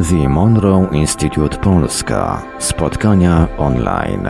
The 0.00 0.28
Monroe 0.28 0.88
Institute 0.92 1.56
Polska. 1.58 2.42
Spotkania 2.58 3.48
online. 3.58 4.28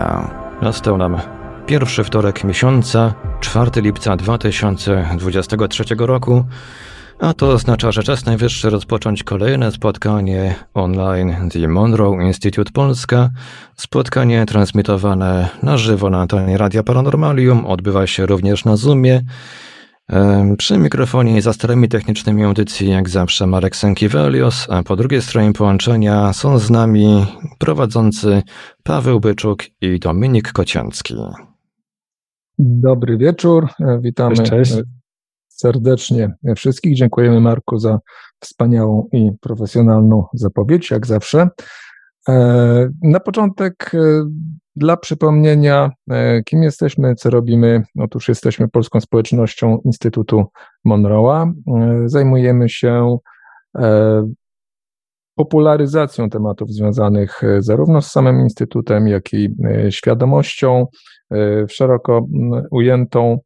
Nastał 0.62 0.98
nam 0.98 1.21
pierwszy 1.67 2.04
wtorek 2.04 2.44
miesiąca, 2.44 3.14
4 3.40 3.71
lipca 3.77 4.16
2023 4.16 5.85
roku, 5.99 6.45
a 7.21 7.35
to 7.35 7.49
oznacza, 7.50 7.92
że 7.92 8.03
czas 8.03 8.27
najwyższy 8.27 8.71
rozpocząć 8.71 9.22
kolejne 9.22 9.72
spotkanie 9.72 10.54
online 10.74 11.50
The 11.53 11.69
Monroe 11.69 12.22
Institute 12.22 12.72
Polska. 12.72 13.31
Spotkanie 13.76 14.46
transmitowane 14.46 15.49
na 15.62 15.76
żywo 15.76 16.10
na 16.10 16.20
antenie 16.20 16.59
Radia 16.59 16.83
Paranormalium 16.83 17.66
odbywa 17.66 18.06
się 18.06 18.27
również 18.27 18.65
na 18.65 18.77
Zoomie. 18.77 19.20
Przy 20.59 20.78
mikrofonie 20.78 21.36
i 21.36 21.40
za 21.40 21.52
starymi 21.52 21.88
technicznymi 21.88 22.45
audycji, 22.45 22.90
jak 22.90 23.08
zawsze, 23.08 23.46
Marek 23.46 23.76
Sękiewelios, 23.76 24.66
a 24.70 24.82
po 24.82 24.96
drugiej 24.96 25.22
stronie 25.22 25.52
połączenia 25.52 26.32
są 26.32 26.58
z 26.58 26.70
nami 26.70 27.26
prowadzący 27.58 28.42
Paweł 28.82 29.20
Byczuk 29.20 29.62
i 29.80 29.98
Dominik 29.98 30.52
Kociącki. 30.52 31.14
Dobry 32.59 33.18
wieczór, 33.18 33.68
witamy 34.00 34.36
cześć, 34.36 34.50
cześć. 34.50 34.74
serdecznie 35.48 36.34
wszystkich. 36.56 36.96
Dziękujemy 36.96 37.40
Marku 37.40 37.78
za 37.78 37.98
wspaniałą 38.40 39.09
i 39.12 39.30
profesjonalną 39.40 40.24
zapowiedź, 40.34 40.90
jak 40.90 41.06
zawsze. 41.06 41.48
E, 42.28 42.88
na 43.02 43.20
początek 43.20 43.90
e, 43.95 43.98
dla 44.77 44.96
przypomnienia, 44.96 45.91
e, 46.10 46.42
kim 46.42 46.62
jesteśmy, 46.62 47.15
co 47.15 47.30
robimy. 47.30 47.82
Otóż 47.98 48.28
jesteśmy 48.28 48.69
polską 48.69 49.01
społecznością 49.01 49.78
Instytutu 49.84 50.45
Monroe'a. 50.87 51.52
Zajmujemy 52.06 52.68
się 52.68 53.18
popularyzacją 55.35 56.30
tematów 56.30 56.71
związanych 56.71 57.43
zarówno 57.59 58.02
z 58.02 58.10
samym 58.10 58.40
Instytutem, 58.40 59.09
jak 59.09 59.32
i 59.32 59.54
świadomością 59.90 60.87
szeroko 61.68 62.26
ujętą 62.70 63.38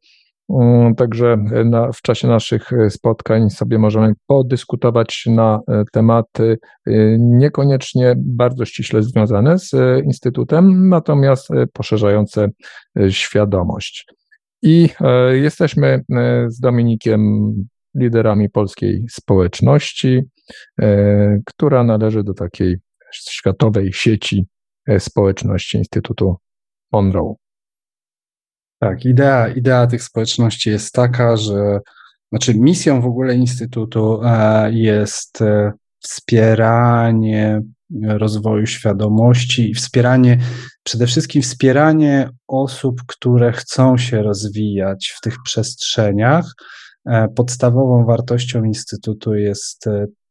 także 0.97 1.37
na, 1.65 1.91
w 1.91 2.01
czasie 2.01 2.27
naszych 2.27 2.73
e, 2.73 2.89
spotkań 2.89 3.49
sobie 3.49 3.79
możemy 3.79 4.13
podyskutować 4.27 5.23
na 5.27 5.59
e, 5.67 5.83
tematy 5.91 6.57
e, 6.87 6.91
niekoniecznie 7.19 8.13
bardzo 8.17 8.65
ściśle 8.65 9.03
związane 9.03 9.59
z 9.59 9.71
Instytutem, 10.05 10.89
natomiast 10.89 11.49
poszerzające 11.73 12.49
świadomość. 13.09 14.05
I 14.61 14.89
jesteśmy 15.31 16.03
z 16.47 16.59
Dominikiem 16.59 17.53
liderami 17.95 18.49
polskiej 18.49 19.05
społeczności, 19.09 20.21
która 21.45 21.83
należy 21.83 22.23
do 22.23 22.33
takiej 22.33 22.77
światowej 23.11 23.93
sieci 23.93 24.45
społeczności 24.99 25.77
Instytutu 25.77 26.35
Monroe. 26.91 27.35
Tak, 28.79 29.05
idea, 29.05 29.47
idea 29.47 29.87
tych 29.87 30.03
społeczności 30.03 30.69
jest 30.69 30.93
taka, 30.93 31.37
że 31.37 31.79
znaczy 32.31 32.55
misją 32.55 33.01
w 33.01 33.05
ogóle 33.05 33.35
Instytutu 33.35 34.21
e, 34.23 34.71
jest 34.73 35.41
e, 35.41 35.71
wspieranie 35.99 37.61
rozwoju 38.03 38.65
świadomości 38.65 39.71
i 39.71 39.73
wspieranie, 39.73 40.39
przede 40.83 41.07
wszystkim 41.07 41.41
wspieranie 41.41 42.29
osób, 42.47 43.01
które 43.07 43.51
chcą 43.51 43.97
się 43.97 44.21
rozwijać 44.21 45.13
w 45.17 45.21
tych 45.21 45.35
przestrzeniach. 45.43 46.53
E, 47.05 47.27
podstawową 47.35 48.05
wartością 48.05 48.63
Instytutu 48.63 49.35
jest 49.35 49.85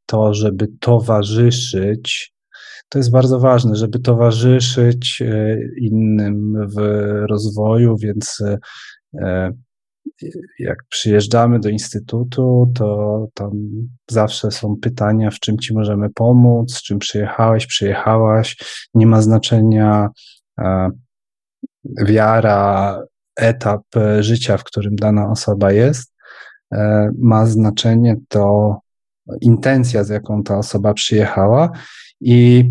to, 0.06 0.34
żeby 0.34 0.68
towarzyszyć 0.80 2.32
to 2.88 2.98
jest 2.98 3.10
bardzo 3.10 3.40
ważne, 3.40 3.76
żeby 3.76 3.98
towarzyszyć 3.98 5.22
e, 5.22 5.58
innym 5.80 6.68
w 6.76 6.80
rozwoju, 7.28 7.96
więc 7.96 8.40
e, 8.40 8.58
e, 9.20 9.52
jak 10.58 10.78
przyjeżdżamy 10.88 11.60
do 11.60 11.68
instytutu, 11.68 12.72
to 12.74 13.26
tam 13.34 13.50
zawsze 14.10 14.50
są 14.50 14.76
pytania, 14.76 15.30
w 15.30 15.40
czym 15.40 15.58
ci 15.58 15.74
możemy 15.74 16.10
pomóc, 16.10 16.82
czym 16.82 16.98
przyjechałeś, 16.98 17.66
przyjechałaś. 17.66 18.56
Nie 18.94 19.06
ma 19.06 19.22
znaczenia 19.22 20.08
wiara, 22.06 23.02
etap 23.36 23.82
życia, 24.20 24.56
w 24.56 24.64
którym 24.64 24.96
dana 24.96 25.30
osoba 25.30 25.72
jest. 25.72 26.14
Ma 27.18 27.46
znaczenie 27.46 28.16
to 28.28 28.76
intencja, 29.40 30.04
z 30.04 30.08
jaką 30.08 30.42
ta 30.42 30.58
osoba 30.58 30.94
przyjechała 30.94 31.70
i 32.20 32.70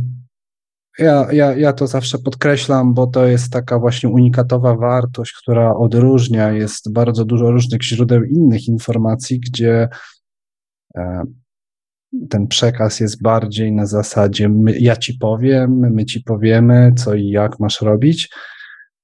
ja, 1.00 1.28
ja, 1.31 1.56
ja 1.56 1.74
to 1.74 1.88
zawsze 1.88 2.18
podkreślam, 2.19 2.94
bo 2.94 3.08
to 3.08 3.25
jest 3.25 3.52
taka 3.52 3.80
właśnie 3.80 4.09
unikatowa 4.09 4.75
wartość, 4.75 5.34
która 5.34 5.75
odróżnia. 5.75 6.52
Jest 6.52 6.91
bardzo 6.94 7.25
dużo 7.25 7.52
różnych 7.52 7.84
źródeł 7.84 8.24
innych 8.24 8.68
informacji, 8.68 9.40
gdzie 9.40 9.90
e, 10.96 11.24
ten 12.30 12.47
przekaz 12.47 13.00
jest 13.00 13.22
bardziej 13.22 13.72
na 13.72 13.85
zasadzie 13.85 14.50
my, 14.50 14.80
ja 14.80 14.96
ci 14.96 15.13
powiem, 15.13 15.79
my 15.94 16.06
ci 16.06 16.24
powiemy, 16.24 16.94
co 16.97 17.16
i 17.16 17.29
jak 17.29 17.59
masz 17.59 17.81
robić. 17.81 18.29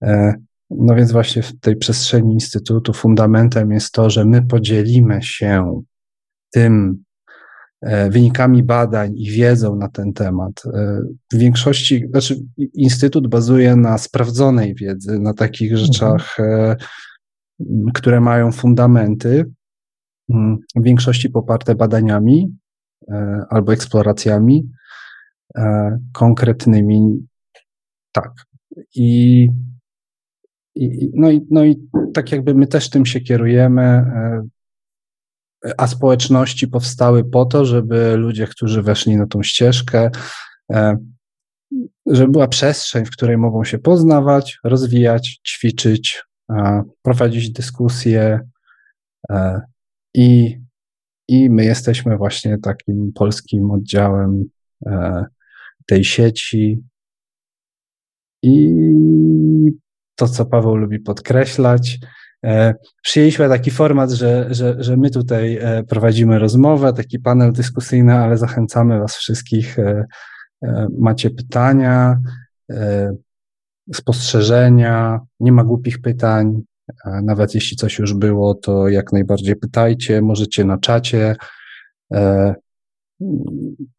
E, 0.03 0.33
no 0.69 0.95
więc 0.95 1.11
właśnie 1.11 1.41
w 1.41 1.59
tej 1.59 1.75
przestrzeni 1.75 2.33
Instytutu 2.33 2.93
fundamentem 2.93 3.71
jest 3.71 3.91
to, 3.91 4.09
że 4.09 4.25
my 4.25 4.45
podzielimy 4.47 5.23
się 5.23 5.81
tym, 6.53 7.03
wynikami 8.09 8.63
badań 8.63 9.17
i 9.17 9.31
wiedzą 9.31 9.75
na 9.75 9.89
ten 9.89 10.13
temat. 10.13 10.63
E, 10.73 10.99
w 11.33 11.37
większości, 11.37 12.07
znaczy 12.09 12.35
Instytut 12.73 13.27
bazuje 13.27 13.75
na 13.75 13.97
sprawdzonej 13.97 14.75
wiedzy, 14.75 15.19
na 15.19 15.33
takich 15.33 15.71
mhm. 15.71 15.85
rzeczach, 15.85 16.39
mhm. 16.39 16.77
które 17.93 18.21
mają 18.21 18.51
fundamenty, 18.51 19.45
w 20.75 20.83
większości 20.83 21.29
poparte 21.29 21.75
badaniami 21.75 22.55
albo 23.49 23.73
eksploracjami 23.73 24.69
konkretnymi. 26.13 27.27
Tak. 28.11 28.31
I, 28.95 29.49
i, 30.75 31.11
no, 31.13 31.31
i, 31.31 31.47
no 31.51 31.65
i 31.65 31.89
tak 32.13 32.31
jakby 32.31 32.53
my 32.55 32.67
też 32.67 32.89
tym 32.89 33.05
się 33.05 33.21
kierujemy 33.21 34.05
a 35.77 35.87
społeczności 35.87 36.67
powstały 36.67 37.23
po 37.23 37.45
to, 37.45 37.65
żeby 37.65 38.15
ludzie, 38.15 38.47
którzy 38.47 38.81
weszli 38.81 39.17
na 39.17 39.27
tą 39.27 39.43
ścieżkę, 39.43 40.11
e, 40.71 40.97
żeby 42.05 42.31
była 42.31 42.47
przestrzeń, 42.47 43.05
w 43.05 43.11
której 43.11 43.37
mogą 43.37 43.63
się 43.63 43.79
poznawać, 43.79 44.59
rozwijać, 44.63 45.41
ćwiczyć, 45.47 46.23
e, 46.51 46.83
prowadzić 47.01 47.51
dyskusje 47.51 48.39
e, 49.29 49.61
i, 50.13 50.59
i 51.27 51.49
my 51.49 51.65
jesteśmy 51.65 52.17
właśnie 52.17 52.57
takim 52.57 53.11
polskim 53.15 53.71
oddziałem 53.71 54.43
tej 55.85 56.03
sieci. 56.03 56.83
I 58.43 58.69
to, 60.15 60.27
co 60.27 60.45
Paweł 60.45 60.75
lubi 60.75 60.99
podkreślać, 60.99 61.99
przyjęliśmy 63.03 63.49
taki 63.49 63.71
format, 63.71 64.11
że, 64.11 64.47
że, 64.49 64.75
że 64.79 64.97
my 64.97 65.09
tutaj 65.09 65.57
e, 65.61 65.83
prowadzimy 65.83 66.39
rozmowę, 66.39 66.93
taki 66.93 67.19
panel 67.19 67.53
dyskusyjny, 67.53 68.13
ale 68.13 68.37
zachęcamy 68.37 68.99
Was 68.99 69.15
wszystkich. 69.15 69.79
E, 69.79 70.05
macie 70.99 71.29
pytania, 71.29 72.19
spostrzeżenia, 73.93 75.19
nie 75.39 75.51
ma 75.51 75.63
głupich 75.63 76.01
pytań. 76.01 76.61
Nawet 77.23 77.55
jeśli 77.55 77.77
coś 77.77 77.99
już 77.99 78.13
było, 78.13 78.55
to 78.55 78.87
jak 78.87 79.13
najbardziej 79.13 79.55
pytajcie, 79.55 80.21
możecie 80.21 80.65
na 80.65 80.77
czacie, 80.77 81.35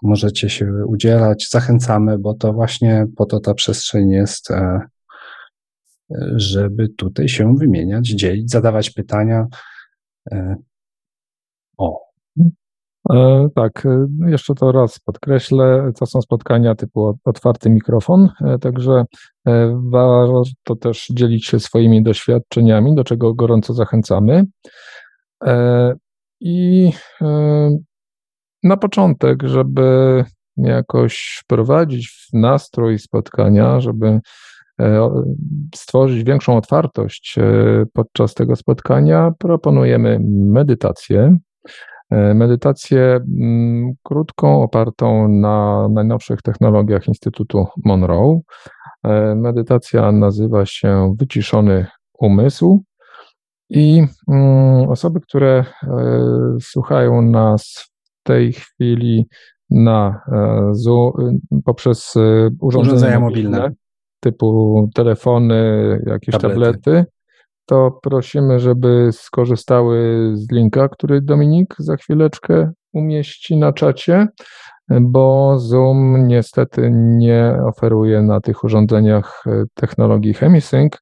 możecie 0.03 0.51
się 0.51 0.73
udzielać. 0.87 1.49
Zachęcamy, 1.51 2.19
bo 2.19 2.35
to 2.35 2.53
właśnie 2.53 3.07
po 3.17 3.27
to 3.27 3.41
ta 3.41 3.55
przestrzeń 3.55 4.11
jest 4.11 4.49
żeby 6.37 6.89
tutaj 6.89 7.29
się 7.29 7.55
wymieniać, 7.57 8.09
dzielić, 8.09 8.51
zadawać 8.51 8.91
pytania. 8.91 9.47
E, 10.33 10.57
o. 11.79 12.01
E, 13.11 13.49
tak, 13.55 13.87
e, 13.87 14.07
jeszcze 14.27 14.55
to 14.55 14.73
raz 14.73 14.99
podkreślę, 14.99 15.93
to 15.99 16.07
są 16.07 16.23
spotkania 16.23 16.75
typu 16.75 17.19
otwarty 17.25 17.71
mikrofon, 17.71 18.29
także 18.61 19.05
warto 19.75 20.77
też 20.81 21.07
dzielić 21.11 21.47
się 21.47 21.61
swoimi 21.61 22.03
doświadczeniami, 22.03 22.95
do 22.95 23.05
czego 23.05 23.35
gorąco 23.35 23.75
zachęcamy. 23.75 24.45
I 26.41 26.91
na 28.63 28.77
początek, 28.77 29.43
żeby 29.43 30.25
jakoś 30.57 31.41
wprowadzić 31.45 32.09
w 32.09 32.33
nastrój 32.33 32.99
spotkania, 32.99 33.81
żeby 33.81 34.07
E, 34.07 34.21
stworzyć 35.75 36.25
większą 36.25 36.57
otwartość 36.57 37.39
e, 37.39 37.85
podczas 37.93 38.35
tego 38.35 38.57
spotkania, 38.57 39.33
proponujemy 39.39 40.19
medytację. 40.31 41.37
Medytację 42.11 43.01
mm, 43.01 43.93
krótką, 44.03 44.63
opartą 44.63 45.29
na 45.29 45.89
najnowszych 45.89 46.43
technologiach 46.43 47.09
Instytutu 47.09 47.67
Monroe. 47.85 48.41
Medytacja 49.37 50.13
nazywa 50.13 50.67
się 50.67 51.15
Wyciszony 51.19 51.87
Umysł. 52.19 52.85
I 53.71 54.07
mm, 54.29 54.89
osoby, 54.89 55.21
które 55.21 55.65
słuchają 56.61 57.23
nas 57.23 57.91
w 58.05 58.23
tej 58.23 58.53
chwili 58.53 59.27
na 59.71 60.21
poprzez 61.65 62.15
urządzenia, 62.61 62.61
urządzenia 62.61 63.21
mobilne, 63.21 63.51
mobilne, 63.59 63.84
typu 64.25 64.91
telefony, 64.95 66.01
jakieś 66.07 66.35
tablety. 66.35 66.83
tablety, 66.83 67.05
to 67.67 67.99
prosimy, 68.03 68.61
żeby 68.61 69.09
skorzystały 69.13 70.31
z 70.35 70.53
linka, 70.53 70.89
który 70.89 71.21
Dominik 71.21 71.75
za 71.79 71.97
chwileczkę 71.97 72.73
umieści 72.93 73.57
na 73.57 73.73
czacie, 73.73 74.29
bo 75.01 75.59
Zoom 75.59 76.27
niestety 76.27 76.91
nie 76.95 77.57
oferuje 77.67 78.23
na 78.23 78.41
tych 78.41 78.65
urządzeniach 78.65 79.45
technologii 79.75 80.35
HemiSync, 80.35 80.93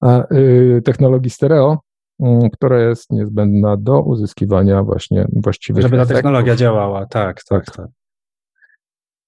a, 0.00 0.34
y, 0.34 0.82
technologii 0.84 1.30
stereo, 1.30 1.78
mm, 2.20 2.50
która 2.50 2.80
jest 2.80 3.10
niezbędna 3.10 3.76
do 3.76 4.02
uzyskiwania 4.02 4.82
właśnie 4.82 5.26
właściwych 5.42 5.82
Żeby 5.82 5.96
ta 5.96 6.06
technologia 6.06 6.56
działała, 6.56 7.06
tak, 7.06 7.44
tak, 7.44 7.64
tak. 7.64 7.86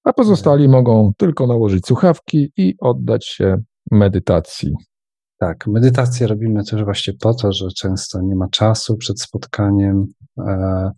A 0.07 0.13
pozostali 0.13 0.69
mogą 0.69 1.13
tylko 1.17 1.47
nałożyć 1.47 1.87
słuchawki 1.87 2.53
i 2.57 2.75
oddać 2.81 3.27
się 3.27 3.57
medytacji. 3.91 4.75
Tak, 5.39 5.67
medytację 5.67 6.27
robimy 6.27 6.65
też 6.65 6.85
właśnie 6.85 7.13
po 7.21 7.35
to, 7.35 7.53
że 7.53 7.69
często 7.77 8.23
nie 8.23 8.37
ma 8.37 8.49
czasu 8.49 8.97
przed 8.97 9.21
spotkaniem 9.21 10.07
e, 10.39 10.91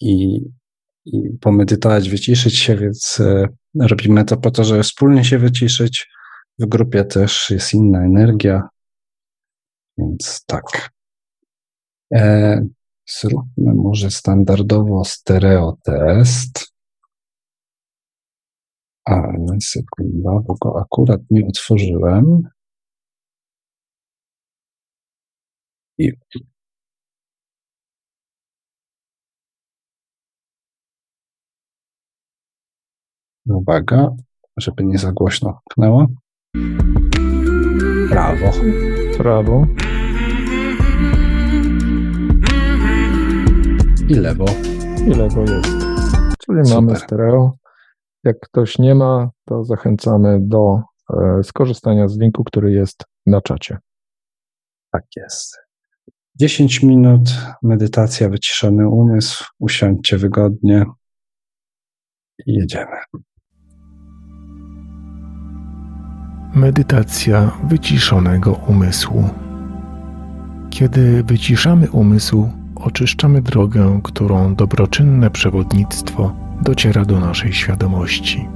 i, 0.00 0.40
i 1.06 1.22
pomedytować, 1.40 2.10
wyciszyć 2.10 2.56
się, 2.56 2.76
więc 2.76 3.20
e, 3.20 3.48
robimy 3.80 4.24
to 4.24 4.36
po 4.36 4.50
to, 4.50 4.64
żeby 4.64 4.82
wspólnie 4.82 5.24
się 5.24 5.38
wyciszyć. 5.38 6.08
W 6.58 6.66
grupie 6.66 7.04
też 7.04 7.50
jest 7.50 7.74
inna 7.74 8.04
energia, 8.04 8.68
więc 9.98 10.44
tak. 10.46 10.90
E, 12.14 12.60
zróbmy 13.20 13.74
może 13.74 14.10
standardowo 14.10 15.04
stereo 15.04 15.76
test. 15.84 16.77
Ale 19.08 19.60
sekunda, 19.60 20.30
bo 20.46 20.54
go 20.60 20.80
akurat 20.80 21.20
nie 21.30 21.46
otworzyłem. 21.46 22.42
I 25.98 26.12
Uwaga, 33.46 34.16
żeby 34.56 34.84
nie 34.84 34.98
za 34.98 35.12
głośno 35.12 35.60
pchnęło. 35.70 36.06
Prawo. 38.10 38.50
Prawo. 39.18 39.66
I 44.08 44.14
lewo. 44.14 44.44
I 45.06 45.10
lewo 45.10 45.40
jest. 45.40 45.78
Czyli 46.38 46.64
Super. 46.64 46.74
mamy 46.74 46.96
stereo. 46.96 47.58
Jak 48.24 48.40
ktoś 48.40 48.78
nie 48.78 48.94
ma, 48.94 49.30
to 49.44 49.64
zachęcamy 49.64 50.38
do 50.40 50.82
e, 51.10 51.42
skorzystania 51.42 52.08
z 52.08 52.18
linku, 52.18 52.44
który 52.44 52.72
jest 52.72 53.04
na 53.26 53.40
czacie. 53.40 53.78
Tak 54.92 55.04
jest. 55.16 55.56
10 56.36 56.82
minut, 56.82 57.30
medytacja, 57.62 58.28
wyciszony 58.28 58.88
umysł, 58.88 59.44
usiądźcie 59.58 60.16
wygodnie 60.16 60.84
i 62.46 62.54
jedziemy. 62.54 62.96
Medytacja 66.54 67.58
wyciszonego 67.64 68.52
umysłu. 68.52 69.24
Kiedy 70.70 71.22
wyciszamy 71.22 71.90
umysł, 71.90 72.48
oczyszczamy 72.76 73.42
drogę, 73.42 74.00
którą 74.04 74.54
dobroczynne 74.54 75.30
przewodnictwo 75.30 76.47
dociera 76.62 77.04
do 77.04 77.20
naszej 77.20 77.52
świadomości. 77.52 78.48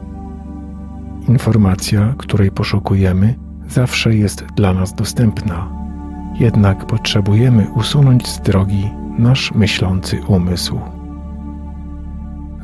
Informacja, 1.28 2.14
której 2.18 2.50
poszukujemy, 2.50 3.34
zawsze 3.68 4.14
jest 4.14 4.44
dla 4.56 4.74
nas 4.74 4.94
dostępna 4.94 5.82
jednak 6.38 6.86
potrzebujemy 6.86 7.66
usunąć 7.74 8.28
z 8.28 8.40
drogi 8.40 8.90
nasz 9.18 9.52
myślący 9.52 10.20
umysł. 10.26 10.80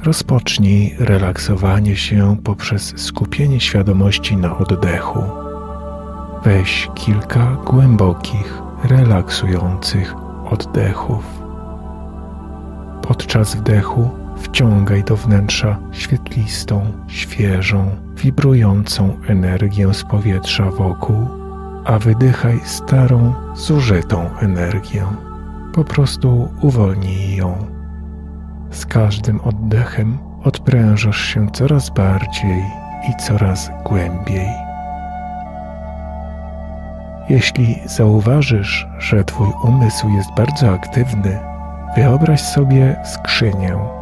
Rozpocznij 0.05 0.95
relaksowanie 0.99 1.97
się 1.97 2.37
poprzez 2.45 2.95
skupienie 2.97 3.61
świadomości 3.61 4.37
na 4.37 4.59
oddechu. 4.59 5.23
Weź 6.45 6.89
kilka 6.95 7.57
głębokich, 7.67 8.63
relaksujących 8.85 10.15
oddechów. 10.51 11.25
Podczas 13.03 13.55
wdechu 13.55 14.11
wciągaj 14.39 15.05
do 15.05 15.17
wnętrza 15.17 15.79
świetlistą, 15.93 16.93
świeżą, 17.09 17.91
wibrującą 18.17 19.17
energię 19.29 19.95
z 19.95 20.05
powietrza 20.05 20.71
wokół 20.71 21.39
a 21.89 21.99
wydychaj 21.99 22.61
starą, 22.65 23.35
zużytą 23.55 24.31
energię. 24.41 25.05
Po 25.75 25.85
prostu 25.85 26.49
uwolnij 26.61 27.37
ją. 27.37 27.67
Z 28.71 28.87
każdym 28.87 29.41
oddechem 29.41 30.19
odprężasz 30.45 31.21
się 31.21 31.51
coraz 31.51 31.91
bardziej 31.91 32.65
i 33.11 33.23
coraz 33.23 33.71
głębiej. 33.85 34.49
Jeśli 37.29 37.79
zauważysz, 37.87 38.87
że 38.99 39.25
Twój 39.25 39.49
umysł 39.65 40.09
jest 40.09 40.31
bardzo 40.37 40.73
aktywny, 40.73 41.39
wyobraź 41.97 42.41
sobie 42.43 42.97
skrzynię. 43.05 43.98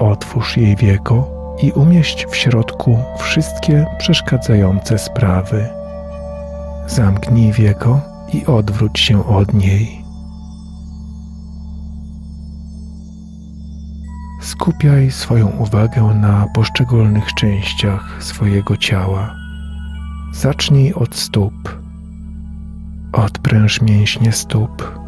Otwórz 0.00 0.56
jej 0.56 0.76
wieko 0.76 1.30
i 1.62 1.72
umieść 1.72 2.26
w 2.26 2.36
środku 2.36 2.98
wszystkie 3.18 3.86
przeszkadzające 3.98 4.98
sprawy 4.98 5.80
Zamknij 6.90 7.52
wieko 7.52 8.00
i 8.32 8.46
odwróć 8.46 9.00
się 9.00 9.26
od 9.26 9.54
niej. 9.54 10.04
Skupiaj 14.40 15.10
swoją 15.10 15.48
uwagę 15.48 16.02
na 16.02 16.46
poszczególnych 16.54 17.34
częściach 17.34 18.22
swojego 18.22 18.76
ciała. 18.76 19.34
Zacznij 20.32 20.94
od 20.94 21.16
stóp. 21.16 21.80
Odpręż 23.12 23.80
mięśnie 23.80 24.32
stóp. 24.32 25.00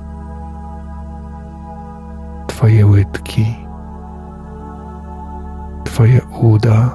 Twoje 2.46 2.86
łydki. 2.86 3.61
Twoje 5.92 6.20
uda 6.40 6.90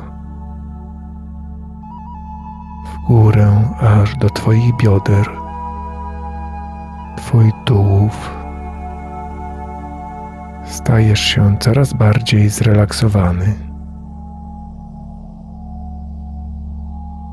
górę 3.08 3.62
aż 3.80 4.16
do 4.16 4.30
Twoich 4.30 4.78
bioder, 4.78 5.30
Twój 7.18 7.52
tułów. 7.66 8.32
Stajesz 10.66 11.20
się 11.20 11.58
coraz 11.60 11.94
bardziej 11.94 12.50
zrelaksowany. 12.50 13.54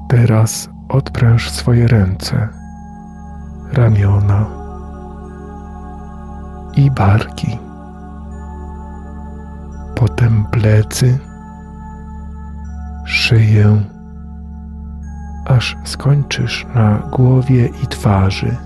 Teraz 0.08 0.68
odpręż 0.88 1.50
swoje 1.50 1.88
ręce, 1.88 2.48
ramiona 3.72 4.46
i 6.76 6.90
barki. 6.90 7.58
Potem 9.94 10.44
plecy, 10.50 11.18
szyję 13.04 13.82
aż 15.44 15.76
skończysz 15.84 16.66
na 16.74 16.98
głowie 16.98 17.66
i 17.82 17.86
twarzy. 17.86 18.56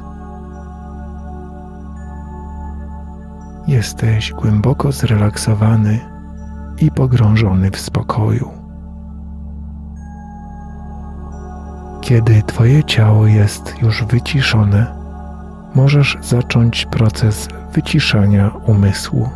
Jesteś 3.67 4.33
głęboko 4.33 4.93
zrelaksowany 4.93 6.01
i 6.81 6.91
pogrążony 6.91 7.71
w 7.71 7.79
spokoju. 7.81 8.51
Kiedy 12.01 12.43
Twoje 12.43 12.85
ciało 12.85 13.27
jest 13.27 13.83
już 13.83 14.05
wyciszone, 14.05 14.87
możesz 15.75 16.19
zacząć 16.21 16.87
proces 16.87 17.49
wyciszania 17.73 18.49
umysłu. 18.67 19.29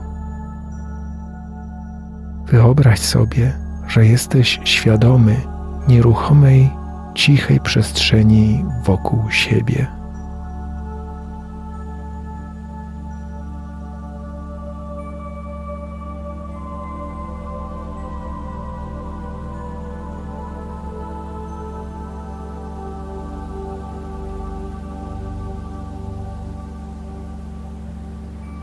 Wyobraź 2.47 3.01
sobie, 3.01 3.53
że 3.89 4.07
jesteś 4.07 4.61
świadomy 4.65 5.37
nieruchomej, 5.89 6.71
cichej 7.15 7.61
przestrzeni 7.61 8.65
wokół 8.85 9.31
siebie. 9.31 9.87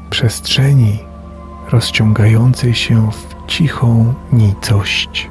Przestrzeni 0.09 0.99
rozciągającej 1.71 2.75
się 2.75 3.11
w 3.11 3.38
cichą 3.49 4.13
nicość. 4.33 5.29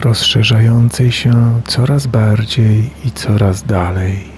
rozszerzającej 0.00 1.12
się 1.12 1.60
coraz 1.66 2.06
bardziej 2.06 2.90
i 3.04 3.10
coraz 3.10 3.62
dalej. 3.62 4.32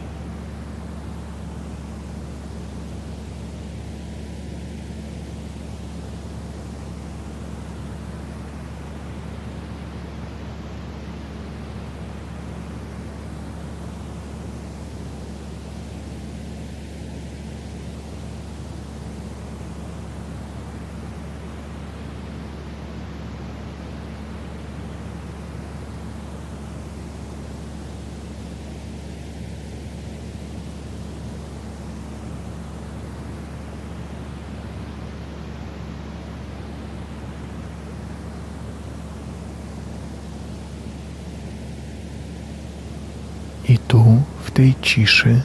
I 43.68 43.78
tu, 43.78 44.22
w 44.42 44.50
tej 44.50 44.74
ciszy, 44.94 45.40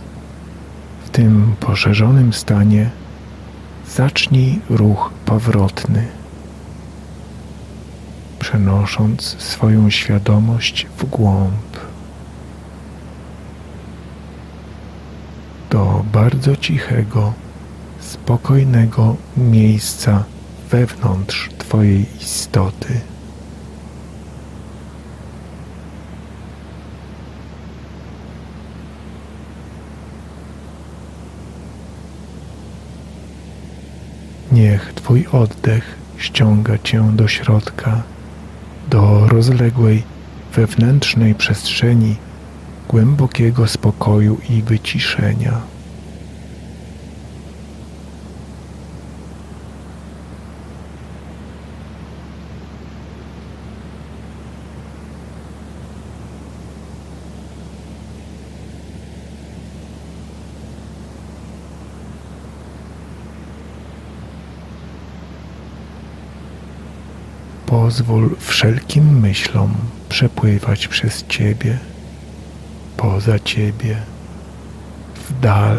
w 1.05 1.09
tym 1.09 1.55
poszerzonym 1.59 2.33
stanie, 2.33 2.89
zacznij 3.95 4.59
ruch 4.69 5.11
powrotny, 5.25 6.07
przenosząc 8.39 9.35
swoją 9.39 9.89
świadomość 9.89 10.87
w 10.97 11.05
głąb. 11.05 11.77
Do 15.69 16.05
bardzo 16.13 16.55
cichego, 16.55 17.33
spokojnego 17.99 19.15
miejsca 19.37 20.23
wewnątrz 20.71 21.49
Twojej 21.57 22.05
istoty. 22.21 23.01
Niech 34.59 34.93
Twój 34.93 35.27
oddech 35.31 35.95
ściąga 36.17 36.77
Cię 36.77 37.11
do 37.15 37.27
środka, 37.27 38.03
do 38.89 39.27
rozległej 39.27 40.03
wewnętrznej 40.55 41.35
przestrzeni 41.35 42.15
głębokiego 42.89 43.67
spokoju 43.67 44.37
i 44.49 44.61
wyciszenia. 44.61 45.61
Pozwól 67.89 68.35
wszelkim 68.39 69.19
myślom 69.19 69.73
przepływać 70.09 70.87
przez 70.87 71.27
Ciebie, 71.27 71.77
poza 72.97 73.39
Ciebie, 73.39 73.95
w 75.15 75.39
dal, 75.39 75.77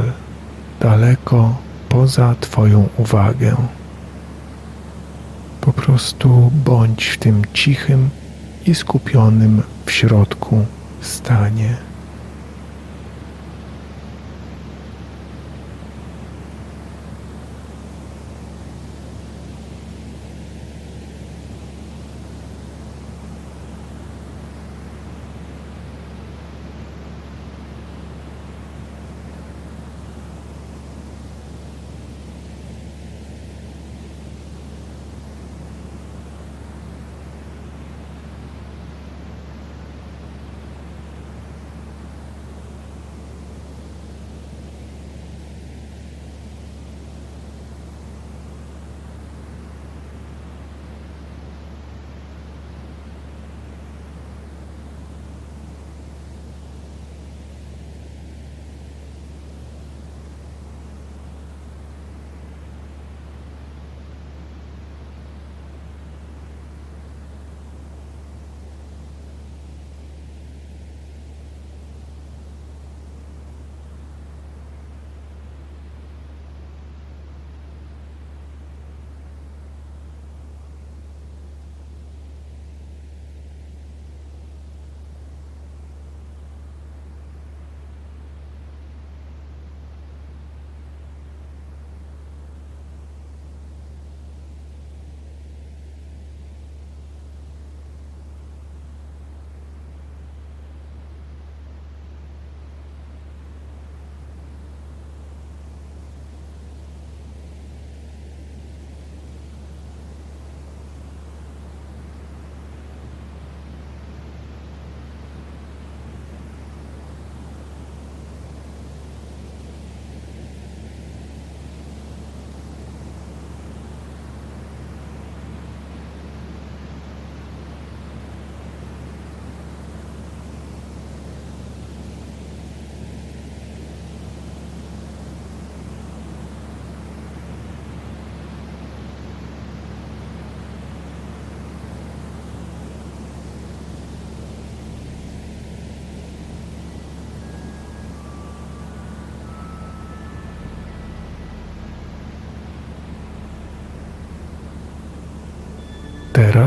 daleko 0.80 1.56
poza 1.88 2.34
Twoją 2.40 2.88
uwagę. 2.96 3.56
Po 5.60 5.72
prostu 5.72 6.50
bądź 6.64 7.06
w 7.06 7.18
tym 7.18 7.42
cichym 7.52 8.10
i 8.66 8.74
skupionym 8.74 9.62
w 9.86 9.90
środku 9.90 10.64
stanie. 11.00 11.89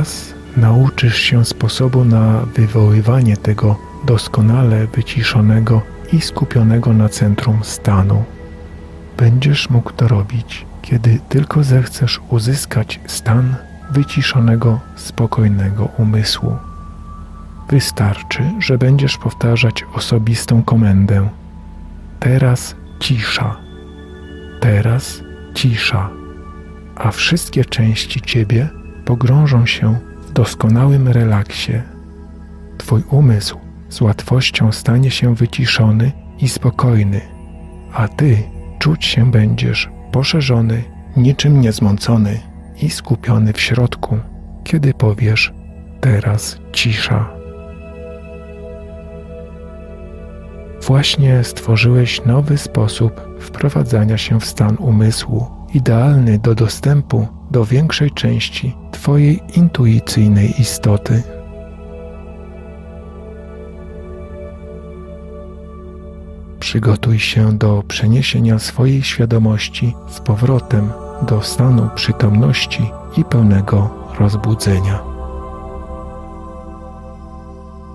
Wówczas 0.03 0.33
nauczysz 0.57 1.17
się 1.17 1.45
sposobu 1.45 2.05
na 2.05 2.45
wywoływanie 2.55 3.37
tego 3.37 3.75
doskonale 4.05 4.87
wyciszonego 4.87 5.81
i 6.13 6.21
skupionego 6.21 6.93
na 6.93 7.09
centrum 7.09 7.63
stanu. 7.63 8.23
Będziesz 9.17 9.69
mógł 9.69 9.91
to 9.91 10.07
robić, 10.07 10.65
kiedy 10.81 11.19
tylko 11.29 11.63
zechcesz 11.63 12.21
uzyskać 12.29 12.99
stan 13.07 13.55
wyciszonego, 13.91 14.79
spokojnego 14.95 15.89
umysłu. 15.97 16.57
Wystarczy, 17.69 18.43
że 18.59 18.77
będziesz 18.77 19.17
powtarzać 19.17 19.85
osobistą 19.93 20.63
komendę. 20.63 21.29
Teraz 22.19 22.75
cisza. 22.99 23.57
Teraz 24.59 25.21
cisza. 25.53 26.09
A 26.95 27.11
wszystkie 27.11 27.65
części 27.65 28.21
ciebie 28.21 28.82
pogrążą 29.05 29.65
się 29.65 29.95
w 30.27 30.31
doskonałym 30.31 31.07
relaksie. 31.07 31.73
Twój 32.77 33.03
umysł 33.09 33.57
z 33.89 34.01
łatwością 34.01 34.71
stanie 34.71 35.11
się 35.11 35.35
wyciszony 35.35 36.11
i 36.39 36.49
spokojny, 36.49 37.21
a 37.93 38.07
ty 38.07 38.37
czuć 38.79 39.05
się 39.05 39.31
będziesz 39.31 39.89
poszerzony, 40.11 40.83
niczym 41.17 41.61
niezmącony 41.61 42.39
i 42.81 42.89
skupiony 42.89 43.53
w 43.53 43.61
środku, 43.61 44.17
kiedy 44.63 44.93
powiesz 44.93 45.53
teraz 46.01 46.57
cisza. 46.71 47.29
Właśnie 50.81 51.43
stworzyłeś 51.43 52.25
nowy 52.25 52.57
sposób 52.57 53.21
wprowadzania 53.39 54.17
się 54.17 54.39
w 54.39 54.45
stan 54.45 54.77
umysłu, 54.79 55.47
idealny 55.73 56.39
do 56.39 56.55
dostępu 56.55 57.27
do 57.51 57.65
większej 57.65 58.11
części 58.11 58.75
Twojej 58.91 59.41
intuicyjnej 59.55 60.61
istoty. 60.61 61.23
Przygotuj 66.59 67.19
się 67.19 67.57
do 67.57 67.83
przeniesienia 67.87 68.59
swojej 68.59 69.03
świadomości 69.03 69.95
z 70.09 70.19
powrotem 70.19 70.89
do 71.27 71.41
stanu 71.41 71.89
przytomności 71.95 72.91
i 73.17 73.23
pełnego 73.23 73.89
rozbudzenia. 74.19 74.99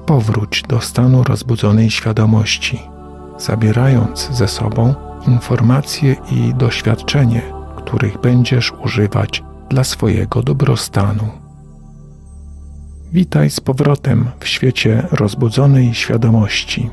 Powróć 0.07 0.63
do 0.69 0.81
stanu 0.81 1.25
rozbudzonej 1.25 1.91
świadomości, 1.91 2.83
zabierając 3.39 4.29
ze 4.31 4.49
sobą 4.49 4.95
informacje 5.27 6.17
i 6.31 6.55
doświadczenie, 6.55 7.58
których 7.89 8.21
będziesz 8.21 8.73
używać 8.73 9.43
dla 9.71 9.85
swojego 9.85 10.43
dobrostanu. 10.43 11.29
Witaj 13.13 13.51
z 13.51 13.61
powrotem 13.61 14.31
w 14.41 14.49
świecie 14.49 15.09
rozbudzonej 15.11 15.95
świadomości. 15.95 16.91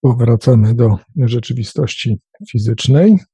Powracamy 0.00 0.74
do 0.74 0.98
rzeczywistości 1.16 2.18
fizycznej. 2.50 3.31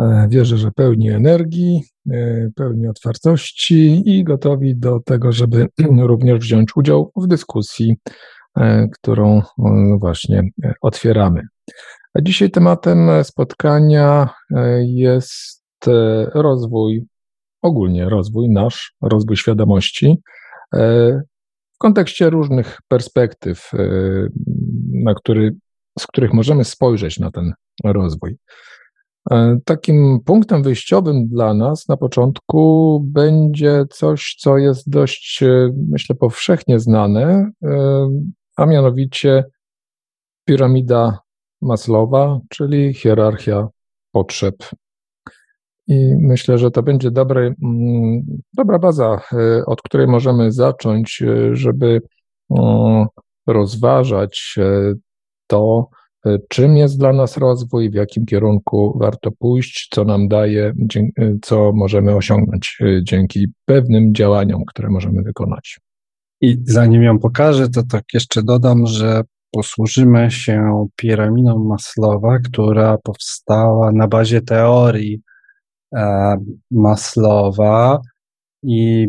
E, 0.00 0.28
wierzę, 0.30 0.58
że 0.58 0.70
pełni 0.70 1.10
energii, 1.10 1.82
e, 2.10 2.48
pełni 2.56 2.88
otwartości 2.88 4.02
i 4.06 4.24
gotowi 4.24 4.76
do 4.76 5.00
tego, 5.00 5.32
żeby 5.32 5.66
również 6.10 6.38
wziąć 6.38 6.76
udział 6.76 7.12
w 7.16 7.26
dyskusji, 7.26 7.96
e, 8.56 8.88
którą 8.88 9.42
właśnie 9.98 10.42
otwieramy. 10.82 11.42
A 12.14 12.20
dzisiaj 12.20 12.50
tematem 12.50 13.08
spotkania 13.22 14.28
jest 14.80 15.64
rozwój, 16.34 17.06
ogólnie 17.62 18.08
rozwój 18.08 18.50
nasz, 18.50 18.94
rozwój 19.02 19.36
świadomości 19.36 20.22
w 21.74 21.78
kontekście 21.78 22.30
różnych 22.30 22.78
perspektyw, 22.88 23.70
na 24.92 25.14
który, 25.14 25.56
z 25.98 26.06
których 26.06 26.32
możemy 26.32 26.64
spojrzeć 26.64 27.18
na 27.18 27.30
ten 27.30 27.52
rozwój. 27.84 28.36
E, 29.30 29.58
takim 29.64 30.20
punktem 30.24 30.62
wyjściowym 30.62 31.28
dla 31.28 31.54
nas 31.54 31.88
na 31.88 31.96
początku 31.96 33.00
będzie 33.04 33.84
coś, 33.90 34.36
co 34.38 34.58
jest 34.58 34.90
dość, 34.90 35.42
e, 35.42 35.70
myślę, 35.88 36.16
powszechnie 36.16 36.78
znane, 36.78 37.50
e, 37.64 38.08
a 38.56 38.66
mianowicie 38.66 39.44
piramida 40.44 41.18
Maslowa, 41.62 42.40
czyli 42.48 42.94
hierarchia 42.94 43.68
potrzeb. 44.12 44.54
I 45.86 46.14
myślę, 46.20 46.58
że 46.58 46.70
to 46.70 46.82
będzie 46.82 47.10
dobry, 47.10 47.54
mm, 47.62 48.22
dobra 48.52 48.78
baza, 48.78 49.20
od 49.66 49.82
której 49.82 50.06
możemy 50.06 50.52
zacząć, 50.52 51.22
żeby 51.52 52.02
rozważać 53.46 54.58
to, 55.46 55.88
czym 56.48 56.76
jest 56.76 56.98
dla 56.98 57.12
nas 57.12 57.36
rozwój, 57.36 57.90
w 57.90 57.94
jakim 57.94 58.26
kierunku 58.26 58.98
warto 59.00 59.30
pójść, 59.30 59.88
co 59.90 60.04
nam 60.04 60.28
daje, 60.28 60.72
e, 61.18 61.36
co 61.42 61.72
możemy 61.74 62.16
osiągnąć 62.16 62.78
e, 62.80 63.04
dzięki 63.04 63.46
pewnym 63.64 64.14
działaniom, 64.14 64.64
które 64.64 64.88
możemy 64.88 65.22
wykonać. 65.22 65.80
I 66.40 66.56
zanim 66.64 67.02
ją 67.02 67.18
pokażę, 67.18 67.68
to 67.68 67.82
tak 67.82 68.04
jeszcze 68.14 68.42
dodam, 68.42 68.86
że 68.86 69.22
posłużymy 69.50 70.30
się 70.30 70.86
piramidą 70.96 71.58
Maslowa, 71.64 72.38
która 72.38 72.98
powstała 72.98 73.92
na 73.92 74.08
bazie 74.08 74.40
teorii 74.40 75.20
Maslowa 76.70 78.00
i 78.62 79.08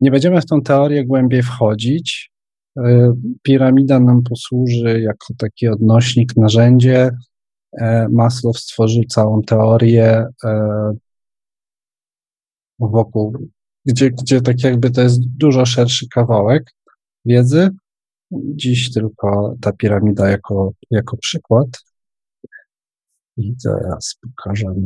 nie 0.00 0.10
będziemy 0.10 0.40
w 0.40 0.46
tą 0.46 0.62
teorię 0.62 1.04
głębiej 1.04 1.42
wchodzić, 1.42 2.33
E, 2.33 2.33
piramida 3.42 4.00
nam 4.00 4.22
posłuży 4.22 5.00
jako 5.00 5.34
taki 5.38 5.68
odnośnik, 5.68 6.36
narzędzie. 6.36 7.10
E, 7.72 8.08
Maslow 8.08 8.58
stworzył 8.58 9.04
całą 9.04 9.42
teorię 9.42 10.26
e, 10.44 10.92
wokół, 12.78 13.48
gdzie, 13.84 14.10
gdzie 14.10 14.40
tak 14.40 14.64
jakby 14.64 14.90
to 14.90 15.00
jest 15.00 15.20
dużo 15.28 15.66
szerszy 15.66 16.06
kawałek 16.08 16.70
wiedzy. 17.24 17.70
Dziś 18.32 18.92
tylko 18.92 19.54
ta 19.60 19.72
piramida 19.72 20.28
jako, 20.30 20.72
jako 20.90 21.16
przykład. 21.16 21.68
I 23.36 23.54
teraz 23.64 24.16
pokażemy. 24.20 24.82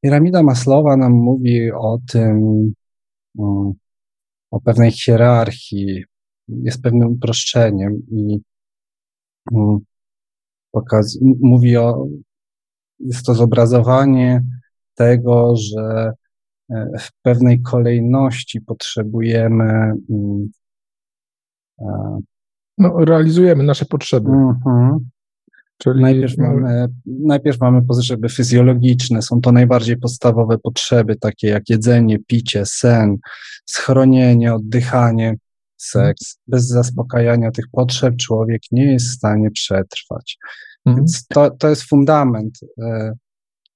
Piramida 0.00 0.42
Maslowa 0.42 0.96
nam 0.96 1.12
mówi 1.12 1.72
o 1.72 1.98
tym, 2.08 2.40
o 4.50 4.60
pewnej 4.60 4.90
hierarchii, 4.92 6.04
jest 6.48 6.82
pewnym 6.82 7.08
uproszczeniem 7.08 8.02
i 8.10 8.40
mm, 9.52 9.78
pokaz, 10.70 11.18
mówi 11.40 11.76
o, 11.76 12.06
jest 12.98 13.26
to 13.26 13.34
zobrazowanie 13.34 14.42
tego, 14.94 15.56
że 15.56 16.12
e, 16.70 16.90
w 17.00 17.08
pewnej 17.22 17.62
kolejności 17.62 18.60
potrzebujemy 18.60 19.92
mm, 20.10 20.50
no, 22.78 23.04
realizujemy 23.04 23.64
nasze 23.64 23.84
potrzeby. 23.84 24.30
Mhm. 24.30 25.10
Czyli 25.78 26.00
najpierw 26.00 26.38
mamy, 26.38 26.86
najpierw 27.06 27.60
mamy 27.60 27.82
potrzeby 27.82 28.28
fizjologiczne, 28.28 29.22
są 29.22 29.40
to 29.40 29.52
najbardziej 29.52 29.96
podstawowe 29.96 30.58
potrzeby, 30.58 31.16
takie 31.16 31.48
jak 31.48 31.68
jedzenie, 31.68 32.18
picie, 32.26 32.66
sen, 32.66 33.16
schronienie, 33.66 34.54
oddychanie, 34.54 35.36
seks. 35.76 36.38
Bez 36.46 36.66
zaspokajania 36.66 37.50
tych 37.50 37.64
potrzeb 37.72 38.16
człowiek 38.16 38.62
nie 38.72 38.92
jest 38.92 39.06
w 39.06 39.14
stanie 39.14 39.50
przetrwać. 39.50 40.38
Mhm. 40.84 40.96
Więc 40.96 41.26
to, 41.26 41.50
to 41.50 41.68
jest 41.68 41.82
fundament. 41.82 42.58
E, 42.82 43.12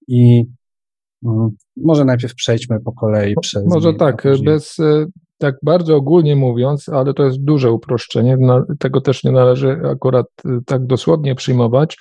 I 0.09 0.45
mm, 1.25 1.51
może 1.77 2.05
najpierw 2.05 2.35
przejdźmy 2.35 2.81
po 2.81 2.93
kolei 2.93 3.35
przez. 3.41 3.67
Może 3.67 3.95
tak, 3.95 4.23
bez 4.45 4.79
e, 4.79 5.07
tak 5.39 5.57
bardzo 5.63 5.97
ogólnie 5.97 6.37
mówiąc, 6.37 6.89
ale 6.89 7.15
to 7.15 7.25
jest 7.25 7.45
duże 7.45 7.73
uproszczenie, 7.73 8.39
tego 8.79 9.01
też 9.01 9.25
nie 9.25 9.33
należy 9.33 9.81
akurat 9.93 10.27
y, 10.47 10.65
tak 10.67 10.87
dosłownie 10.87 11.35
przyjmować. 11.35 11.97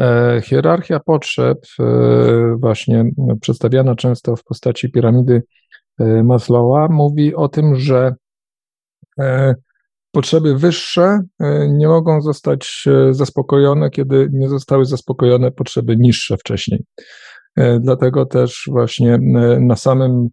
E, 0.00 0.40
hierarchia 0.44 1.00
potrzeb, 1.00 1.58
e, 1.80 2.56
właśnie 2.58 3.04
przedstawiana 3.40 3.94
często 3.94 4.36
w 4.36 4.44
postaci 4.44 4.90
piramidy 4.90 5.42
e, 5.98 6.22
Maslowa, 6.22 6.88
mówi 6.88 7.34
o 7.34 7.48
tym, 7.48 7.76
że 7.76 8.14
potrzeby 10.12 10.56
wyższe 10.56 11.20
nie 11.68 11.88
mogą 11.88 12.20
zostać 12.20 12.84
zaspokojone, 13.10 13.90
kiedy 13.90 14.28
nie 14.32 14.48
zostały 14.48 14.84
zaspokojone 14.84 15.50
potrzeby 15.50 15.96
niższe 15.96 16.36
wcześniej. 16.36 16.84
Dlatego 17.80 18.26
też 18.26 18.64
właśnie 18.70 19.18
na 19.60 19.76
samym 19.76 20.28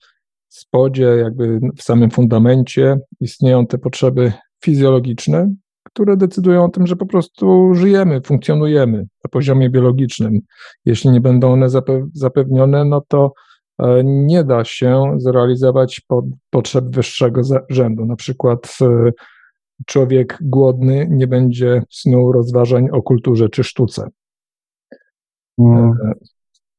spodzie, 0.56 1.04
jakby 1.04 1.60
w 1.78 1.84
samym 1.84 2.12
fundamencie 2.12 2.98
istnieją 3.20 3.68
te 3.68 3.78
potrzeby 3.78 4.34
fizjologiczne, 4.63 5.54
które 5.84 6.18
decydują 6.18 6.66
o 6.66 6.70
tym, 6.70 6.88
że 6.88 6.96
po 6.96 7.06
prostu 7.06 7.74
żyjemy, 7.74 8.22
funkcjonujemy 8.22 8.98
na 8.98 9.30
poziomie 9.32 9.70
biologicznym. 9.70 10.39
Jeśli 10.86 11.10
nie 11.10 11.22
będą 11.22 11.54
one 11.54 11.68
zapewnione, 12.13 12.86
no 12.86 13.02
to 13.08 13.34
e, 13.80 14.04
nie 14.04 14.44
da 14.44 14.63
się 14.63 15.16
zrealizować 15.18 16.02
potrzeb 16.50 16.86
wyższego 16.86 17.42
rzędu. 17.70 18.06
Na 18.06 18.16
przykład 18.16 18.78
e, 18.82 19.12
człowiek 19.86 20.38
głodny 20.42 21.08
nie 21.12 21.28
będzie 21.28 21.82
snuł 21.89 22.32
rozważań 22.32 22.89
o 22.92 23.02
kulturze 23.02 23.50
czy 23.50 23.63
sztuce. 23.63 24.08
Hmm. 25.58 25.94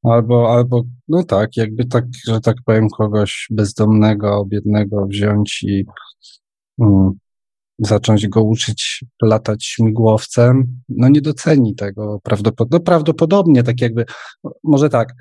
Albo, 0.05 0.53
albo, 0.53 0.83
no 1.09 1.23
tak, 1.23 1.57
jakby 1.57 1.85
tak, 1.85 2.05
że 2.27 2.41
tak 2.41 2.57
powiem, 2.65 2.89
kogoś 2.89 3.47
bezdomnego, 3.51 4.45
biednego 4.45 5.07
wziąć 5.07 5.63
i 5.63 5.85
mm, 6.81 7.13
zacząć 7.79 8.29
go 8.29 8.43
uczyć 8.43 9.05
latać 9.23 9.65
śmigłowcem, 9.65 10.81
no 10.89 11.09
nie 11.09 11.21
doceni 11.21 11.75
tego 11.75 12.21
prawdopodobnie, 12.23 12.79
no 12.79 12.85
prawdopodobnie 12.85 13.63
tak 13.63 13.81
jakby, 13.81 14.05
może 14.65 14.89
tak, 14.89 15.15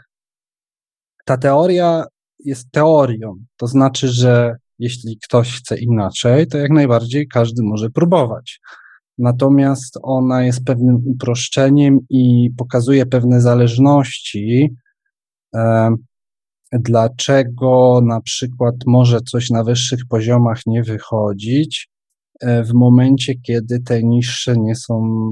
ta 1.25 1.37
teoria 1.37 2.05
jest 2.39 2.71
teorią, 2.71 3.35
to 3.57 3.67
znaczy, 3.67 4.07
że 4.07 4.55
jeśli 4.79 5.17
ktoś 5.23 5.57
chce 5.57 5.77
inaczej, 5.77 6.47
to 6.47 6.57
jak 6.57 6.71
najbardziej 6.71 7.27
każdy 7.27 7.63
może 7.63 7.89
próbować. 7.89 8.59
Natomiast 9.17 9.99
ona 10.01 10.43
jest 10.43 10.65
pewnym 10.65 11.03
uproszczeniem 11.05 11.99
i 12.09 12.51
pokazuje 12.57 13.05
pewne 13.05 13.41
zależności, 13.41 14.75
dlaczego 16.71 18.01
na 18.05 18.21
przykład 18.21 18.75
może 18.85 19.21
coś 19.21 19.49
na 19.49 19.63
wyższych 19.63 19.99
poziomach 20.09 20.61
nie 20.65 20.83
wychodzić, 20.83 21.89
E, 22.43 22.63
w 22.63 22.73
momencie, 22.73 23.35
kiedy 23.35 23.79
te 23.79 24.03
niższe 24.03 24.57
nie 24.57 24.75
są 24.75 25.29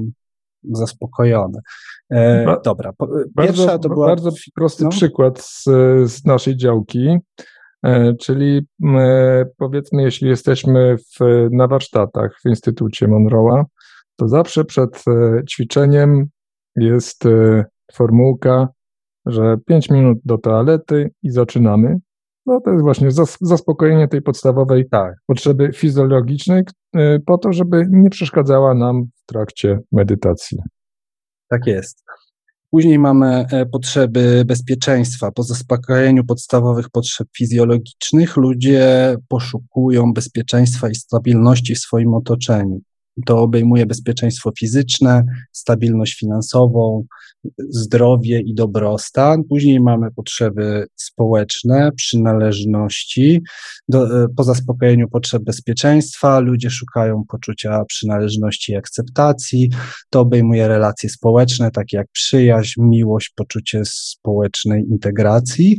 zaspokojone. 0.62 1.60
E, 2.10 2.56
dobra, 2.64 2.92
pierwsza 3.38 3.66
bardzo, 3.66 3.78
to 3.78 3.88
była... 3.88 4.06
Bardzo 4.06 4.30
prosty 4.54 4.84
no? 4.84 4.90
przykład 4.90 5.40
z, 5.40 5.64
z 6.10 6.24
naszej 6.24 6.56
działki, 6.56 7.18
czyli 8.20 8.66
powiedzmy, 9.58 10.02
jeśli 10.02 10.28
jesteśmy 10.28 10.96
w, 10.96 11.48
na 11.50 11.68
warsztatach 11.68 12.40
w 12.44 12.48
Instytucie 12.48 13.08
Monroe'a, 13.08 13.64
to 14.16 14.28
zawsze 14.28 14.64
przed 14.64 15.04
ćwiczeniem 15.50 16.26
jest 16.76 17.24
formułka, 17.92 18.68
że 19.26 19.56
5 19.66 19.90
minut 19.90 20.18
do 20.24 20.38
toalety 20.38 21.10
i 21.22 21.30
zaczynamy. 21.30 21.96
No 22.46 22.60
to 22.60 22.70
jest 22.70 22.82
właśnie 22.82 23.08
zaspokojenie 23.40 24.08
tej 24.08 24.22
podstawowej 24.22 24.88
tak. 24.88 25.14
potrzeby 25.26 25.72
fizjologicznej 25.72 26.62
po 27.26 27.38
to, 27.38 27.52
żeby 27.52 27.86
nie 27.90 28.10
przeszkadzała 28.10 28.74
nam 28.74 29.04
w 29.14 29.26
trakcie 29.26 29.78
medytacji. 29.92 30.58
Tak 31.48 31.66
jest. 31.66 32.04
Później 32.74 32.98
mamy 32.98 33.26
e, 33.26 33.66
potrzeby 33.66 34.44
bezpieczeństwa. 34.46 35.32
Po 35.32 35.42
zaspokojeniu 35.42 36.24
podstawowych 36.24 36.90
potrzeb 36.90 37.28
fizjologicznych 37.36 38.36
ludzie 38.36 39.16
poszukują 39.28 40.12
bezpieczeństwa 40.12 40.88
i 40.88 40.94
stabilności 40.94 41.74
w 41.74 41.78
swoim 41.78 42.14
otoczeniu. 42.14 42.80
To 43.26 43.38
obejmuje 43.38 43.86
bezpieczeństwo 43.86 44.52
fizyczne, 44.58 45.24
stabilność 45.52 46.18
finansową, 46.18 47.04
zdrowie 47.68 48.40
i 48.40 48.54
dobrostan. 48.54 49.44
Później 49.44 49.80
mamy 49.80 50.10
potrzeby 50.10 50.86
społeczne, 50.96 51.90
przynależności. 51.96 53.42
Do, 53.88 54.24
e, 54.24 54.28
po 54.36 54.44
zaspokojeniu 54.44 55.08
potrzeb 55.08 55.42
bezpieczeństwa 55.42 56.40
ludzie 56.40 56.70
szukają 56.70 57.24
poczucia 57.28 57.84
przynależności 57.84 58.72
i 58.72 58.76
akceptacji. 58.76 59.70
To 60.10 60.20
obejmuje 60.20 60.68
relacje 60.68 61.10
społeczne, 61.10 61.70
takie 61.70 61.96
jak 61.96 62.06
przyjaźń, 62.12 62.82
miłość, 62.82 63.32
poczucie 63.36 63.82
społecznej 63.84 64.84
integracji. 64.90 65.78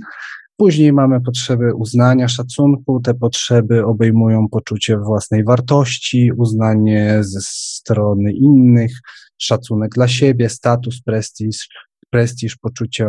Później 0.64 0.94
mamy 0.94 1.22
potrzeby 1.22 1.76
uznania, 1.76 2.28
szacunku. 2.28 3.00
Te 3.00 3.14
potrzeby 3.14 3.86
obejmują 3.86 4.50
poczucie 4.50 4.98
własnej 4.98 5.44
wartości, 5.44 6.32
uznanie 6.38 7.18
ze 7.22 7.40
strony 7.42 8.34
innych, 8.34 8.92
szacunek 9.38 9.92
dla 9.92 10.08
siebie, 10.08 10.50
status, 10.50 11.02
prestiż, 11.02 11.68
prestiż 12.10 12.58
poczucie 12.58 13.08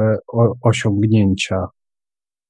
osiągnięcia 0.62 1.66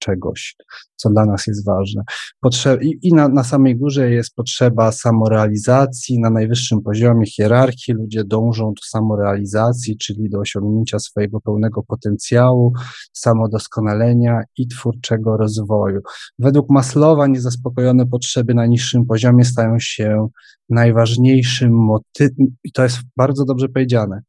czegoś, 0.04 0.56
co 0.96 1.10
dla 1.10 1.26
nas 1.26 1.46
jest 1.46 1.66
ważne. 1.66 2.02
Potrze 2.40 2.78
I, 2.82 2.98
i 3.02 3.14
na, 3.14 3.28
na 3.28 3.44
samej 3.44 3.76
górze 3.76 4.10
jest 4.10 4.34
potrzeba 4.34 4.92
samorealizacji, 4.92 6.20
na 6.20 6.30
najwyższym 6.30 6.82
poziomie 6.82 7.26
hierarchii 7.26 7.94
ludzie 7.94 8.24
dążą 8.24 8.66
do 8.66 8.82
samorealizacji, 8.84 9.98
czyli 9.98 10.30
do 10.30 10.38
osiągnięcia 10.38 10.98
swojego 10.98 11.40
pełnego 11.40 11.82
potencjału, 11.82 12.72
samodoskonalenia 13.12 14.40
i 14.58 14.68
twórczego 14.68 15.36
rozwoju. 15.36 16.00
Według 16.38 16.70
Maslowa 16.70 17.26
niezaspokojone 17.26 18.06
potrzeby 18.06 18.54
na 18.54 18.66
niższym 18.66 19.06
poziomie 19.06 19.44
stają 19.44 19.76
się 19.78 20.28
najważniejszym 20.68 21.72
motywem, 21.72 22.56
i 22.64 22.72
to 22.72 22.82
jest 22.82 22.98
bardzo 23.16 23.44
dobrze 23.44 23.68
powiedziane, 23.68 24.22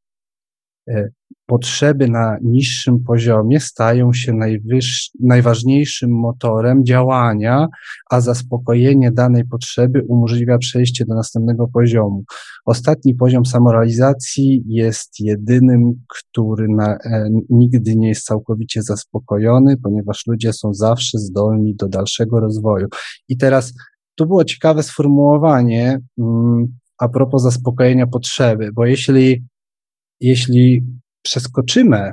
E, 0.89 1.09
potrzeby 1.45 2.07
na 2.07 2.37
niższym 2.41 3.03
poziomie 3.03 3.59
stają 3.59 4.13
się 4.13 4.39
najważniejszym 5.19 6.11
motorem 6.11 6.85
działania, 6.85 7.67
a 8.09 8.21
zaspokojenie 8.21 9.11
danej 9.11 9.45
potrzeby 9.45 10.03
umożliwia 10.07 10.57
przejście 10.57 11.05
do 11.05 11.15
następnego 11.15 11.67
poziomu. 11.67 12.23
Ostatni 12.65 13.15
poziom 13.15 13.45
samorealizacji 13.45 14.63
jest 14.67 15.19
jedynym, 15.19 15.93
który 16.07 16.67
na, 16.67 16.97
e, 16.97 17.29
nigdy 17.49 17.95
nie 17.95 18.07
jest 18.07 18.25
całkowicie 18.25 18.81
zaspokojony, 18.81 19.77
ponieważ 19.77 20.27
ludzie 20.27 20.53
są 20.53 20.73
zawsze 20.73 21.17
zdolni 21.17 21.75
do 21.75 21.87
dalszego 21.87 22.39
rozwoju. 22.39 22.87
I 23.29 23.37
teraz 23.37 23.73
tu 24.15 24.25
było 24.25 24.43
ciekawe 24.43 24.83
sformułowanie 24.83 25.99
mm, 26.19 26.67
a 26.97 27.09
propos 27.09 27.43
zaspokojenia 27.43 28.07
potrzeby, 28.07 28.69
bo 28.73 28.85
jeśli 28.85 29.45
jeśli 30.19 30.83
przeskoczymy, 31.25 32.11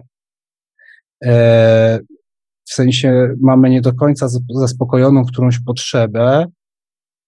e, 1.24 2.00
w 2.64 2.74
sensie 2.74 3.34
mamy 3.40 3.70
nie 3.70 3.80
do 3.80 3.94
końca 3.94 4.26
zaspokojoną 4.54 5.24
którąś 5.24 5.60
potrzebę, 5.60 6.46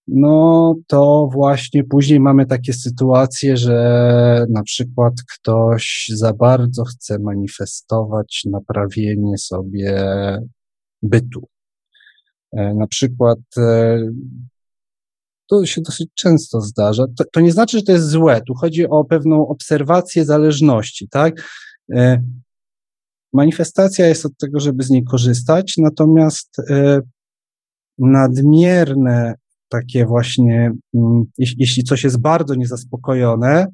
no 0.07 0.75
to 0.87 1.29
właśnie 1.33 1.83
później 1.83 2.19
mamy 2.19 2.45
takie 2.45 2.73
sytuacje, 2.73 3.57
że 3.57 4.45
na 4.49 4.63
przykład 4.63 5.13
ktoś 5.33 6.11
za 6.13 6.33
bardzo 6.33 6.83
chce 6.83 7.19
manifestować 7.19 8.41
naprawienie 8.45 9.37
sobie 9.37 10.11
bytu. 11.01 11.47
E, 12.53 12.73
na 12.73 12.87
przykład 12.87 13.39
e, 13.57 13.99
to 15.49 15.65
się 15.65 15.81
dosyć 15.81 16.09
często 16.15 16.61
zdarza. 16.61 17.05
To, 17.17 17.23
to, 17.33 17.39
nie 17.39 17.51
znaczy, 17.51 17.77
że 17.77 17.83
to 17.83 17.91
jest 17.91 18.09
złe. 18.09 18.41
Tu 18.47 18.53
chodzi 18.53 18.87
o 18.87 19.03
pewną 19.03 19.47
obserwację 19.47 20.25
zależności, 20.25 21.07
tak? 21.09 21.49
E, 21.91 22.23
manifestacja 23.33 24.07
jest 24.07 24.25
od 24.25 24.37
tego, 24.37 24.59
żeby 24.59 24.83
z 24.83 24.89
niej 24.89 25.03
korzystać, 25.03 25.73
natomiast 25.77 26.59
e, 26.69 27.01
nadmierne 27.97 29.33
takie 29.69 30.05
właśnie, 30.05 30.71
mm, 30.93 31.23
jeśli, 31.37 31.83
coś 31.83 32.03
jest 32.03 32.21
bardzo 32.21 32.55
niezaspokojone 32.55 33.67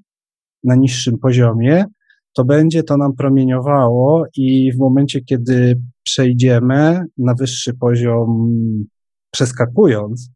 na 0.64 0.76
niższym 0.76 1.18
poziomie, 1.18 1.86
to 2.34 2.46
będzie 2.46 2.84
to 2.84 2.98
nam 2.98 3.16
promieniowało 3.16 4.26
i 4.36 4.72
w 4.72 4.78
momencie, 4.78 5.22
kiedy 5.22 5.82
przejdziemy 6.04 7.06
na 7.18 7.34
wyższy 7.34 7.74
poziom, 7.74 8.52
przeskakując, 9.32 10.30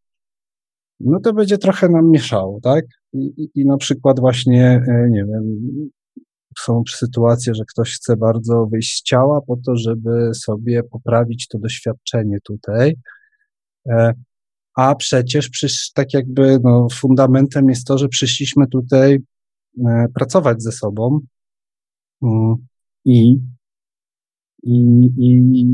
no 0.99 1.19
to 1.19 1.33
będzie 1.33 1.57
trochę 1.57 1.89
nam 1.89 2.11
mieszało, 2.11 2.59
tak? 2.61 2.85
I, 3.13 3.33
i, 3.37 3.61
i 3.61 3.65
na 3.65 3.77
przykład 3.77 4.19
właśnie, 4.19 4.83
e, 4.87 5.09
nie 5.09 5.25
wiem, 5.25 5.57
są 6.59 6.83
sytuacje, 6.89 7.55
że 7.55 7.63
ktoś 7.65 7.95
chce 7.95 8.17
bardzo 8.17 8.65
wyjść 8.65 8.97
z 8.97 9.03
ciała 9.03 9.41
po 9.41 9.57
to, 9.65 9.75
żeby 9.75 10.31
sobie 10.33 10.83
poprawić 10.83 11.47
to 11.47 11.59
doświadczenie 11.59 12.37
tutaj. 12.43 12.95
E, 13.89 14.13
a 14.75 14.95
przecież 14.95 15.49
przysz, 15.49 15.91
tak 15.91 16.13
jakby 16.13 16.59
no, 16.63 16.87
fundamentem 16.93 17.69
jest 17.69 17.87
to, 17.87 17.97
że 17.97 18.07
przyszliśmy 18.07 18.67
tutaj 18.67 19.19
e, 19.87 20.05
pracować 20.13 20.63
ze 20.63 20.71
sobą 20.71 21.19
mm, 22.23 22.55
i, 23.05 23.39
i, 24.63 25.09
i 25.17 25.65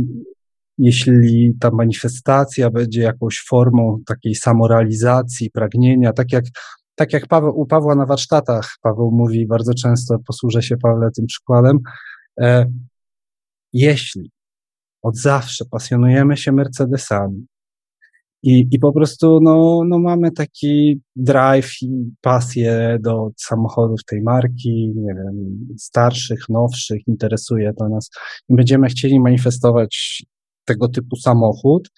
jeśli 0.78 1.54
ta 1.60 1.72
manifestacja 1.72 2.70
będzie 2.70 3.02
jakąś 3.02 3.44
formą 3.48 4.02
takiej 4.06 4.36
samorealizacji, 4.36 5.52
pragnienia, 5.52 6.14
tak 6.14 6.32
jak, 6.32 6.46
tak 6.96 7.14
jak 7.14 7.28
Paweł, 7.28 7.60
u 7.60 7.66
Pawła 7.66 7.96
na 7.96 8.06
warsztatach, 8.06 8.70
Paweł 8.82 9.12
mówi 9.12 9.48
bardzo 9.48 9.74
często, 9.74 10.20
posłużę 10.28 10.62
się 10.62 10.78
Pawle 10.78 11.12
tym 11.16 11.26
przykładem, 11.26 11.80
e, 12.42 12.66
jeśli 13.74 14.32
od 15.02 15.18
zawsze 15.18 15.66
pasjonujemy 15.66 16.38
się 16.38 16.52
Mercedesami. 16.52 17.46
I, 18.44 18.68
I 18.72 18.80
po 18.80 18.94
prostu 18.94 19.40
no, 19.42 19.82
no 19.88 20.00
mamy 20.00 20.32
taki 20.32 21.02
drive 21.16 21.82
i 21.82 22.12
pasję 22.22 22.98
do 23.02 23.30
samochodów 23.38 24.04
tej 24.06 24.22
marki, 24.22 24.94
nie 24.96 25.14
wiem, 25.14 25.68
starszych, 25.78 26.50
nowszych, 26.50 27.08
interesuje 27.08 27.74
to 27.74 27.90
nas. 27.90 28.10
I 28.50 28.56
będziemy 28.56 28.88
chcieli 28.88 29.20
manifestować 29.20 30.24
tego 30.66 30.88
typu 30.88 31.16
samochód. 31.16 31.90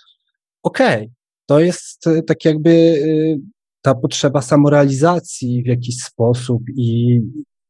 Okej, 0.64 0.96
okay, 0.96 1.14
to 1.46 1.60
jest 1.60 2.06
tak 2.28 2.46
jakby 2.46 2.70
e, 2.70 3.63
ta 3.84 3.96
potrzeba 3.96 4.42
samorealizacji 4.42 5.64
w 5.64 5.68
jakiś 5.68 5.98
sposób 5.98 6.64
i, 6.76 7.20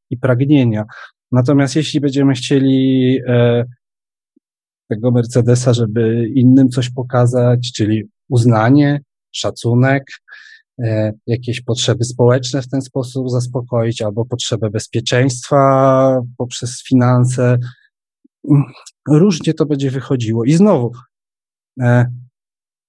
i 0.10 0.18
pragnienia. 0.18 0.86
Natomiast 1.32 1.76
jeśli 1.76 2.00
będziemy 2.00 2.34
chcieli 2.34 3.20
e, 3.28 3.66
tego 4.90 5.12
Mercedesa, 5.12 5.74
żeby 5.74 6.32
innym 6.36 6.70
coś 6.70 6.90
pokazać, 6.90 7.72
czyli 7.76 8.04
uznanie, 8.30 9.02
szacunek, 9.32 10.04
e, 10.80 11.14
jakieś 11.28 11.62
potrzeby 11.62 12.04
społeczne 12.04 12.62
w 12.62 12.70
ten 12.70 12.82
sposób 12.82 13.30
zaspokoić, 13.30 14.02
albo 14.02 14.26
potrzebę 14.26 14.70
bezpieczeństwa 14.70 16.22
poprzez 16.38 16.84
finanse. 16.88 17.58
Mm, 18.50 18.64
różnie 19.10 19.54
to 19.54 19.66
będzie 19.66 19.92
wychodziło. 19.92 20.46
I 20.46 20.54
znowu, 20.54 20.92
e, 21.82 22.06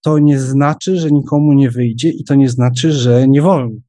to 0.05 0.19
nie 0.19 0.39
znaczy, 0.39 0.97
że 0.97 1.11
nikomu 1.11 1.53
nie 1.53 1.71
wyjdzie 1.71 2.11
i 2.11 2.25
to 2.25 2.35
nie 2.35 2.49
znaczy, 2.49 2.93
że 2.93 3.29
nie 3.29 3.43
wolno. 3.43 3.81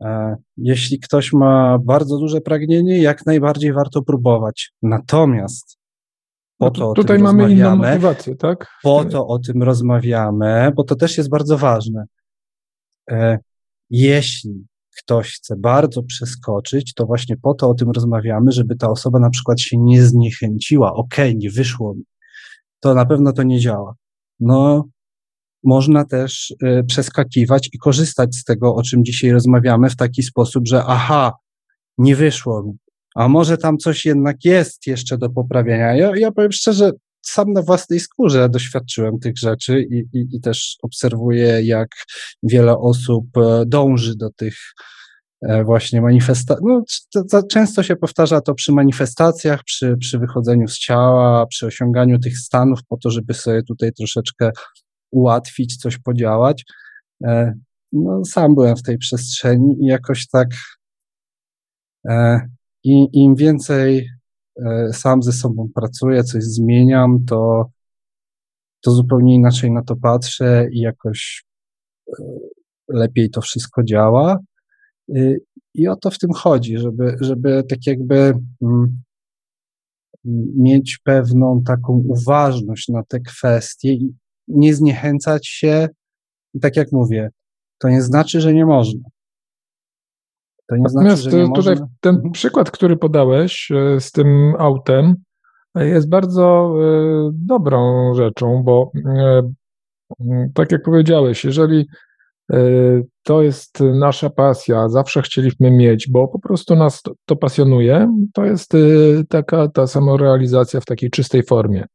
E, 0.00 0.36
jeśli 0.56 1.00
ktoś 1.00 1.32
ma 1.32 1.78
bardzo 1.78 2.18
duże 2.18 2.40
pragnienie, 2.40 2.98
jak 2.98 3.26
najbardziej 3.26 3.72
warto 3.72 4.02
próbować. 4.02 4.72
Natomiast 4.82 5.78
po 6.58 6.64
no 6.64 6.70
to 6.70 6.92
tutaj 6.92 7.18
mamy 7.18 7.52
inną 7.52 7.76
motywację, 7.76 8.36
tak? 8.36 8.68
Po 8.82 9.04
to 9.04 9.26
o 9.26 9.38
tym 9.38 9.62
rozmawiamy, 9.62 10.72
bo 10.74 10.84
to 10.84 10.96
też 10.96 11.18
jest 11.18 11.30
bardzo 11.30 11.58
ważne. 11.58 12.04
E, 13.10 13.38
jeśli 13.90 14.66
ktoś 14.98 15.32
chce 15.32 15.56
bardzo 15.56 16.02
przeskoczyć, 16.02 16.94
to 16.94 17.06
właśnie 17.06 17.36
po 17.36 17.54
to 17.54 17.68
o 17.68 17.74
tym 17.74 17.90
rozmawiamy, 17.90 18.52
żeby 18.52 18.76
ta 18.76 18.90
osoba 18.90 19.18
na 19.18 19.30
przykład 19.30 19.60
się 19.60 19.78
nie 19.78 20.02
zniechęciła. 20.02 20.92
Okej, 20.92 21.30
okay, 21.30 21.38
nie 21.38 21.50
wyszło 21.50 21.94
mi. 21.94 22.02
To 22.80 22.94
na 22.94 23.06
pewno 23.06 23.32
to 23.32 23.42
nie 23.42 23.60
działa. 23.60 23.94
No, 24.40 24.88
można 25.64 26.04
też 26.04 26.54
y, 26.62 26.84
przeskakiwać 26.84 27.68
i 27.72 27.78
korzystać 27.78 28.36
z 28.36 28.44
tego, 28.44 28.74
o 28.74 28.82
czym 28.82 29.04
dzisiaj 29.04 29.30
rozmawiamy, 29.30 29.90
w 29.90 29.96
taki 29.96 30.22
sposób, 30.22 30.66
że 30.66 30.84
aha, 30.86 31.32
nie 31.98 32.16
wyszło 32.16 32.62
mi, 32.62 32.72
a 33.14 33.28
może 33.28 33.58
tam 33.58 33.78
coś 33.78 34.04
jednak 34.04 34.44
jest 34.44 34.86
jeszcze 34.86 35.18
do 35.18 35.30
poprawienia. 35.30 35.94
Ja, 35.94 36.12
ja 36.16 36.32
powiem 36.32 36.52
szczerze, 36.52 36.90
sam 37.22 37.52
na 37.52 37.62
własnej 37.62 38.00
skórze 38.00 38.48
doświadczyłem 38.48 39.18
tych 39.18 39.38
rzeczy 39.38 39.82
i, 39.82 40.18
i, 40.18 40.36
i 40.36 40.40
też 40.40 40.76
obserwuję, 40.82 41.62
jak 41.62 41.88
wiele 42.42 42.78
osób 42.78 43.26
e, 43.36 43.64
dąży 43.66 44.16
do 44.16 44.30
tych 44.30 44.56
właśnie 45.64 46.00
manifestacji. 46.00 46.66
No, 46.66 46.82
często 47.50 47.82
się 47.82 47.96
powtarza 47.96 48.40
to 48.40 48.54
przy 48.54 48.72
manifestacjach, 48.72 49.64
przy, 49.64 49.96
przy 49.96 50.18
wychodzeniu 50.18 50.68
z 50.68 50.78
ciała, 50.78 51.46
przy 51.46 51.66
osiąganiu 51.66 52.18
tych 52.18 52.38
stanów, 52.38 52.80
po 52.88 52.96
to, 52.96 53.10
żeby 53.10 53.34
sobie 53.34 53.62
tutaj 53.62 53.92
troszeczkę 53.92 54.50
ułatwić, 55.10 55.76
coś 55.76 55.98
podziałać. 55.98 56.64
E, 57.24 57.54
no, 57.92 58.24
sam 58.24 58.54
byłem 58.54 58.76
w 58.76 58.82
tej 58.82 58.98
przestrzeni 58.98 59.76
i 59.80 59.86
jakoś 59.86 60.28
tak 60.28 60.48
i 62.84 63.08
im 63.12 63.34
więcej 63.34 64.08
e, 64.66 64.92
sam 64.92 65.22
ze 65.22 65.32
sobą 65.32 65.68
pracuję, 65.74 66.24
coś 66.24 66.44
zmieniam, 66.44 67.24
to, 67.24 67.70
to 68.80 68.90
zupełnie 68.90 69.34
inaczej 69.34 69.70
na 69.70 69.82
to 69.82 69.96
patrzę 69.96 70.68
i 70.72 70.80
jakoś 70.80 71.44
e, 72.08 72.22
lepiej 72.88 73.30
to 73.30 73.40
wszystko 73.40 73.84
działa. 73.84 74.38
I 75.74 75.88
o 75.88 75.96
to 75.96 76.10
w 76.10 76.18
tym 76.18 76.32
chodzi, 76.32 76.78
żeby, 76.78 77.16
żeby 77.20 77.64
tak 77.68 77.78
jakby 77.86 78.34
mm, 78.62 79.02
mieć 80.56 80.98
pewną 81.04 81.62
taką 81.66 82.02
uważność 82.08 82.88
na 82.88 83.02
te 83.02 83.20
kwestie 83.20 83.92
i 83.92 84.14
nie 84.48 84.74
zniechęcać 84.74 85.46
się. 85.46 85.88
I 86.54 86.60
tak 86.60 86.76
jak 86.76 86.92
mówię, 86.92 87.30
to 87.78 87.88
nie 87.88 88.02
znaczy, 88.02 88.40
że 88.40 88.54
nie 88.54 88.66
można. 88.66 89.02
To 90.66 90.76
nie 90.76 90.82
Natomiast 90.82 91.22
znaczy, 91.22 91.36
że 91.36 91.48
nie 91.48 91.54
tutaj 91.54 91.74
można... 91.74 91.88
ten 92.00 92.14
mhm. 92.14 92.32
przykład, 92.32 92.70
który 92.70 92.96
podałeś 92.96 93.70
e, 93.70 94.00
z 94.00 94.12
tym 94.12 94.54
autem, 94.58 95.16
jest 95.74 96.08
bardzo 96.08 96.74
dobrą 97.32 98.14
rzeczą, 98.14 98.62
bo 98.62 98.92
tak 100.54 100.72
jak 100.72 100.82
powiedziałeś, 100.82 101.44
jeżeli 101.44 101.86
to 103.22 103.42
jest 103.42 103.80
nasza 103.80 104.30
pasja, 104.30 104.88
zawsze 104.88 105.22
chcieliśmy 105.22 105.70
mieć, 105.70 106.08
bo 106.10 106.28
po 106.28 106.38
prostu 106.38 106.76
nas 106.76 107.02
to, 107.02 107.12
to 107.24 107.36
pasjonuje, 107.36 108.16
to 108.34 108.44
jest 108.44 108.72
taka 109.28 109.68
ta 109.68 109.86
samorealizacja 109.86 110.80
w 110.80 110.84
takiej 110.84 111.10
czystej 111.10 111.42
formie. 111.42 111.86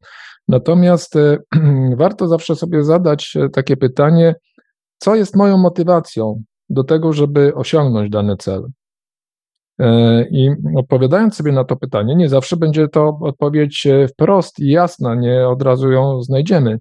Natomiast 0.48 1.14
warto 1.98 2.28
zawsze 2.28 2.56
sobie 2.56 2.84
zadać 2.84 3.34
takie 3.54 3.78
pytanie, 3.78 4.36
co 4.98 5.16
jest 5.16 5.36
moją 5.36 5.58
motywacją? 5.58 6.44
do 6.70 6.84
tego, 6.84 7.14
żeby 7.14 7.56
osiągnąć 7.56 8.10
dany 8.10 8.38
cel. 8.38 8.68
E, 9.80 10.22
I 10.32 10.50
odpowiadając 10.78 11.36
sobie 11.36 11.52
na 11.52 11.64
to 11.64 11.76
pytanie, 11.76 12.16
nie 12.16 12.30
zawsze 12.30 12.58
będzie 12.58 12.88
to 12.88 13.18
odpowiedź 13.22 13.88
e, 13.88 14.08
wprost 14.08 14.60
i 14.60 14.70
jasna, 14.70 15.16
nie 15.16 15.48
od 15.48 15.62
razu 15.62 15.92
ją 15.92 16.22
znajdziemy. 16.22 16.80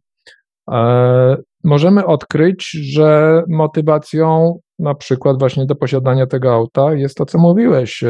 E, 1.65 1.69
możemy 1.69 2.07
odkryć, 2.07 2.71
że 2.71 3.43
motywacją 3.49 4.59
na 4.79 4.95
przykład 4.95 5.39
właśnie 5.39 5.67
do 5.67 5.75
posiadania 5.75 6.27
tego 6.27 6.55
auta 6.55 6.95
jest 6.95 7.17
to, 7.17 7.27
co 7.27 7.39
mówiłeś, 7.39 8.05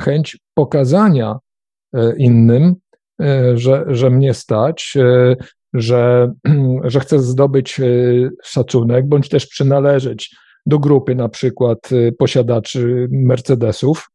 chęć 0.00 0.38
pokazania 0.54 1.38
innym, 2.18 2.74
że, 3.54 3.84
że 3.88 4.10
mnie 4.10 4.34
stać, 4.34 4.94
że, 5.74 6.32
że 6.84 7.00
chcę 7.00 7.18
zdobyć 7.18 7.80
szacunek, 8.44 9.08
bądź 9.08 9.28
też 9.28 9.46
przynależeć 9.46 10.36
do 10.66 10.78
grupy 10.78 11.14
na 11.14 11.28
przykład 11.28 11.78
posiadaczy 12.18 13.08
Mercedesów. 13.10 14.10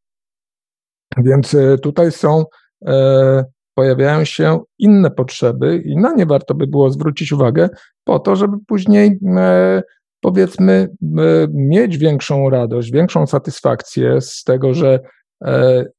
Więc 1.16 1.56
tutaj 1.82 2.12
są, 2.12 2.44
e, 2.86 3.44
pojawiają 3.74 4.24
się 4.24 4.60
inne 4.78 5.10
potrzeby 5.10 5.82
i 5.84 5.96
na 5.96 6.14
nie 6.14 6.26
warto 6.26 6.54
by 6.54 6.66
było 6.66 6.90
zwrócić 6.90 7.32
uwagę 7.32 7.68
po 8.04 8.18
to, 8.18 8.36
żeby 8.36 8.56
później 8.66 9.18
e, 9.36 9.82
powiedzmy 10.20 10.88
e, 11.02 11.46
mieć 11.52 11.98
większą 11.98 12.50
radość, 12.50 12.92
większą 12.92 13.26
satysfakcję 13.26 14.20
z 14.20 14.44
tego, 14.44 14.74
że 14.74 15.00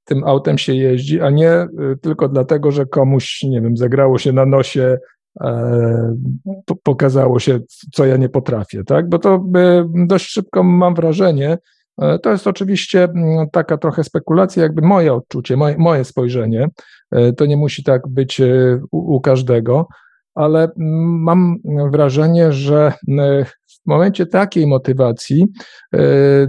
tym 0.05 0.23
autem 0.23 0.57
się 0.57 0.73
jeździ, 0.73 1.21
a 1.21 1.29
nie 1.29 1.67
tylko 2.01 2.29
dlatego, 2.29 2.71
że 2.71 2.85
komuś, 2.85 3.43
nie 3.43 3.61
wiem, 3.61 3.77
zagrało 3.77 4.17
się 4.17 4.33
na 4.33 4.45
nosie 4.45 4.97
E, 5.41 6.15
pokazało 6.83 7.39
się, 7.39 7.59
co 7.93 8.05
ja 8.05 8.17
nie 8.17 8.29
potrafię, 8.29 8.83
tak? 8.83 9.09
Bo 9.09 9.19
to 9.19 9.45
dość 10.07 10.29
szybko 10.29 10.63
mam 10.63 10.95
wrażenie, 10.95 11.49
e, 11.51 11.57
to 11.97 12.31
jest 12.31 12.47
oczywiście 12.47 13.03
mm, 13.03 13.49
taka 13.51 13.77
trochę 13.77 14.03
spekulacja, 14.03 14.63
jakby 14.63 14.81
moje 14.81 15.13
odczucie, 15.13 15.57
moje, 15.57 15.77
moje 15.77 16.03
spojrzenie. 16.03 16.69
E, 17.11 17.33
to 17.33 17.45
nie 17.45 17.57
musi 17.57 17.83
tak 17.83 18.07
być 18.07 18.41
u, 18.91 19.15
u 19.15 19.21
każdego, 19.21 19.87
ale 20.35 20.63
mm, 20.63 21.21
mam 21.21 21.57
wrażenie, 21.91 22.51
że 22.53 22.93
w 23.67 23.85
momencie 23.85 24.25
takiej 24.25 24.67
motywacji 24.67 25.47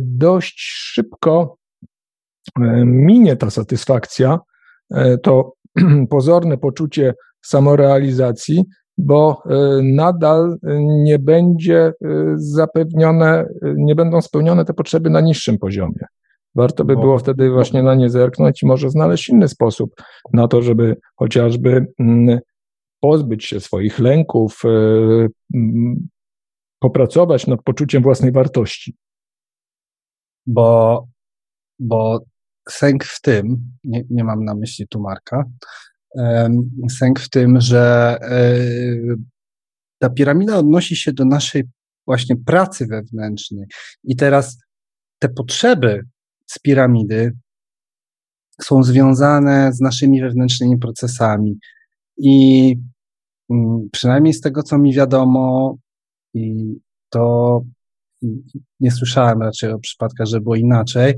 dość 0.00 0.61
szybko 0.61 1.57
minie 2.85 3.37
ta 3.37 3.50
satysfakcja, 3.50 4.38
to 5.22 5.52
pozorne 6.11 6.59
poczucie 6.59 7.14
samorealizacji, 7.44 8.64
bo 8.98 9.42
y, 9.46 9.83
nadal 9.83 10.59
nie 10.87 11.18
będzie 11.18 11.88
y, 11.88 11.92
zapewnione, 12.37 13.44
y, 13.44 13.74
nie 13.76 13.94
będą 13.94 14.22
spełnione 14.22 14.64
te 14.64 14.74
potrzeby 14.74 15.11
na 15.11 15.20
niższym 15.20 15.59
poziomie. 15.59 16.04
Warto 16.54 16.85
by 16.85 16.96
było 16.96 17.18
wtedy 17.18 17.50
właśnie 17.50 17.83
na 17.83 17.94
nie 17.94 18.11
zerknąć 18.11 18.62
i 18.62 18.66
może 18.66 18.90
znaleźć 18.90 19.28
inny 19.28 19.48
sposób 19.48 19.94
na 20.33 20.48
to, 20.48 20.62
żeby 20.62 20.96
chociażby 21.16 21.87
mm, 21.98 22.38
pozbyć 23.00 23.44
się 23.44 23.61
swoich 23.61 23.98
lęków, 23.98 24.62
mm, 25.54 26.09
popracować 26.78 27.46
nad 27.46 27.62
poczuciem 27.62 28.02
własnej 28.02 28.33
wartości. 28.33 28.96
Bo, 30.46 31.07
bo 31.78 32.20
sęk 32.68 33.04
w 33.04 33.20
tym, 33.20 33.72
nie, 33.85 34.04
nie 34.11 34.24
mam 34.24 34.44
na 34.44 34.54
myśli 34.54 34.88
tu 34.88 35.00
Marka, 35.00 35.44
sęk 36.98 37.20
w 37.20 37.31
tym, 37.31 37.61
że 37.61 38.16
e, 38.22 38.57
ta 39.98 40.11
piramida 40.11 40.57
odnosi 40.57 40.96
się 40.96 41.12
do 41.12 41.24
naszej 41.24 41.64
właśnie 42.07 42.37
pracy 42.37 42.87
wewnętrznej. 42.87 43.66
I 44.05 44.16
teraz 44.16 44.59
te 45.18 45.29
potrzeby 45.29 46.05
z 46.46 46.59
piramidy 46.59 47.33
są 48.62 48.83
związane 48.83 49.72
z 49.72 49.81
naszymi 49.81 50.20
wewnętrznymi 50.20 50.79
procesami. 50.79 51.59
I 52.16 52.77
mm, 53.50 53.88
przynajmniej 53.92 54.35
z 54.35 54.40
tego, 54.40 54.62
co 54.62 54.79
mi 54.79 54.94
wiadomo, 54.94 55.77
i 56.35 56.74
to 57.09 57.64
nie 58.81 58.90
słyszałem 58.90 59.42
raczej 59.42 59.72
o 59.72 59.79
przypadkach, 59.79 60.27
że 60.27 60.40
było 60.40 60.57
inaczej, 60.57 61.14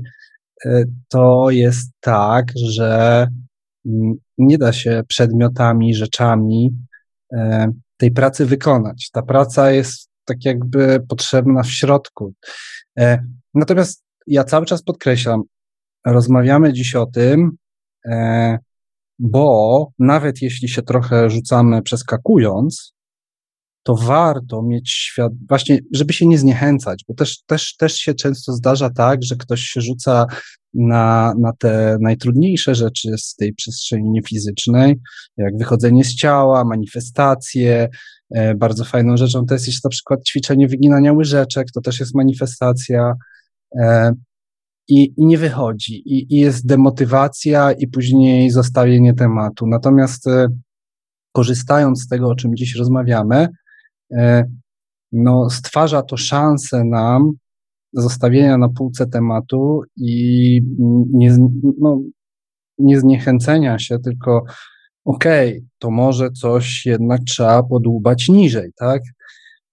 e, 0.65 0.83
to 1.07 1.49
jest 1.49 1.91
tak, 1.99 2.51
że 2.55 3.27
mm, 3.85 4.15
nie 4.37 4.57
da 4.57 4.73
się 4.73 5.03
przedmiotami, 5.07 5.95
rzeczami 5.95 6.77
e, 7.33 7.71
tej 7.97 8.11
pracy 8.11 8.45
wykonać. 8.45 9.09
Ta 9.13 9.21
praca 9.21 9.71
jest 9.71 10.09
tak 10.25 10.45
jakby 10.45 10.99
potrzebna 11.09 11.63
w 11.63 11.71
środku. 11.71 12.33
E, 12.99 13.25
natomiast 13.53 14.03
ja 14.27 14.43
cały 14.43 14.65
czas 14.65 14.83
podkreślam, 14.83 15.43
rozmawiamy 16.05 16.73
dziś 16.73 16.95
o 16.95 17.05
tym, 17.05 17.57
bo 19.19 19.87
nawet 19.99 20.41
jeśli 20.41 20.69
się 20.69 20.81
trochę 20.81 21.29
rzucamy 21.29 21.81
przeskakując, 21.81 22.93
to 23.83 23.95
warto 23.95 24.61
mieć 24.63 24.91
świat, 24.91 25.31
właśnie, 25.49 25.79
żeby 25.93 26.13
się 26.13 26.25
nie 26.27 26.37
zniechęcać, 26.37 27.03
bo 27.07 27.13
też, 27.13 27.43
też, 27.43 27.75
też 27.75 27.95
się 27.95 28.13
często 28.13 28.53
zdarza 28.53 28.89
tak, 28.89 29.23
że 29.23 29.35
ktoś 29.35 29.61
się 29.61 29.81
rzuca 29.81 30.25
na, 30.73 31.33
na 31.39 31.53
te 31.53 31.97
najtrudniejsze 32.01 32.75
rzeczy 32.75 33.17
z 33.17 33.35
tej 33.35 33.53
przestrzeni 33.53 34.21
fizycznej, 34.27 34.99
jak 35.37 35.57
wychodzenie 35.57 36.03
z 36.03 36.15
ciała, 36.15 36.65
manifestacje. 36.65 37.89
E, 38.31 38.55
bardzo 38.55 38.85
fajną 38.85 39.17
rzeczą 39.17 39.45
to 39.45 39.53
jest 39.53 39.83
na 39.83 39.89
przykład 39.89 40.23
ćwiczenie 40.23 40.67
wyginania 40.67 41.13
łyżeczek, 41.13 41.67
to 41.73 41.81
też 41.81 41.99
jest 41.99 42.15
manifestacja. 42.15 43.13
E, 43.79 44.11
i, 44.87 45.13
i 45.17 45.25
nie 45.25 45.37
wychodzi, 45.37 45.93
i, 45.93 46.35
i 46.35 46.37
jest 46.37 46.65
demotywacja, 46.65 47.71
i 47.71 47.87
później 47.87 48.49
zostawienie 48.49 49.13
tematu. 49.13 49.67
Natomiast 49.67 50.27
e, 50.27 50.47
korzystając 51.31 52.03
z 52.03 52.07
tego, 52.07 52.29
o 52.29 52.35
czym 52.35 52.55
dziś 52.55 52.75
rozmawiamy, 52.75 53.47
no, 55.11 55.49
stwarza 55.49 56.01
to 56.01 56.17
szansę 56.17 56.83
nam 56.83 57.31
zostawienia 57.93 58.57
na 58.57 58.69
półce 58.69 59.07
tematu 59.07 59.81
i 59.95 60.61
nie, 61.13 61.37
no, 61.79 62.01
nie 62.77 62.99
zniechęcenia 62.99 63.79
się, 63.79 63.99
tylko 63.99 64.43
okej, 65.05 65.49
okay, 65.49 65.67
to 65.79 65.91
może 65.91 66.31
coś 66.31 66.85
jednak 66.85 67.21
trzeba 67.27 67.63
podłubać 67.63 68.29
niżej, 68.29 68.71
tak? 68.75 69.01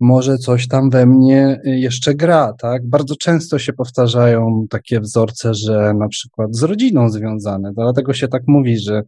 Może 0.00 0.38
coś 0.38 0.68
tam 0.68 0.90
we 0.90 1.06
mnie 1.06 1.60
jeszcze 1.64 2.14
gra, 2.14 2.52
tak? 2.58 2.86
Bardzo 2.86 3.16
często 3.16 3.58
się 3.58 3.72
powtarzają 3.72 4.66
takie 4.70 5.00
wzorce, 5.00 5.54
że 5.54 5.94
na 5.98 6.08
przykład 6.08 6.56
z 6.56 6.62
rodziną 6.62 7.08
związane, 7.08 7.72
dlatego 7.74 8.12
się 8.12 8.28
tak 8.28 8.42
mówi, 8.46 8.78
że 8.78 9.02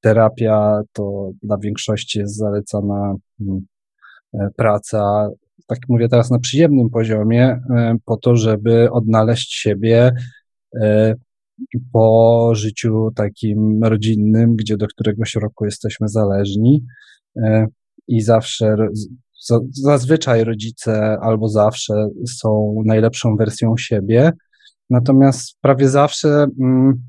terapia 0.00 0.80
to 0.92 1.30
dla 1.42 1.58
większości 1.58 2.18
jest 2.18 2.36
zalecana 2.36 3.14
mm, 3.40 3.60
E, 3.60 3.71
praca, 4.56 5.28
tak 5.66 5.78
mówię 5.88 6.08
teraz 6.08 6.30
na 6.30 6.38
przyjemnym 6.38 6.90
poziomie, 6.90 7.60
e, 7.76 7.96
po 8.04 8.16
to, 8.16 8.36
żeby 8.36 8.90
odnaleźć 8.90 9.54
siebie 9.54 10.12
e, 10.80 11.14
po 11.92 12.50
życiu 12.54 13.10
takim 13.16 13.84
rodzinnym, 13.84 14.56
gdzie 14.56 14.76
do 14.76 14.86
któregoś 14.86 15.34
roku 15.34 15.64
jesteśmy 15.64 16.08
zależni 16.08 16.84
i 18.08 18.20
zawsze, 18.20 18.76
zazwyczaj 19.70 20.44
rodzice 20.44 21.18
albo 21.20 21.48
zawsze 21.48 22.08
są 22.40 22.82
najlepszą 22.84 23.36
wersją 23.36 23.76
siebie, 23.76 24.32
natomiast 24.90 25.58
prawie 25.60 25.88
zawsze 25.88 26.46
mm, 26.60 27.02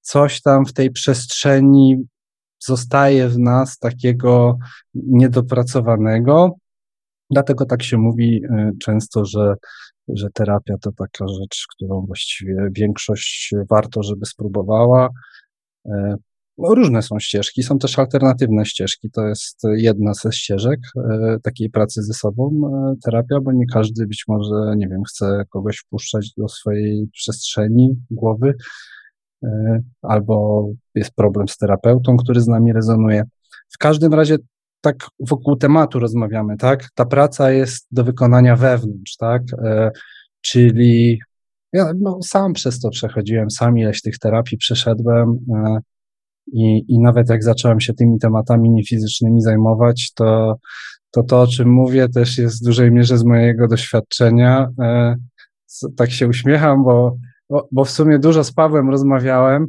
coś 0.00 0.42
tam 0.42 0.66
w 0.66 0.72
tej 0.72 0.90
przestrzeni 0.90 1.96
zostaje 2.60 3.28
w 3.28 3.38
nas 3.38 3.78
takiego 3.78 4.58
niedopracowanego. 4.94 6.56
Dlatego 7.30 7.66
tak 7.66 7.82
się 7.82 7.98
mówi 7.98 8.44
y, 8.44 8.72
często, 8.82 9.24
że, 9.24 9.54
że 10.08 10.28
terapia 10.34 10.74
to 10.80 10.92
taka 10.92 11.28
rzecz, 11.28 11.66
którą 11.74 12.06
właściwie 12.06 12.68
większość 12.72 13.54
warto, 13.70 14.02
żeby 14.02 14.26
spróbowała. 14.26 15.08
E, 15.86 16.14
no, 16.58 16.74
różne 16.74 17.02
są 17.02 17.18
ścieżki, 17.18 17.62
są 17.62 17.78
też 17.78 17.98
alternatywne 17.98 18.66
ścieżki. 18.66 19.10
To 19.10 19.26
jest 19.26 19.62
jedna 19.76 20.14
ze 20.14 20.32
ścieżek 20.32 20.80
e, 20.96 21.36
takiej 21.42 21.70
pracy 21.70 22.02
ze 22.02 22.14
sobą, 22.14 22.60
terapia, 23.04 23.40
bo 23.42 23.52
nie 23.52 23.66
każdy 23.66 24.06
być 24.06 24.24
może, 24.28 24.76
nie 24.76 24.88
wiem, 24.88 25.02
chce 25.08 25.44
kogoś 25.50 25.78
wpuszczać 25.78 26.32
do 26.36 26.48
swojej 26.48 27.08
przestrzeni 27.12 27.96
głowy, 28.10 28.54
albo 30.02 30.66
jest 30.94 31.14
problem 31.14 31.48
z 31.48 31.56
terapeutą, 31.56 32.16
który 32.16 32.40
z 32.40 32.48
nami 32.48 32.72
rezonuje. 32.72 33.22
W 33.68 33.78
każdym 33.78 34.14
razie 34.14 34.36
tak 34.80 34.96
wokół 35.20 35.56
tematu 35.56 35.98
rozmawiamy, 35.98 36.56
tak? 36.56 36.88
Ta 36.94 37.04
praca 37.04 37.50
jest 37.50 37.86
do 37.90 38.04
wykonania 38.04 38.56
wewnątrz, 38.56 39.16
tak? 39.16 39.42
E, 39.64 39.90
czyli 40.40 41.18
ja 41.72 41.92
no, 42.00 42.18
sam 42.22 42.52
przez 42.52 42.80
to 42.80 42.90
przechodziłem, 42.90 43.50
sam 43.50 43.78
ileś 43.78 44.02
tych 44.02 44.18
terapii 44.18 44.58
przeszedłem 44.58 45.38
e, 45.54 45.78
i, 46.52 46.84
i 46.88 46.98
nawet 46.98 47.30
jak 47.30 47.44
zacząłem 47.44 47.80
się 47.80 47.94
tymi 47.94 48.18
tematami 48.18 48.70
niefizycznymi 48.70 49.40
zajmować, 49.40 50.12
to, 50.14 50.56
to 51.10 51.22
to, 51.22 51.40
o 51.40 51.46
czym 51.46 51.72
mówię, 51.72 52.08
też 52.08 52.38
jest 52.38 52.62
w 52.62 52.64
dużej 52.64 52.92
mierze 52.92 53.18
z 53.18 53.24
mojego 53.24 53.68
doświadczenia. 53.68 54.68
Tak 55.96 56.10
się 56.10 56.28
uśmiecham, 56.28 56.84
bo 56.84 57.16
bo, 57.72 57.84
w 57.84 57.90
sumie 57.90 58.18
dużo 58.18 58.44
z 58.44 58.52
Pawłem 58.52 58.90
rozmawiałem 58.90 59.66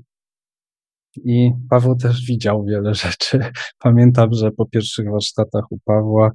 i 1.16 1.52
Paweł 1.70 1.96
też 1.96 2.26
widział 2.26 2.66
wiele 2.66 2.94
rzeczy. 3.04 3.40
Pamiętam, 3.80 4.34
że 4.34 4.52
po 4.52 4.66
pierwszych 4.66 5.12
warsztatach 5.12 5.72
u 5.72 5.80
Pawła 5.86 6.32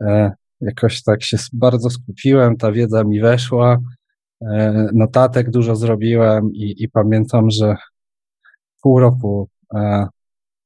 e, 0.00 0.32
jakoś 0.60 1.02
tak 1.02 1.22
się 1.22 1.36
bardzo 1.52 1.90
skupiłem, 1.90 2.56
ta 2.56 2.72
wiedza 2.72 3.04
mi 3.04 3.20
weszła, 3.20 3.78
e, 4.40 4.88
notatek 4.94 5.50
dużo 5.50 5.76
zrobiłem 5.76 6.52
i, 6.52 6.74
i 6.78 6.88
pamiętam, 6.88 7.50
że 7.50 7.76
pół 8.82 9.00
roku 9.00 9.48
e, 9.74 10.06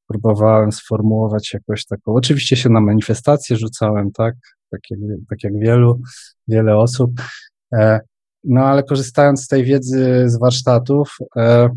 próbowałem 0.06 0.72
sformułować 0.72 1.54
jakoś 1.54 1.86
taką, 1.86 2.14
oczywiście 2.14 2.56
się 2.56 2.68
na 2.68 2.80
manifestację 2.80 3.56
rzucałem, 3.56 4.12
tak, 4.12 4.34
tak 4.70 4.80
jak, 4.90 5.00
tak 5.30 5.44
jak 5.44 5.58
wielu, 5.58 6.00
wiele 6.48 6.76
osób, 6.76 7.10
e, 7.72 8.00
no 8.46 8.60
ale 8.64 8.82
korzystając 8.82 9.44
z 9.44 9.48
tej 9.48 9.64
wiedzy 9.64 10.24
z 10.26 10.38
warsztatów, 10.38 11.16
e, 11.36 11.68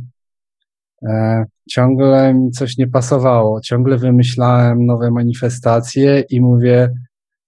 e, 1.03 1.45
ciągle 1.69 2.33
mi 2.33 2.51
coś 2.51 2.77
nie 2.77 2.87
pasowało. 2.87 3.61
Ciągle 3.61 3.97
wymyślałem 3.97 4.85
nowe 4.85 5.11
manifestacje 5.11 6.23
i 6.29 6.41
mówię, 6.41 6.93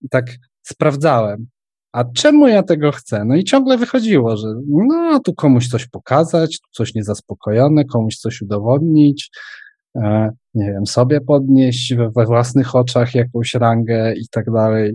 tak 0.10 0.25
sprawdzałem. 0.62 1.47
A 1.91 2.03
czemu 2.03 2.47
ja 2.47 2.63
tego 2.63 2.91
chcę? 2.91 3.25
No 3.25 3.36
i 3.36 3.43
ciągle 3.43 3.77
wychodziło, 3.77 4.38
że 4.38 4.47
no 4.67 5.19
tu 5.19 5.34
komuś 5.34 5.67
coś 5.67 5.88
pokazać, 5.88 6.60
tu 6.60 6.67
coś 6.71 6.93
niezaspokojone, 6.93 7.86
komuś 7.86 8.15
coś 8.15 8.41
udowodnić, 8.41 9.29
e, 9.95 10.29
nie 10.53 10.65
wiem, 10.65 10.88
sobie 10.88 11.21
podnieść 11.21 11.95
we, 11.95 12.12
we 12.15 12.25
własnych 12.25 12.75
oczach 12.75 13.15
jakąś 13.15 13.54
rangę 13.54 14.13
i 14.13 14.27
tak 14.31 14.52
dalej. 14.52 14.93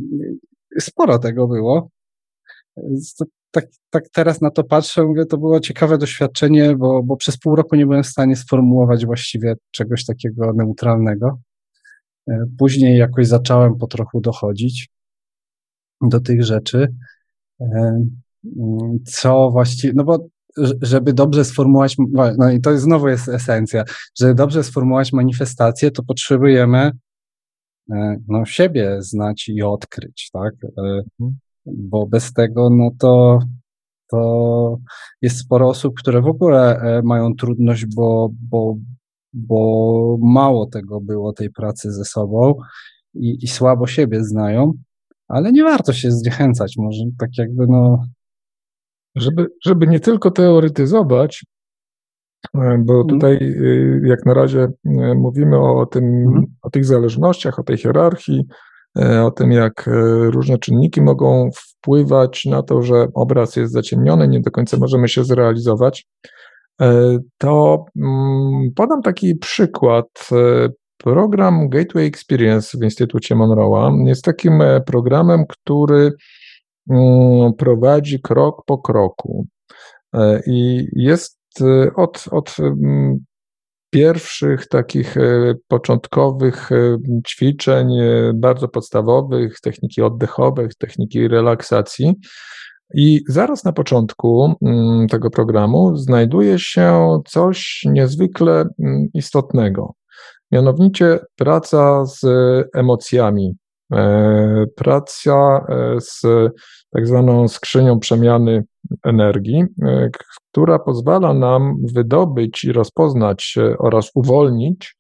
Sporo 0.80 1.18
tego 1.18 1.48
było 1.48 1.88
tak, 3.56 3.66
tak 3.90 4.08
teraz 4.12 4.40
na 4.40 4.50
to 4.50 4.64
patrzę, 4.64 5.04
mówię, 5.04 5.26
to 5.26 5.38
było 5.38 5.60
ciekawe 5.60 5.98
doświadczenie, 5.98 6.76
bo, 6.76 7.02
bo 7.02 7.16
przez 7.16 7.38
pół 7.38 7.56
roku 7.56 7.76
nie 7.76 7.86
byłem 7.86 8.02
w 8.02 8.06
stanie 8.06 8.36
sformułować 8.36 9.06
właściwie 9.06 9.54
czegoś 9.70 10.04
takiego 10.04 10.52
neutralnego. 10.52 11.38
E, 12.28 12.44
później 12.58 12.98
jakoś 12.98 13.26
zacząłem 13.26 13.78
po 13.78 13.86
trochu 13.86 14.20
dochodzić 14.20 14.88
do 16.00 16.20
tych 16.20 16.44
rzeczy, 16.44 16.94
e, 17.60 18.04
co 19.06 19.50
właściwie, 19.50 19.92
no 19.96 20.04
bo 20.04 20.28
żeby 20.82 21.12
dobrze 21.12 21.44
sformułować, 21.44 21.96
no 22.38 22.50
i 22.50 22.60
to 22.60 22.78
znowu 22.78 23.08
jest 23.08 23.28
esencja, 23.28 23.84
żeby 24.18 24.34
dobrze 24.34 24.64
sformułować 24.64 25.12
manifestację, 25.12 25.90
to 25.90 26.02
potrzebujemy 26.02 26.90
e, 27.92 28.16
no, 28.28 28.44
siebie 28.44 28.96
znać 29.02 29.48
i 29.48 29.62
odkryć, 29.62 30.30
tak? 30.32 30.54
Bo 31.66 32.06
bez 32.06 32.32
tego, 32.32 32.70
no 32.70 32.90
to, 32.98 33.38
to 34.10 34.78
jest 35.22 35.38
sporo 35.38 35.68
osób, 35.68 35.94
które 35.98 36.22
w 36.22 36.26
ogóle 36.26 36.80
e, 36.80 37.02
mają 37.02 37.34
trudność, 37.34 37.86
bo, 37.86 38.30
bo, 38.50 38.76
bo 39.32 40.18
mało 40.20 40.66
tego 40.66 41.00
było, 41.00 41.32
tej 41.32 41.50
pracy 41.50 41.92
ze 41.92 42.04
sobą 42.04 42.54
i, 43.14 43.44
i 43.44 43.48
słabo 43.48 43.86
siebie 43.86 44.24
znają, 44.24 44.72
ale 45.28 45.52
nie 45.52 45.64
warto 45.64 45.92
się 45.92 46.10
zniechęcać, 46.10 46.74
może 46.78 47.04
tak 47.18 47.30
jakby 47.38 47.66
no. 47.66 48.06
Żeby, 49.16 49.46
żeby 49.64 49.86
nie 49.86 50.00
tylko 50.00 50.30
teoretyzować, 50.30 51.44
e, 52.54 52.78
bo 52.84 53.00
mhm. 53.00 53.06
tutaj 53.06 53.36
y, 53.42 54.02
jak 54.04 54.26
na 54.26 54.34
razie 54.34 54.68
e, 54.84 55.14
mówimy 55.14 55.58
o 55.58 55.86
tym, 55.86 56.04
mhm. 56.04 56.46
o 56.62 56.70
tych 56.70 56.84
zależnościach, 56.84 57.58
o 57.58 57.62
tej 57.62 57.76
hierarchii, 57.76 58.44
E, 58.44 58.44
o 59.24 59.30
tym, 59.30 59.52
jak 59.52 59.88
e, 59.88 59.90
różne 60.30 60.58
czynniki 60.58 61.02
mogą 61.02 61.50
wpływać 61.54 62.44
na 62.44 62.62
to, 62.62 62.82
że 62.82 63.06
obraz 63.14 63.56
jest 63.56 63.72
zaciemniony, 63.72 64.28
nie 64.28 64.40
do 64.40 64.50
końca 64.50 64.76
możemy 64.76 65.08
się 65.08 65.24
zrealizować, 65.24 66.06
e, 66.80 67.18
to 67.38 67.84
mm, 67.96 68.70
podam 68.76 69.02
taki 69.02 69.34
przykład. 69.34 70.06
program 71.04 71.68
Gateway 71.68 72.06
Experience 72.06 72.78
w 72.78 72.82
Instytucie 72.82 73.34
Monroe'a 73.34 74.06
jest 74.06 74.24
takim 74.24 74.62
programem, 74.86 75.44
który 75.48 76.12
mm, 76.90 77.54
prowadzi 77.54 78.20
krok 78.20 78.62
po 78.66 78.78
kroku. 78.78 79.46
I 80.46 80.86
jest 80.92 81.38
od, 81.96 82.24
od 82.30 82.56
mm, 82.60 83.18
pierwszych 83.90 84.68
takich 84.68 85.16
e, 85.16 85.54
początkowych 85.68 86.72
e, 86.72 86.98
ćwiczeń, 87.28 87.98
e, 87.98 88.32
bardzo 88.34 88.68
podstawowych, 88.68 89.60
techniki 89.60 90.02
oddechowych, 90.02 90.74
techniki 90.74 91.28
relaksacji. 91.28 92.14
I 92.94 93.20
zaraz 93.28 93.64
na 93.64 93.72
początku 93.72 94.54
mm, 94.62 95.08
tego 95.08 95.30
programu 95.30 95.96
znajduje 95.96 96.58
się 96.58 97.18
coś 97.26 97.82
niezwykle 97.84 98.64
mm, 98.78 99.08
istotnego. 99.14 99.94
Mianowicie 100.52 101.18
praca 101.36 102.06
z 102.06 102.20
emocjami, 102.74 103.56
praca 104.76 105.66
z 106.00 106.22
tak 106.96 107.06
zwaną 107.06 107.48
skrzynią 107.48 108.00
przemiany 108.00 108.64
energii, 109.04 109.64
e, 109.82 110.10
która 110.52 110.78
pozwala 110.78 111.34
nam 111.34 111.76
wydobyć 111.94 112.64
i 112.64 112.72
rozpoznać 112.72 113.54
oraz 113.78 114.10
uwolnić 114.14 114.96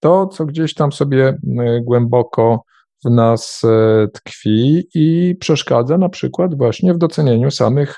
to, 0.00 0.26
co 0.26 0.46
gdzieś 0.46 0.74
tam 0.74 0.92
sobie 0.92 1.28
e, 1.28 1.80
głęboko 1.80 2.64
w 3.04 3.10
nas 3.10 3.62
e, 3.64 4.08
tkwi 4.08 4.88
i 4.94 5.36
przeszkadza 5.40 5.98
na 5.98 6.08
przykład 6.08 6.54
właśnie 6.54 6.94
w 6.94 6.98
docenieniu 6.98 7.50
samych 7.50 7.96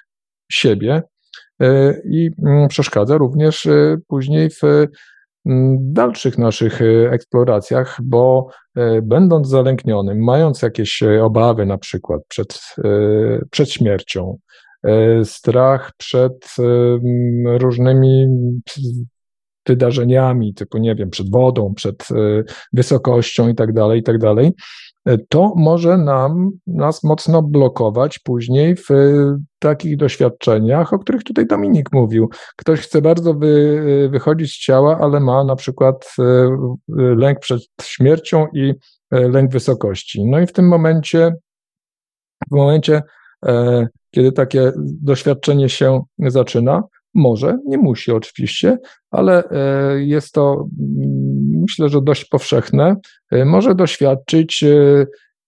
siebie 0.52 1.02
i 2.10 2.30
mm, 2.46 2.68
przeszkadza 2.68 3.16
również 3.16 3.68
później 4.08 4.50
w 4.50 4.60
dalszych 5.78 6.38
naszych 6.38 6.80
eksploracjach, 7.10 7.98
bo 8.02 8.48
będąc 9.02 9.48
zalęknionym, 9.48 10.24
mając 10.24 10.62
jakieś 10.62 11.02
obawy 11.22 11.66
na 11.66 11.78
przykład 11.78 12.22
przed, 12.28 12.60
przed 13.50 13.70
śmiercią, 13.70 14.38
E, 14.82 15.24
strach 15.24 15.92
przed 15.96 16.56
różnymi 17.44 18.26
wydarzeniami, 19.66 20.54
typu, 20.54 20.78
nie 20.78 20.94
wiem, 20.94 21.10
przed 21.10 21.30
wodą, 21.30 21.74
przed 21.74 22.08
e, 22.10 22.14
wysokością 22.72 23.48
i 23.48 23.54
tak 23.54 23.72
dalej, 23.72 24.00
i 24.00 24.02
tak 24.02 24.18
dalej, 24.18 24.46
e, 24.46 24.52
to 25.28 25.52
może 25.56 25.98
nam, 25.98 26.50
nas 26.66 27.04
mocno 27.04 27.42
blokować 27.42 28.18
później 28.18 28.76
w 28.76 28.88
takich 29.58 29.96
doświadczeniach, 29.96 30.92
o 30.92 30.98
których 30.98 31.24
tutaj 31.24 31.46
Dominik 31.46 31.92
mówił. 31.92 32.28
Ktoś 32.56 32.80
chce 32.80 33.02
bardzo 33.02 33.34
wy, 33.34 34.08
wychodzić 34.12 34.52
z 34.52 34.58
ciała, 34.58 34.98
ale 35.00 35.20
ma 35.20 35.44
na 35.44 35.56
przykład 35.56 36.14
lęk 36.88 37.38
przed 37.38 37.62
śmiercią 37.82 38.46
i 38.54 38.74
lęk 39.10 39.50
wysokości. 39.50 40.24
No 40.24 40.40
i 40.40 40.46
w 40.46 40.52
tym 40.52 40.68
momencie, 40.68 41.32
w 42.50 42.56
momencie 42.56 43.02
kiedy 44.10 44.32
takie 44.32 44.72
doświadczenie 45.02 45.68
się 45.68 46.02
zaczyna. 46.18 46.82
Może, 47.18 47.58
nie 47.66 47.78
musi 47.78 48.12
oczywiście, 48.12 48.78
ale 49.10 49.44
e, 49.50 50.04
jest 50.04 50.32
to 50.32 50.52
mm, 50.52 51.60
myślę, 51.60 51.88
że 51.88 52.02
dość 52.02 52.24
powszechne. 52.24 52.96
E, 53.30 53.44
może 53.44 53.74
doświadczyć 53.74 54.62
e, 54.62 55.06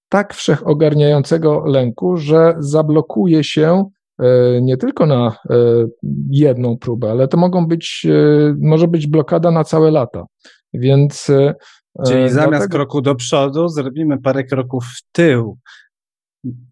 tak 0.09 0.35
wszechogarniającego 0.35 1.65
lęku, 1.67 2.17
że 2.17 2.55
zablokuje 2.59 3.45
się 3.45 3.85
nie 4.63 4.77
tylko 4.77 5.07
na 5.07 5.37
jedną 6.31 6.79
próbę, 6.79 7.11
ale 7.11 7.29
to 7.29 7.37
mogą 7.37 7.67
być, 7.67 8.07
może 8.61 8.89
być 8.89 9.07
blokada 9.07 9.51
na 9.51 9.65
całe 9.65 9.91
lata. 9.91 10.25
Więc 10.75 11.31
Czyli 12.07 12.31
zamiast 12.31 12.69
kroku 12.69 13.01
do 13.01 13.15
przodu, 13.15 13.69
zrobimy 13.69 14.19
parę 14.19 14.45
kroków 14.45 14.85
w 14.85 15.13
tył. 15.13 15.59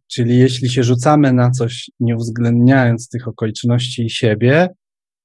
Czyli 0.06 0.38
jeśli 0.38 0.70
się 0.70 0.82
rzucamy 0.82 1.32
na 1.32 1.50
coś, 1.50 1.90
nie 2.00 2.16
uwzględniając 2.16 3.08
tych 3.08 3.28
okoliczności 3.28 4.04
i 4.04 4.10
siebie, 4.10 4.68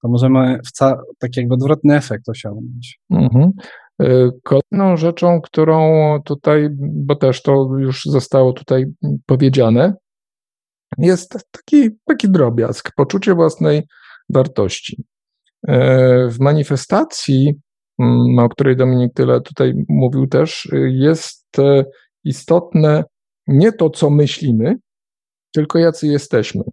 to 0.03 0.09
możemy 0.09 0.59
w 0.65 0.71
taki 1.19 1.39
jakby 1.39 1.53
odwrotny 1.53 1.95
efekt 1.95 2.29
osiągnąć. 2.29 2.99
Mhm. 3.09 3.51
E, 4.01 4.29
kolejną 4.43 4.97
rzeczą, 4.97 5.41
którą 5.41 6.19
tutaj, 6.25 6.69
bo 6.79 7.15
też 7.15 7.41
to 7.41 7.69
już 7.79 8.05
zostało 8.05 8.53
tutaj 8.53 8.85
powiedziane, 9.25 9.93
jest 10.97 11.37
taki, 11.51 11.89
taki 12.05 12.29
drobiazg, 12.29 12.91
poczucie 12.95 13.35
własnej 13.35 13.87
wartości. 14.29 15.03
E, 15.67 16.27
w 16.29 16.39
manifestacji, 16.39 17.53
mm, 17.99 18.39
o 18.39 18.49
której 18.49 18.75
Dominik 18.75 19.13
tyle 19.13 19.41
tutaj 19.41 19.73
mówił 19.89 20.27
też, 20.27 20.69
jest 20.87 21.59
e, 21.59 21.85
istotne 22.23 23.03
nie 23.47 23.71
to, 23.71 23.89
co 23.89 24.09
myślimy, 24.09 24.75
tylko 25.53 25.79
jacy 25.79 26.07
jesteśmy. 26.07 26.63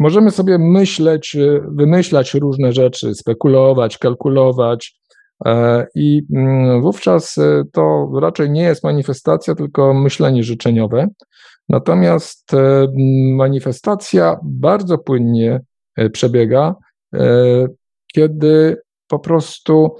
E, 0.00 0.02
możemy 0.02 0.30
sobie 0.30 0.58
myśleć, 0.58 1.36
wymyślać 1.68 2.34
różne 2.34 2.72
rzeczy, 2.72 3.14
spekulować, 3.14 3.98
kalkulować, 3.98 5.00
e, 5.46 5.86
i 5.94 6.22
mm, 6.34 6.82
wówczas 6.82 7.38
e, 7.38 7.62
to 7.72 8.10
raczej 8.20 8.50
nie 8.50 8.62
jest 8.62 8.84
manifestacja, 8.84 9.54
tylko 9.54 9.94
myślenie 9.94 10.42
życzeniowe. 10.42 11.08
Natomiast 11.68 12.50
manifestacja 13.34 14.36
bardzo 14.42 14.98
płynnie 14.98 15.60
przebiega, 16.12 16.74
kiedy 18.14 18.76
po 19.08 19.18
prostu 19.18 19.96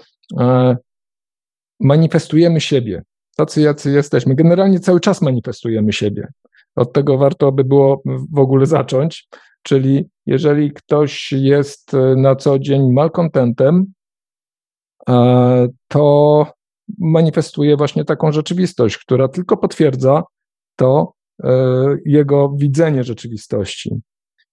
manifestujemy 1.81 2.61
siebie 2.61 3.03
tacy, 3.37 3.61
jacy 3.61 3.91
jesteśmy. 3.91 4.35
Generalnie 4.35 4.81
cały 4.81 5.01
czas 5.01 5.23
manifestujemy 5.23 5.93
siebie. 5.93 6.29
Od 6.77 6.93
tego 6.93 7.19
warto 7.19 7.53
by 7.53 7.65
było 7.65 8.03
w 8.33 8.39
ogóle 8.39 8.67
zacząć. 8.67 9.29
Czyli 9.63 10.09
jeżeli 10.27 10.73
ktoś 10.73 11.33
jest 11.33 11.93
na 12.17 12.37
co 12.37 12.59
dzień 12.59 12.93
malkontentem, 12.93 13.87
e, 15.09 15.69
to 15.89 16.47
manifestuje 16.99 17.77
właśnie 17.77 18.05
taką 18.05 18.33
rzeczywistość, 18.33 18.99
która 18.99 19.29
tylko 19.29 19.57
potwierdza 19.57 20.23
to 20.77 21.13
e, 21.45 21.49
jego 22.07 22.55
widzenie 22.57 23.05
rzeczywistości. 23.05 24.01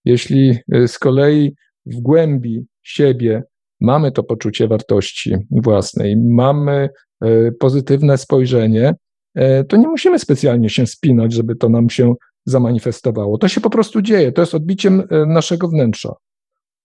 Jeśli 0.06 0.58
e, 0.72 0.88
z 0.88 1.00
kolei 1.00 1.56
w 1.86 1.96
głębi 2.02 2.66
siebie 2.84 3.44
mamy 3.82 4.12
to 4.12 4.24
poczucie 4.24 4.68
wartości 4.68 5.36
własnej, 5.52 6.18
mamy 6.18 6.90
E, 7.22 7.52
pozytywne 7.52 8.18
spojrzenie, 8.18 8.96
e, 9.36 9.64
to 9.64 9.78
nie 9.78 9.88
musimy 9.88 10.20
specjalnie 10.20 10.70
się 10.70 10.88
spinać, 10.88 11.34
żeby 11.34 11.56
to 11.56 11.70
nam 11.70 11.90
się 11.90 12.14
zamanifestowało. 12.48 13.38
To 13.38 13.48
się 13.48 13.62
po 13.62 13.70
prostu 13.70 14.02
dzieje, 14.02 14.32
to 14.32 14.42
jest 14.42 14.56
odbiciem 14.56 15.04
e, 15.10 15.26
naszego 15.26 15.68
wnętrza. 15.68 16.14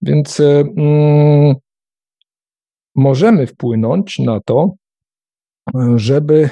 Więc 0.03 0.41
mm, 0.41 1.55
możemy 2.95 3.47
wpłynąć 3.47 4.19
na 4.19 4.41
to, 4.41 4.75
żeby 5.97 6.49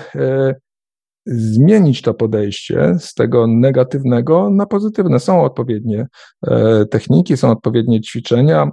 zmienić 1.26 2.02
to 2.02 2.14
podejście 2.14 2.96
z 2.98 3.14
tego 3.14 3.46
negatywnego 3.46 4.50
na 4.50 4.66
pozytywne. 4.66 5.20
Są 5.20 5.44
odpowiednie 5.44 6.06
techniki, 6.90 7.36
są 7.36 7.50
odpowiednie 7.50 8.00
ćwiczenia, 8.00 8.70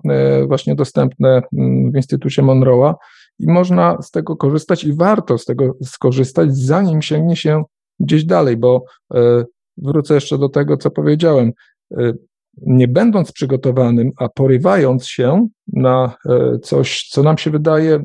właśnie 0.48 0.76
dostępne 0.76 1.42
mm, 1.54 1.92
w 1.92 1.96
Instytucie 1.96 2.44
Monroe'a, 2.44 2.94
i 3.40 3.48
można 3.48 4.02
z 4.02 4.12
tego 4.12 4.36
korzystać 4.36 4.84
i 4.84 4.94
warto 4.94 5.38
z 5.38 5.46
tego 5.46 5.76
skorzystać, 5.84 6.58
zanim 6.58 7.02
sięgnie 7.02 7.36
się 7.36 7.64
gdzieś 8.00 8.26
dalej, 8.26 8.58
bo 8.58 8.84
e, 9.14 9.46
wrócę 9.78 10.14
jeszcze 10.14 10.38
do 10.38 10.50
tego, 10.50 10.78
co 10.78 10.92
powiedziałem. 10.92 11.52
E, 11.98 12.14
nie 12.62 12.88
będąc 12.88 13.32
przygotowanym, 13.32 14.12
a 14.18 14.30
porywając 14.30 15.08
się 15.08 15.48
na 15.74 16.16
e, 16.26 16.60
coś, 16.60 17.08
co 17.12 17.24
nam 17.24 17.38
się 17.38 17.52
wydaje 17.52 18.04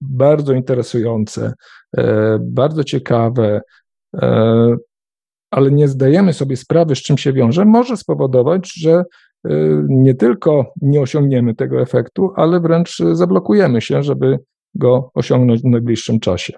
bardzo 0.00 0.52
interesujące, 0.52 1.52
bardzo 2.40 2.84
ciekawe, 2.84 3.60
ale 5.50 5.70
nie 5.70 5.88
zdajemy 5.88 6.32
sobie 6.32 6.56
sprawy, 6.56 6.96
z 6.96 7.02
czym 7.02 7.18
się 7.18 7.32
wiąże, 7.32 7.64
może 7.64 7.96
spowodować, 7.96 8.72
że 8.74 9.04
Y, 9.50 9.84
nie 9.88 10.14
tylko 10.14 10.72
nie 10.80 11.00
osiągniemy 11.00 11.54
tego 11.54 11.80
efektu, 11.80 12.32
ale 12.36 12.60
wręcz 12.60 12.98
zablokujemy 13.12 13.80
się, 13.80 14.02
żeby 14.02 14.38
go 14.74 15.10
osiągnąć 15.14 15.62
w 15.62 15.64
najbliższym 15.64 16.20
czasie. 16.20 16.52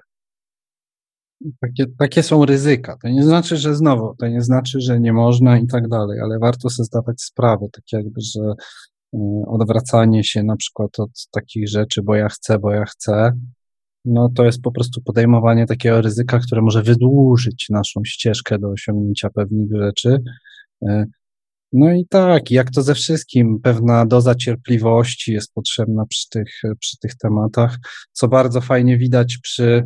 Takie, 1.61 1.85
takie 1.99 2.23
są 2.23 2.45
ryzyka. 2.45 2.97
To 3.03 3.09
nie 3.09 3.23
znaczy, 3.23 3.57
że 3.57 3.75
znowu, 3.75 4.15
to 4.19 4.29
nie 4.29 4.43
znaczy, 4.43 4.81
że 4.81 5.01
nie 5.01 5.13
można 5.13 5.59
i 5.59 5.67
tak 5.67 5.89
dalej, 5.89 6.21
ale 6.21 6.39
warto 6.39 6.71
sobie 6.71 6.85
zdawać 6.85 7.23
sprawę, 7.23 7.67
tak 7.73 7.85
jakby, 7.93 8.21
że 8.21 8.41
y, 9.15 9.19
odwracanie 9.47 10.25
się 10.25 10.43
na 10.43 10.57
przykład 10.57 11.01
od 11.01 11.29
takich 11.31 11.69
rzeczy, 11.69 12.03
bo 12.03 12.15
ja 12.15 12.29
chcę, 12.29 12.59
bo 12.59 12.71
ja 12.71 12.85
chcę, 12.85 13.33
no 14.05 14.29
to 14.35 14.45
jest 14.45 14.63
po 14.63 14.73
prostu 14.73 15.03
podejmowanie 15.03 15.67
takiego 15.67 16.01
ryzyka, 16.01 16.39
które 16.39 16.63
może 16.63 16.83
wydłużyć 16.83 17.67
naszą 17.71 18.01
ścieżkę 18.05 18.59
do 18.59 18.69
osiągnięcia 18.69 19.31
pewnych 19.31 19.69
rzeczy, 19.73 20.19
y, 20.89 21.05
No 21.77 21.93
i 21.93 22.07
tak, 22.07 22.51
jak 22.51 22.71
to 22.71 22.83
ze 22.83 22.95
wszystkim, 22.95 23.61
pewna 23.63 24.07
doza 24.07 24.35
cierpliwości 24.35 25.33
jest 25.33 25.55
potrzebna 25.55 26.07
przy 26.07 26.29
tych, 26.29 26.63
przy 26.81 26.99
tych 26.99 27.17
tematach, 27.17 27.79
co 28.13 28.29
bardzo 28.29 28.61
fajnie 28.61 28.99
widać 28.99 29.39
przy, 29.43 29.85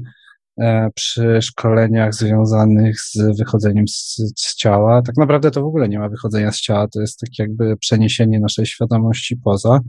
przy 0.94 1.42
szkoleniach 1.42 2.14
związanych 2.14 3.00
z 3.00 3.38
wychodzeniem 3.38 3.88
z, 3.88 4.16
z, 4.16 4.54
ciała. 4.56 5.02
Tak 5.02 5.16
naprawdę 5.16 5.50
to 5.50 5.62
w 5.62 5.66
ogóle 5.66 5.88
nie 5.88 5.98
ma 5.98 6.08
wychodzenia 6.08 6.52
z 6.52 6.60
ciała, 6.60 6.88
to 6.88 7.00
jest 7.00 7.20
tak 7.20 7.38
jakby 7.38 7.76
przeniesienie 7.76 8.40
naszej 8.40 8.66
świadomości 8.66 9.36
poza, 9.36 9.80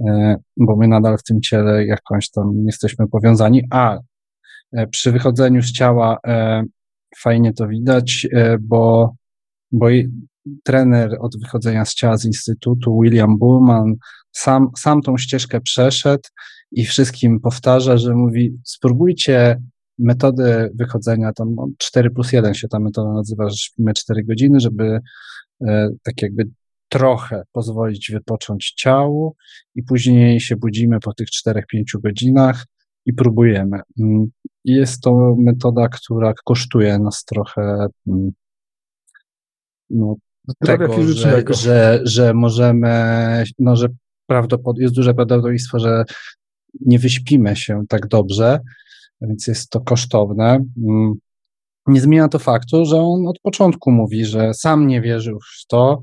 e, 0.00 0.36
bo 0.56 0.76
my 0.76 0.88
nadal 0.88 1.18
w 1.18 1.22
tym 1.22 1.40
ciele 1.40 1.86
jakąś 1.86 2.30
tam 2.30 2.52
jesteśmy 2.66 3.08
powiązani, 3.08 3.62
a 3.70 3.98
e, 4.72 4.86
przy 4.86 5.12
wychodzeniu 5.12 5.62
z 5.62 5.72
ciała 5.72 6.18
fajnie 7.16 7.52
to 7.52 7.68
widać, 7.68 8.26
bo, 8.60 9.14
bo 9.72 9.86
trener 10.64 11.16
od 11.20 11.40
wychodzenia 11.40 11.84
z 11.84 11.94
ciała 11.94 12.16
z 12.16 12.24
Instytutu, 12.24 13.00
William 13.02 13.38
Bullman, 13.38 13.94
sam, 14.32 14.68
sam 14.78 15.02
tą 15.02 15.18
ścieżkę 15.18 15.60
przeszedł 15.60 16.28
i 16.72 16.84
wszystkim 16.84 17.40
powtarza, 17.40 17.96
że 17.96 18.14
mówi, 18.14 18.58
spróbujcie 18.64 19.62
metodę 19.98 20.70
wychodzenia, 20.74 21.32
tam 21.32 21.56
4 21.78 22.10
plus 22.10 22.32
1 22.32 22.54
się 22.54 22.68
ta 22.68 22.78
metoda 22.78 23.12
nazywa, 23.12 23.48
że 23.48 23.56
śpimy 23.56 23.94
4 23.94 24.24
godziny, 24.24 24.60
żeby 24.60 25.00
e, 25.66 25.88
tak 26.02 26.22
jakby 26.22 26.48
trochę 26.88 27.42
pozwolić 27.52 28.10
wypocząć 28.10 28.72
ciału 28.76 29.36
i 29.74 29.82
później 29.82 30.40
się 30.40 30.56
budzimy 30.56 31.00
po 31.00 31.14
tych 31.14 31.28
4-5 31.46 31.60
godzinach 31.94 32.66
i 33.06 33.12
próbujemy. 33.12 33.80
Mm, 34.00 34.26
jest 34.64 35.00
to 35.00 35.36
metoda, 35.38 35.88
która 35.88 36.32
kosztuje 36.44 36.98
nas 36.98 37.24
trochę 37.24 37.86
mm, 38.06 38.30
no, 39.90 40.16
tego, 40.58 41.02
że, 41.02 41.42
że, 41.50 42.00
że 42.04 42.34
możemy, 42.34 43.44
no, 43.58 43.76
że 43.76 43.88
prawdopod- 44.30 44.78
jest 44.78 44.94
duże 44.94 45.14
prawdopodobieństwo, 45.14 45.78
że 45.78 46.04
nie 46.80 46.98
wyśpimy 46.98 47.56
się 47.56 47.82
tak 47.88 48.08
dobrze, 48.08 48.60
więc 49.20 49.46
jest 49.46 49.70
to 49.70 49.80
kosztowne. 49.80 50.64
Mm. 50.88 51.14
Nie 51.86 52.00
zmienia 52.00 52.28
to 52.28 52.38
faktu, 52.38 52.84
że 52.84 53.00
on 53.00 53.26
od 53.26 53.38
początku 53.38 53.90
mówi, 53.90 54.24
że 54.24 54.54
sam 54.54 54.86
nie 54.86 55.00
wierzył 55.00 55.38
w 55.40 55.66
to 55.66 56.02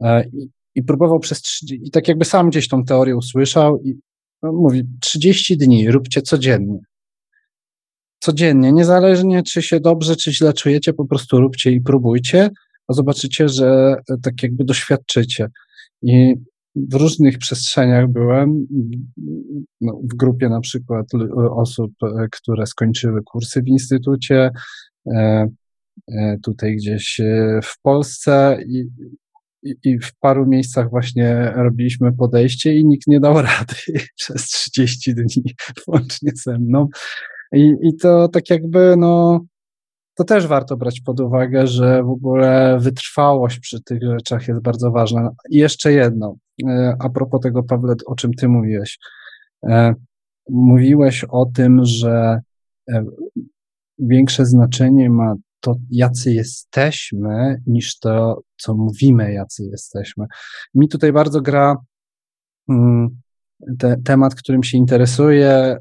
e, 0.00 0.24
i, 0.28 0.50
i 0.74 0.82
próbował 0.82 1.20
przez, 1.20 1.42
i 1.70 1.90
tak 1.90 2.08
jakby 2.08 2.24
sam 2.24 2.50
gdzieś 2.50 2.68
tą 2.68 2.84
teorię 2.84 3.16
usłyszał 3.16 3.82
i 3.82 3.94
no, 4.42 4.52
mówi 4.52 4.84
30 5.00 5.56
dni, 5.56 5.90
róbcie 5.90 6.22
codziennie. 6.22 6.78
Codziennie, 8.20 8.72
niezależnie 8.72 9.42
czy 9.42 9.62
się 9.62 9.80
dobrze, 9.80 10.16
czy 10.16 10.32
źle 10.32 10.52
czujecie, 10.52 10.92
po 10.92 11.04
prostu 11.04 11.40
róbcie 11.40 11.72
i 11.72 11.80
próbujcie, 11.80 12.50
a 12.88 12.92
zobaczycie, 12.92 13.48
że 13.48 13.96
e, 14.10 14.16
tak 14.22 14.42
jakby 14.42 14.64
doświadczycie. 14.64 15.48
I 16.02 16.34
w 16.90 16.94
różnych 16.94 17.38
przestrzeniach 17.38 18.08
byłem, 18.08 18.66
no, 19.80 20.00
w 20.02 20.16
grupie 20.16 20.48
na 20.48 20.60
przykład 20.60 21.06
osób, 21.50 21.92
e, 22.02 22.28
które 22.32 22.66
skończyły 22.66 23.22
kursy 23.22 23.62
w 23.62 23.68
instytucie, 23.68 24.50
e, 25.06 25.48
tutaj 26.42 26.76
gdzieś 26.76 27.20
w 27.64 27.80
Polsce 27.82 28.58
i, 28.66 28.88
i, 29.62 29.98
w 29.98 30.16
paru 30.20 30.46
miejscach 30.46 30.90
właśnie 30.90 31.52
robiliśmy 31.56 32.12
podejście 32.12 32.74
i 32.74 32.84
nikt 32.84 33.06
nie 33.06 33.20
dał 33.20 33.34
rady 33.42 33.74
przez 34.14 34.42
30 34.42 35.14
dni, 35.14 35.54
włącznie 35.86 36.32
ze 36.34 36.58
mną. 36.58 36.88
I, 37.52 37.74
i 37.82 37.96
to 37.96 38.28
tak 38.28 38.50
jakby, 38.50 38.94
no, 38.98 39.40
to 40.14 40.24
też 40.24 40.46
warto 40.46 40.76
brać 40.76 41.00
pod 41.00 41.20
uwagę, 41.20 41.66
że 41.66 42.02
w 42.02 42.10
ogóle 42.10 42.78
wytrwałość 42.80 43.60
przy 43.60 43.82
tych 43.82 44.02
rzeczach 44.02 44.48
jest 44.48 44.62
bardzo 44.62 44.90
ważna. 44.90 45.30
I 45.50 45.56
jeszcze 45.56 45.92
jedno, 45.92 46.36
e, 46.36 46.47
a 46.98 47.08
propos 47.08 47.40
tego, 47.40 47.62
Pawle, 47.62 47.94
o 48.06 48.14
czym 48.14 48.34
ty 48.34 48.48
mówiłeś. 48.48 48.98
E, 49.68 49.94
mówiłeś 50.48 51.24
o 51.24 51.46
tym, 51.46 51.84
że 51.84 52.40
e, 52.90 53.04
większe 53.98 54.46
znaczenie 54.46 55.10
ma 55.10 55.34
to, 55.60 55.74
jacy 55.90 56.32
jesteśmy, 56.32 57.62
niż 57.66 57.98
to, 57.98 58.42
co 58.56 58.74
mówimy, 58.74 59.32
jacy 59.32 59.64
jesteśmy. 59.64 60.26
Mi 60.74 60.88
tutaj 60.88 61.12
bardzo 61.12 61.40
gra 61.40 61.76
mm, 62.68 63.08
te, 63.78 63.96
temat, 64.04 64.34
którym 64.34 64.62
się 64.62 64.78
interesuję, 64.78 65.76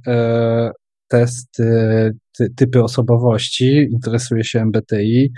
testy, 1.07 2.11
ty, 2.37 2.49
typy 2.49 2.83
osobowości, 2.83 3.87
interesuje 3.91 4.43
się 4.43 4.61
MBTI 4.61 5.31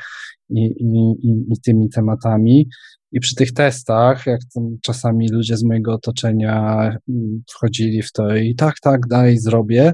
i, 0.50 0.66
i, 0.66 1.14
i, 1.54 1.62
tymi 1.64 1.90
tematami. 1.90 2.70
I 3.12 3.20
przy 3.20 3.36
tych 3.36 3.54
testach, 3.54 4.26
jak 4.26 4.40
czasami 4.82 5.30
ludzie 5.30 5.58
z 5.58 5.64
mojego 5.64 5.94
otoczenia 5.94 6.82
mm, 7.10 7.44
wchodzili 7.50 8.02
w 8.02 8.12
to 8.12 8.36
i 8.36 8.56
tak, 8.56 8.80
tak, 8.80 9.08
daj, 9.08 9.38
zrobię, 9.38 9.94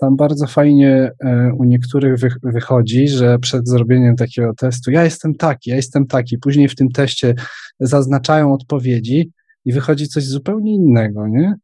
tam 0.00 0.16
bardzo 0.16 0.46
fajnie 0.46 1.10
e, 1.24 1.52
u 1.58 1.64
niektórych 1.64 2.20
wychodzi, 2.42 3.08
że 3.08 3.38
przed 3.38 3.68
zrobieniem 3.68 4.16
takiego 4.16 4.54
testu 4.54 4.90
ja 4.90 5.04
jestem 5.04 5.34
taki, 5.34 5.70
ja 5.70 5.76
jestem 5.76 6.06
taki, 6.06 6.38
później 6.38 6.68
w 6.68 6.74
tym 6.74 6.88
teście 6.90 7.34
zaznaczają 7.80 8.52
odpowiedzi 8.54 9.30
i 9.64 9.72
wychodzi 9.72 10.08
coś 10.08 10.24
zupełnie 10.24 10.74
innego, 10.74 11.28
nie? 11.28 11.54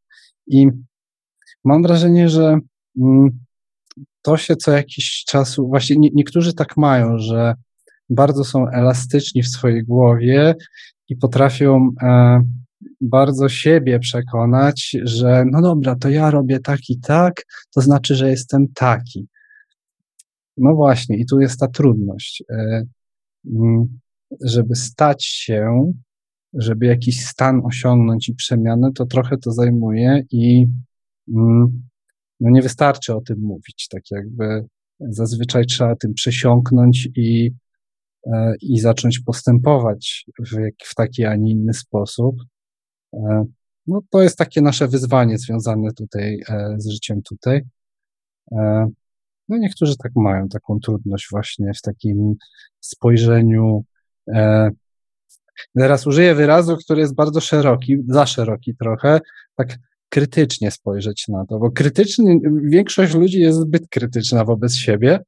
I 0.47 0.69
mam 1.65 1.83
wrażenie, 1.83 2.29
że 2.29 2.59
mm, 3.01 3.31
to 4.23 4.37
się 4.37 4.57
co 4.57 4.73
jakiś 4.73 5.25
czas, 5.27 5.57
właśnie 5.57 5.97
nie, 5.97 6.11
niektórzy 6.15 6.55
tak 6.55 6.77
mają, 6.77 7.19
że 7.19 7.55
bardzo 8.11 8.45
są 8.45 8.69
elastyczni 8.69 9.43
w 9.43 9.49
swojej 9.49 9.85
głowie 9.85 10.55
i 11.09 11.17
potrafią 11.17 11.91
e, 12.03 12.41
bardzo 13.01 13.49
siebie 13.49 13.99
przekonać, 13.99 14.97
że 15.03 15.45
no 15.53 15.63
dobra, 15.63 15.97
to 15.97 16.09
ja 16.09 16.31
robię 16.31 16.61
tak 16.61 16.81
i 16.89 17.01
tak, 17.01 17.43
to 17.75 17.81
znaczy, 17.81 18.15
że 18.15 18.31
jestem 18.31 18.69
taki. 18.75 19.27
No 20.57 20.75
właśnie, 20.75 21.17
i 21.17 21.27
tu 21.27 21.41
jest 21.41 21.61
ta 21.61 21.69
trudność. 21.69 22.45
E, 22.51 22.83
żeby 24.41 24.77
stać 24.77 25.25
się, 25.25 25.93
żeby 26.53 26.87
jakiś 26.87 27.27
stan 27.27 27.61
osiągnąć 27.65 28.29
i 28.29 28.35
przemianę, 28.35 28.93
to 28.93 29.07
trochę 29.07 29.39
to 29.39 29.53
zajmuje 29.53 30.23
i 30.31 30.67
mm, 31.29 31.83
no 32.41 32.51
nie 32.51 32.63
wystarczy 32.63 33.15
o 33.15 33.21
tym 33.21 33.41
mówić, 33.41 33.89
tak 33.91 34.03
jakby 34.11 34.65
zazwyczaj 35.01 35.67
trzeba 35.67 35.97
tym 35.97 36.15
przesiąknąć 36.15 37.09
i, 37.17 37.53
i 38.63 38.81
zacząć 38.81 39.21
postępować 39.21 40.27
w, 40.39 40.57
w 40.85 40.95
taki, 40.95 41.25
a 41.25 41.37
nie 41.37 41.51
inny 41.51 41.75
sposób. 41.75 42.37
E, 43.15 43.45
no 43.87 44.01
to 44.11 44.23
jest 44.23 44.39
takie 44.39 44.63
nasze 44.63 44.89
wyzwanie 44.89 45.39
związane 45.39 45.93
tutaj 45.93 46.41
e, 46.49 46.75
z 46.79 46.89
życiem 46.89 47.23
tutaj. 47.23 47.63
No 49.49 49.59
niektórzy 49.59 49.97
tak 49.97 50.13
mają 50.17 50.49
taką 50.49 50.81
trudność 50.81 51.27
właśnie 51.31 51.73
w 51.75 51.83
takim 51.83 52.35
spojrzeniu. 52.81 53.85
Teraz 55.75 56.07
użyję 56.07 56.35
wyrazu, 56.35 56.77
który 56.77 57.01
jest 57.01 57.15
bardzo 57.15 57.41
szeroki, 57.41 57.97
za 58.09 58.27
szeroki 58.27 58.77
trochę, 58.77 59.21
tak 59.57 59.79
krytycznie 60.09 60.71
spojrzeć 60.71 61.29
na 61.29 61.47
to, 61.47 61.59
bo 61.59 61.71
krytyczny, 61.71 62.39
większość 62.63 63.15
ludzi 63.15 63.41
jest 63.41 63.59
zbyt 63.59 63.89
krytyczna 63.89 64.45
wobec 64.45 64.77
siebie, 64.77 65.15
e, 65.15 65.21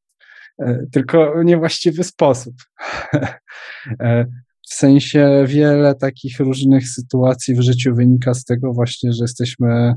tylko 0.92 1.34
w 1.40 1.44
niewłaściwy 1.44 2.04
sposób. 2.04 2.54
E, 4.00 4.24
w 4.70 4.74
sensie 4.74 5.44
wiele 5.46 5.94
takich 5.94 6.40
różnych 6.40 6.88
sytuacji 6.88 7.54
w 7.54 7.60
życiu 7.60 7.94
wynika 7.94 8.34
z 8.34 8.44
tego 8.44 8.72
właśnie, 8.72 9.12
że 9.12 9.24
jesteśmy 9.24 9.68
e, 9.68 9.94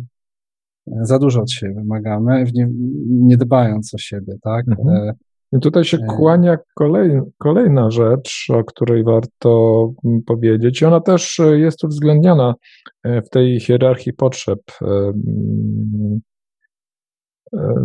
za 1.02 1.20
dużo 1.20 1.42
od 1.42 1.52
siebie 1.52 1.74
wymagamy, 1.74 2.46
nie, 2.54 2.68
nie 3.10 3.38
dbając 3.38 3.94
o 3.94 3.98
siebie, 3.98 4.34
tak? 4.44 4.66
Mhm. 4.68 5.14
I 5.54 5.60
tutaj 5.60 5.84
się 5.84 5.98
kłania 5.98 6.58
kolej, 6.74 7.22
kolejna 7.38 7.92
rzecz, 7.92 8.48
o 8.50 8.64
której 8.64 9.04
warto 9.04 9.94
mm, 10.06 10.22
powiedzieć. 10.24 10.82
I 10.82 10.86
ona 10.86 11.00
też 11.00 11.40
e, 11.40 11.60
jest 11.60 11.84
uwzględniana 11.84 12.56
e, 13.04 13.22
w 13.22 13.30
tej 13.30 13.60
hierarchii 13.60 14.14
potrzeb 14.14 14.60
e, 14.82 14.86
mm, 14.86 16.22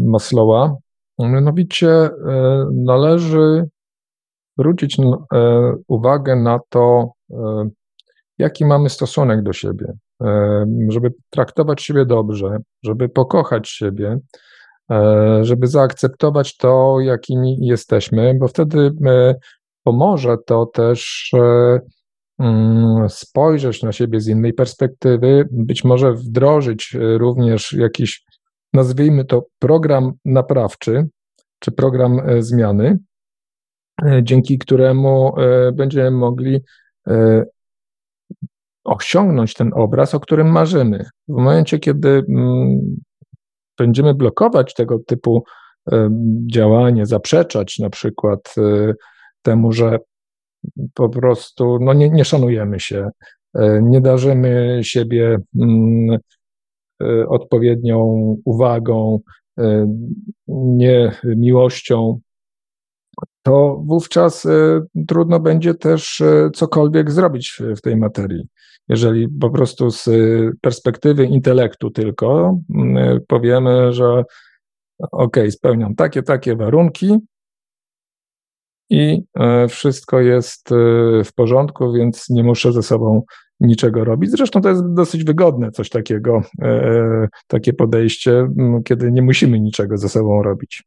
Maslowa. 0.03 0.77
Mianowicie 1.19 2.11
należy 2.73 3.65
zwrócić 4.59 4.97
uwagę 5.89 6.37
na 6.37 6.59
to, 6.69 7.13
jaki 8.39 8.65
mamy 8.65 8.89
stosunek 8.89 9.43
do 9.43 9.53
siebie, 9.53 9.93
żeby 10.89 11.15
traktować 11.31 11.83
siebie 11.83 12.07
dobrze, 12.07 12.59
żeby 12.83 13.09
pokochać 13.09 13.69
siebie, 13.69 14.19
E, 14.91 15.45
żeby 15.45 15.67
zaakceptować 15.67 16.57
to, 16.57 17.01
jakimi 17.01 17.67
jesteśmy, 17.67 18.35
bo 18.35 18.49
wtedy 18.49 18.93
e, 19.07 19.35
pomoże 19.83 20.37
to 20.47 20.67
też 20.67 21.31
e, 21.35 21.81
mm, 22.39 23.09
spojrzeć 23.09 23.83
na 23.83 23.93
siebie 23.93 24.21
z 24.21 24.29
innej 24.29 24.53
perspektywy, 24.53 25.49
być 25.51 25.85
może 25.85 26.13
wdrożyć 26.13 26.97
również 27.19 27.73
jakiś, 27.73 28.25
nazwijmy 28.73 29.25
to, 29.25 29.47
program 29.59 30.13
naprawczy 30.25 31.09
czy 31.59 31.73
program 31.73 32.21
zmiany, 32.39 32.99
dzięki 34.23 34.59
któremu 34.59 35.35
będziemy 35.73 36.11
mogli 36.11 36.61
osiągnąć 38.85 39.55
ten 39.55 39.71
obraz, 39.75 40.15
o 40.15 40.21
którym 40.21 40.51
marzymy. 40.51 41.05
W 41.29 41.33
momencie, 41.33 41.79
kiedy 41.79 42.25
będziemy 43.79 44.15
blokować 44.15 44.75
tego 44.75 44.99
typu 44.99 45.45
działanie, 46.47 47.07
zaprzeczać 47.07 47.79
na 47.79 47.91
przykład 47.91 48.55
temu, 49.43 49.73
że 49.73 49.99
po 50.95 51.09
prostu 51.09 51.79
no 51.81 51.93
nie, 51.93 52.11
nie 52.11 52.25
szanujemy 52.25 52.81
się, 52.81 53.09
e, 53.55 53.81
nie 53.83 54.01
darzymy 54.01 54.81
siebie 54.83 55.39
mm, 55.61 56.11
e, 56.11 56.19
odpowiednią 57.29 57.97
uwagą, 58.45 59.21
e, 59.59 59.87
nie 60.49 61.13
miłością, 61.25 62.21
to 63.43 63.83
wówczas 63.85 64.47
trudno 65.09 65.41
będzie 65.41 65.75
też 65.75 66.23
cokolwiek 66.55 67.11
zrobić 67.11 67.63
w 67.77 67.81
tej 67.81 67.97
materii. 67.97 68.49
Jeżeli 68.89 69.29
po 69.29 69.51
prostu 69.51 69.91
z 69.91 70.09
perspektywy 70.61 71.25
intelektu 71.25 71.91
tylko 71.91 72.59
mm, 72.75 73.21
powiemy, 73.29 73.93
że 73.93 74.25
ok, 75.13 75.37
spełniam 75.51 75.95
takie, 75.95 76.23
takie 76.23 76.57
warunki, 76.57 77.19
i 78.91 79.23
e, 79.35 79.69
wszystko 79.69 80.21
jest 80.21 80.73
e, 80.73 80.75
w 81.25 81.33
porządku, 81.35 81.93
więc 81.93 82.31
nie 82.31 82.45
muszę 82.45 82.73
ze 82.73 82.83
sobą 82.83 83.23
niczego 83.61 84.05
robić. 84.05 84.31
Zresztą 84.31 84.61
to 84.61 84.69
jest 84.69 84.83
dosyć 84.95 85.25
wygodne, 85.25 85.71
coś 85.71 85.89
takiego, 85.89 86.43
e, 86.63 87.29
takie 87.47 87.73
podejście, 87.73 88.49
kiedy 88.85 89.13
nie 89.13 89.23
musimy 89.23 89.61
niczego 89.61 89.97
ze 89.97 90.09
sobą 90.09 90.43
robić. 90.43 90.85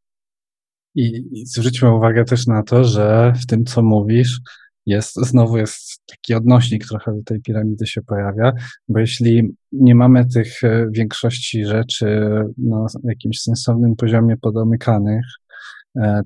I, 0.96 1.24
I 1.32 1.46
zwróćmy 1.46 1.96
uwagę 1.96 2.26
też 2.26 2.48
na 2.48 2.64
to, 2.64 2.84
że 2.84 3.34
w 3.44 3.46
tym, 3.46 3.66
co 3.66 3.84
mówisz, 3.84 4.40
jest, 4.86 5.16
znowu 5.16 5.58
jest 5.58 6.02
taki 6.06 6.34
odnośnik 6.34 6.88
trochę 6.88 7.12
do 7.12 7.24
tej 7.24 7.42
piramidy 7.42 7.88
się 7.88 8.02
pojawia, 8.02 8.52
bo 8.88 9.00
jeśli 9.00 9.56
nie 9.72 9.96
mamy 9.96 10.26
tych 10.26 10.62
większości 10.92 11.66
rzeczy 11.66 12.30
na 12.58 12.86
jakimś 13.04 13.42
sensownym 13.42 13.96
poziomie 13.96 14.38
podomykanych, 14.38 15.26
E, 15.49 15.49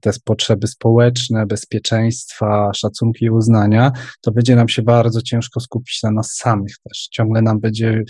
te 0.02 0.12
potrzeby 0.24 0.68
społeczne, 0.68 1.46
bezpieczeństwa, 1.46 2.72
szacunki 2.76 3.26
i 3.26 3.30
uznania, 3.30 3.92
to 4.22 4.32
będzie 4.32 4.56
nam 4.56 4.70
się 4.70 4.82
bardzo 4.82 5.22
ciężko 5.22 5.60
skupić 5.60 6.04
na 6.04 6.12
nas 6.12 6.36
samych 6.36 6.76
też. 6.84 7.08
Ciągle 7.12 7.42
nam 7.42 7.60
będzie, 7.60 8.04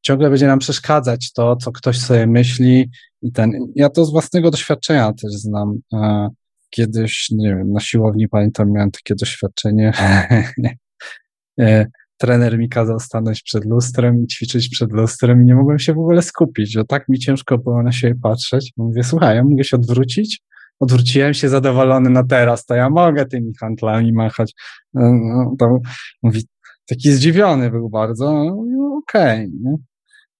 ciągle 0.00 0.30
będzie 0.30 0.46
nam 0.46 0.58
przeszkadzać 0.58 1.32
to, 1.32 1.56
co 1.56 1.72
ktoś 1.72 1.98
sobie 1.98 2.26
myśli 2.26 2.90
i 3.22 3.32
ten, 3.32 3.52
ja 3.74 3.90
to 3.90 4.04
z 4.04 4.10
własnego 4.10 4.50
doświadczenia 4.50 5.12
też 5.12 5.32
znam. 5.32 5.78
E, 5.92 6.28
kiedyś, 6.70 7.28
nie 7.30 7.48
wiem, 7.48 7.72
na 7.72 7.80
siłowni 7.80 8.28
pamiętam, 8.28 8.72
miałem 8.72 8.90
takie 8.90 9.14
doświadczenie, 9.14 9.92
e, 11.60 11.86
trener 12.16 12.58
mi 12.58 12.68
kazał 12.68 13.00
stanąć 13.00 13.42
przed 13.42 13.64
lustrem 13.64 14.24
i 14.24 14.26
ćwiczyć 14.26 14.68
przed 14.68 14.92
lustrem 14.92 15.42
i 15.42 15.44
nie 15.44 15.54
mogłem 15.54 15.78
się 15.78 15.94
w 15.94 15.98
ogóle 15.98 16.22
skupić, 16.22 16.76
bo 16.76 16.84
tak 16.84 17.08
mi 17.08 17.18
ciężko 17.18 17.58
było 17.58 17.82
na 17.82 17.92
siebie 17.92 18.20
patrzeć. 18.22 18.72
Mówię, 18.76 19.04
słuchaj, 19.04 19.36
ja 19.36 19.44
mogę 19.44 19.64
się 19.64 19.76
odwrócić 19.76 20.40
odwróciłem 20.80 21.34
się 21.34 21.48
zadowolony 21.48 22.10
na 22.10 22.24
teraz, 22.24 22.66
to 22.66 22.74
ja 22.74 22.90
mogę 22.90 23.26
tymi 23.26 23.54
handlami 23.54 24.12
machać. 24.12 24.54
No, 24.94 25.12
no 25.12 25.54
to 25.58 25.78
mówi, 26.22 26.42
taki 26.86 27.12
zdziwiony 27.12 27.70
był 27.70 27.88
bardzo, 27.88 28.44
no, 28.44 28.96
okej. 28.98 29.50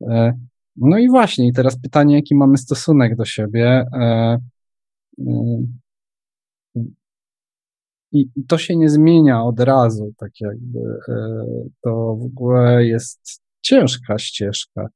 Okay, 0.01 0.33
no 0.77 0.99
i 0.99 1.09
właśnie, 1.09 1.49
i 1.49 1.53
teraz 1.53 1.81
pytanie, 1.81 2.15
jaki 2.15 2.35
mamy 2.35 2.59
stosunek 2.59 3.17
do 3.17 3.25
siebie. 3.25 3.87
E, 3.93 4.39
e, 5.19 5.63
I 8.13 8.27
to 8.49 8.59
się 8.59 8.77
nie 8.77 8.89
zmienia 8.89 9.43
od 9.45 9.61
razu, 9.61 10.13
tak 10.19 10.31
jakby. 10.41 10.79
E, 11.09 11.45
to 11.81 12.17
w 12.17 12.25
ogóle 12.25 12.85
jest 12.85 13.43
ciężka 13.61 14.19
ścieżka. 14.19 14.89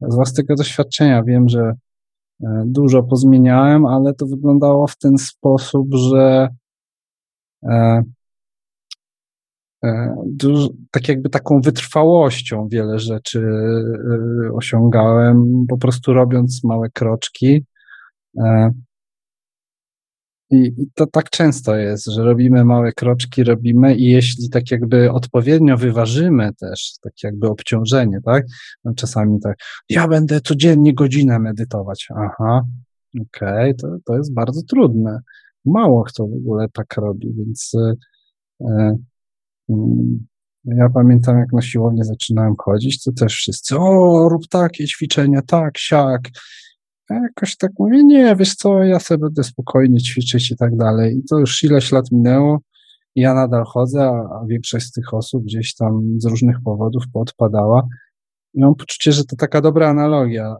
Z 0.00 0.14
własnego 0.14 0.54
doświadczenia 0.54 1.22
wiem, 1.22 1.48
że 1.48 1.60
E, 1.60 1.85
dużo 2.66 3.02
pozmieniałem, 3.02 3.86
ale 3.86 4.14
to 4.14 4.26
wyglądało 4.26 4.86
w 4.86 4.98
ten 4.98 5.18
sposób, 5.18 5.88
że 5.94 6.48
e, 7.62 8.02
e, 9.84 10.16
tak 10.90 11.08
jakby 11.08 11.28
taką 11.28 11.60
wytrwałością 11.60 12.68
wiele 12.68 12.98
rzeczy 12.98 13.48
osiągałem, 14.54 15.64
po 15.68 15.78
prostu 15.78 16.12
robiąc 16.12 16.64
małe 16.64 16.90
kroczki. 16.90 17.64
I, 20.50 20.72
to 20.94 21.06
tak 21.06 21.30
często 21.30 21.76
jest, 21.76 22.06
że 22.06 22.24
robimy 22.24 22.64
małe 22.64 22.92
kroczki, 22.92 23.44
robimy 23.44 23.96
i 23.96 24.04
jeśli 24.04 24.50
tak 24.50 24.70
jakby 24.70 25.12
odpowiednio 25.12 25.76
wyważymy 25.76 26.54
też, 26.60 26.94
tak 27.02 27.12
jakby 27.22 27.48
obciążenie, 27.48 28.20
tak? 28.24 28.46
No 28.84 28.94
czasami 28.94 29.40
tak, 29.40 29.58
ja 29.88 30.08
będę 30.08 30.40
codziennie 30.40 30.94
godzinę 30.94 31.38
medytować. 31.38 32.08
Aha, 32.16 32.62
okej, 33.14 33.70
okay, 33.70 33.74
to, 33.74 33.88
to 34.04 34.16
jest 34.16 34.34
bardzo 34.34 34.62
trudne. 34.62 35.20
Mało 35.64 36.04
kto 36.04 36.26
w 36.26 36.34
ogóle 36.34 36.66
tak 36.72 36.94
robi, 36.96 37.34
więc 37.34 37.72
e, 38.60 38.96
mm, 39.68 40.26
ja 40.64 40.88
pamiętam, 40.88 41.38
jak 41.38 41.52
na 41.52 41.62
siłownię 41.62 42.04
zaczynałem 42.04 42.54
chodzić, 42.58 43.02
to 43.02 43.12
też 43.12 43.34
wszyscy, 43.34 43.78
o, 43.78 44.28
rób 44.28 44.48
takie 44.48 44.86
ćwiczenia, 44.86 45.42
tak, 45.42 45.78
siak. 45.78 46.28
Jakoś 47.10 47.56
tak 47.56 47.70
mówię, 47.78 48.04
nie, 48.04 48.36
wiesz 48.36 48.54
co, 48.54 48.84
ja 48.84 49.00
sobie 49.00 49.18
będę 49.18 49.44
spokojnie 49.44 50.00
ćwiczyć 50.00 50.50
i 50.50 50.56
tak 50.56 50.76
dalej. 50.76 51.16
I 51.16 51.24
to 51.30 51.38
już 51.38 51.64
ileś 51.64 51.92
lat 51.92 52.12
minęło 52.12 52.60
ja 53.16 53.34
nadal 53.34 53.64
chodzę, 53.64 54.02
a, 54.02 54.46
większość 54.46 54.86
z 54.86 54.92
tych 54.92 55.14
osób 55.14 55.44
gdzieś 55.44 55.74
tam 55.74 56.16
z 56.18 56.26
różnych 56.26 56.56
powodów 56.64 57.04
podpadała. 57.12 57.88
I 58.54 58.60
mam 58.60 58.74
poczucie, 58.74 59.12
że 59.12 59.24
to 59.24 59.36
taka 59.36 59.60
dobra 59.60 59.88
analogia. 59.88 60.56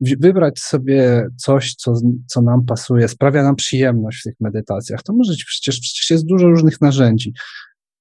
Wybrać 0.00 0.58
sobie 0.58 1.26
coś, 1.36 1.74
co, 1.74 1.92
co 2.26 2.42
nam 2.42 2.64
pasuje, 2.64 3.08
sprawia 3.08 3.42
nam 3.42 3.56
przyjemność 3.56 4.20
w 4.20 4.22
tych 4.22 4.34
medytacjach. 4.40 5.02
To 5.02 5.12
może 5.12 5.32
przecież, 5.46 5.80
przecież 5.80 6.10
jest 6.10 6.26
dużo 6.26 6.48
różnych 6.48 6.80
narzędzi. 6.80 7.32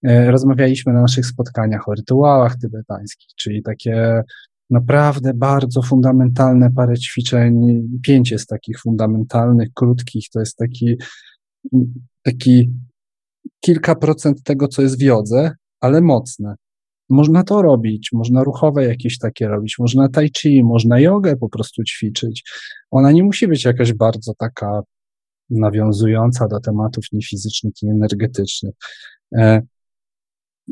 E, 0.03 0.31
rozmawialiśmy 0.31 0.93
na 0.93 1.01
naszych 1.01 1.25
spotkaniach 1.25 1.89
o 1.89 1.93
rytuałach 1.93 2.55
tybetańskich, 2.55 3.27
czyli 3.35 3.63
takie 3.63 4.23
naprawdę 4.71 5.33
bardzo 5.33 5.81
fundamentalne 5.81 6.71
parę 6.71 6.97
ćwiczeń. 6.97 7.81
Pięć 8.03 8.31
jest 8.31 8.49
takich 8.49 8.79
fundamentalnych, 8.79 9.69
krótkich. 9.73 10.25
To 10.33 10.39
jest 10.39 10.57
taki, 10.57 10.95
taki 12.23 12.71
kilka 13.59 13.95
procent 13.95 14.43
tego, 14.43 14.67
co 14.67 14.81
jest 14.81 14.99
w 14.99 15.01
jodze, 15.01 15.51
ale 15.79 16.01
mocne. 16.01 16.55
Można 17.09 17.43
to 17.43 17.61
robić, 17.61 18.09
można 18.13 18.43
ruchowe 18.43 18.85
jakieś 18.85 19.17
takie 19.17 19.47
robić, 19.47 19.75
można 19.79 20.09
tai 20.09 20.31
chi, 20.37 20.63
można 20.63 20.99
jogę 20.99 21.37
po 21.37 21.49
prostu 21.49 21.83
ćwiczyć. 21.83 22.43
Ona 22.91 23.11
nie 23.11 23.23
musi 23.23 23.47
być 23.47 23.65
jakaś 23.65 23.93
bardzo 23.93 24.33
taka 24.37 24.81
nawiązująca 25.49 26.47
do 26.47 26.59
tematów 26.59 27.05
niefizycznych 27.11 27.73
i 27.83 27.87
energetycznych. 27.87 28.73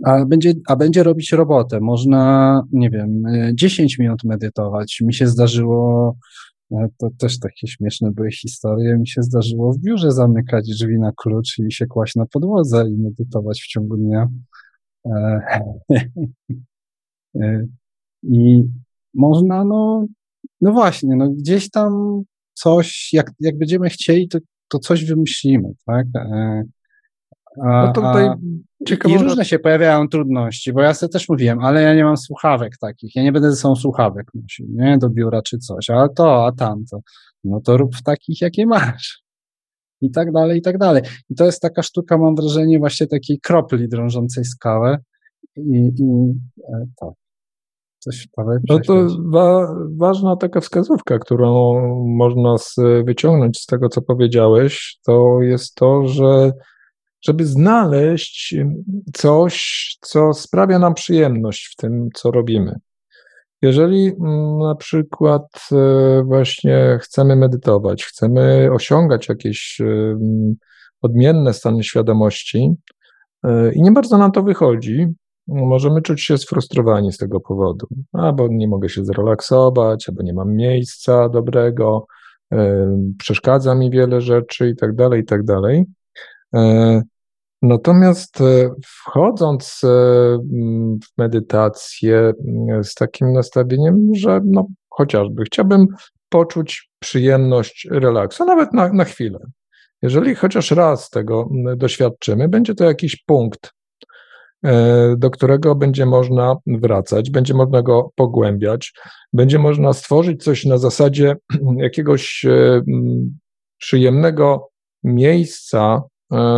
A 0.06 0.26
będzie, 0.26 0.54
a 0.68 0.76
będzie 0.76 1.04
robić 1.04 1.32
robotę. 1.32 1.80
Można, 1.80 2.64
nie 2.72 2.89
wiem, 2.89 3.24
10 3.54 4.00
minut 4.00 4.24
medytować. 4.24 5.02
Mi 5.02 5.14
się 5.14 5.28
zdarzyło, 5.28 6.16
e, 6.72 6.88
to 6.97 7.10
też 7.18 7.39
takie 7.39 7.68
śmieszne 7.68 8.12
były 8.12 8.32
historie, 8.32 8.97
mi 8.97 9.08
się 9.08 9.24
zdarzyło 9.24 9.74
w 9.74 9.80
biurze 9.80 10.12
zamykać 10.12 10.68
drzwi 10.68 11.00
na 11.00 11.12
klucz 11.18 11.60
i 11.60 11.72
się 11.72 11.86
kłaść 11.86 12.16
na 12.16 12.26
podłodze 12.26 12.86
i 12.89 12.97
medytować 12.97 13.62
w 13.62 13.68
ciągu 13.68 13.97
dnia. 13.97 14.28
E, 15.06 15.41
e, 17.41 17.66
I 18.24 18.64
można, 19.14 19.66
no, 19.66 20.06
no 20.62 20.72
właśnie, 20.72 21.16
no 21.16 21.30
gdzieś 21.30 21.70
tam 21.70 22.22
coś, 22.54 23.14
jak, 23.14 23.32
jak 23.39 23.58
będziemy 23.58 23.89
chcieli, 23.89 24.28
to, 24.28 24.39
to 24.68 24.80
coś 24.80 25.06
wymyślimy, 25.06 25.70
tak? 25.86 26.08
A, 27.64 27.86
no 27.86 27.93
to 27.93 28.02
tutaj 28.02 28.30
ciekawe. 28.88 29.16
I 29.16 29.18
różne 29.18 29.45
się 29.45 29.60
pojawiają 29.60 30.08
trudności, 30.08 30.74
bo 30.74 30.82
ja 30.82 30.93
sobie 30.93 31.10
też 31.10 31.30
mówiłem, 31.30 31.60
ale 31.60 31.82
ja 31.82 31.95
nie 31.95 32.04
mam 32.04 32.18
słuchawek 32.18 32.78
takich, 32.78 33.16
ja 33.16 33.24
nie 33.24 33.32
będę 33.32 33.52
ze 33.52 33.58
sobą 33.58 33.76
słuchawek 33.76 34.28
nosił, 34.34 34.66
nie, 34.70 34.97
do 34.97 35.10
biura 35.10 35.41
czy 35.41 35.58
coś, 35.58 35.89
a 35.89 36.08
to, 36.08 36.45
a 36.45 36.52
tamto. 36.52 37.00
No 37.43 37.62
to 37.62 37.78
rób 37.78 37.95
w 37.95 38.04
takich, 38.04 38.41
jakie 38.41 38.66
masz. 38.66 39.24
I 40.02 40.12
tak 40.12 40.32
dalej, 40.32 40.60
i 40.60 40.62
tak 40.62 40.78
dalej. 40.78 41.04
I 41.30 41.36
to 41.36 41.45
jest 41.45 41.62
taka 41.62 41.84
sztuka, 41.84 42.18
mam 42.18 42.36
wrażenie, 42.36 42.80
właśnie 42.80 43.08
takiej 43.08 43.39
kropli 43.39 43.89
drążącej 43.89 44.45
skałę. 44.45 44.97
I, 45.58 45.91
i 46.00 46.34
e, 46.74 46.86
tak. 46.95 47.10
Coś 48.00 48.28
No 48.70 48.80
to 48.80 49.08
wa 49.26 49.76
ważna 49.97 50.36
taka 50.36 50.62
wskazówka, 50.62 51.20
którą 51.20 51.76
można 52.06 52.58
z, 52.58 52.76
wyciągnąć 53.06 53.60
z 53.60 53.66
tego, 53.66 53.89
co 53.89 54.02
powiedziałeś, 54.02 55.00
to 55.06 55.41
jest 55.41 55.76
to, 55.76 56.08
że 56.08 56.52
żeby 57.22 57.46
znaleźć 57.46 58.56
coś, 59.14 59.88
co 60.02 60.34
sprawia 60.34 60.80
nam 60.80 60.94
przyjemność 60.94 61.74
w 61.74 61.76
tym, 61.76 62.10
co 62.14 62.32
robimy. 62.32 62.76
Jeżeli 63.62 64.08
mm, 64.08 64.58
na 64.58 64.76
przykład 64.76 65.44
e, 65.72 66.24
właśnie 66.24 67.00
chcemy 67.02 67.36
medytować, 67.36 68.06
chcemy 68.06 68.70
osiągać 68.74 69.30
jakieś 69.30 69.82
odmienne 71.02 71.54
stany 71.54 71.84
świadomości 71.84 72.74
e, 73.44 73.74
i 73.74 73.82
nie 73.82 73.92
bardzo 73.92 74.18
nam 74.18 74.32
to 74.32 74.44
wychodzi, 74.44 75.08
możemy 75.48 76.02
czuć 76.02 76.22
się 76.22 76.38
sfrustrowani 76.38 77.12
z 77.12 77.18
tego 77.18 77.40
powodu, 77.40 77.88
albo 78.14 78.48
nie 78.52 78.68
mogę 78.68 78.90
się 78.90 79.06
zrelaksować, 79.06 80.10
albo 80.10 80.24
nie 80.24 80.34
mam 80.34 80.56
miejsca 80.56 81.30
dobrego, 81.30 82.06
przeszkadza 83.18 83.76
mi 83.76 83.92
wiele 83.92 84.22
rzeczy 84.22 84.70
i 84.70 84.76
tak 84.76 84.96
dalej, 84.96 85.22
i 85.22 85.26
tak 85.26 85.44
dalej. 85.44 85.86
E, 86.56 87.02
natomiast 87.62 88.41
e, 88.41 88.70
wchodząc 88.86 89.82
e, 89.84 89.88
w 91.04 91.18
medytację 91.18 92.34
z 92.84 92.93
takim 92.93 93.34
nastawieniem, 93.34 94.10
że 94.16 94.41
no, 94.45 94.68
chociażby 94.89 95.43
chciałbym 95.43 95.88
poczuć 96.30 96.89
przyjemność 97.00 97.88
relaksu, 97.91 98.45
nawet 98.45 98.74
na, 98.74 98.93
na 98.93 99.04
chwilę. 99.04 99.39
Jeżeli 100.02 100.36
chociaż 100.36 100.72
raz 100.72 101.10
tego 101.10 101.50
doświadczymy, 101.78 102.50
będzie 102.50 102.76
to 102.76 102.84
jakiś 102.84 103.24
punkt, 103.26 103.74
do 105.18 105.30
którego 105.30 105.76
będzie 105.76 106.06
można 106.06 106.56
wracać, 106.68 107.30
będzie 107.30 107.54
można 107.54 107.82
go 107.82 108.12
pogłębiać, 108.16 108.93
będzie 109.34 109.60
można 109.60 109.93
stworzyć 109.93 110.43
coś 110.43 110.66
na 110.66 110.78
zasadzie 110.78 111.36
jakiegoś 111.78 112.45
przyjemnego 113.78 114.70
miejsca, 115.04 116.02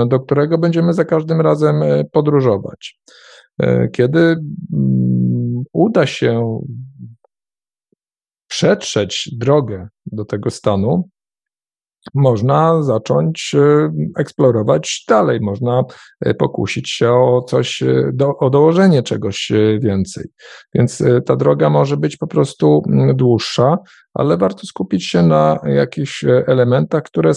do 0.07 0.19
którego 0.19 0.57
będziemy 0.57 0.93
za 0.93 1.05
każdym 1.05 1.41
razem 1.41 1.83
e, 1.83 2.03
podróżować. 2.03 2.99
E, 3.59 3.87
kiedy 3.87 4.19
mm, 4.73 5.63
uda 5.73 6.05
się 6.07 6.59
przetrzeć 8.47 9.29
drogę 9.37 9.87
do 10.05 10.25
tego 10.25 10.49
stanu, 10.49 11.09
można 12.13 12.83
zacząć 12.83 13.55
eksplorować 14.17 15.05
dalej, 15.07 15.39
można 15.41 15.83
pokusić 16.39 16.89
się 16.89 17.11
o 17.11 17.41
coś, 17.47 17.83
do, 18.13 18.37
o 18.37 18.49
dołożenie 18.49 19.03
czegoś 19.03 19.51
więcej. 19.79 20.25
Więc 20.73 21.03
ta 21.25 21.35
droga 21.35 21.69
może 21.69 21.97
być 21.97 22.17
po 22.17 22.27
prostu 22.27 22.83
mm, 22.87 23.15
dłuższa, 23.15 23.77
ale 24.13 24.37
warto 24.37 24.67
skupić 24.67 25.05
się 25.05 25.23
na 25.23 25.59
jakichś 25.65 26.25
elementach, 26.47 27.03
które 27.03 27.31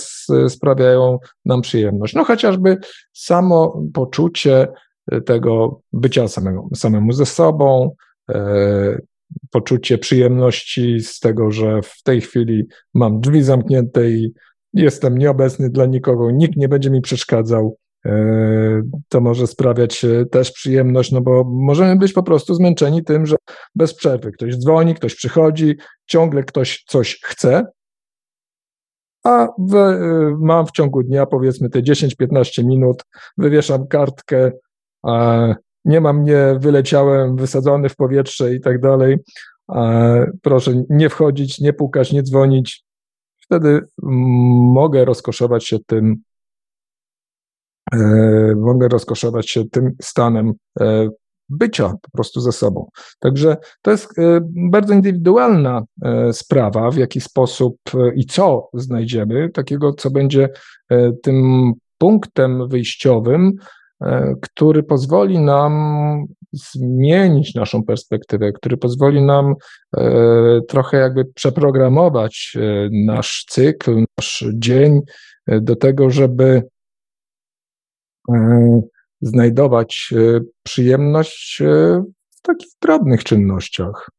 sprawiają 0.48 1.18
nam 1.44 1.62
przyjemność. 1.62 2.14
No 2.14 2.24
chociażby 2.24 2.78
samo 3.12 3.82
poczucie 3.94 4.68
tego 5.26 5.80
bycia 5.92 6.28
samemu, 6.28 6.70
samemu 6.74 7.12
ze 7.12 7.26
sobą, 7.26 7.94
e, 8.30 8.98
poczucie 9.50 9.98
przyjemności 9.98 11.00
z 11.00 11.20
tego, 11.20 11.50
że 11.50 11.82
w 11.82 12.02
tej 12.02 12.20
chwili 12.20 12.66
mam 12.94 13.20
drzwi 13.20 13.42
zamknięte 13.42 14.10
i 14.10 14.32
jestem 14.75 15.18
nieobecny 15.18 15.70
dla 15.70 15.87
nikogo, 15.87 16.31
nikt 16.31 16.57
nie 16.57 16.68
będzie 16.68 16.91
mi 16.91 17.01
przeszkadzał. 17.01 17.77
E, 18.07 18.83
to 19.09 19.20
może 19.20 19.47
sprawiać 19.47 20.05
e, 20.05 20.27
też 20.27 20.53
przyjemność, 20.53 21.12
no 21.12 21.20
bo 21.20 21.45
możemy 21.45 21.97
być 21.97 22.12
po 22.12 22.22
prostu 22.22 22.55
zmęczeni 22.55 23.05
tym, 23.05 23.27
że 23.27 23.37
bez 23.75 23.95
przerwy 23.95 24.33
ktoś 24.33 24.57
dzwoni, 24.57 24.95
ktoś 24.95 25.14
przychodzi, 25.14 25.77
ciągle 26.07 26.43
ktoś 26.43 26.85
coś 26.87 27.20
chce, 27.25 27.66
a 29.25 29.49
w, 29.59 29.75
e, 29.75 29.99
mam 30.41 30.66
w 30.66 30.70
ciągu 30.70 31.03
dnia 31.03 31.27
powiedzmy 31.27 31.70
te 31.70 31.83
10-15 31.83 32.64
minut, 32.64 33.03
wywieszam 33.39 33.87
kartkę, 33.87 34.53
nie 35.85 36.01
ma 36.01 36.12
mnie, 36.12 36.57
wyleciałem, 36.61 37.37
wysadzony 37.37 37.89
w 37.89 37.97
powietrze 37.97 38.55
i 38.55 38.61
tak 38.61 38.81
dalej. 38.81 39.16
Proszę 40.43 40.85
nie 40.91 41.09
wchodzić, 41.09 41.61
nie 41.61 41.72
pukać, 41.72 42.12
nie 42.12 42.22
dzwonić. 42.22 42.84
Wtedy 43.55 43.80
mogę 44.72 45.05
rozkoszować 45.05 45.66
się 45.66 45.78
tym, 45.86 46.22
E, 47.92 47.98
mogę 48.57 48.88
rozkoszować 48.88 49.50
się 49.50 49.64
tym 49.64 49.92
stanem 50.02 50.52
e, 50.80 51.09
bycia 51.48 51.94
po 52.02 52.11
prostu 52.12 52.40
ze 52.40 52.52
sobą. 52.52 52.88
Także 53.18 53.57
to 53.82 53.90
jest 53.90 54.18
e, 54.18 54.40
bardzo 54.70 54.94
indywidualna 54.94 55.82
sprawa, 56.32 56.90
w 56.90 56.96
jaki 56.96 57.20
sposób 57.20 57.76
i 58.16 58.26
co 58.26 58.68
znajdziemy, 58.74 59.50
takiego, 59.50 59.92
co 59.92 60.11
będzie 60.11 60.48
tym 61.22 61.72
punktem 61.98 62.68
wyjściowym, 62.68 63.52
który 64.42 64.82
pozwoli 64.82 65.38
nam 65.38 66.24
zmienić 66.55 67.55
naszą 67.55 67.84
perspektywę, 67.84 68.52
który 68.52 68.76
pozwoli 68.76 69.22
nam 69.22 69.55
trochę 70.68 70.96
jakby 70.96 71.24
przeprogramować 71.24 72.57
nasz 72.90 73.44
cykl, 73.48 74.05
nasz 74.18 74.44
dzień 74.55 75.00
do 75.46 75.76
tego, 75.76 76.11
żeby 76.11 76.62
E, 78.32 78.80
znajdować 79.20 80.12
e, 80.16 80.40
przyjemność 80.62 81.61
e, 81.61 82.02
w 82.30 82.42
takich 82.42 82.68
drobnych 82.82 83.24
czynnościach. 83.24 84.11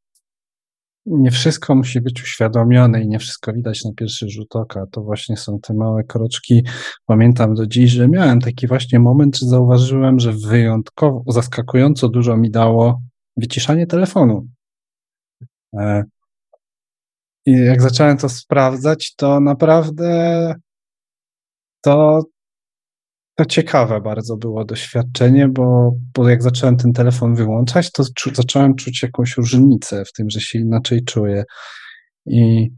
Nie 1.05 1.31
wszystko 1.31 1.75
musi 1.75 2.01
być 2.01 2.23
uświadomione 2.23 3.01
i 3.01 3.07
nie 3.07 3.19
wszystko 3.19 3.53
widać 3.53 3.85
na 3.85 3.91
pierwszy 3.93 4.29
rzut 4.29 4.55
oka. 4.55 4.85
To 4.91 5.01
właśnie 5.01 5.37
są 5.37 5.59
te 5.59 5.73
małe 5.73 6.03
kroczki. 6.03 6.63
Pamiętam 7.05 7.53
do 7.53 7.67
dziś, 7.67 7.91
że 7.91 8.07
miałem 8.07 8.41
taki 8.41 8.67
właśnie 8.67 8.99
moment, 8.99 9.37
że 9.37 9.45
zauważyłem, 9.45 10.19
że 10.19 10.33
wyjątkowo, 10.33 11.23
zaskakująco 11.27 12.09
dużo 12.09 12.37
mi 12.37 12.51
dało 12.51 13.01
wyciszanie 13.37 13.87
telefonu. 13.87 14.47
I 17.45 17.51
jak 17.51 17.81
zacząłem 17.81 18.17
to 18.17 18.29
sprawdzać, 18.29 19.15
to 19.15 19.39
naprawdę 19.39 20.55
to 21.81 22.23
to 23.35 23.45
ciekawe 23.45 24.01
bardzo 24.01 24.37
było 24.37 24.65
doświadczenie, 24.65 25.47
bo, 25.47 25.95
bo 26.13 26.29
jak 26.29 26.43
zacząłem 26.43 26.77
ten 26.77 26.93
telefon 26.93 27.35
wyłączać, 27.35 27.91
to 27.91 28.03
czu, 28.15 28.35
zacząłem 28.35 28.75
czuć 28.75 29.03
jakąś 29.03 29.37
różnicę 29.37 30.05
w 30.05 30.13
tym, 30.13 30.29
że 30.29 30.41
się 30.41 30.59
inaczej 30.59 31.03
czuję. 31.03 31.43
I 32.25 32.71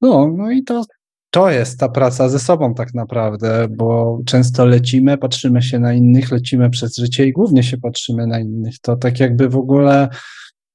no, 0.00 0.32
no 0.36 0.50
i 0.50 0.64
to, 0.64 0.84
to 1.30 1.50
jest 1.50 1.80
ta 1.80 1.88
praca 1.88 2.28
ze 2.28 2.38
sobą 2.38 2.74
tak 2.74 2.94
naprawdę, 2.94 3.66
bo 3.70 4.18
często 4.26 4.66
lecimy, 4.66 5.18
patrzymy 5.18 5.62
się 5.62 5.78
na 5.78 5.92
innych, 5.92 6.30
lecimy 6.30 6.70
przez 6.70 6.96
życie 6.96 7.26
i 7.26 7.32
głównie 7.32 7.62
się 7.62 7.78
patrzymy 7.78 8.26
na 8.26 8.40
innych. 8.40 8.74
To 8.82 8.96
tak 8.96 9.20
jakby 9.20 9.48
w 9.48 9.56
ogóle. 9.56 10.08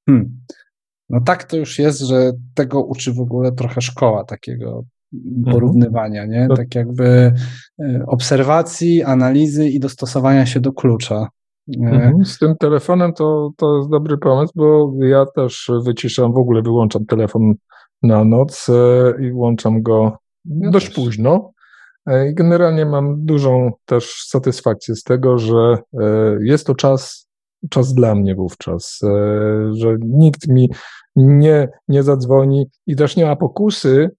Hmm, 0.09 0.39
no 1.09 1.21
tak 1.21 1.43
to 1.43 1.57
już 1.57 1.79
jest, 1.79 1.99
że 1.99 2.31
tego 2.53 2.83
uczy 2.83 3.13
w 3.13 3.19
ogóle 3.19 3.51
trochę 3.51 3.81
szkoła 3.81 4.23
takiego. 4.23 4.83
Porównywania, 5.51 6.25
nie? 6.25 6.47
Tak 6.55 6.75
jakby 6.75 7.33
e, 7.79 8.03
obserwacji, 8.07 9.03
analizy 9.03 9.69
i 9.69 9.79
dostosowania 9.79 10.45
się 10.45 10.59
do 10.59 10.73
klucza. 10.73 11.27
Mhm. 11.77 12.25
Z 12.25 12.37
tym 12.37 12.55
telefonem 12.59 13.13
to, 13.13 13.51
to 13.57 13.77
jest 13.77 13.89
dobry 13.89 14.17
pomysł, 14.17 14.53
bo 14.55 14.93
ja 15.05 15.25
też 15.25 15.71
wyciszam, 15.85 16.33
w 16.33 16.37
ogóle 16.37 16.61
wyłączam 16.61 17.05
telefon 17.05 17.53
na 18.03 18.23
noc 18.23 18.67
e, 18.69 19.23
i 19.25 19.31
włączam 19.31 19.81
go 19.81 20.17
ja 20.45 20.69
dość 20.69 20.85
też. 20.85 20.95
późno. 20.95 21.51
E, 22.05 22.29
I 22.29 22.35
generalnie 22.35 22.85
mam 22.85 23.25
dużą 23.25 23.71
też 23.85 24.25
satysfakcję 24.27 24.95
z 24.95 25.03
tego, 25.03 25.37
że 25.37 25.77
jest 26.41 26.67
to 26.67 26.75
czas, 26.75 27.29
czas 27.69 27.93
dla 27.93 28.15
mnie 28.15 28.35
wówczas, 28.35 28.99
że 29.73 29.97
nikt 29.99 30.47
mi 30.47 30.69
nie, 31.15 31.69
nie 31.87 32.03
zadzwoni 32.03 32.65
i 32.87 32.95
też 32.95 33.15
nie 33.15 33.25
ma 33.25 33.35
pokusy 33.35 34.09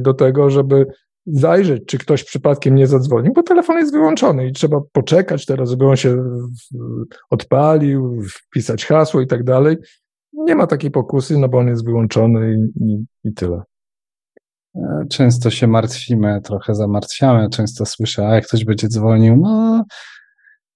do 0.00 0.14
tego, 0.14 0.50
żeby 0.50 0.86
zajrzeć, 1.26 1.82
czy 1.86 1.98
ktoś 1.98 2.24
przypadkiem 2.24 2.74
nie 2.74 2.86
zadzwonił, 2.86 3.32
bo 3.32 3.42
telefon 3.42 3.76
jest 3.76 3.92
wyłączony 3.92 4.46
i 4.48 4.52
trzeba 4.52 4.80
poczekać 4.92 5.46
teraz, 5.46 5.70
żeby 5.70 5.86
on 5.86 5.96
się 5.96 6.24
odpalił, 7.30 8.22
wpisać 8.30 8.86
hasło 8.86 9.20
i 9.20 9.26
tak 9.26 9.44
dalej. 9.44 9.76
Nie 10.32 10.54
ma 10.54 10.66
takiej 10.66 10.90
pokusy, 10.90 11.38
no 11.38 11.48
bo 11.48 11.58
on 11.58 11.68
jest 11.68 11.84
wyłączony 11.84 12.54
i, 12.54 12.84
i, 12.84 13.04
i 13.24 13.34
tyle. 13.34 13.62
E, 14.76 15.04
często 15.10 15.50
się 15.50 15.66
martwimy, 15.66 16.40
trochę 16.44 16.74
zamartwiamy, 16.74 17.48
często 17.50 17.86
słyszę, 17.86 18.28
a 18.28 18.34
jak 18.34 18.46
ktoś 18.46 18.64
będzie 18.64 18.88
dzwonił, 18.88 19.36
no, 19.36 19.84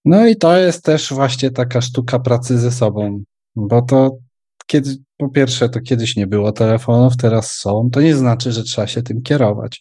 no 0.05 0.27
i 0.27 0.37
to 0.37 0.57
jest 0.57 0.85
też 0.85 1.12
właśnie 1.12 1.51
taka 1.51 1.81
sztuka 1.81 2.18
pracy 2.18 2.59
ze 2.59 2.70
sobą, 2.70 3.22
bo 3.57 3.83
to 3.83 4.18
kiedy, 4.66 4.96
po 5.16 5.28
pierwsze, 5.28 5.68
to 5.68 5.80
kiedyś 5.80 6.16
nie 6.16 6.26
było 6.26 6.52
telefonów, 6.52 7.16
teraz 7.16 7.52
są. 7.52 7.88
To 7.92 8.00
nie 8.00 8.14
znaczy, 8.14 8.52
że 8.52 8.62
trzeba 8.62 8.86
się 8.86 9.02
tym 9.02 9.22
kierować, 9.22 9.80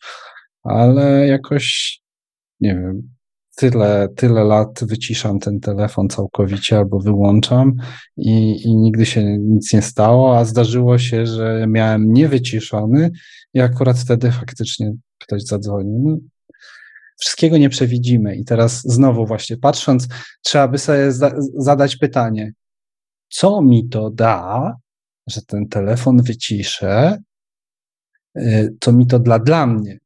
ale 0.64 1.28
jakoś, 1.28 2.00
nie 2.60 2.76
wiem, 2.76 3.16
tyle, 3.56 4.08
tyle 4.16 4.44
lat 4.44 4.80
wyciszam 4.82 5.40
ten 5.40 5.60
telefon 5.60 6.10
całkowicie 6.10 6.78
albo 6.78 7.00
wyłączam 7.00 7.74
i, 8.18 8.62
i 8.64 8.76
nigdy 8.76 9.06
się 9.06 9.38
nic 9.38 9.74
nie 9.74 9.82
stało, 9.82 10.38
a 10.38 10.46
zdarzyło 10.46 10.98
się, 10.98 11.26
że 11.26 11.66
miałem 11.68 12.14
niewyciszony 12.14 13.12
i 13.54 13.60
akurat 13.60 14.00
wtedy 14.00 14.32
faktycznie 14.32 14.94
ktoś 15.22 15.44
zadzwonił. 15.44 16.02
No, 16.04 16.18
wszystkiego 17.20 17.58
nie 17.58 17.70
przewidzimy. 17.70 18.36
I 18.36 18.46
teraz 18.46 18.82
znowu 18.82 19.26
właśnie 19.26 19.58
patrząc, 19.58 20.08
trzeba 20.44 20.68
by 20.68 20.78
sobie 20.78 21.12
zadać 21.58 21.96
pytanie, 21.96 22.52
co 23.36 23.62
mi 23.62 23.90
to 23.90 24.10
da, 24.10 24.74
że 25.28 25.42
ten 25.42 25.68
telefon 25.68 26.24
wyciszę, 26.24 27.18
y, 28.38 28.76
co 28.80 28.92
mi 28.92 29.08
to 29.08 29.20
dla, 29.20 29.40
dla 29.40 29.68
mnie. 29.68 29.98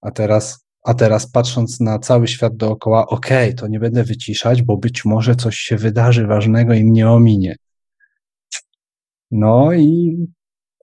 A 0.00 0.10
teraz 0.10 0.62
A 0.84 0.94
teraz 0.94 1.30
patrząc 1.30 1.80
na 1.80 1.98
cały 1.98 2.28
świat 2.28 2.56
dookoła, 2.56 3.06
okej, 3.06 3.48
okay, 3.48 3.54
to 3.54 3.68
nie 3.68 3.80
będę 3.80 4.04
wyciszać, 4.04 4.62
bo 4.62 4.76
być 4.76 5.04
może 5.04 5.34
coś 5.36 5.56
się 5.56 5.76
wydarzy 5.76 6.26
ważnego 6.26 6.74
i 6.74 6.84
mnie 6.84 7.10
ominie. 7.10 7.56
No 9.30 9.72
i 9.72 10.16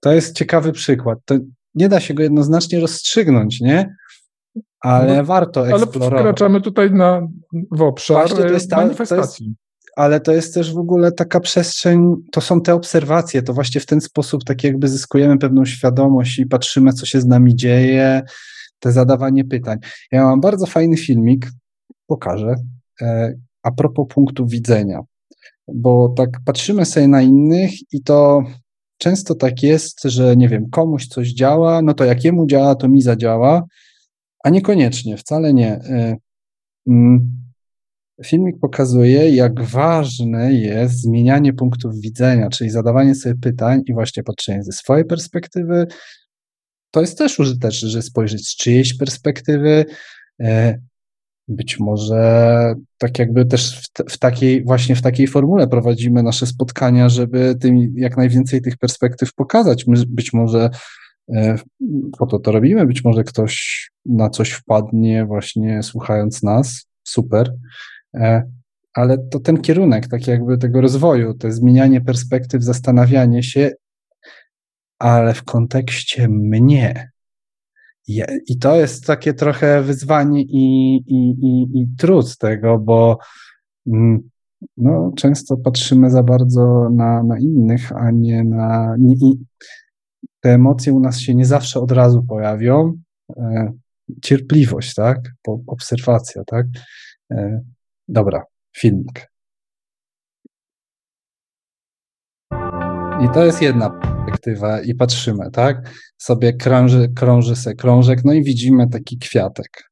to 0.02 0.12
jest 0.12 0.36
ciekawy 0.36 0.72
przykład. 0.72 1.18
To 1.24 1.34
nie 1.74 1.88
da 1.88 2.00
się 2.00 2.14
go 2.14 2.22
jednoznacznie 2.22 2.80
rozstrzygnąć, 2.80 3.60
nie? 3.60 3.94
Ale 4.80 5.16
no, 5.16 5.24
warto 5.24 5.68
eksplorować. 5.68 6.12
Ale 6.12 6.20
wkraczamy 6.20 6.60
tutaj 6.60 6.90
na, 6.90 7.28
w 7.70 7.82
obszar 7.82 8.16
Właśnie 8.16 8.44
to 8.44 8.52
jest 8.52 8.70
ta, 8.70 8.76
manifestacji. 8.76 9.46
To 9.46 9.50
jest, 9.50 9.69
ale 9.96 10.20
to 10.20 10.32
jest 10.32 10.54
też 10.54 10.74
w 10.74 10.78
ogóle 10.78 11.12
taka 11.12 11.40
przestrzeń, 11.40 12.16
to 12.32 12.40
są 12.40 12.60
te 12.60 12.74
obserwacje, 12.74 13.42
to 13.42 13.54
właśnie 13.54 13.80
w 13.80 13.86
ten 13.86 14.00
sposób 14.00 14.44
tak 14.44 14.64
jakby 14.64 14.88
zyskujemy 14.88 15.38
pewną 15.38 15.64
świadomość 15.64 16.38
i 16.38 16.46
patrzymy, 16.46 16.92
co 16.92 17.06
się 17.06 17.20
z 17.20 17.26
nami 17.26 17.56
dzieje, 17.56 18.22
te 18.78 18.92
zadawanie 18.92 19.44
pytań. 19.44 19.78
Ja 20.12 20.24
mam 20.24 20.40
bardzo 20.40 20.66
fajny 20.66 20.96
filmik, 20.96 21.50
pokażę, 22.06 22.54
e, 23.00 23.34
a 23.62 23.72
propos 23.72 24.06
punktu 24.08 24.46
widzenia, 24.46 25.00
bo 25.74 26.14
tak 26.16 26.30
patrzymy 26.44 26.84
sobie 26.84 27.08
na 27.08 27.22
innych 27.22 27.70
i 27.92 28.02
to 28.02 28.42
często 28.98 29.34
tak 29.34 29.62
jest, 29.62 30.02
że 30.04 30.36
nie 30.36 30.48
wiem, 30.48 30.70
komuś 30.70 31.06
coś 31.06 31.32
działa, 31.32 31.82
no 31.82 31.94
to 31.94 32.04
jak 32.04 32.24
jemu 32.24 32.46
działa, 32.46 32.74
to 32.74 32.88
mi 32.88 33.02
zadziała, 33.02 33.64
a 34.44 34.50
niekoniecznie, 34.50 35.16
wcale 35.16 35.54
nie. 35.54 35.80
Filmik 38.24 38.58
pokazuje, 38.60 39.30
jak 39.30 39.62
ważne 39.62 40.52
jest 40.52 41.00
zmienianie 41.00 41.52
punktów 41.52 42.00
widzenia, 42.00 42.48
czyli 42.48 42.70
zadawanie 42.70 43.14
sobie 43.14 43.34
pytań 43.34 43.82
i 43.86 43.94
właśnie 43.94 44.22
patrzenie 44.22 44.62
ze 44.62 44.72
swojej 44.72 45.04
perspektywy. 45.04 45.86
To 46.90 47.00
jest 47.00 47.18
też 47.18 47.38
użyteczne, 47.38 47.88
że 47.88 48.02
spojrzeć 48.02 48.48
z 48.48 48.56
czyjejś 48.56 48.96
perspektywy. 48.96 49.84
E, 50.40 50.78
być 51.48 51.80
może 51.80 52.74
tak 52.98 53.18
jakby 53.18 53.46
też 53.46 53.80
w, 53.80 54.12
w, 54.12 54.18
takiej, 54.18 54.64
właśnie 54.64 54.96
w 54.96 55.02
takiej 55.02 55.26
formule 55.26 55.68
prowadzimy 55.68 56.22
nasze 56.22 56.46
spotkania, 56.46 57.08
żeby 57.08 57.56
tym 57.60 57.92
jak 57.96 58.16
najwięcej 58.16 58.62
tych 58.62 58.76
perspektyw 58.76 59.34
pokazać. 59.34 59.86
My 59.86 59.96
być 60.06 60.32
może 60.32 60.70
e, 61.34 61.58
po 62.18 62.26
to 62.26 62.38
to 62.38 62.52
robimy, 62.52 62.86
być 62.86 63.04
może 63.04 63.24
ktoś 63.24 63.90
na 64.06 64.30
coś 64.30 64.50
wpadnie 64.50 65.26
właśnie 65.26 65.82
słuchając 65.82 66.42
nas, 66.42 66.86
super. 67.04 67.54
E, 68.14 68.42
ale 68.94 69.18
to 69.18 69.40
ten 69.40 69.60
kierunek, 69.60 70.08
tak 70.08 70.26
jakby 70.26 70.58
tego 70.58 70.80
rozwoju, 70.80 71.34
to 71.34 71.52
zmienianie 71.52 72.00
perspektyw, 72.00 72.62
zastanawianie 72.62 73.42
się, 73.42 73.70
ale 74.98 75.34
w 75.34 75.44
kontekście 75.44 76.28
mnie. 76.28 77.10
I 78.46 78.58
to 78.58 78.76
jest 78.76 79.06
takie 79.06 79.34
trochę 79.34 79.82
wyzwanie 79.82 80.42
i, 80.42 80.96
i, 80.96 81.30
i, 81.30 81.80
i 81.80 81.86
trud 81.98 82.38
tego, 82.38 82.78
bo 82.78 83.18
mm, 83.86 84.30
no, 84.76 85.12
często 85.16 85.56
patrzymy 85.56 86.10
za 86.10 86.22
bardzo 86.22 86.90
na, 86.90 87.22
na 87.22 87.38
innych, 87.38 87.92
a 87.92 88.10
nie 88.10 88.44
na. 88.44 88.96
Nie, 88.98 89.14
te 90.40 90.54
emocje 90.54 90.92
u 90.92 91.00
nas 91.00 91.20
się 91.20 91.34
nie 91.34 91.44
zawsze 91.44 91.80
od 91.80 91.92
razu 91.92 92.22
pojawią. 92.22 92.98
E, 93.36 93.72
cierpliwość, 94.22 94.94
tak? 94.94 95.18
Obserwacja, 95.66 96.42
tak? 96.44 96.66
Dobra, 98.12 98.42
filmik. 98.76 99.30
I 103.20 103.28
to 103.34 103.44
jest 103.44 103.62
jedna 103.62 103.90
perspektywa 103.90 104.80
i 104.80 104.94
patrzymy, 104.94 105.50
tak? 105.50 105.90
Sobie 106.18 106.52
krąży, 106.52 107.08
krąży 107.16 107.56
se 107.56 107.74
krążek, 107.74 108.24
no 108.24 108.32
i 108.32 108.42
widzimy 108.42 108.88
taki 108.88 109.18
kwiatek. 109.18 109.90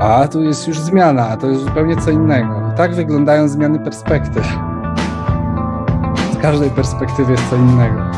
A 0.00 0.28
tu 0.28 0.42
jest 0.42 0.68
już 0.68 0.78
zmiana, 0.78 1.36
to 1.36 1.46
jest 1.46 1.62
zupełnie 1.62 1.96
co 1.96 2.10
innego. 2.10 2.70
I 2.72 2.76
tak 2.76 2.94
wyglądają 2.94 3.48
zmiany 3.48 3.78
perspektyw. 3.78 4.46
Z 6.32 6.36
każdej 6.42 6.70
perspektywy 6.70 7.32
jest 7.32 7.50
co 7.50 7.56
innego. 7.56 8.10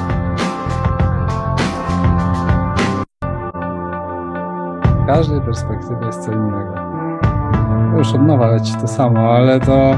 Z 5.03 5.07
każdej 5.07 5.40
perspektywy 5.40 6.07
jest 6.07 6.24
co 6.24 6.32
innego. 6.32 6.91
Już 7.98 8.14
od 8.14 8.22
nowa 8.22 8.46
leci 8.46 8.72
to 8.80 8.88
samo, 8.88 9.20
ale 9.20 9.60
to... 9.60 9.96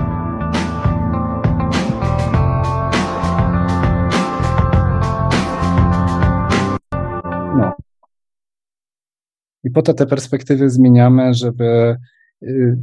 No. 7.57 7.73
I 9.65 9.71
po 9.71 9.83
to 9.83 9.95
te 9.95 10.07
perspektywy 10.07 10.71
zmieniamy, 10.71 11.35
żeby 11.35 11.97
y, 12.43 12.79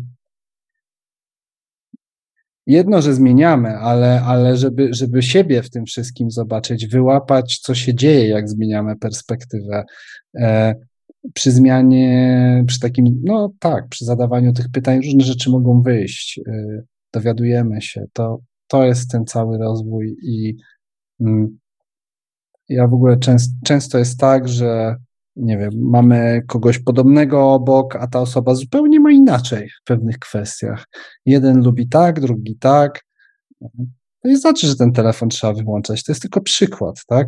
jedno, 2.68 3.02
że 3.02 3.14
zmieniamy, 3.14 3.78
ale, 3.78 4.22
ale 4.22 4.58
żeby, 4.58 4.94
żeby 4.94 5.24
siebie 5.24 5.64
w 5.64 5.70
tym 5.70 5.86
wszystkim 5.86 6.32
zobaczyć, 6.32 6.88
wyłapać, 6.88 7.60
co 7.60 7.76
się 7.76 7.96
dzieje, 7.96 8.28
jak 8.28 8.50
zmieniamy 8.50 8.96
perspektywę. 8.96 9.84
Przy 11.34 11.52
zmianie, 11.52 12.64
przy 12.68 12.80
takim, 12.80 13.22
no 13.24 13.52
tak, 13.60 13.88
przy 13.90 14.06
zadawaniu 14.06 14.54
tych 14.54 14.70
pytań 14.72 15.02
różne 15.06 15.24
rzeczy 15.24 15.50
mogą 15.50 15.82
wyjść, 15.82 16.40
y, 16.48 16.84
dowiadujemy 17.14 17.82
się. 17.82 18.06
To, 18.14 18.40
to 18.68 18.84
jest 18.84 19.12
ten 19.12 19.26
cały 19.26 19.58
rozwój 19.58 20.16
i 20.24 20.58
mm, 21.20 21.60
ja 22.70 22.88
w 22.88 22.94
ogóle 22.94 23.18
częst, 23.18 23.52
często 23.64 23.98
jest 23.98 24.20
tak, 24.20 24.48
że 24.50 24.96
nie 25.36 25.58
wiem, 25.58 25.72
mamy 25.76 26.42
kogoś 26.48 26.80
podobnego 26.80 27.54
obok, 27.54 27.96
a 27.96 28.08
ta 28.08 28.20
osoba 28.20 28.56
zupełnie 28.56 29.00
ma 29.00 29.12
inaczej 29.12 29.70
w 29.70 29.84
pewnych 29.84 30.20
kwestiach. 30.20 30.86
Jeden 31.26 31.64
lubi 31.64 31.90
tak, 31.90 32.20
drugi 32.20 32.58
tak. 32.58 33.02
To 34.22 34.30
nie 34.30 34.38
znaczy, 34.38 34.68
że 34.68 34.76
ten 34.76 34.92
telefon 34.92 35.30
trzeba 35.30 35.54
wyłączać. 35.54 36.04
To 36.04 36.12
jest 36.12 36.22
tylko 36.22 36.42
przykład, 36.42 36.96
tak? 37.08 37.28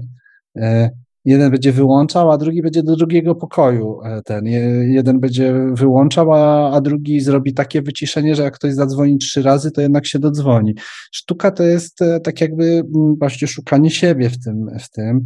E, 0.58 0.90
jeden 1.26 1.52
będzie 1.52 1.72
wyłączał, 1.72 2.32
a 2.32 2.38
drugi 2.38 2.62
będzie 2.62 2.84
do 2.84 2.96
drugiego 2.96 3.36
pokoju. 3.36 4.02
E, 4.02 4.22
ten 4.22 4.46
jeden 4.88 5.20
będzie 5.20 5.54
wyłączał, 5.74 6.34
a, 6.34 6.72
a 6.72 6.82
drugi 6.82 7.20
zrobi 7.20 7.54
takie 7.54 7.82
wyciszenie, 7.82 8.36
że 8.36 8.44
jak 8.44 8.56
ktoś 8.56 8.74
zadzwoni 8.74 9.18
trzy 9.18 9.42
razy, 9.42 9.72
to 9.72 9.82
jednak 9.82 10.06
się 10.06 10.20
dodzwoni. 10.20 10.76
Sztuka 11.12 11.52
to 11.52 11.64
jest 11.64 12.02
e, 12.02 12.20
tak 12.20 12.42
jakby 12.42 12.66
mm, 12.66 13.16
właśnie 13.20 13.48
szukanie 13.48 13.92
siebie 13.92 14.30
w 14.30 14.40
tym, 14.40 14.68
w 14.80 14.90
tym. 14.90 15.26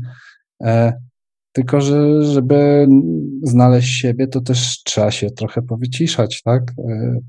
E, 0.64 0.94
tylko, 1.52 1.82
że 1.82 2.24
żeby 2.24 2.88
znaleźć 3.44 4.02
siebie, 4.02 4.28
to 4.28 4.42
też 4.42 4.84
trzeba 4.84 5.12
się 5.12 5.30
trochę 5.30 5.62
powyciszać, 5.62 6.42
tak? 6.44 6.64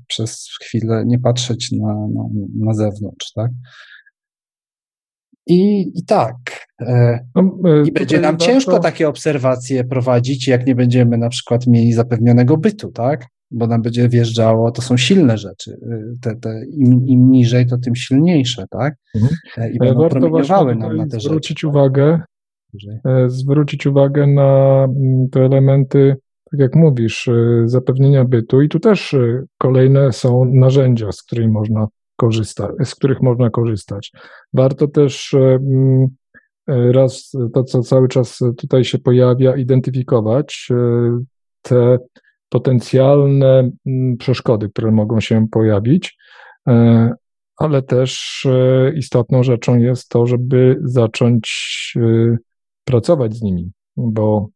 Przez 0.07 0.49
chwilę 0.61 1.03
nie 1.05 1.19
patrzeć 1.19 1.71
na, 1.71 1.93
na, 1.93 2.23
na 2.59 2.73
zewnątrz, 2.73 3.31
tak? 3.33 3.51
I, 5.49 5.91
i 5.95 6.05
tak. 6.05 6.67
E, 6.81 7.19
no, 7.35 7.41
e, 7.65 7.87
I 7.87 7.91
będzie 7.91 8.19
nam 8.19 8.37
ciężko 8.37 8.79
takie 8.79 9.09
obserwacje 9.09 9.83
prowadzić, 9.83 10.47
jak 10.47 10.65
nie 10.65 10.75
będziemy 10.75 11.17
na 11.17 11.29
przykład 11.29 11.67
mieli 11.67 11.93
zapewnionego 11.93 12.57
bytu, 12.57 12.91
tak? 12.91 13.25
Bo 13.51 13.67
nam 13.67 13.81
będzie 13.81 14.09
wjeżdżało, 14.09 14.71
to 14.71 14.81
są 14.81 14.97
silne 14.97 15.37
rzeczy. 15.37 15.71
E, 15.71 16.01
te, 16.21 16.35
te, 16.35 16.61
im, 16.71 17.07
im 17.07 17.31
niżej, 17.31 17.67
to 17.67 17.77
tym 17.77 17.95
silniejsze, 17.95 18.65
tak? 18.69 18.95
Mhm. 19.15 19.35
I 19.73 19.77
będą 19.77 20.01
Warto 20.01 20.19
promieniowały 20.19 20.75
nam 20.75 20.97
na 20.97 21.07
te 21.07 21.19
zwrócić 21.19 21.59
rzeczy. 21.59 21.67
Uwagę, 21.67 22.21
zwrócić 23.27 23.85
uwagę 23.85 24.27
na 24.27 24.83
mm, 24.83 25.29
te 25.31 25.39
elementy, 25.39 26.15
tak 26.51 26.59
jak 26.59 26.75
mówisz, 26.75 27.29
zapewnienia 27.65 28.25
bytu 28.25 28.61
i 28.61 28.69
tu 28.69 28.79
też 28.79 29.15
kolejne 29.57 30.11
są 30.11 30.45
narzędzia, 30.45 31.11
z 31.11 31.23
którymi 31.23 31.51
można 31.51 31.87
korzysta, 32.19 32.69
z 32.83 32.95
których 32.95 33.21
można 33.21 33.49
korzystać. 33.49 34.11
Warto 34.53 34.87
też 34.87 35.33
e, 35.33 35.37
mm, 35.37 36.07
e, 36.67 36.91
raz 36.91 37.31
to, 37.53 37.63
co 37.63 37.83
cały 37.83 38.07
czas 38.07 38.39
tutaj 38.57 38.83
się 38.83 38.99
pojawia, 38.99 39.55
identyfikować 39.55 40.67
e, 40.71 40.75
te 41.61 41.97
potencjalne 42.49 43.71
mm, 43.85 44.17
przeszkody, 44.17 44.69
które 44.69 44.91
mogą 44.91 45.19
się 45.19 45.47
pojawić, 45.51 46.17
ale 47.57 47.81
też 47.81 48.47
istotną 48.95 49.43
rzeczą 49.43 49.77
jest 49.77 50.09
to, 50.09 50.25
żeby 50.25 50.77
zacząć 50.83 51.93
pracować 52.83 53.35
z 53.35 53.41
nimi, 53.41 53.71
bo 53.97 54.47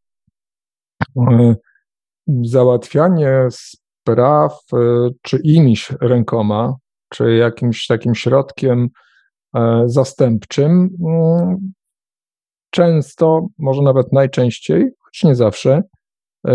załatwianie 2.44 3.48
spraw 3.52 4.60
czyimiś 5.22 5.92
rękoma 6.02 6.76
czy 7.14 7.36
jakimś 7.36 7.88
takim 7.88 8.16
środkiem 8.16 8.90
e, 9.56 9.84
zastępczym, 9.86 10.90
mm, 11.06 11.74
często, 12.70 13.48
może 13.58 13.82
nawet 13.82 14.14
najczęściej, 14.14 14.90
choć 15.00 15.24
nie 15.24 15.36
zawsze, 15.36 15.82
e, 16.48 16.54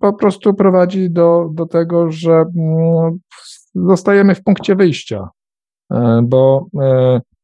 po 0.00 0.12
prostu 0.12 0.54
prowadzi 0.54 1.10
do, 1.10 1.48
do 1.52 1.66
tego, 1.66 2.10
że 2.10 2.32
mm, 2.32 3.18
zostajemy 3.74 4.34
w 4.34 4.42
punkcie 4.42 4.76
wyjścia, 4.76 5.28
e, 5.92 6.20
bo 6.24 6.66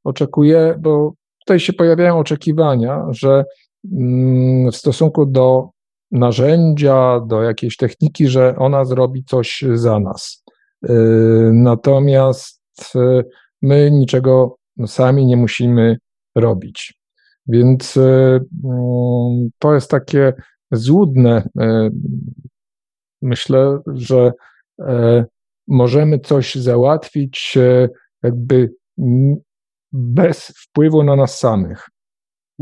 oczekuje, 0.05 0.75
bo 0.79 1.13
tutaj 1.41 1.61
się 1.61 1.73
pojawiają 1.73 2.19
oczekiwania, 2.19 3.07
że 3.11 3.45
mm, 3.93 4.73
w 4.73 4.77
stosunku 4.77 5.27
do 5.27 5.69
narzędzia, 6.11 7.21
do 7.21 7.43
jakiejś 7.43 7.77
techniki, 7.77 8.29
że 8.29 8.57
ona 8.59 8.85
zrobi 8.85 9.25
coś 9.25 9.65
za 9.75 10.01
nas. 10.01 10.46
Natomiast 11.53 12.63
my 13.63 13.91
niczego 13.91 14.57
sami 14.87 15.27
nie 15.27 15.37
musimy 15.37 15.99
robić. 16.35 16.95
Więc 17.47 17.97
mm, 17.97 19.51
to 19.59 19.75
jest 19.75 19.91
takie 19.91 20.33
złudne. 20.73 21.49
Myślę, 23.23 23.79
że 23.87 24.33
możemy 25.69 26.19
coś 26.19 26.55
załatwić 26.55 27.59
jakby 28.23 28.75
bez 29.93 30.47
wpływu 30.47 31.03
na 31.03 31.17
nas 31.17 31.39
samych. 31.39 31.89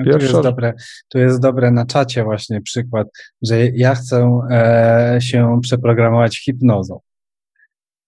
Pierwsza... 0.05 0.19
Tu, 0.19 0.25
jest 0.25 0.43
dobre, 0.43 0.75
tu 1.09 1.19
jest 1.19 1.41
dobre 1.41 1.71
na 1.71 1.87
czacie 1.87 2.25
właśnie 2.25 2.61
przykład, 2.61 3.09
że 3.43 3.67
ja 3.67 3.95
chcę 3.95 4.41
e, 4.51 5.19
się 5.21 5.61
przeprogramować 5.62 6.45
hipnozą. 6.45 7.01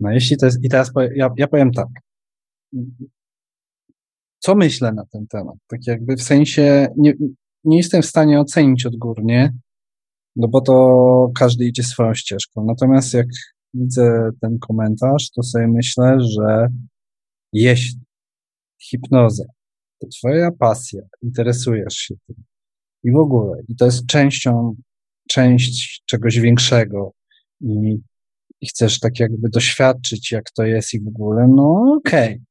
No 0.01 0.13
jeśli 0.13 0.37
to 0.37 0.47
jest, 0.47 0.65
i 0.65 0.69
teraz 0.69 0.93
powiem, 0.93 1.11
ja, 1.17 1.31
ja 1.37 1.49
powiem 1.49 1.73
tak. 1.73 1.89
Co 4.39 4.55
myślę 4.55 4.93
na 4.93 5.07
ten 5.07 5.27
temat? 5.27 5.55
Tak 5.67 5.87
jakby 5.87 6.17
w 6.17 6.23
sensie 6.23 6.89
nie, 6.97 7.15
nie 7.65 7.77
jestem 7.77 8.03
w 8.03 8.07
stanie 8.07 8.41
ocenić 8.41 8.87
odgórnie, 8.87 9.53
no 10.37 10.49
bo 10.49 10.61
to 10.61 11.31
każdy 11.35 11.65
idzie 11.65 11.83
swoją 11.83 12.15
ścieżką. 12.15 12.65
Natomiast 12.65 13.15
jak 13.15 13.27
widzę 13.75 14.31
ten 14.41 14.59
komentarz, 14.59 15.31
to 15.31 15.43
sobie 15.43 15.69
myślę, 15.69 16.17
że 16.21 16.69
jeśli 17.53 18.01
hipnoza 18.83 19.45
to 20.01 20.07
twoja 20.07 20.51
pasja, 20.51 21.03
interesujesz 21.23 21.95
się 21.95 22.15
tym 22.27 22.37
i 23.05 23.13
w 23.13 23.17
ogóle, 23.17 23.63
i 23.69 23.77
to 23.77 23.85
jest 23.85 24.07
częścią, 24.07 24.77
część 25.29 26.03
czegoś 26.07 26.41
większego 26.41 27.13
i, 27.61 27.99
i 28.61 28.67
chcesz 28.67 29.01
tak 29.01 29.21
jakby 29.21 29.49
doświadczyć, 29.49 30.33
jak 30.33 30.51
to 30.51 30.65
jest 30.65 30.95
i 30.95 31.01
w 31.01 31.09
ogóle, 31.09 31.49
no 31.49 31.95
okej. 31.99 32.35
Okay. 32.35 32.47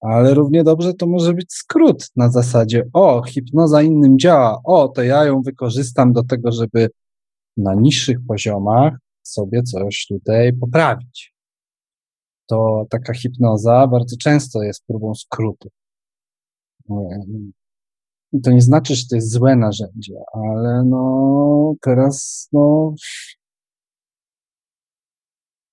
Ale 0.00 0.34
równie 0.34 0.64
dobrze 0.64 0.94
to 0.94 1.06
może 1.06 1.34
być 1.34 1.52
skrót 1.52 2.08
na 2.16 2.30
zasadzie, 2.30 2.88
o, 2.92 3.22
hipnoza 3.22 3.82
innym 3.82 4.18
działa, 4.18 4.60
o, 4.64 4.88
to 4.88 5.02
ja 5.02 5.24
ją 5.24 5.42
wykorzystam 5.42 6.12
do 6.12 6.24
tego, 6.24 6.52
żeby 6.52 6.90
na 7.56 7.74
niższych 7.74 8.18
poziomach 8.28 8.98
sobie 9.22 9.62
coś 9.62 10.06
tutaj 10.08 10.52
poprawić. 10.52 11.34
To 12.46 12.86
taka 12.90 13.14
hipnoza 13.14 13.86
bardzo 13.86 14.16
często 14.16 14.62
jest 14.62 14.84
próbą 14.86 15.14
skrótu. 15.14 15.68
To 18.44 18.50
nie 18.50 18.62
znaczy, 18.62 18.94
że 18.94 19.02
to 19.10 19.16
jest 19.16 19.30
złe 19.30 19.56
narzędzie, 19.56 20.14
ale 20.32 20.84
no 20.84 21.74
teraz 21.80 22.48
no, 22.52 22.94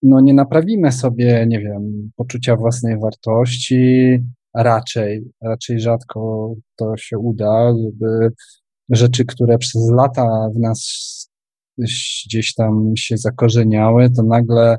no 0.04 0.20
nie 0.22 0.34
naprawimy 0.34 0.92
sobie, 0.92 1.46
nie 1.48 1.60
wiem, 1.60 2.12
poczucia 2.16 2.56
własnej 2.56 3.00
wartości, 3.00 4.20
raczej, 4.56 5.24
raczej 5.42 5.80
rzadko 5.80 6.54
to 6.76 6.98
się 6.98 7.18
uda, 7.18 7.74
żeby 7.84 8.32
rzeczy, 8.90 9.26
które 9.26 9.58
przez 9.58 9.90
lata 9.90 10.50
w 10.56 10.60
nas 10.60 11.14
gdzieś 12.26 12.54
tam 12.54 12.94
się 12.98 13.18
zakorzeniały, 13.18 14.10
to 14.10 14.24
nagle 14.24 14.78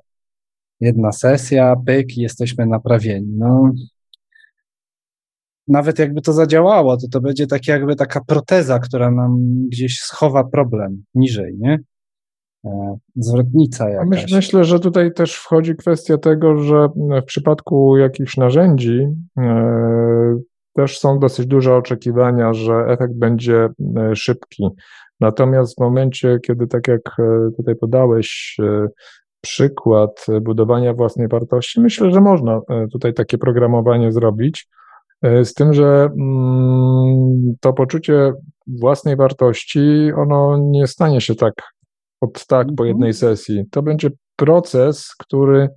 jedna 0.80 1.12
sesja, 1.12 1.76
pyk 1.86 2.16
jesteśmy 2.16 2.66
naprawieni. 2.66 3.32
No, 3.38 3.72
nawet 5.68 5.98
jakby 5.98 6.20
to 6.20 6.32
zadziałało, 6.32 6.96
to 6.96 7.08
to 7.08 7.20
będzie 7.20 7.46
tak 7.46 7.68
jakby 7.68 7.96
taka 7.96 8.24
proteza, 8.24 8.78
która 8.78 9.10
nam 9.10 9.38
gdzieś 9.68 9.98
schowa 9.98 10.44
problem 10.44 11.04
niżej, 11.14 11.56
nie? 11.58 11.78
E, 12.64 12.98
zwrotnica 13.16 13.90
jakaś. 13.90 14.32
Myślę, 14.32 14.64
że 14.64 14.80
tutaj 14.80 15.12
też 15.12 15.34
wchodzi 15.34 15.76
kwestia 15.76 16.18
tego, 16.18 16.58
że 16.58 16.88
w 17.22 17.24
przypadku 17.24 17.96
jakichś 17.96 18.36
narzędzi 18.36 19.06
e, 19.38 20.38
też 20.72 20.98
są 20.98 21.18
dosyć 21.18 21.46
duże 21.46 21.76
oczekiwania, 21.76 22.52
że 22.52 22.74
efekt 22.88 23.14
będzie 23.14 23.68
e, 23.96 24.16
szybki. 24.16 24.68
Natomiast 25.20 25.76
w 25.76 25.80
momencie, 25.80 26.38
kiedy 26.46 26.66
tak 26.66 26.88
jak 26.88 27.02
tutaj 27.56 27.76
podałeś 27.76 28.56
przykład 29.40 30.26
budowania 30.42 30.94
własnej 30.94 31.28
wartości, 31.28 31.80
myślę, 31.80 32.10
że 32.10 32.20
można 32.20 32.60
tutaj 32.92 33.14
takie 33.14 33.38
programowanie 33.38 34.12
zrobić 34.12 34.68
z 35.22 35.54
tym, 35.54 35.74
że 35.74 36.08
mm, 36.18 37.54
to 37.60 37.72
poczucie 37.72 38.32
własnej 38.66 39.16
wartości, 39.16 40.12
ono 40.16 40.58
nie 40.58 40.86
stanie 40.86 41.20
się 41.20 41.34
tak 41.34 41.54
od 42.20 42.46
tak 42.46 42.66
po 42.66 42.72
mhm. 42.72 42.88
jednej 42.88 43.12
sesji. 43.12 43.64
To 43.70 43.82
będzie 43.82 44.10
proces, 44.36 45.14
który 45.18 45.68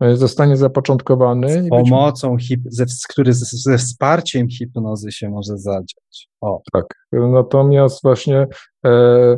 e, 0.00 0.16
zostanie 0.16 0.56
zapoczątkowany. 0.56 1.62
Z 1.62 1.68
pomocą, 1.68 2.38
hip, 2.38 2.60
który 3.08 3.32
ze, 3.32 3.46
ze, 3.46 3.78
wsparciem 3.78 4.48
hipnozy 4.48 5.12
się 5.12 5.28
może 5.28 5.58
zadziać. 5.58 6.28
O. 6.40 6.62
Tak. 6.72 6.84
Natomiast 7.12 8.02
właśnie 8.02 8.46
e, 8.86 9.36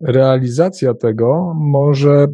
realizacja 0.00 0.94
tego 0.94 1.54
może 1.56 2.26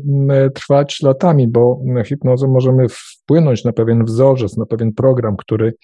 trwać 0.55 1.03
latami, 1.03 1.49
bo 1.49 1.81
hipnozą 2.05 2.49
możemy 2.49 2.87
wpłynąć 2.89 3.65
na 3.65 3.73
pewien 3.73 4.05
wzorzec, 4.05 4.57
na 4.57 4.67
pewien 4.67 4.93
program, 4.93 5.37
który 5.37 5.75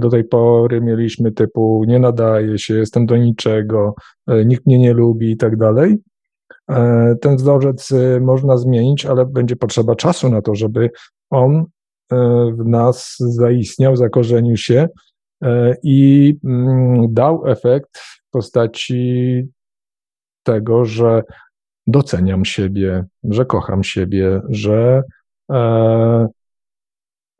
do 0.00 0.10
tej 0.10 0.24
pory 0.24 0.80
mieliśmy 0.80 1.32
typu 1.32 1.84
nie 1.86 1.98
nadaje 1.98 2.58
się, 2.58 2.74
jestem 2.74 3.06
do 3.06 3.16
niczego, 3.16 3.94
e, 4.26 4.44
nikt 4.44 4.66
mnie 4.66 4.78
nie 4.78 4.92
lubi 4.92 5.30
i 5.30 5.36
tak 5.36 5.56
dalej. 5.56 5.96
E, 6.70 7.14
ten 7.20 7.36
wzorzec 7.36 7.92
e, 7.92 8.20
można 8.20 8.56
zmienić, 8.56 9.06
ale 9.06 9.26
będzie 9.26 9.56
potrzeba 9.56 9.96
czasu 9.96 10.28
na 10.28 10.42
to, 10.42 10.54
żeby 10.54 10.90
on 11.30 11.64
w 12.58 12.64
nas 12.66 13.16
zaistniał, 13.18 13.96
zakorzenił 13.96 14.56
się 14.56 14.88
i 15.82 16.34
mm, 16.44 17.14
dał 17.14 17.46
efekt 17.46 17.98
w 17.98 18.30
postaci 18.30 19.42
tego, 20.42 20.84
że 20.84 21.22
doceniam 21.86 22.44
siebie, 22.44 23.04
że 23.24 23.44
kocham 23.44 23.84
siebie, 23.84 24.40
że 24.48 25.02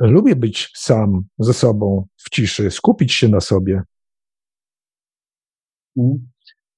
Lubię 0.01 0.37
być 0.37 0.71
sam 0.75 1.23
ze 1.39 1.55
sobą 1.55 2.07
w 2.17 2.31
ciszy, 2.31 2.71
skupić 2.71 3.13
się 3.13 3.29
na 3.29 3.41
sobie. 3.41 3.83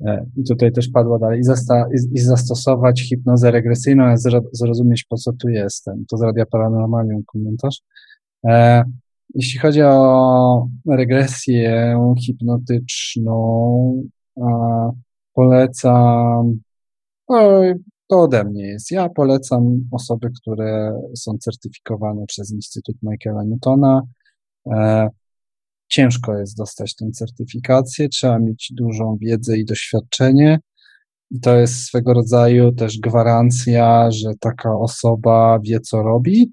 E, 0.00 0.26
I 0.36 0.44
tutaj 0.44 0.72
też 0.72 0.88
padło 0.88 1.18
dalej, 1.18 1.40
i, 1.40 1.44
zasta, 1.44 1.86
i, 1.94 2.16
i 2.16 2.20
zastosować 2.20 3.02
hipnozę 3.08 3.50
regresyjną, 3.50 4.04
a 4.04 4.16
zrozumieć, 4.52 5.04
po 5.04 5.16
co 5.16 5.32
tu 5.32 5.48
jestem. 5.48 6.04
To 6.08 6.16
z 6.16 6.22
Radia 6.22 6.46
Paranormalium 6.46 7.22
komentarz. 7.26 7.82
E, 8.46 8.84
jeśli 9.34 9.60
chodzi 9.60 9.82
o 9.82 10.68
regresję 10.88 11.98
hipnotyczną, 12.26 14.02
polecam, 15.34 16.60
to 18.06 18.20
ode 18.22 18.44
mnie 18.44 18.66
jest. 18.66 18.90
Ja 18.90 19.08
polecam 19.08 19.80
osoby, 19.92 20.30
które 20.40 21.00
są 21.16 21.38
certyfikowane 21.38 22.26
przez 22.26 22.52
Instytut 22.52 22.96
Michaela 23.02 23.44
Newtona. 23.44 24.02
E, 24.66 25.08
ciężko 25.88 26.38
jest 26.38 26.56
dostać 26.56 26.94
tę 26.94 27.10
certyfikację, 27.10 28.08
trzeba 28.08 28.38
mieć 28.38 28.72
dużą 28.72 29.16
wiedzę 29.20 29.58
i 29.58 29.64
doświadczenie. 29.64 30.60
I 31.30 31.40
to 31.40 31.56
jest 31.56 31.84
swego 31.84 32.14
rodzaju 32.14 32.72
też 32.72 32.98
gwarancja, 32.98 34.10
że 34.10 34.30
taka 34.40 34.78
osoba 34.78 35.58
wie, 35.62 35.80
co 35.80 36.02
robi. 36.02 36.52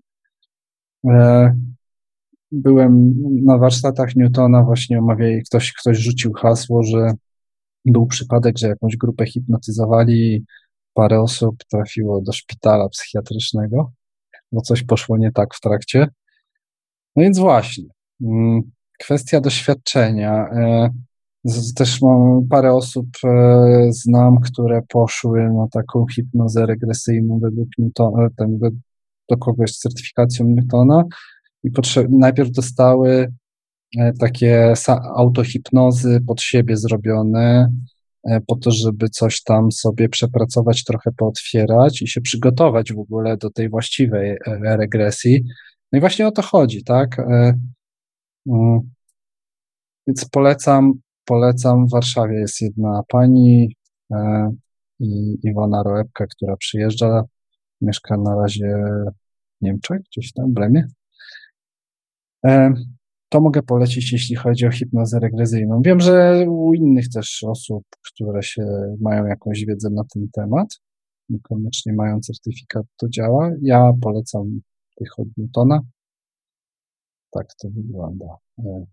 E, 1.10 1.56
byłem 2.52 3.14
na 3.46 3.58
warsztatach 3.58 4.16
Newtona, 4.16 4.64
właśnie 4.64 5.00
omawiali, 5.00 5.44
ktoś, 5.44 5.74
ktoś 5.74 5.98
rzucił 5.98 6.34
hasło, 6.34 6.84
że 6.84 7.12
był 7.86 8.08
przypadek, 8.08 8.58
że 8.58 8.68
jakąś 8.68 8.98
grupę 8.98 9.26
hipnotyzowali 9.26 10.46
parę 10.94 11.22
osób 11.22 11.56
trafiło 11.72 12.22
do 12.22 12.34
szpitala 12.34 12.90
psychiatrycznego, 12.90 13.92
bo 14.52 14.62
coś 14.62 14.84
poszło 14.84 15.18
nie 15.18 15.32
tak 15.32 15.56
w 15.56 15.60
trakcie. 15.60 16.08
No 17.16 17.24
więc 17.24 17.40
właśnie, 17.40 17.86
mm, 18.22 18.72
kwestia 19.00 19.42
doświadczenia. 19.42 20.50
E, 20.50 20.90
też 21.76 22.02
mam 22.02 22.48
parę 22.50 22.74
osób, 22.74 23.08
e, 23.26 23.88
znam, 23.90 24.42
które 24.42 24.82
poszły 24.90 25.54
na 25.54 25.68
taką 25.72 26.06
hipnozę 26.16 26.66
regresyjną 26.66 27.40
według 27.40 27.70
Newtona, 27.78 28.28
ten, 28.38 28.60
do 29.30 29.38
kogoś 29.38 29.72
z 29.72 29.80
certyfikacją 29.80 30.46
Newtona 30.46 31.04
i 31.64 31.72
najpierw 32.10 32.52
dostały 32.52 33.34
e, 33.98 34.14
takie 34.14 34.74
autohipnozy 35.16 36.22
pod 36.28 36.42
siebie 36.42 36.78
zrobione, 36.78 37.70
E, 38.24 38.42
po 38.42 38.56
to, 38.56 38.72
żeby 38.72 39.10
coś 39.10 39.44
tam 39.44 39.72
sobie 39.72 40.10
przepracować, 40.10 40.84
trochę 40.84 41.12
pootwierać 41.12 42.02
i 42.02 42.08
się 42.08 42.22
przygotować 42.22 42.94
w 42.94 43.00
ogóle 43.00 43.38
do 43.38 43.50
tej 43.50 43.70
właściwej 43.70 44.32
e, 44.32 44.38
regresji. 44.78 45.44
No 45.92 45.98
i 45.98 46.00
właśnie 46.00 46.28
o 46.28 46.32
to 46.32 46.42
chodzi, 46.42 46.84
tak? 46.84 47.22
E, 48.48 48.52
mm, 48.52 48.80
więc 50.08 50.26
polecam, 50.26 50.94
polecam. 51.26 51.88
W 51.88 51.92
Warszawie 51.92 52.40
jest 52.40 52.62
jedna 52.62 53.04
pani, 53.08 53.76
i 55.00 55.38
Iwona 55.44 55.84
Roepka, 55.84 56.28
która 56.28 56.58
przyjeżdża, 56.58 57.24
mieszka 57.82 58.18
na 58.18 58.36
razie 58.36 58.76
w 59.62 59.66
Niemczech, 59.66 60.02
gdzieś 60.12 60.34
tam 60.34 60.52
w 60.52 60.54
Bremie. 60.54 60.88
E, 62.46 62.74
to 63.30 63.42
mogę 63.42 63.64
polecić, 63.64 64.12
jeśli 64.12 64.36
chodzi 64.36 64.68
o 64.68 64.72
hipnozę 64.72 65.20
regresyjną. 65.20 65.82
Wiem, 65.82 66.00
że 66.00 66.46
u 66.48 66.74
innych 66.74 67.10
też 67.10 67.44
osób, 67.48 67.84
które 68.14 68.44
się 68.44 68.66
mają 69.02 69.26
jakąś 69.26 69.66
wiedzę 69.66 69.90
na 69.90 70.04
ten 70.14 70.30
temat, 70.34 70.80
niekoniecznie 71.30 71.94
mają 71.94 72.20
certyfikat, 72.20 72.86
to 72.98 73.10
działa. 73.10 73.52
Ja 73.62 73.92
polecam 74.02 74.62
tych 74.96 75.20
od 75.20 75.28
Newtona. 75.38 75.82
Tak 77.34 77.48
to 77.62 77.68
wygląda. 77.70 78.26
E, 78.60 78.86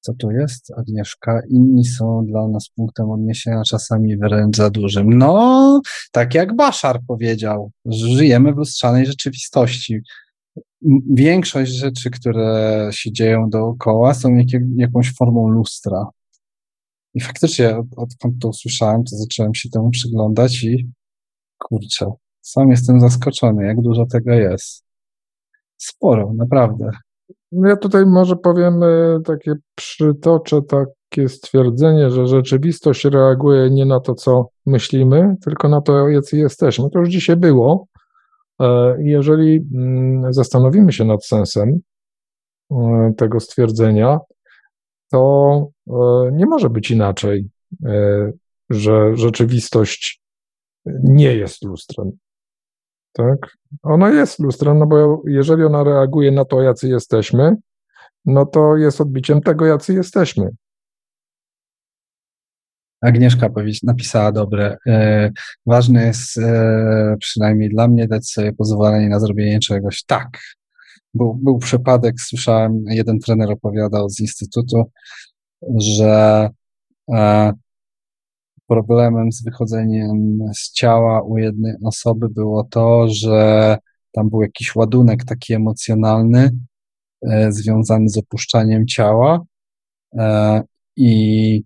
co 0.00 0.14
tu 0.14 0.30
jest, 0.30 0.72
Agnieszka? 0.76 1.40
Inni 1.50 1.84
są 1.84 2.26
dla 2.26 2.48
nas 2.48 2.68
punktem 2.68 3.10
odniesienia 3.10 3.62
czasami 3.62 4.16
wręcz 4.16 4.56
za 4.56 4.70
dużym. 4.70 5.18
No, 5.18 5.80
tak 6.12 6.34
jak 6.34 6.56
Baszar 6.56 7.00
powiedział, 7.06 7.70
żyjemy 7.86 8.52
w 8.52 8.56
lustrzanej 8.56 9.06
rzeczywistości. 9.06 10.00
Większość 11.10 11.72
rzeczy, 11.72 12.10
które 12.10 12.88
się 12.92 13.12
dzieją 13.12 13.50
dookoła, 13.50 14.14
są 14.14 14.34
jak, 14.34 14.62
jakąś 14.76 15.14
formą 15.14 15.48
lustra. 15.48 16.06
I 17.14 17.20
faktycznie, 17.20 17.76
od, 17.76 17.86
odkąd 17.96 18.34
to 18.40 18.48
usłyszałem, 18.48 19.04
to 19.04 19.16
zacząłem 19.16 19.54
się 19.54 19.68
temu 19.70 19.90
przyglądać 19.90 20.64
i 20.64 20.90
kurczę, 21.58 22.12
sam 22.42 22.70
jestem 22.70 23.00
zaskoczony, 23.00 23.66
jak 23.66 23.80
dużo 23.80 24.06
tego 24.06 24.30
jest. 24.30 24.84
Sporo, 25.76 26.32
naprawdę. 26.34 26.90
No 27.52 27.68
ja 27.68 27.76
tutaj 27.76 28.06
może 28.06 28.36
powiem 28.36 28.82
e, 28.82 29.20
takie, 29.24 29.54
przytoczę 29.74 30.62
takie 30.62 31.28
stwierdzenie, 31.28 32.10
że 32.10 32.26
rzeczywistość 32.26 33.04
reaguje 33.04 33.70
nie 33.70 33.86
na 33.86 34.00
to, 34.00 34.14
co 34.14 34.48
myślimy, 34.66 35.36
tylko 35.44 35.68
na 35.68 35.80
to, 35.80 36.08
jacy 36.08 36.36
jesteśmy. 36.36 36.90
To 36.90 36.98
już 36.98 37.08
dzisiaj 37.08 37.36
było. 37.36 37.86
E, 38.60 38.96
jeżeli 38.98 39.66
mm, 39.74 40.32
zastanowimy 40.32 40.92
się 40.92 41.04
nad 41.04 41.26
sensem 41.26 41.80
e, 42.70 43.12
tego 43.16 43.40
stwierdzenia, 43.40 44.18
to 45.10 45.66
nie 46.32 46.46
może 46.46 46.70
być 46.70 46.90
inaczej, 46.90 47.48
że 48.70 49.16
rzeczywistość 49.16 50.22
nie 50.86 51.36
jest 51.36 51.64
lustrem. 51.64 52.12
Tak? 53.12 53.56
Ona 53.82 54.10
jest 54.10 54.38
lustrem, 54.38 54.78
no 54.78 54.86
bo 54.86 55.22
jeżeli 55.26 55.64
ona 55.64 55.84
reaguje 55.84 56.32
na 56.32 56.44
to, 56.44 56.62
jacy 56.62 56.88
jesteśmy, 56.88 57.56
no 58.24 58.46
to 58.46 58.76
jest 58.76 59.00
odbiciem 59.00 59.40
tego, 59.40 59.66
jacy 59.66 59.94
jesteśmy. 59.94 60.50
Agnieszka 63.00 63.48
napisała 63.82 64.32
dobre. 64.32 64.76
E, 64.86 65.30
ważne 65.66 66.06
jest, 66.06 66.38
e, 66.38 67.16
przynajmniej 67.20 67.70
dla 67.70 67.88
mnie, 67.88 68.08
dać 68.08 68.30
sobie 68.30 68.52
pozwolenie 68.52 69.08
na 69.08 69.20
zrobienie 69.20 69.58
czegoś. 69.58 70.04
Tak. 70.04 70.28
Był, 71.14 71.34
był 71.34 71.58
przypadek, 71.58 72.20
słyszałem, 72.20 72.84
jeden 72.86 73.18
trener 73.18 73.50
opowiadał 73.50 74.08
z 74.08 74.20
instytutu, 74.20 74.90
że 75.78 76.48
e, 77.14 77.52
problemem 78.72 79.32
z 79.32 79.44
wychodzeniem 79.44 80.38
z 80.54 80.72
ciała 80.72 81.22
u 81.22 81.38
jednej 81.38 81.74
osoby 81.84 82.28
było 82.28 82.64
to, 82.64 83.08
że 83.08 83.76
tam 84.12 84.30
był 84.30 84.42
jakiś 84.42 84.74
ładunek 84.76 85.24
taki 85.24 85.54
emocjonalny 85.54 86.50
e, 87.22 87.52
związany 87.52 88.08
z 88.08 88.18
opuszczaniem 88.18 88.86
ciała 88.86 89.40
e, 90.18 90.62
i, 90.96 91.62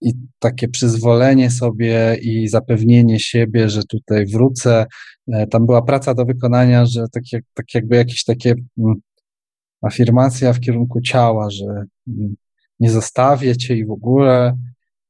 i 0.00 0.12
takie 0.38 0.68
przyzwolenie 0.68 1.50
sobie 1.50 2.16
i 2.22 2.48
zapewnienie 2.48 3.20
siebie, 3.20 3.68
że 3.68 3.82
tutaj 3.84 4.26
wrócę. 4.26 4.86
E, 5.32 5.46
tam 5.46 5.66
była 5.66 5.82
praca 5.82 6.14
do 6.14 6.24
wykonania, 6.24 6.86
że 6.86 7.04
tak, 7.12 7.22
jak, 7.32 7.44
tak 7.54 7.74
jakby 7.74 7.96
jakieś 7.96 8.24
takie 8.24 8.54
mm, 8.78 8.94
afirmacja 9.82 10.52
w 10.52 10.60
kierunku 10.60 11.00
ciała, 11.00 11.50
że 11.50 11.66
mm, 12.08 12.34
nie 12.80 12.90
zostawię 12.90 13.56
cię 13.56 13.76
i 13.76 13.86
w 13.86 13.90
ogóle 13.90 14.56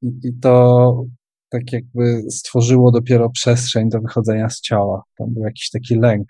i, 0.03 0.29
I 0.29 0.33
to 0.33 1.05
tak 1.49 1.73
jakby 1.73 2.23
stworzyło 2.31 2.91
dopiero 2.91 3.31
przestrzeń 3.31 3.89
do 3.89 4.01
wychodzenia 4.01 4.49
z 4.49 4.61
ciała. 4.61 5.03
Tam 5.17 5.35
był 5.35 5.45
jakiś 5.45 5.71
taki 5.71 5.95
lęk, 5.95 6.29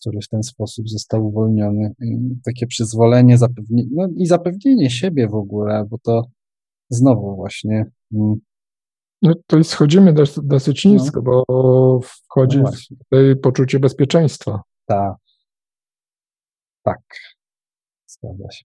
który 0.00 0.20
w 0.20 0.28
ten 0.28 0.42
sposób 0.42 0.88
został 0.88 1.26
uwolniony. 1.26 1.94
I 2.00 2.18
takie 2.44 2.66
przyzwolenie, 2.66 3.38
zapewnienie, 3.38 3.88
no 3.92 4.08
i 4.16 4.26
zapewnienie 4.26 4.90
siebie 4.90 5.28
w 5.28 5.34
ogóle, 5.34 5.86
bo 5.90 5.98
to 5.98 6.22
znowu 6.90 7.36
właśnie. 7.36 7.86
Mm, 8.12 8.36
no 9.22 9.34
to 9.46 9.64
schodzimy 9.64 10.12
dosyć, 10.12 10.44
dosyć 10.44 10.84
no. 10.84 10.90
nisko, 10.90 11.22
bo 11.22 11.44
wchodzi 12.02 12.58
no 12.58 12.70
w 13.12 13.40
poczucie 13.40 13.78
bezpieczeństwa. 13.78 14.62
Tak. 14.86 15.16
Tak. 16.82 17.00
Zgadza 18.06 18.50
się. 18.50 18.64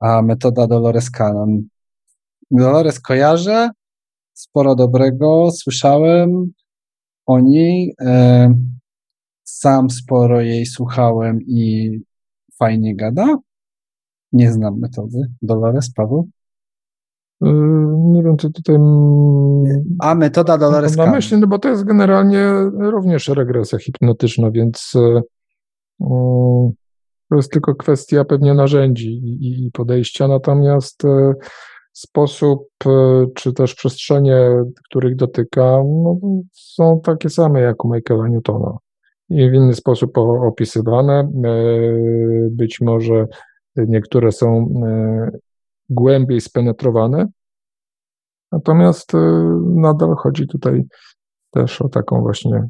A 0.00 0.22
metoda 0.22 0.66
Dolores 0.66 1.10
Cannon 1.10 1.62
Dolores 2.50 3.00
kojarzę, 3.00 3.70
sporo 4.32 4.74
dobrego 4.74 5.50
słyszałem 5.50 6.52
o 7.26 7.40
niej. 7.40 7.94
E, 8.00 8.54
sam 9.44 9.90
sporo 9.90 10.40
jej 10.40 10.66
słuchałem 10.66 11.38
i 11.42 11.90
fajnie 12.58 12.96
gada. 12.96 13.38
Nie 14.32 14.52
znam 14.52 14.78
metody. 14.78 15.18
Dolores, 15.42 15.92
Paweł? 15.92 16.28
E, 17.42 17.52
nie 17.96 18.22
wiem, 18.22 18.36
czy 18.36 18.52
tutaj. 18.52 18.76
A 19.98 20.14
metoda 20.14 20.58
Dolores 20.58 20.96
Na 20.96 21.06
myśli, 21.06 21.38
no 21.38 21.46
bo 21.46 21.58
to 21.58 21.68
jest 21.68 21.84
generalnie 21.84 22.52
również 22.72 23.28
regresja 23.28 23.78
hipnotyczna, 23.78 24.50
więc 24.50 24.92
e, 24.96 25.22
to 27.28 27.36
jest 27.36 27.52
tylko 27.52 27.74
kwestia 27.74 28.24
pewnie 28.24 28.54
narzędzi 28.54 29.20
i 29.40 29.70
podejścia. 29.72 30.28
Natomiast 30.28 31.02
sposób, 31.98 32.68
e, 32.86 33.26
czy 33.34 33.52
też 33.52 33.74
przestrzenie, 33.74 34.62
których 34.84 35.16
dotyka, 35.16 35.82
no, 35.86 36.18
są 36.52 37.00
takie 37.00 37.30
same 37.30 37.60
jak 37.60 37.84
u 37.84 37.94
Michaela 37.94 38.28
Newtona. 38.28 38.76
I 39.28 39.50
w 39.50 39.54
inny 39.54 39.74
sposób 39.74 40.18
opisywane. 40.18 41.14
E, 41.14 41.52
być 42.50 42.80
może 42.80 43.26
niektóre 43.76 44.32
są 44.32 44.74
e, 44.86 45.30
głębiej 45.90 46.40
spenetrowane, 46.40 47.26
natomiast 48.52 49.12
nadal 49.62 50.14
chodzi 50.16 50.46
tutaj 50.46 50.84
też 51.50 51.82
o 51.82 51.88
taką 51.88 52.20
właśnie 52.20 52.68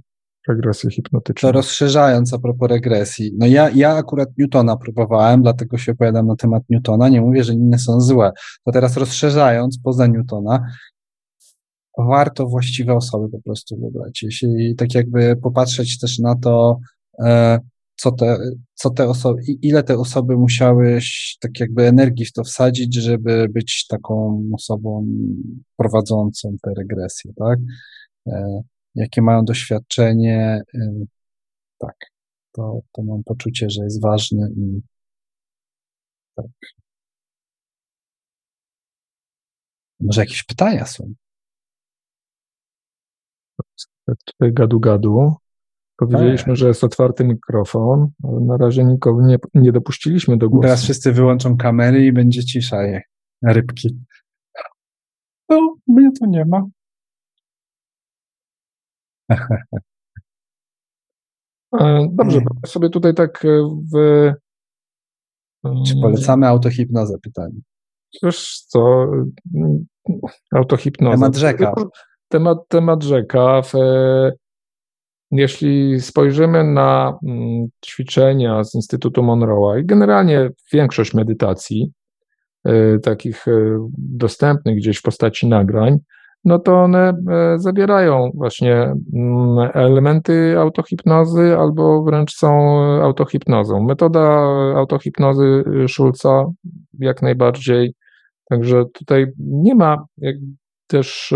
regresję 0.48 0.90
hipnotyczną. 0.90 1.48
To 1.48 1.52
rozszerzając 1.52 2.34
a 2.34 2.38
propos 2.38 2.68
regresji, 2.68 3.32
no 3.38 3.46
ja, 3.46 3.70
ja 3.70 3.94
akurat 3.94 4.28
Newtona 4.38 4.76
próbowałem, 4.76 5.42
dlatego 5.42 5.78
się 5.78 5.92
opowiadam 5.92 6.26
na 6.26 6.36
temat 6.36 6.62
Newtona, 6.70 7.08
nie 7.08 7.20
mówię, 7.20 7.44
że 7.44 7.52
inne 7.52 7.78
są 7.78 8.00
złe. 8.00 8.32
To 8.64 8.72
teraz 8.72 8.96
rozszerzając 8.96 9.78
poza 9.84 10.06
Newtona, 10.06 10.66
warto 11.98 12.46
właściwe 12.46 12.94
osoby 12.94 13.28
po 13.28 13.42
prostu 13.42 13.76
wybrać. 13.80 14.22
Jeśli 14.22 14.74
tak 14.76 14.94
jakby 14.94 15.36
popatrzeć 15.36 15.98
też 15.98 16.18
na 16.18 16.34
to, 16.34 16.78
e, 17.18 17.58
co 17.96 18.12
te, 18.12 18.38
co 18.74 18.90
te 18.90 19.08
osoby, 19.08 19.42
ile 19.62 19.82
te 19.82 19.98
osoby 19.98 20.36
musiały 20.36 20.98
tak 21.40 21.60
jakby 21.60 21.86
energii 21.86 22.24
w 22.24 22.32
to 22.32 22.44
wsadzić, 22.44 22.94
żeby 22.94 23.48
być 23.48 23.86
taką 23.86 24.44
osobą 24.54 25.06
prowadzącą 25.76 26.56
te 26.62 26.70
regresje, 26.76 27.32
tak? 27.36 27.58
Jakie 28.96 29.22
mają 29.22 29.44
doświadczenie, 29.44 30.60
tak, 31.78 31.96
to, 32.52 32.80
to 32.92 33.02
mam 33.02 33.24
poczucie, 33.24 33.70
że 33.70 33.84
jest 33.84 34.02
ważne 34.02 34.48
i 34.56 34.80
tak. 36.34 36.46
Może 40.00 40.20
jakieś 40.20 40.42
pytania 40.44 40.86
są? 40.86 41.14
Tutaj 44.06 44.52
gadu-gadu. 44.52 45.34
Powiedzieliśmy, 45.96 46.46
tak. 46.46 46.56
że 46.56 46.68
jest 46.68 46.84
otwarty 46.84 47.24
mikrofon, 47.24 48.08
ale 48.24 48.40
na 48.40 48.56
razie 48.56 48.84
nikogo 48.84 49.26
nie, 49.26 49.36
nie 49.54 49.72
dopuściliśmy 49.72 50.36
do 50.36 50.48
głosu. 50.48 50.62
Teraz 50.62 50.82
wszyscy 50.82 51.12
wyłączą 51.12 51.56
kamery 51.56 52.06
i 52.06 52.12
będzie 52.12 52.44
cisza, 52.44 52.82
je, 52.82 53.02
rybki. 53.42 53.98
No, 55.48 55.76
mnie 55.86 56.10
to 56.20 56.26
nie 56.26 56.44
ma. 56.44 56.66
E, 61.80 62.08
dobrze, 62.12 62.38
hmm. 62.38 62.60
sobie 62.66 62.90
tutaj 62.90 63.14
tak 63.14 63.44
e, 63.44 63.48
w. 63.94 64.32
Czy 65.86 65.94
polecamy 66.02 66.46
autohipnozę? 66.46 67.18
Pytanie. 67.22 67.60
Wiesz 68.22 68.58
co, 68.58 69.06
autohipnoza. 70.54 71.16
Temat 71.16 71.36
rzeka. 71.36 71.74
Temat, 72.28 72.58
temat 72.68 73.02
rzeka. 73.02 73.62
W, 73.62 73.72
jeśli 75.30 76.00
spojrzymy 76.00 76.64
na 76.64 77.18
mm, 77.26 77.68
ćwiczenia 77.86 78.64
z 78.64 78.74
Instytutu 78.74 79.22
Monroe'a 79.22 79.80
i 79.80 79.86
generalnie 79.86 80.50
większość 80.72 81.14
medytacji, 81.14 81.92
takich 83.02 83.44
dostępnych 83.98 84.76
gdzieś 84.76 84.98
w 84.98 85.02
postaci 85.02 85.46
nagrań, 85.48 85.98
no 86.46 86.58
to 86.58 86.80
one 86.82 87.14
zawierają 87.56 88.30
właśnie 88.34 88.94
mm, 89.14 89.70
elementy 89.74 90.58
autohipnozy 90.58 91.56
albo 91.58 92.02
wręcz 92.02 92.36
są 92.36 92.78
autohipnozą. 93.02 93.82
Metoda 93.82 94.20
autohipnozy 94.76 95.64
Schulza 95.88 96.44
jak 96.98 97.22
najbardziej. 97.22 97.94
Także 98.50 98.84
tutaj 98.94 99.26
nie 99.38 99.74
ma 99.74 100.04
też 100.86 101.34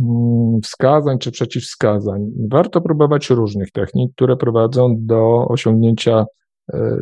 Mm, 0.00 0.60
wskazań 0.62 1.18
czy 1.18 1.30
przeciwwskazań. 1.30 2.30
Warto 2.50 2.80
próbować 2.80 3.30
różnych 3.30 3.70
technik, 3.70 4.12
które 4.14 4.36
prowadzą 4.36 4.94
do 4.98 5.48
osiągnięcia 5.48 6.24
e, 6.72 6.96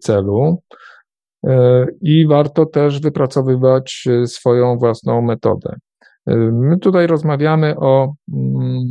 celu. 0.00 0.62
E, 1.44 1.86
I 2.00 2.26
warto 2.26 2.66
też 2.66 3.00
wypracowywać 3.00 4.04
e, 4.06 4.26
swoją 4.26 4.78
własną 4.78 5.22
metodę. 5.22 5.76
My 6.52 6.78
tutaj 6.78 7.06
rozmawiamy 7.06 7.76
o 7.76 8.14
mm, 8.32 8.84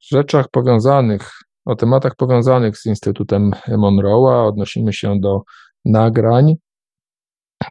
rzeczach 0.00 0.48
powiązanych, 0.48 1.30
o 1.64 1.76
tematach 1.76 2.16
powiązanych 2.16 2.78
z 2.78 2.86
Instytutem 2.86 3.50
Monroe'a, 3.68 4.46
odnosimy 4.46 4.92
się 4.92 5.20
do 5.20 5.42
nagrań, 5.84 6.54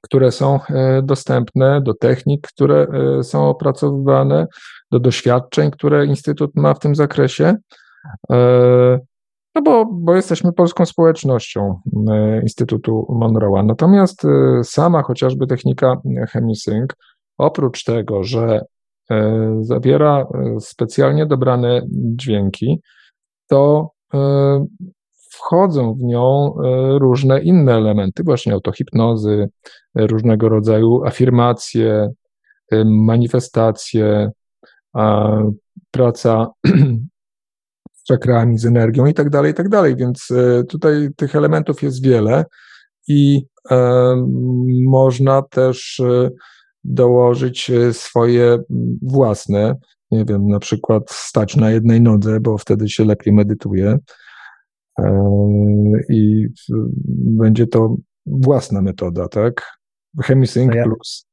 które 0.01 0.31
są 0.31 0.59
dostępne, 1.03 1.81
do 1.81 1.93
technik, 1.93 2.47
które 2.47 2.87
są 3.23 3.49
opracowywane, 3.49 4.47
do 4.91 4.99
doświadczeń, 4.99 5.71
które 5.71 6.05
Instytut 6.05 6.51
ma 6.55 6.73
w 6.73 6.79
tym 6.79 6.95
zakresie. 6.95 7.55
E, 9.55 9.59
no 9.59 9.61
bo, 9.61 9.85
bo 9.85 10.15
jesteśmy 10.15 10.53
polską 10.53 10.85
społecznością 10.85 11.79
e, 12.09 12.41
Instytutu 12.41 13.07
Monroe'a. 13.09 13.65
Natomiast 13.65 14.25
e, 14.25 14.63
sama 14.63 15.03
chociażby 15.03 15.47
technika 15.47 16.01
Chemisync, 16.29 16.91
oprócz 17.37 17.83
tego, 17.83 18.23
że 18.23 18.61
zawiera 19.61 20.27
specjalnie 20.59 21.25
dobrane 21.25 21.81
dźwięki, 21.91 22.79
to 23.47 23.91
wchodzą 25.31 25.93
w 25.93 26.03
nią 26.03 26.53
różne 26.99 27.41
inne 27.41 27.73
elementy, 27.73 28.23
właśnie 28.23 28.53
autohipnozy, 28.53 29.49
różnego 29.95 30.49
rodzaju 30.49 31.03
afirmacje, 31.05 32.09
manifestacje, 32.85 34.31
praca 35.91 36.47
czakrami, 38.11 38.57
z 38.57 38.65
energią 38.65 39.05
i 39.05 39.13
tak 39.13 39.29
dalej, 39.29 39.51
i 39.51 39.53
tak 39.53 39.69
dalej. 39.69 39.95
Więc 39.95 40.31
e, 40.31 40.63
tutaj 40.63 41.09
tych 41.15 41.35
elementów 41.35 41.83
jest 41.83 42.03
wiele 42.03 42.45
i 43.07 43.45
e, 43.71 44.15
można 44.85 45.41
też 45.41 45.99
e, 45.99 46.29
dołożyć 46.83 47.71
swoje 47.91 48.57
własne, 49.01 49.75
nie 50.11 50.25
wiem, 50.25 50.47
na 50.47 50.59
przykład 50.59 51.11
stać 51.11 51.55
na 51.55 51.71
jednej 51.71 52.01
nodze, 52.01 52.39
bo 52.39 52.57
wtedy 52.57 52.89
się 52.89 53.05
lepiej 53.05 53.33
medytuje 53.33 53.97
i 56.09 56.47
będzie 57.09 57.67
to 57.67 57.95
własna 58.25 58.81
metoda, 58.81 59.27
tak? 59.27 59.77
Chemisync 60.23 60.67
no 60.67 60.75
ja, 60.75 60.83
plus 60.83 61.25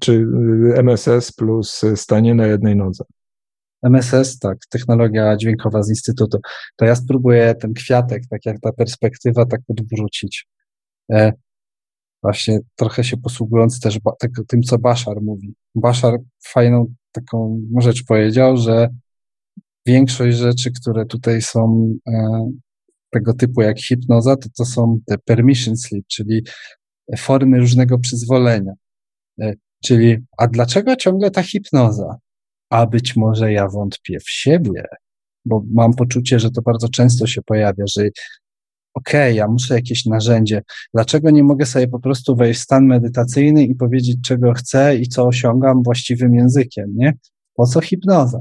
czy 0.00 0.26
MSS 0.76 1.32
plus 1.32 1.84
stanie 1.94 2.34
na 2.34 2.46
jednej 2.46 2.76
nodze. 2.76 3.04
MSS, 3.82 4.38
tak, 4.38 4.58
technologia 4.70 5.36
dźwiękowa 5.36 5.82
z 5.82 5.88
Instytutu. 5.88 6.38
To 6.76 6.84
ja 6.84 6.94
spróbuję 6.96 7.54
ten 7.54 7.72
kwiatek, 7.72 8.22
tak 8.30 8.46
jak 8.46 8.60
ta 8.60 8.72
perspektywa, 8.72 9.46
tak 9.46 9.60
odwrócić. 9.68 10.46
E, 11.12 11.32
właśnie 12.22 12.58
trochę 12.76 13.04
się 13.04 13.16
posługując 13.16 13.80
też 13.80 13.98
ba, 13.98 14.12
tak, 14.18 14.30
tym, 14.48 14.62
co 14.62 14.78
Bashar 14.78 15.22
mówi. 15.22 15.54
Bashar 15.74 16.18
fajną 16.44 16.94
taką 17.12 17.60
rzecz 17.78 18.04
powiedział, 18.04 18.56
że 18.56 18.88
większość 19.86 20.36
rzeczy, 20.36 20.70
które 20.80 21.06
tutaj 21.06 21.42
są 21.42 21.92
e, 22.08 22.50
tego 23.10 23.34
typu 23.34 23.62
jak 23.62 23.80
hipnoza, 23.80 24.36
to 24.36 24.48
to 24.56 24.64
są 24.64 24.98
te 25.06 25.18
permission 25.18 25.76
slip, 25.76 26.06
czyli 26.06 26.44
formy 27.18 27.58
różnego 27.58 27.98
przyzwolenia. 27.98 28.72
E, 29.40 29.52
Czyli, 29.84 30.16
a 30.38 30.46
dlaczego 30.46 30.96
ciągle 30.96 31.30
ta 31.30 31.42
hipnoza? 31.42 32.16
A 32.70 32.86
być 32.86 33.16
może 33.16 33.52
ja 33.52 33.68
wątpię 33.68 34.20
w 34.20 34.30
siebie, 34.30 34.84
bo 35.44 35.62
mam 35.74 35.94
poczucie, 35.94 36.38
że 36.38 36.50
to 36.50 36.62
bardzo 36.62 36.88
często 36.88 37.26
się 37.26 37.42
pojawia, 37.42 37.84
że 37.86 38.02
okej, 38.94 39.22
okay, 39.22 39.34
ja 39.34 39.48
muszę 39.48 39.74
jakieś 39.74 40.06
narzędzie. 40.06 40.62
Dlaczego 40.94 41.30
nie 41.30 41.44
mogę 41.44 41.66
sobie 41.66 41.88
po 41.88 42.00
prostu 42.00 42.36
wejść 42.36 42.60
w 42.60 42.62
stan 42.62 42.86
medytacyjny 42.86 43.64
i 43.64 43.74
powiedzieć, 43.74 44.16
czego 44.24 44.52
chcę 44.52 44.96
i 44.96 45.08
co 45.08 45.26
osiągam 45.26 45.82
właściwym 45.82 46.34
językiem, 46.34 46.92
nie? 46.96 47.14
Po 47.54 47.66
co 47.66 47.80
hipnoza? 47.80 48.40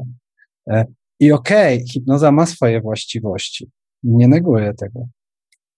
E, 0.70 0.86
I 1.20 1.32
okej, 1.32 1.76
okay, 1.76 1.88
hipnoza 1.88 2.32
ma 2.32 2.46
swoje 2.46 2.82
właściwości. 2.82 3.70
Nie 4.04 4.28
neguję 4.28 4.74
tego. 4.74 5.08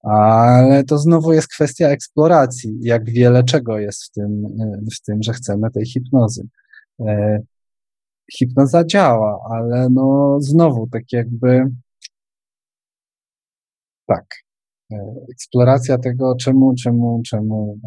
Ale 0.03 0.83
to 0.83 0.97
znowu 0.97 1.33
jest 1.33 1.47
kwestia 1.47 1.87
eksploracji, 1.87 2.77
jak 2.81 3.09
wiele 3.09 3.43
czego 3.43 3.79
jest 3.79 4.03
w 4.03 4.11
tym, 4.11 4.43
w 4.97 5.05
tym 5.05 5.23
że 5.23 5.33
chcemy 5.33 5.71
tej 5.71 5.85
hipnozy. 5.85 6.47
Hipnoza 8.37 8.85
działa, 8.85 9.39
ale 9.51 9.89
no 9.89 10.37
znowu 10.39 10.87
tak 10.87 11.03
jakby 11.11 11.65
tak. 14.05 14.25
E, 14.91 15.15
eksploracja 15.31 15.97
tego, 15.97 16.35
czemu, 16.39 16.73
czemu, 16.83 17.21
czemu 17.25 17.79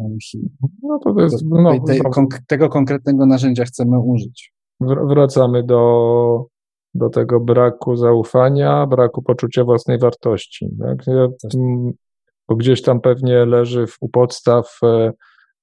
no 0.83 0.99
to 0.99 1.21
jest, 1.21 1.45
no, 1.45 1.79
tej, 1.79 2.01
tego 2.47 2.69
konkretnego 2.69 3.25
narzędzia 3.25 3.65
chcemy 3.65 3.99
użyć. 3.99 4.53
Wracamy 4.79 5.63
do 5.63 6.53
do 6.95 7.09
tego 7.09 7.39
braku 7.39 7.95
zaufania, 7.95 8.87
braku 8.87 9.21
poczucia 9.21 9.63
własnej 9.63 9.99
wartości. 9.99 10.69
Tak? 10.79 11.07
Ja, 11.07 11.27
bo 12.47 12.55
gdzieś 12.55 12.81
tam 12.81 13.01
pewnie 13.01 13.45
leży 13.45 13.85
u 14.01 14.09
podstaw, 14.09 14.79
e, 14.83 15.11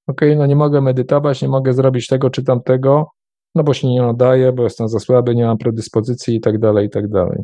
ok, 0.07 0.21
no 0.37 0.45
nie 0.45 0.55
mogę 0.55 0.81
medytować, 0.81 1.41
nie 1.41 1.49
mogę 1.49 1.73
zrobić 1.73 2.07
tego 2.07 2.29
czy 2.29 2.43
tamtego, 2.43 3.09
no 3.55 3.63
bo 3.63 3.73
się 3.73 3.87
nie 3.87 4.01
nadaje, 4.01 4.51
bo 4.51 4.63
jestem 4.63 4.89
za 4.89 4.99
słaby, 4.99 5.35
nie 5.35 5.45
mam 5.45 5.57
predyspozycji 5.57 6.35
i 6.35 6.41
tak 6.41 6.59
dalej, 6.59 6.87
i 6.87 6.89
tak 6.89 7.07
dalej. 7.07 7.43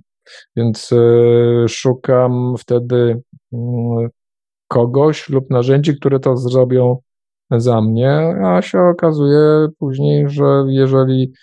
Więc 0.56 0.92
y, 0.92 1.66
szukam 1.68 2.56
wtedy 2.58 3.22
y, 3.54 3.58
kogoś 4.68 5.30
lub 5.30 5.50
narzędzi, 5.50 5.96
które 5.96 6.20
to 6.20 6.38
zrobią 6.38 6.98
za 7.52 7.82
mnie, 7.82 8.12
a 8.46 8.62
się 8.62 8.80
okazuje 8.82 9.68
później, 9.80 10.30
że 10.30 10.66
jeżeli 10.68 11.34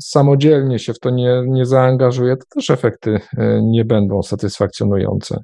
samodzielnie 0.00 0.78
się 0.78 0.94
w 0.94 0.98
to 0.98 1.10
nie, 1.10 1.42
nie 1.46 1.66
zaangażuję, 1.66 2.36
to 2.36 2.44
też 2.54 2.70
efekty 2.70 3.10
y, 3.10 3.20
nie 3.62 3.84
będą 3.84 4.22
satysfakcjonujące. 4.22 5.42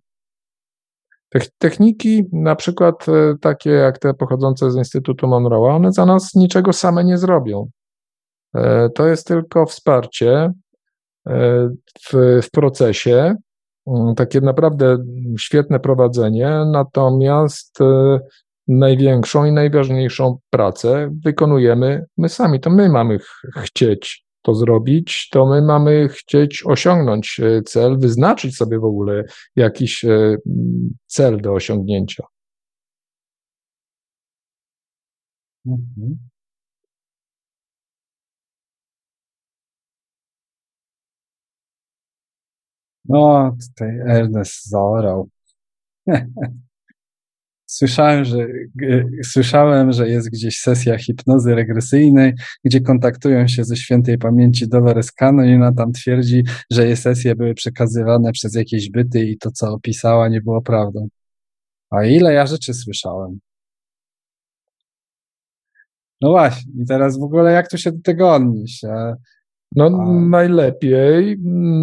Techniki, 1.58 2.24
na 2.32 2.56
przykład 2.56 3.08
e, 3.08 3.34
takie 3.40 3.70
jak 3.70 3.98
te 3.98 4.14
pochodzące 4.14 4.70
z 4.70 4.76
Instytutu 4.76 5.26
Monroe'a, 5.26 5.76
one 5.76 5.92
za 5.92 6.06
nas 6.06 6.34
niczego 6.34 6.72
same 6.72 7.04
nie 7.04 7.18
zrobią. 7.18 7.70
E, 8.54 8.88
to 8.94 9.06
jest 9.06 9.26
tylko 9.26 9.66
wsparcie 9.66 10.52
e, 11.26 11.68
w, 12.10 12.40
w 12.42 12.50
procesie, 12.50 13.34
mm, 13.86 14.14
takie 14.14 14.40
naprawdę 14.40 14.98
świetne 15.38 15.80
prowadzenie, 15.80 16.48
natomiast 16.72 17.78
największą 18.68 19.44
i 19.44 19.52
najważniejszą 19.52 20.38
pracę 20.50 21.10
wykonujemy 21.24 22.04
my 22.16 22.28
sami. 22.28 22.60
To 22.60 22.70
my 22.70 22.88
mamy 22.88 23.18
chcieć 23.56 24.24
to 24.42 24.54
zrobić, 24.54 25.28
to 25.32 25.46
my 25.46 25.62
mamy 25.62 26.08
chcieć 26.08 26.62
osiągnąć 26.66 27.40
e, 27.40 27.62
cel, 27.62 27.98
wyznaczyć 27.98 28.56
sobie 28.56 28.78
w 28.78 28.84
ogóle 28.84 29.24
jakiś 29.56 30.04
e, 30.04 30.36
cel 31.06 31.40
do 31.40 31.52
osiągnięcia. 31.52 32.24
Mhm. 35.66 36.33
No, 43.04 43.56
tutaj 43.70 43.98
Ernest 44.06 44.66
zaorał. 44.66 45.28
Słyszałem, 47.66 48.24
że, 48.24 48.46
słyszałem, 49.24 49.92
że 49.92 50.08
jest 50.08 50.30
gdzieś 50.30 50.60
sesja 50.60 50.98
hipnozy 50.98 51.54
regresyjnej, 51.54 52.32
gdzie 52.64 52.80
kontaktują 52.80 53.48
się 53.48 53.64
ze 53.64 53.76
świętej 53.76 54.18
pamięci 54.18 54.68
Dolores 54.68 55.12
Cannon 55.12 55.46
i 55.46 55.54
ona 55.54 55.72
tam 55.72 55.92
twierdzi, 55.92 56.42
że 56.70 56.86
jej 56.86 56.96
sesje 56.96 57.34
były 57.34 57.54
przekazywane 57.54 58.32
przez 58.32 58.54
jakieś 58.54 58.90
byty 58.90 59.24
i 59.24 59.38
to, 59.38 59.50
co 59.50 59.72
opisała, 59.72 60.28
nie 60.28 60.40
było 60.40 60.62
prawdą. 60.62 61.08
A 61.90 62.04
ile 62.04 62.32
ja 62.32 62.46
rzeczy 62.46 62.74
słyszałem. 62.74 63.38
No 66.20 66.30
właśnie, 66.30 66.72
i 66.82 66.86
teraz 66.86 67.18
w 67.18 67.22
ogóle 67.22 67.52
jak 67.52 67.68
tu 67.70 67.78
się 67.78 67.92
do 67.92 68.02
tego 68.02 68.34
odnieść? 68.34 68.84
A, 68.84 69.14
no 69.76 69.86
a... 69.86 70.12
najlepiej, 70.12 71.38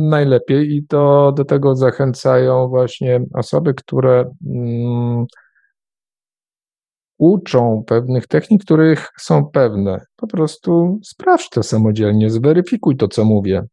najlepiej 0.09 0.75
i 0.75 0.87
to 0.87 1.31
do 1.31 1.45
tego 1.45 1.75
zachęcają 1.75 2.67
właśnie 2.67 3.21
osoby, 3.33 3.73
które 3.73 4.31
mm, 4.47 5.25
uczą 7.17 7.83
pewnych 7.87 8.27
technik, 8.27 8.63
których 8.63 9.07
są 9.17 9.45
pewne. 9.45 10.05
Po 10.15 10.27
prostu 10.27 10.99
sprawdź 11.03 11.49
to 11.49 11.63
samodzielnie, 11.63 12.29
zweryfikuj 12.29 12.97
to, 12.97 13.07
co 13.07 13.25
mówię. 13.25 13.63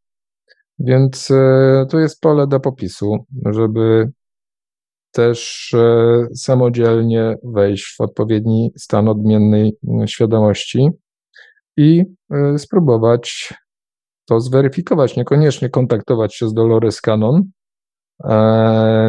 Więc 0.78 1.30
e, 1.30 1.86
to 1.90 1.98
jest 1.98 2.20
pole 2.20 2.46
do 2.46 2.60
popisu, 2.60 3.26
żeby 3.46 4.10
też 5.10 5.70
e, 5.74 6.26
samodzielnie 6.34 7.36
wejść 7.44 7.96
w 7.96 8.00
odpowiedni 8.00 8.72
stan 8.76 9.08
odmiennej 9.08 9.76
świadomości 10.06 10.88
i 11.76 12.04
e, 12.30 12.58
spróbować 12.58 13.54
to 14.28 14.40
zweryfikować. 14.40 15.16
Niekoniecznie 15.16 15.68
kontaktować 15.68 16.34
się 16.34 16.48
z 16.48 16.54
Dolores 16.54 17.00
Cannon, 17.00 17.42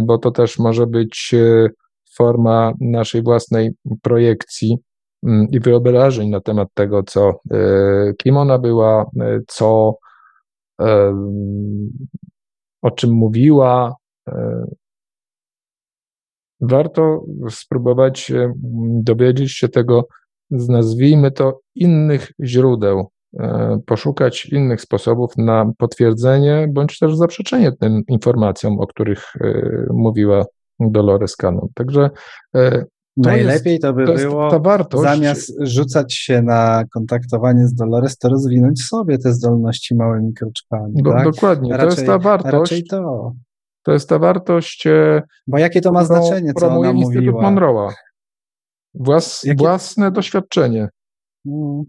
bo 0.03 0.17
to 0.17 0.31
też 0.31 0.59
może 0.59 0.87
być 0.87 1.35
forma 2.17 2.73
naszej 2.81 3.23
własnej 3.23 3.71
projekcji 4.01 4.77
mm, 5.23 5.47
i 5.51 5.59
wyobrażeń 5.59 6.29
na 6.29 6.41
temat 6.41 6.67
tego, 6.73 7.03
co, 7.03 7.33
kim 8.17 8.37
ona 8.37 8.59
była, 8.59 9.05
co 9.47 9.97
o 12.81 12.91
czym 12.91 13.11
mówiła. 13.11 13.95
E, 14.27 14.65
warto 16.61 17.25
spróbować 17.49 18.31
dowiedzieć 19.03 19.51
się 19.51 19.69
tego 19.69 20.07
z 20.51 20.69
nazwijmy 20.69 21.31
to 21.31 21.59
innych 21.75 22.31
źródeł, 22.43 22.99
e, 22.99 23.18
poszukać 23.85 24.45
innych 24.45 24.81
sposobów 24.81 25.37
na 25.37 25.71
potwierdzenie 25.77 26.67
bądź 26.69 26.99
też 26.99 27.15
zaprzeczenie 27.15 27.71
tym 27.71 28.03
informacjom, 28.07 28.79
o 28.79 28.87
których 28.87 29.33
e, 29.41 29.85
mówiła 29.93 30.45
Dolores 30.79 31.35
Cannon. 31.35 31.67
Także 31.75 32.09
to 33.23 33.29
Najlepiej 33.29 33.73
jest, 33.73 33.81
to 33.81 33.93
by 33.93 34.05
to 34.05 34.13
było, 34.13 34.51
ta 34.51 34.59
wartość. 34.59 35.03
zamiast 35.03 35.53
rzucać 35.61 36.13
się 36.13 36.41
na 36.41 36.83
kontaktowanie 36.93 37.67
z 37.67 37.73
Dolores, 37.73 38.17
to 38.17 38.29
rozwinąć 38.29 38.83
sobie 38.83 39.17
te 39.17 39.33
zdolności 39.33 39.95
małymi 39.95 40.33
kroczkami. 40.33 41.03
Do, 41.03 41.11
tak? 41.11 41.23
Dokładnie, 41.23 41.71
raczej, 41.71 41.89
to 41.89 41.95
jest 41.95 42.05
ta 42.05 42.19
wartość. 42.19 42.53
Raczej 42.53 42.83
to. 42.83 43.33
To 43.83 43.91
jest 43.91 44.09
ta 44.09 44.19
wartość. 44.19 44.87
E, 44.87 45.21
Bo 45.47 45.57
jakie 45.57 45.81
to 45.81 45.91
ma 45.91 46.03
znaczenie, 46.03 46.53
co 46.53 46.67
ona 46.67 46.91
Instytut 46.91 47.25
mówiła? 47.25 47.51
Monroe'a. 47.51 47.93
Włas, 48.93 49.43
jakie... 49.43 49.57
Własne 49.57 50.11
doświadczenie. 50.11 50.87
Hmm. 51.47 51.83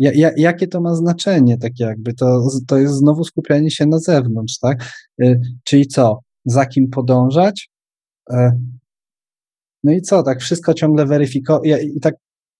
Ja, 0.00 0.10
ja, 0.14 0.30
jakie 0.36 0.68
to 0.68 0.80
ma 0.80 0.94
znaczenie, 0.94 1.58
tak 1.58 1.72
jakby? 1.78 2.14
To, 2.14 2.48
to 2.66 2.78
jest 2.78 2.94
znowu 2.94 3.24
skupianie 3.24 3.70
się 3.70 3.86
na 3.86 3.98
zewnątrz, 3.98 4.58
tak? 4.58 4.92
Y, 5.22 5.40
czyli 5.64 5.86
co? 5.86 6.20
Za 6.44 6.66
kim 6.66 6.90
podążać? 6.90 7.70
E, 8.30 8.60
no 9.84 9.92
i 9.92 10.02
co, 10.02 10.22
tak 10.22 10.40
wszystko 10.40 10.74
ciągle 10.74 11.06
weryfikować. 11.06 11.68
Ja, 11.68 11.78
I 11.78 12.00
tak 12.00 12.14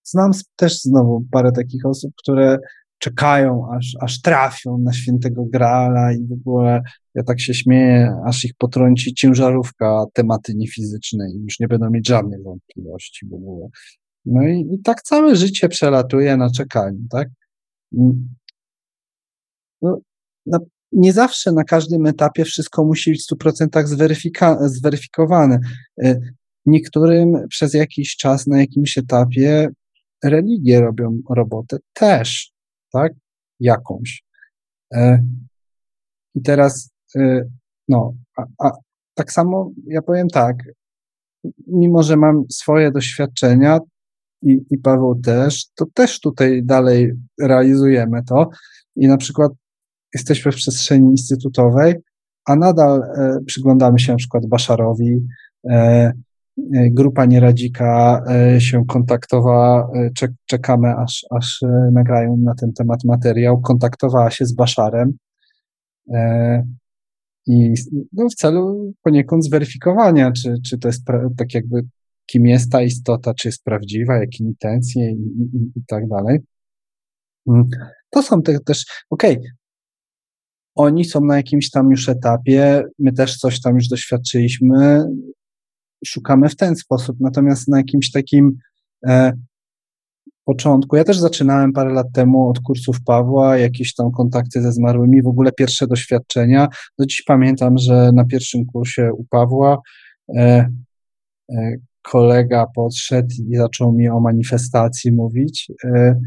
znam 0.04 0.32
też 0.56 0.80
znowu 0.80 1.24
parę 1.30 1.52
takich 1.52 1.86
osób, 1.86 2.12
które 2.16 2.58
czekają, 2.98 3.66
aż, 3.72 3.96
aż 4.00 4.20
trafią 4.20 4.78
na 4.78 4.92
świętego 4.92 5.44
Graala 5.44 6.12
i 6.12 6.26
w 6.26 6.32
ogóle 6.32 6.82
ja 7.14 7.22
tak 7.22 7.40
się 7.40 7.54
śmieję, 7.54 8.16
aż 8.26 8.44
ich 8.44 8.52
potrąci 8.58 9.14
ciężarówka 9.14 10.04
tematy 10.12 10.54
niefizycznej 10.54 11.32
i 11.32 11.42
już 11.42 11.60
nie 11.60 11.68
będą 11.68 11.90
mieć 11.90 12.08
żadnych 12.08 12.42
wątpliwości 12.42 13.26
w 13.26 13.34
ogóle. 13.34 13.68
No 14.24 14.42
i, 14.48 14.74
i 14.74 14.82
tak 14.82 15.02
całe 15.02 15.36
życie 15.36 15.68
przelatuje 15.68 16.36
na 16.36 16.50
czekaniu, 16.50 16.98
tak? 17.10 17.28
Mm. 17.98 18.34
No, 19.82 20.00
na, 20.46 20.58
nie 20.92 21.12
zawsze 21.12 21.52
na 21.52 21.64
każdym 21.64 22.06
etapie 22.06 22.44
wszystko 22.44 22.84
musi 22.84 23.10
być 23.10 23.26
w 23.26 23.34
100% 23.34 23.84
zweryfika- 23.84 24.68
zweryfikowane. 24.68 25.58
Y, 26.04 26.20
Niektórym 26.66 27.48
przez 27.48 27.74
jakiś 27.74 28.16
czas 28.16 28.46
na 28.46 28.60
jakimś 28.60 28.98
etapie 28.98 29.68
religie 30.24 30.80
robią 30.80 31.20
robotę 31.30 31.76
też, 31.92 32.52
tak? 32.92 33.12
Jakąś. 33.60 34.22
E, 34.94 35.24
I 36.34 36.42
teraz, 36.42 36.90
e, 37.16 37.42
no, 37.88 38.14
a, 38.36 38.42
a 38.58 38.70
tak 39.14 39.32
samo 39.32 39.70
ja 39.86 40.02
powiem 40.02 40.28
tak, 40.28 40.56
mimo 41.66 42.02
że 42.02 42.16
mam 42.16 42.44
swoje 42.50 42.90
doświadczenia 42.90 43.78
i, 44.42 44.60
i 44.70 44.78
Paweł 44.78 45.20
też, 45.20 45.66
to 45.74 45.86
też 45.94 46.20
tutaj 46.20 46.62
dalej 46.64 47.12
realizujemy 47.40 48.24
to. 48.24 48.50
I 48.96 49.08
na 49.08 49.16
przykład 49.16 49.52
jesteśmy 50.14 50.52
w 50.52 50.56
przestrzeni 50.56 51.10
instytutowej, 51.10 51.94
a 52.44 52.56
nadal 52.56 53.02
e, 53.02 53.38
przyglądamy 53.46 53.98
się 53.98 54.12
na 54.12 54.18
przykład 54.18 54.46
Baszarowi, 54.46 55.26
e, 55.70 56.12
E, 56.74 56.90
grupa 56.90 57.24
Nieradzika 57.24 58.22
e, 58.28 58.60
się 58.60 58.84
kontaktowała, 58.86 59.90
e, 59.94 60.28
czekamy 60.46 60.96
aż, 60.96 61.26
aż 61.30 61.60
nagrają 61.92 62.36
na 62.36 62.54
ten 62.54 62.72
temat 62.72 63.04
materiał, 63.04 63.60
kontaktowała 63.60 64.30
się 64.30 64.46
z 64.46 64.52
Baszarem. 64.52 65.12
I 67.46 67.74
no, 68.12 68.28
w 68.28 68.34
celu 68.34 68.92
poniekąd 69.02 69.44
zweryfikowania, 69.44 70.32
czy, 70.32 70.54
czy 70.66 70.78
to 70.78 70.88
jest 70.88 71.04
tak 71.36 71.54
jakby 71.54 71.82
kim 72.32 72.46
jest 72.46 72.72
ta 72.72 72.82
istota, 72.82 73.34
czy 73.34 73.48
jest 73.48 73.64
prawdziwa, 73.64 74.16
jakie 74.16 74.44
intencje 74.44 75.10
i, 75.10 75.56
i, 75.56 75.72
i 75.76 75.84
tak 75.86 76.08
dalej. 76.08 76.38
Mm. 77.48 77.68
To 78.10 78.22
są 78.22 78.42
te, 78.42 78.60
też, 78.60 78.84
okej, 79.10 79.36
okay, 79.36 79.50
oni 80.74 81.04
są 81.04 81.20
na 81.20 81.36
jakimś 81.36 81.70
tam 81.70 81.90
już 81.90 82.08
etapie, 82.08 82.84
my 82.98 83.12
też 83.12 83.36
coś 83.36 83.60
tam 83.60 83.74
już 83.74 83.88
doświadczyliśmy, 83.88 85.04
szukamy 86.04 86.48
w 86.48 86.56
ten 86.56 86.76
sposób. 86.76 87.16
Natomiast 87.20 87.68
na 87.68 87.78
jakimś 87.78 88.10
takim 88.10 88.58
e, 89.06 89.32
początku, 90.44 90.96
ja 90.96 91.04
też 91.04 91.18
zaczynałem 91.18 91.72
parę 91.72 91.92
lat 91.92 92.06
temu 92.12 92.48
od 92.48 92.60
kursów 92.60 92.96
Pawła, 93.04 93.58
jakieś 93.58 93.94
tam 93.94 94.10
kontakty 94.12 94.62
ze 94.62 94.72
zmarłymi, 94.72 95.22
w 95.22 95.26
ogóle 95.26 95.52
pierwsze 95.52 95.86
doświadczenia. 95.86 96.68
Do 96.98 97.06
dziś 97.06 97.22
pamiętam, 97.22 97.78
że 97.78 98.10
na 98.14 98.24
pierwszym 98.24 98.66
kursie 98.66 99.12
u 99.12 99.24
Pawła 99.24 99.78
e, 100.36 100.68
e, 101.52 101.76
kolega 102.02 102.66
podszedł 102.74 103.34
i 103.48 103.56
zaczął 103.56 103.92
mi 103.92 104.08
o 104.08 104.20
manifestacji 104.20 105.12
mówić 105.12 105.72
e, 105.84 106.20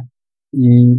i 0.54 0.96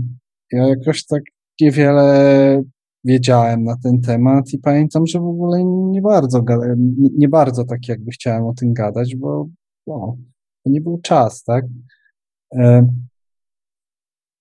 ja 0.53 0.69
jakoś 0.69 1.07
tak 1.07 1.23
niewiele 1.61 2.63
wiedziałem 3.05 3.65
na 3.65 3.77
ten 3.77 4.01
temat 4.01 4.53
i 4.53 4.59
pamiętam, 4.59 5.07
że 5.07 5.21
w 5.21 5.27
ogóle 5.27 5.65
nie 5.65 6.03
bardzo, 6.03 6.45
nie, 6.77 7.09
nie 7.19 7.29
bardzo 7.29 7.65
tak 7.65 7.89
jakby 7.89 8.11
chciałem 8.11 8.45
o 8.45 8.55
tym 8.55 8.73
gadać, 8.73 9.17
bo 9.17 9.49
no, 9.87 10.17
to 10.65 10.71
nie 10.71 10.81
był 10.81 11.01
czas, 11.01 11.45
tak? 11.45 11.65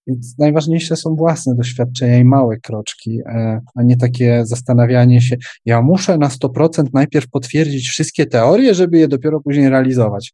Więc 0.08 0.38
najważniejsze 0.40 0.96
są 0.96 1.16
własne 1.16 1.56
doświadczenia 1.56 2.18
i 2.18 2.26
małe 2.26 2.58
kroczki, 2.58 3.20
e, 3.26 3.62
a 3.76 3.84
nie 3.84 3.98
takie 3.98 4.46
zastanawianie 4.46 5.22
się, 5.22 5.38
ja 5.66 5.82
muszę 5.82 6.18
na 6.18 6.30
100% 6.30 6.84
najpierw 6.94 7.30
potwierdzić 7.30 7.90
wszystkie 7.90 8.26
teorie, 8.26 8.76
żeby 8.76 8.98
je 8.98 9.08
dopiero 9.08 9.42
później 9.42 9.70
realizować. 9.70 10.34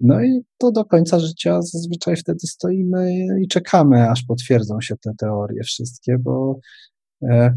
No 0.00 0.22
i 0.22 0.40
to 0.58 0.72
do 0.72 0.84
końca 0.84 1.18
życia 1.18 1.62
zazwyczaj 1.62 2.16
wtedy 2.16 2.46
stoimy 2.46 3.16
i 3.42 3.48
czekamy, 3.48 4.10
aż 4.10 4.22
potwierdzą 4.22 4.80
się 4.80 4.94
te 4.96 5.12
teorie 5.18 5.62
wszystkie, 5.62 6.18
bo 6.18 6.60
E, 7.22 7.54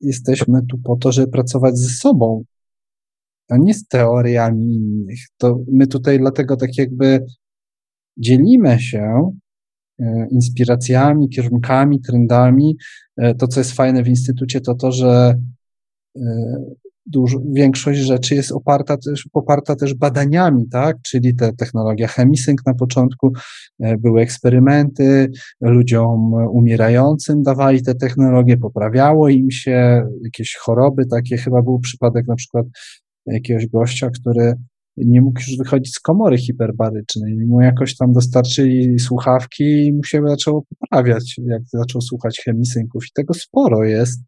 jesteśmy 0.00 0.66
tu 0.66 0.78
po 0.78 0.96
to, 0.96 1.12
żeby 1.12 1.32
pracować 1.32 1.78
ze 1.78 1.88
sobą, 1.88 2.44
a 3.48 3.56
nie 3.56 3.74
z 3.74 3.86
teoriami 3.86 4.74
innych. 4.74 5.18
To 5.36 5.58
my 5.72 5.86
tutaj 5.86 6.18
dlatego 6.18 6.56
tak 6.56 6.78
jakby 6.78 7.24
dzielimy 8.16 8.80
się 8.80 9.32
inspiracjami, 10.30 11.28
kierunkami, 11.28 12.00
trendami. 12.00 12.76
E, 13.16 13.34
to, 13.34 13.46
co 13.48 13.60
jest 13.60 13.72
fajne 13.72 14.02
w 14.02 14.08
instytucie, 14.08 14.60
to 14.60 14.74
to, 14.74 14.92
że 14.92 15.34
dużo, 17.08 17.38
większość 17.52 18.00
rzeczy 18.00 18.34
jest 18.34 18.52
oparta 18.52 18.96
też, 18.96 19.28
poparta 19.32 19.76
też 19.76 19.94
badaniami, 19.94 20.68
tak? 20.68 20.96
Czyli 21.02 21.34
te 21.34 21.52
technologia 21.52 22.08
chemisync 22.08 22.60
na 22.66 22.74
początku, 22.74 23.32
e, 23.80 23.96
były 23.96 24.20
eksperymenty, 24.20 25.30
ludziom 25.60 26.32
umierającym 26.32 27.42
dawali 27.42 27.82
te 27.82 27.94
technologie, 27.94 28.56
poprawiało 28.56 29.28
im 29.28 29.50
się 29.50 30.06
jakieś 30.24 30.56
choroby, 30.56 31.06
takie 31.06 31.36
chyba 31.36 31.62
był 31.62 31.78
przypadek 31.78 32.26
na 32.26 32.34
przykład 32.34 32.66
jakiegoś 33.26 33.66
gościa, 33.66 34.10
który 34.10 34.54
nie 35.06 35.20
mógł 35.20 35.40
już 35.40 35.58
wychodzić 35.58 35.94
z 35.94 36.00
komory 36.00 36.38
hiperbarycznej. 36.38 37.36
Mu 37.46 37.60
jakoś 37.60 37.96
tam 37.96 38.12
dostarczyli 38.12 38.98
słuchawki 38.98 39.86
i 39.86 39.92
mu 39.92 40.04
się 40.04 40.22
zaczęło 40.28 40.62
poprawiać, 40.62 41.36
jak 41.46 41.62
zaczął 41.66 42.00
słuchać 42.00 42.40
chemisynków 42.44 43.04
i 43.04 43.12
tego 43.14 43.34
sporo 43.34 43.84
jest. 43.84 44.20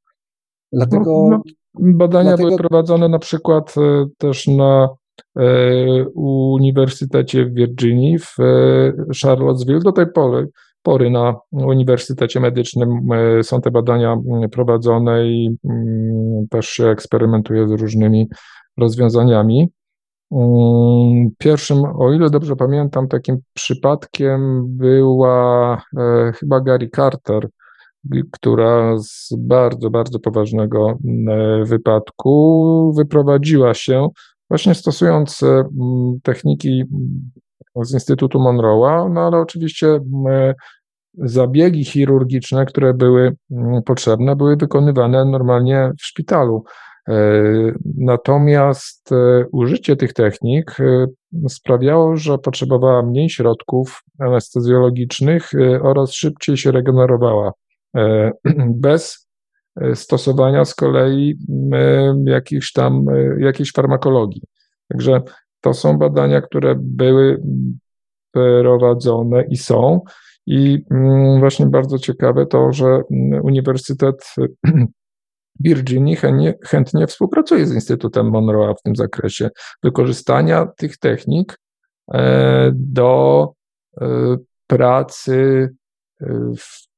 Dlatego 0.73 1.29
no, 1.31 1.31
no, 1.31 1.43
Badania 1.75 2.29
Dlatego... 2.29 2.49
były 2.49 2.59
prowadzone 2.59 3.09
na 3.09 3.19
przykład 3.19 3.75
e, 3.79 4.07
też 4.19 4.47
na 4.47 4.89
e, 5.39 5.45
Uniwersytecie 6.15 7.45
w 7.45 7.55
Virginii, 7.55 8.19
w 8.19 8.41
e, 8.41 8.93
Charlottesville. 9.23 9.81
Do 9.81 9.93
tej 9.93 10.07
pory, 10.13 10.49
pory 10.83 11.11
na 11.11 11.35
Uniwersytecie 11.53 12.41
Medycznym 12.41 12.89
są 13.43 13.61
te 13.61 13.71
badania 13.71 14.17
prowadzone 14.53 15.27
i 15.27 15.57
też 16.51 16.69
się 16.69 16.87
eksperymentuje 16.87 17.69
z 17.69 17.71
różnymi 17.71 18.29
rozwiązaniami. 18.79 19.69
Mm, 20.33 21.31
pierwszym, 21.39 21.85
o 21.85 22.13
ile 22.13 22.31
dobrze 22.31 22.57
pamiętam, 22.57 23.09
takim 23.09 23.39
przypadkiem 23.55 24.65
była 24.77 25.75
e, 25.99 26.33
chyba 26.33 26.61
Gary 26.61 26.89
Carter, 26.97 27.49
która 28.33 28.99
z 28.99 29.35
bardzo, 29.39 29.91
bardzo 29.91 30.19
poważnego 30.19 30.91
e, 30.91 31.65
wypadku 31.65 32.93
wyprowadziła 32.97 33.75
się, 33.75 34.09
właśnie 34.51 34.75
stosując 34.75 35.43
e, 35.43 35.65
techniki 36.23 36.85
z 37.83 37.93
Instytutu 37.93 38.39
Monroe'a, 38.39 39.13
no 39.13 39.21
ale 39.21 39.39
oczywiście 39.39 40.01
zabiegi 41.15 41.85
chirurgiczne, 41.85 42.67
które 42.67 42.95
były 42.95 43.37
potrzebne, 43.87 44.37
były 44.37 44.57
wykonywane 44.57 45.25
normalnie 45.25 45.93
w 45.99 46.03
szpitalu. 46.03 46.65
E, 47.11 47.73
natomiast 47.97 49.13
e, 49.13 49.45
użycie 49.53 49.97
tych 49.97 50.13
technik 50.13 50.77
e, 50.81 51.07
sprawiało, 51.49 52.17
że 52.17 52.39
potrzebowała 52.39 53.03
mniej 53.03 53.31
środków 53.31 54.03
anestezjologicznych 54.19 55.51
oraz 55.83 56.13
szybciej 56.13 56.57
się 56.57 56.73
regenerowała. 56.73 57.53
Bez 58.87 59.29
stosowania 59.95 60.65
z 60.65 60.75
kolei 60.75 61.39
jakichś 62.25 62.73
tam, 62.73 63.07
jakiejś 63.39 63.73
farmakologii. 63.73 64.43
Także 64.89 65.23
to 65.61 65.75
są 65.75 65.99
badania, 65.99 66.41
które 66.41 66.75
były 66.79 67.43
prowadzone 68.33 69.45
i 69.45 69.57
są. 69.57 70.01
I 70.47 70.85
właśnie 71.39 71.67
bardzo 71.67 71.99
ciekawe 71.99 72.47
to, 72.47 72.73
że 72.73 73.03
Uniwersytet 73.43 74.35
Virginii 75.61 76.17
chętnie, 76.65 77.07
współpracuje 77.07 77.67
z 77.67 77.75
Instytutem 77.75 78.31
Monroe'a 78.31 78.75
w 78.79 78.83
tym 78.83 78.97
zakresie 78.97 79.51
wykorzystania 79.83 80.67
tych 80.77 80.99
technik 80.99 81.59
e, 82.15 82.71
do 82.75 83.53
e, 84.01 84.37
pracy 84.67 85.69
e, 86.21 86.27
w 86.59 86.89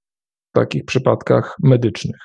takich 0.52 0.84
przypadkach 0.84 1.56
medycznych. 1.62 2.20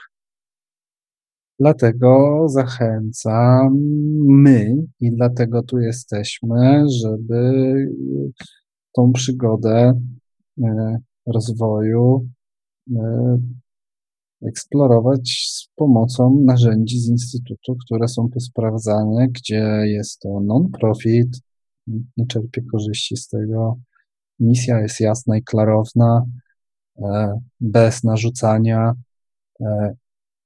Dlatego 1.60 2.44
zachęcam 2.50 3.78
my 4.28 4.76
i 5.00 5.12
dlatego 5.12 5.64
tu 5.64 5.80
jesteśmy, 5.80 6.84
żeby 7.04 7.74
tą 8.96 9.14
przygodę 9.14 10.02
rozwoju 11.28 12.28
eksplorować 14.42 15.50
z 15.50 15.68
pomocą 15.76 16.44
narzędzi 16.46 17.00
z 17.00 17.10
Instytutu, 17.10 17.76
które 17.86 18.08
są 18.08 18.30
posprawdzane, 18.30 19.28
gdzie 19.28 19.64
jest 19.86 20.20
to 20.20 20.40
non-profit, 20.40 21.40
nie 22.18 22.28
czerpie 22.28 22.62
korzyści 22.72 23.18
z 23.18 23.28
tego. 23.28 23.78
Misja 24.40 24.80
jest 24.80 25.00
jasna 25.00 25.38
i 25.38 25.44
klarowna, 25.44 26.26
e, 27.00 27.40
bez 27.60 28.04
narzucania. 28.04 28.94
E, 29.62 29.96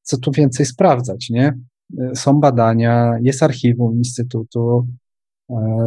co 0.02 0.18
tu 0.18 0.32
więcej 0.32 0.66
sprawdzać, 0.66 1.30
nie? 1.30 1.60
E, 2.00 2.16
są 2.16 2.40
badania, 2.40 3.18
jest 3.22 3.44
archiwum 3.44 3.98
Instytutu, 3.98 4.88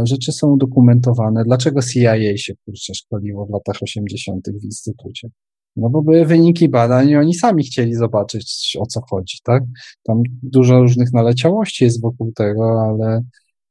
rzeczy 0.03 0.33
są 0.33 0.53
udokumentowane. 0.53 1.45
Dlaczego 1.45 1.83
CIA 1.83 2.37
się 2.37 2.55
kurczę 2.65 2.95
szkoliło 2.95 3.47
w 3.47 3.51
latach 3.51 3.83
80. 3.83 4.49
w 4.61 4.65
Instytucie? 4.65 5.29
No 5.77 5.91
bo 5.91 6.03
były 6.03 6.27
wyniki 6.27 6.69
badań 6.69 7.09
i 7.09 7.17
oni 7.17 7.35
sami 7.35 7.65
chcieli 7.65 7.95
zobaczyć, 7.95 8.77
o 8.81 8.87
co 8.87 9.01
chodzi, 9.11 9.39
tak? 9.45 9.63
Tam 10.03 10.23
dużo 10.43 10.81
różnych 10.81 11.13
naleciałości 11.13 11.85
jest 11.85 12.03
wokół 12.03 12.33
tego, 12.33 12.83
ale 12.83 13.23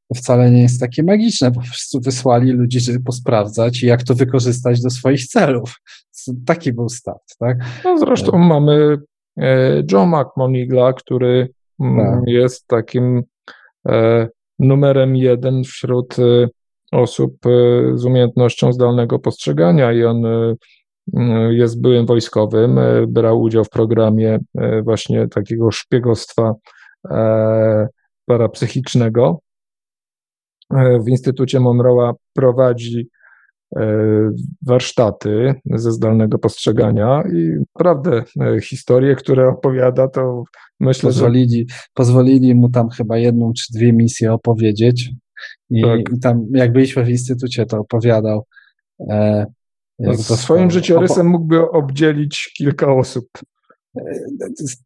to 0.10 0.16
wcale 0.16 0.52
nie 0.52 0.62
jest 0.62 0.80
takie 0.80 1.04
magiczne. 1.04 1.52
Po 1.52 1.62
prostu 1.62 2.00
wysłali 2.02 2.52
ludzi, 2.52 2.80
żeby 2.80 3.00
posprawdzać 3.00 3.84
i 3.84 3.86
jak 3.86 4.04
to 4.04 4.16
wykorzystać 4.16 4.82
do 4.82 4.90
swoich 4.90 5.28
celów. 5.28 5.76
Taki 6.46 6.74
był 6.74 6.90
start, 6.90 7.38
tak? 7.40 7.58
No 7.84 7.98
zresztą 7.98 8.32
tak. 8.32 8.42
mamy 8.42 8.98
e, 9.38 9.84
John 9.92 10.10
McMonigla, 10.10 10.94
który 10.94 11.50
mm, 11.80 12.06
tak. 12.06 12.20
jest 12.28 12.68
takim 12.68 13.24
e, 13.88 14.28
numerem 14.60 15.16
jeden 15.16 15.64
wśród 15.64 16.20
e, 16.20 16.48
osób 16.92 17.38
z 17.96 18.06
umiejętnością 18.06 18.74
zdalnego 18.74 19.20
postrzegania 19.20 19.94
i 19.94 20.04
on 20.04 20.24
jest 21.50 21.82
byłym 21.82 22.06
wojskowym, 22.06 22.78
e, 22.78 23.08
brał 23.08 23.42
udział 23.42 23.64
w 23.64 23.70
programie 23.70 24.40
e, 24.58 24.82
właśnie 24.82 25.28
takiego 25.28 25.72
szpiegostwa 25.72 26.54
e, 27.12 27.88
parapsychicznego. 28.26 29.40
W 31.06 31.08
Instytucie 31.08 31.60
Monroe'a 31.60 32.14
prowadzi 32.34 33.10
warsztaty 34.68 35.54
ze 35.66 35.92
zdalnego 35.92 36.40
postrzegania 36.40 37.24
i 37.34 37.50
naprawdę 37.76 38.24
historie, 38.62 39.16
które 39.16 39.50
opowiada, 39.50 40.08
to 40.08 40.44
myślę, 40.80 41.10
pozwolili, 41.10 41.66
że... 41.70 41.76
Pozwolili 41.94 42.56
mu 42.56 42.70
tam 42.70 42.90
chyba 42.90 43.18
jedną 43.18 43.54
czy 43.54 43.74
dwie 43.74 43.94
misje 43.94 44.34
opowiedzieć 44.34 45.12
i, 45.70 45.82
tak. 45.82 46.00
i 46.16 46.20
tam 46.20 46.46
jak 46.54 46.72
byliśmy 46.72 47.04
w 47.04 47.10
instytucie, 47.10 47.66
to 47.66 47.80
opowiadał 47.80 48.46
no, 50.04 50.18
swoim 50.18 50.72
życiorysem 50.72 51.28
mógłby 51.28 51.72
obdzielić 51.72 52.54
kilka 52.58 52.94
osób. 52.94 53.26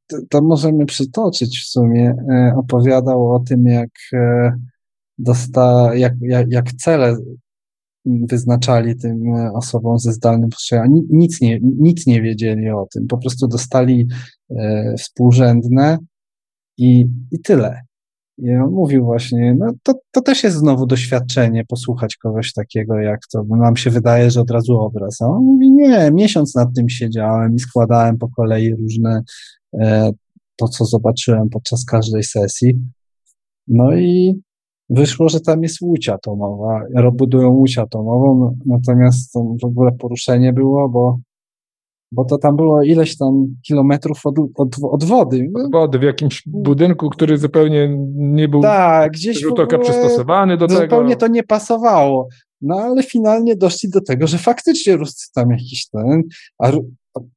To, 0.07 0.17
to 0.29 0.41
możemy 0.41 0.85
przytoczyć 0.85 1.59
w 1.59 1.69
sumie. 1.69 2.15
E, 2.29 2.53
opowiadał 2.57 3.31
o 3.31 3.39
tym, 3.39 3.65
jak, 3.65 3.89
e, 4.13 4.51
dosta, 5.17 5.95
jak, 5.95 6.13
jak, 6.21 6.51
jak 6.51 6.73
cele 6.73 7.17
wyznaczali 8.05 8.95
tym 8.95 9.33
osobom 9.53 9.99
ze 9.99 10.13
zdalnym 10.13 10.49
postrzeganiem. 10.49 11.03
Nic 11.09 11.41
nie, 11.41 11.59
nic 11.61 12.07
nie 12.07 12.21
wiedzieli 12.21 12.69
o 12.69 12.87
tym. 12.91 13.07
Po 13.07 13.17
prostu 13.17 13.47
dostali 13.47 14.07
e, 14.49 14.95
współrzędne 14.97 15.97
i, 16.77 17.07
i 17.31 17.39
tyle. 17.39 17.86
I 18.37 18.55
on 18.55 18.71
mówił 18.71 19.05
właśnie, 19.05 19.55
no 19.59 19.71
to, 19.83 19.93
to 20.11 20.21
też 20.21 20.43
jest 20.43 20.57
znowu 20.57 20.85
doświadczenie, 20.85 21.65
posłuchać 21.65 22.17
kogoś 22.17 22.53
takiego, 22.53 22.99
jak 22.99 23.19
to, 23.31 23.43
nam 23.43 23.77
się 23.77 23.89
wydaje, 23.89 24.31
że 24.31 24.41
od 24.41 24.51
razu 24.51 24.79
obraz. 24.79 25.21
A 25.21 25.25
on 25.25 25.43
mówi, 25.43 25.71
nie, 25.71 26.11
miesiąc 26.11 26.55
nad 26.55 26.73
tym 26.75 26.89
siedziałem 26.89 27.55
i 27.55 27.59
składałem 27.59 28.17
po 28.17 28.27
kolei 28.29 28.75
różne, 28.75 29.21
e, 29.79 30.11
to 30.55 30.67
co 30.67 30.85
zobaczyłem 30.85 31.49
podczas 31.49 31.85
każdej 31.85 32.23
sesji. 32.23 32.79
No 33.67 33.95
i 33.95 34.41
wyszło, 34.89 35.29
że 35.29 35.39
tam 35.39 35.63
jest 35.63 35.81
łódź 35.81 36.09
atomowa, 36.09 36.81
budują 37.13 37.49
łódź 37.49 37.77
atomową, 37.77 38.57
natomiast 38.65 39.33
to 39.33 39.55
w 39.61 39.65
ogóle 39.65 39.91
poruszenie 39.91 40.53
było, 40.53 40.89
bo 40.89 41.19
bo 42.11 42.25
to 42.25 42.37
tam 42.37 42.55
było 42.55 42.83
ileś 42.83 43.17
tam 43.17 43.55
kilometrów 43.67 44.25
od, 44.25 44.35
od, 44.55 44.75
od 44.81 45.03
wody. 45.03 45.51
Od 45.55 45.71
wody, 45.71 45.99
w 45.99 46.03
jakimś 46.03 46.43
budynku, 46.45 47.09
który 47.09 47.37
zupełnie 47.37 47.97
nie 48.15 48.47
był 48.47 48.61
tak, 48.61 49.11
gdzieś 49.11 49.43
ogóle, 49.43 49.79
przystosowany 49.79 50.57
do 50.57 50.65
zupełnie 50.65 50.81
tego. 50.81 50.95
Zupełnie 50.95 51.15
to 51.15 51.27
nie 51.27 51.43
pasowało. 51.43 52.27
No 52.61 52.75
ale 52.75 53.03
finalnie 53.03 53.55
doszli 53.55 53.89
do 53.89 54.01
tego, 54.01 54.27
że 54.27 54.37
faktycznie 54.37 54.95
Ruscy 54.95 55.31
tam 55.35 55.51
jakiś 55.51 55.89
ten, 55.89 56.23
a, 56.59 56.71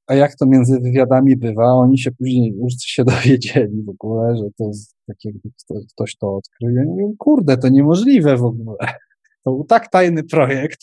a 0.07 0.15
jak 0.15 0.37
to 0.37 0.47
między 0.47 0.81
wywiadami 0.81 1.37
bywa, 1.37 1.65
oni 1.65 1.99
się 1.99 2.13
później 2.13 2.55
już 2.63 2.73
się 2.79 3.05
dowiedzieli 3.15 3.83
w 3.83 3.89
ogóle, 3.89 4.37
że 4.37 4.45
to 4.59 4.65
jest 4.65 4.95
tak 5.07 5.17
jakby 5.25 5.51
ktoś 5.93 6.17
to 6.17 6.37
odkrył. 6.37 6.71
Ja 6.71 6.85
mówię, 6.85 7.05
kurde, 7.19 7.57
to 7.57 7.69
niemożliwe 7.69 8.37
w 8.37 8.45
ogóle. 8.45 8.77
To 9.45 9.51
był 9.51 9.65
tak 9.65 9.91
tajny 9.91 10.25
projekt. 10.25 10.81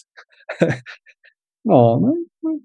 No, 1.66 2.00
no, 2.02 2.14
no 2.44 2.58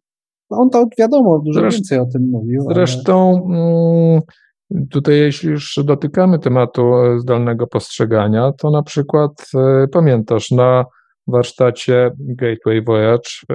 on 0.52 0.70
to 0.70 0.86
wiadomo, 0.98 1.38
dużo 1.38 1.62
więcej 1.62 1.98
o 1.98 2.06
tym 2.06 2.28
mówił. 2.30 2.62
Zresztą 2.74 3.46
ale... 3.50 4.86
tutaj, 4.90 5.18
jeśli 5.18 5.50
już 5.50 5.80
dotykamy 5.84 6.38
tematu 6.38 6.94
e, 6.94 7.20
zdalnego 7.20 7.66
postrzegania, 7.66 8.52
to 8.52 8.70
na 8.70 8.82
przykład 8.82 9.50
e, 9.54 9.88
pamiętasz 9.88 10.50
na 10.50 10.84
warsztacie 11.26 12.10
Gateway 12.18 12.84
Voyage 12.84 13.30
e, 13.50 13.54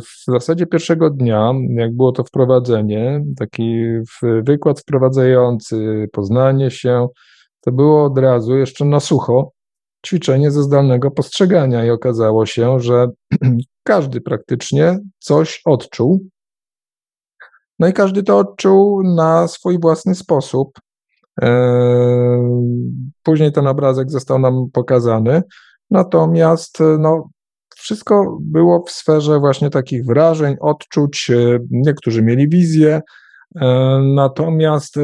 w 0.00 0.24
zasadzie 0.32 0.66
pierwszego 0.66 1.10
dnia, 1.10 1.52
jak 1.68 1.96
było 1.96 2.12
to 2.12 2.24
wprowadzenie, 2.24 3.24
taki 3.38 3.84
wykład 4.22 4.80
wprowadzający, 4.80 6.08
poznanie 6.12 6.70
się, 6.70 7.08
to 7.60 7.72
było 7.72 8.04
od 8.04 8.18
razu 8.18 8.56
jeszcze 8.56 8.84
na 8.84 9.00
sucho 9.00 9.52
ćwiczenie 10.06 10.50
ze 10.50 10.62
zdalnego 10.62 11.10
postrzegania 11.10 11.84
i 11.84 11.90
okazało 11.90 12.46
się, 12.46 12.80
że 12.80 13.08
każdy 13.82 14.20
praktycznie 14.20 14.98
coś 15.18 15.62
odczuł. 15.64 16.28
No 17.78 17.88
i 17.88 17.92
każdy 17.92 18.22
to 18.22 18.38
odczuł 18.38 19.02
na 19.02 19.48
swój 19.48 19.80
własny 19.80 20.14
sposób. 20.14 20.80
E, 21.42 21.48
później 23.22 23.52
ten 23.52 23.66
obrazek 23.66 24.10
został 24.10 24.38
nam 24.38 24.70
pokazany. 24.72 25.42
Natomiast 25.90 26.78
no, 26.98 27.28
wszystko 27.76 28.38
było 28.40 28.84
w 28.86 28.90
sferze 28.90 29.38
właśnie 29.38 29.70
takich 29.70 30.04
wrażeń, 30.04 30.56
odczuć. 30.60 31.30
E, 31.30 31.58
niektórzy 31.70 32.22
mieli 32.22 32.48
wizję, 32.48 33.00
e, 33.56 33.66
natomiast 34.14 34.94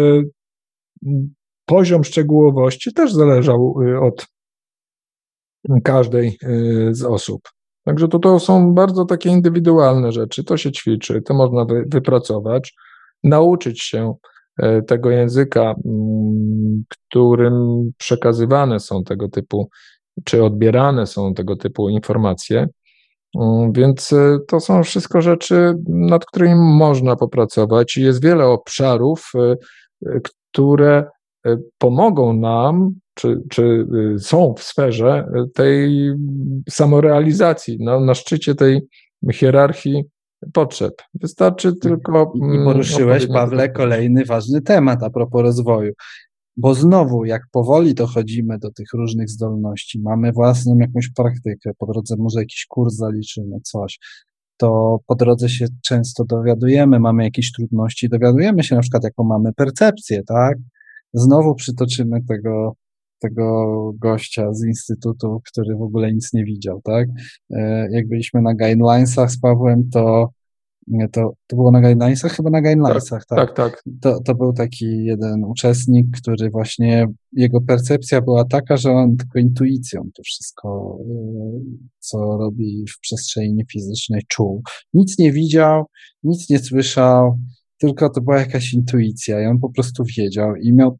poziom 1.67 2.05
szczegółowości 2.05 2.93
też 2.93 3.13
zależał 3.13 3.75
od 4.03 4.27
każdej 5.85 6.39
z 6.91 7.03
osób. 7.03 7.56
Także 7.87 8.09
to, 8.09 8.19
to 8.19 8.41
są 8.41 8.75
bardzo 8.75 9.05
takie 9.05 9.31
indywidualne 9.31 10.13
rzeczy. 10.13 10.45
To 10.45 10.57
się 10.57 10.73
ćwiczy, 10.73 11.23
to 11.23 11.35
można 11.35 11.65
wy, 11.65 11.85
wypracować, 11.89 12.75
nauczyć 13.25 13.83
się 13.83 14.15
tego 14.87 15.11
języka, 15.11 15.75
mm, 15.85 16.85
którym 16.89 17.55
przekazywane 17.99 18.81
są 18.81 19.05
tego 19.05 19.29
typu, 19.29 19.69
czy 20.25 20.45
odbierane 20.45 21.07
są 21.07 21.35
tego 21.35 21.57
typu 21.57 21.89
informacje. 21.89 22.69
Mm, 23.41 23.73
więc 23.73 24.13
e, 24.13 24.39
to 24.49 24.61
są 24.61 24.83
wszystko 24.83 25.23
rzeczy, 25.23 25.75
nad 25.89 26.25
którymi 26.25 26.55
można 26.55 27.17
popracować. 27.17 27.97
Jest 27.97 28.23
wiele 28.23 28.47
obszarów, 28.47 29.33
e, 29.35 29.57
e, 30.07 30.21
które 30.53 31.05
pomogą 31.79 32.33
nam, 32.33 32.95
czy, 33.17 33.43
czy 33.51 33.87
są 34.19 34.55
w 34.59 34.63
sferze 34.63 35.29
tej 35.55 36.11
samorealizacji, 36.71 37.79
na, 37.85 38.01
na 38.01 38.15
szczycie 38.15 38.55
tej 38.55 38.81
hierarchii 39.33 40.05
potrzeb. 40.53 40.95
Wystarczy 41.15 41.77
tylko. 41.77 42.33
I 42.35 42.45
mm, 42.45 42.65
poruszyłeś, 42.65 43.27
Pawle, 43.27 43.69
kolejny 43.69 44.25
ważny 44.25 44.63
temat 44.63 45.03
a 45.03 45.11
propos 45.11 45.43
rozwoju. 45.43 45.93
Bo 46.57 46.75
znowu, 46.75 47.25
jak 47.25 47.43
powoli 47.53 47.95
dochodzimy 47.95 48.59
do 48.59 48.71
tych 48.71 48.87
różnych 48.95 49.29
zdolności, 49.29 50.01
mamy 50.01 50.33
własną 50.33 50.79
jakąś 50.79 51.09
praktykę, 51.09 51.71
po 51.79 51.87
drodze 51.87 52.15
może 52.19 52.41
jakiś 52.41 52.67
kurs 52.69 52.95
zaliczymy, 52.95 53.61
coś, 53.63 53.99
to 54.57 54.99
po 55.07 55.15
drodze 55.15 55.49
się 55.49 55.67
często 55.85 56.25
dowiadujemy, 56.25 57.01
mamy 57.01 57.25
jakieś 57.25 57.53
trudności, 57.53 58.09
dowiadujemy 58.09 58.65
się 58.65 58.75
na 58.75 58.81
przykład, 58.81 59.05
jaką 59.05 59.25
mamy 59.25 59.53
percepcję, 59.53 60.23
tak? 60.23 60.59
Znowu 61.13 61.55
przytoczymy 61.55 62.25
tego, 62.29 62.77
tego 63.19 63.93
gościa 63.99 64.53
z 64.53 64.65
instytutu, 64.65 65.41
który 65.45 65.77
w 65.77 65.83
ogóle 65.83 66.13
nic 66.13 66.33
nie 66.33 66.45
widział, 66.45 66.81
tak? 66.85 67.09
E, 67.51 67.89
jak 67.91 68.09
byliśmy 68.09 68.43
na 68.43 68.55
guidelinesach 68.55 69.31
z 69.31 69.41
Pawłem, 69.41 69.91
to 69.91 70.31
to, 71.13 71.33
to 71.47 71.57
było 71.57 71.71
na 71.71 71.81
guidelinesach? 71.81 72.33
Chyba 72.33 72.51
na 72.51 72.63
guidelinesach, 72.63 73.27
tak. 73.27 73.39
Tak, 73.39 73.57
tak. 73.57 73.73
tak. 73.73 73.83
To, 74.01 74.21
to 74.21 74.35
był 74.35 74.53
taki 74.53 75.05
jeden 75.05 75.45
uczestnik, 75.45 76.07
który 76.23 76.51
właśnie, 76.51 77.07
jego 77.33 77.61
percepcja 77.61 78.21
była 78.21 78.45
taka, 78.45 78.77
że 78.77 78.91
on 78.91 79.17
tylko 79.17 79.39
intuicją 79.39 80.03
to 80.15 80.23
wszystko, 80.23 80.99
y, 81.01 81.79
co 81.99 82.19
robi 82.19 82.85
w 82.97 83.01
przestrzeni 83.01 83.65
fizycznej, 83.73 84.23
czuł. 84.29 84.63
Nic 84.95 85.19
nie 85.19 85.33
widział, 85.33 85.85
nic 86.23 86.51
nie 86.51 86.59
słyszał, 86.59 87.39
tylko 87.79 88.11
to 88.11 88.21
była 88.21 88.39
jakaś 88.39 88.73
intuicja 88.73 89.43
i 89.43 89.47
on 89.47 89.59
po 89.59 89.71
prostu 89.71 90.05
wiedział 90.17 90.57
i 90.57 90.73
miał 90.73 90.99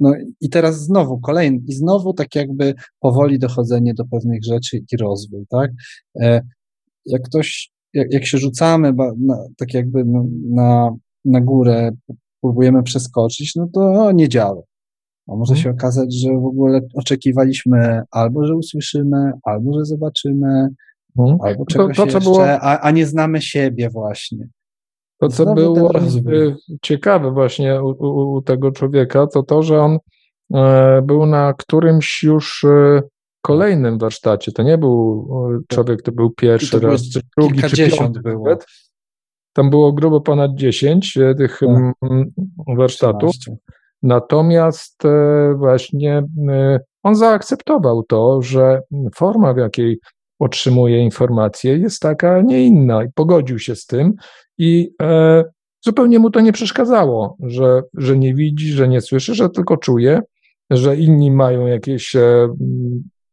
no 0.00 0.14
i 0.40 0.48
teraz 0.48 0.80
znowu 0.80 1.20
kolejny, 1.20 1.60
i 1.66 1.72
znowu 1.72 2.14
tak 2.14 2.34
jakby 2.34 2.74
powoli 3.00 3.38
dochodzenie 3.38 3.94
do 3.94 4.04
pewnych 4.04 4.44
rzeczy 4.44 4.76
i 4.92 4.96
rozwój, 4.96 5.44
tak? 5.50 5.70
E, 6.20 6.40
jak 7.06 7.22
ktoś 7.22 7.70
jak, 7.94 8.12
jak 8.12 8.26
się 8.26 8.38
rzucamy 8.38 8.92
na, 9.18 9.36
tak 9.58 9.74
jakby 9.74 10.04
na, 10.50 10.90
na 11.24 11.40
górę, 11.40 11.90
próbujemy 12.40 12.82
przeskoczyć, 12.82 13.56
no 13.56 13.68
to 13.74 14.12
nie 14.12 14.28
działa. 14.28 14.62
A 15.28 15.36
może 15.36 15.54
mhm. 15.54 15.62
się 15.62 15.70
okazać, 15.70 16.14
że 16.14 16.32
w 16.32 16.44
ogóle 16.44 16.80
oczekiwaliśmy 16.94 18.02
albo, 18.10 18.46
że 18.46 18.56
usłyszymy, 18.56 19.32
albo, 19.42 19.78
że 19.78 19.84
zobaczymy, 19.84 20.68
mhm. 21.18 21.38
albo 21.42 21.66
czegoś 21.66 21.96
to, 21.96 22.02
to, 22.02 22.12
jeszcze, 22.12 22.20
było... 22.20 22.48
a, 22.48 22.80
a 22.80 22.90
nie 22.90 23.06
znamy 23.06 23.42
siebie 23.42 23.90
właśnie. 23.90 24.48
To, 25.20 25.28
co 25.28 25.44
Znowu 25.44 25.54
było 25.74 25.92
ciekawe 26.82 27.30
właśnie 27.30 27.82
u, 27.82 28.34
u, 28.36 28.42
tego 28.42 28.72
człowieka, 28.72 29.26
to 29.26 29.42
to, 29.42 29.62
że 29.62 29.80
on 29.80 29.98
e, 30.54 31.02
był 31.02 31.26
na 31.26 31.54
którymś 31.54 32.22
już 32.22 32.64
e, 32.64 33.02
kolejnym 33.42 33.98
warsztacie. 33.98 34.52
To 34.52 34.62
nie 34.62 34.78
był 34.78 35.28
człowiek, 35.68 36.02
to 36.02 36.12
był 36.12 36.30
pierwszy 36.30 36.80
to 36.80 36.86
raz, 36.86 37.10
czy 37.10 37.20
drugi, 37.36 37.62
czy 37.62 37.90
piąty 37.90 38.20
było. 38.20 38.44
Nawet. 38.44 38.66
Tam 39.52 39.70
było 39.70 39.92
grubo 39.92 40.20
ponad 40.20 40.54
10 40.54 41.16
e, 41.16 41.34
tych 41.34 41.60
tak. 41.60 42.76
warsztatów. 42.76 43.30
13. 43.30 43.56
Natomiast 44.02 45.04
e, 45.04 45.54
właśnie 45.58 46.22
e, 46.48 46.80
on 47.02 47.14
zaakceptował 47.14 48.02
to, 48.02 48.42
że 48.42 48.82
forma, 49.14 49.54
w 49.54 49.56
jakiej 49.56 49.98
otrzymuje 50.40 50.98
informacje, 50.98 51.78
jest 51.78 52.00
taka, 52.00 52.34
a 52.34 52.42
nie 52.42 52.62
inna 52.66 53.04
i 53.04 53.12
pogodził 53.14 53.58
się 53.58 53.76
z 53.76 53.86
tym 53.86 54.14
i 54.58 54.90
zupełnie 55.84 56.18
mu 56.18 56.30
to 56.30 56.40
nie 56.40 56.52
przeszkadzało, 56.52 57.36
że, 57.40 57.82
że 57.94 58.18
nie 58.18 58.34
widzi, 58.34 58.72
że 58.72 58.88
nie 58.88 59.00
słyszy, 59.00 59.34
że 59.34 59.50
tylko 59.50 59.76
czuje, 59.76 60.20
że 60.70 60.96
inni 60.96 61.30
mają 61.30 61.66
jakieś 61.66 62.16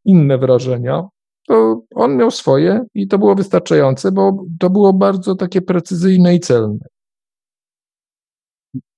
inne 0.06 0.38
wrażenia, 0.38 1.08
to 1.48 1.82
on 1.96 2.18
miał 2.18 2.32
swoje 2.32 2.86
i 2.94 3.08
to 3.08 3.20
było 3.20 3.36
wystarczające, 3.36 4.12
bo 4.12 4.46
to 4.60 4.70
było 4.70 4.94
bardzo 4.94 5.36
takie 5.36 5.62
precyzyjne 5.62 6.36
i 6.36 6.40
celne. 6.40 6.86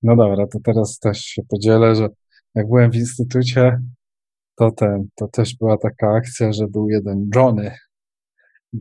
No 0.02 0.16
dobra, 0.16 0.46
to 0.46 0.58
teraz 0.64 0.98
też 0.98 1.18
się 1.18 1.42
podzielę, 1.48 1.94
że 1.94 2.08
jak 2.54 2.66
byłem 2.66 2.90
w 2.90 2.96
instytucie, 2.96 3.80
to 4.56 4.70
ten, 4.70 5.08
to 5.14 5.28
też 5.28 5.56
była 5.56 5.78
taka 5.78 6.12
akcja, 6.12 6.52
że 6.52 6.66
był 6.66 6.88
jeden 6.88 7.30
Johnny. 7.34 7.74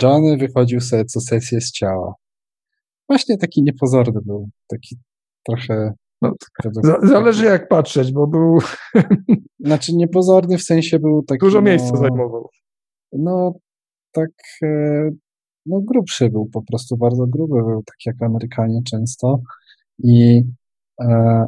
Johnny 0.02 0.38
wychodził 0.38 0.80
sobie 0.80 1.06
co 1.06 1.22
sesję 1.22 1.62
z 1.62 1.72
ciała. 1.72 2.14
Właśnie 3.10 3.38
taki 3.38 3.64
niepozorny 3.64 4.22
był, 4.26 4.50
taki 4.68 4.98
trochę 5.44 5.94
no, 6.22 6.34
zależy 7.04 7.46
jak 7.46 7.68
patrzeć, 7.68 8.12
bo 8.12 8.28
był. 8.28 8.60
Znaczy 9.66 9.96
niepozorny 9.96 10.58
w 10.58 10.64
sensie 10.64 11.00
był 11.00 11.24
taki. 11.24 11.40
Dużo 11.40 11.58
no, 11.58 11.70
miejsca 11.70 11.98
zajmował. 11.98 12.50
No, 13.14 13.54
tak. 14.12 14.30
E, 14.64 15.10
no, 15.66 15.82
grubszy 15.82 16.30
był 16.30 16.50
po 16.54 16.62
prostu, 16.62 16.98
bardzo 16.98 17.28
gruby 17.28 17.64
był, 17.64 17.84
tak 17.86 17.96
jak 18.06 18.24
Amerykanie 18.24 18.82
często. 18.92 19.40
I. 20.00 20.44
E, 21.02 21.46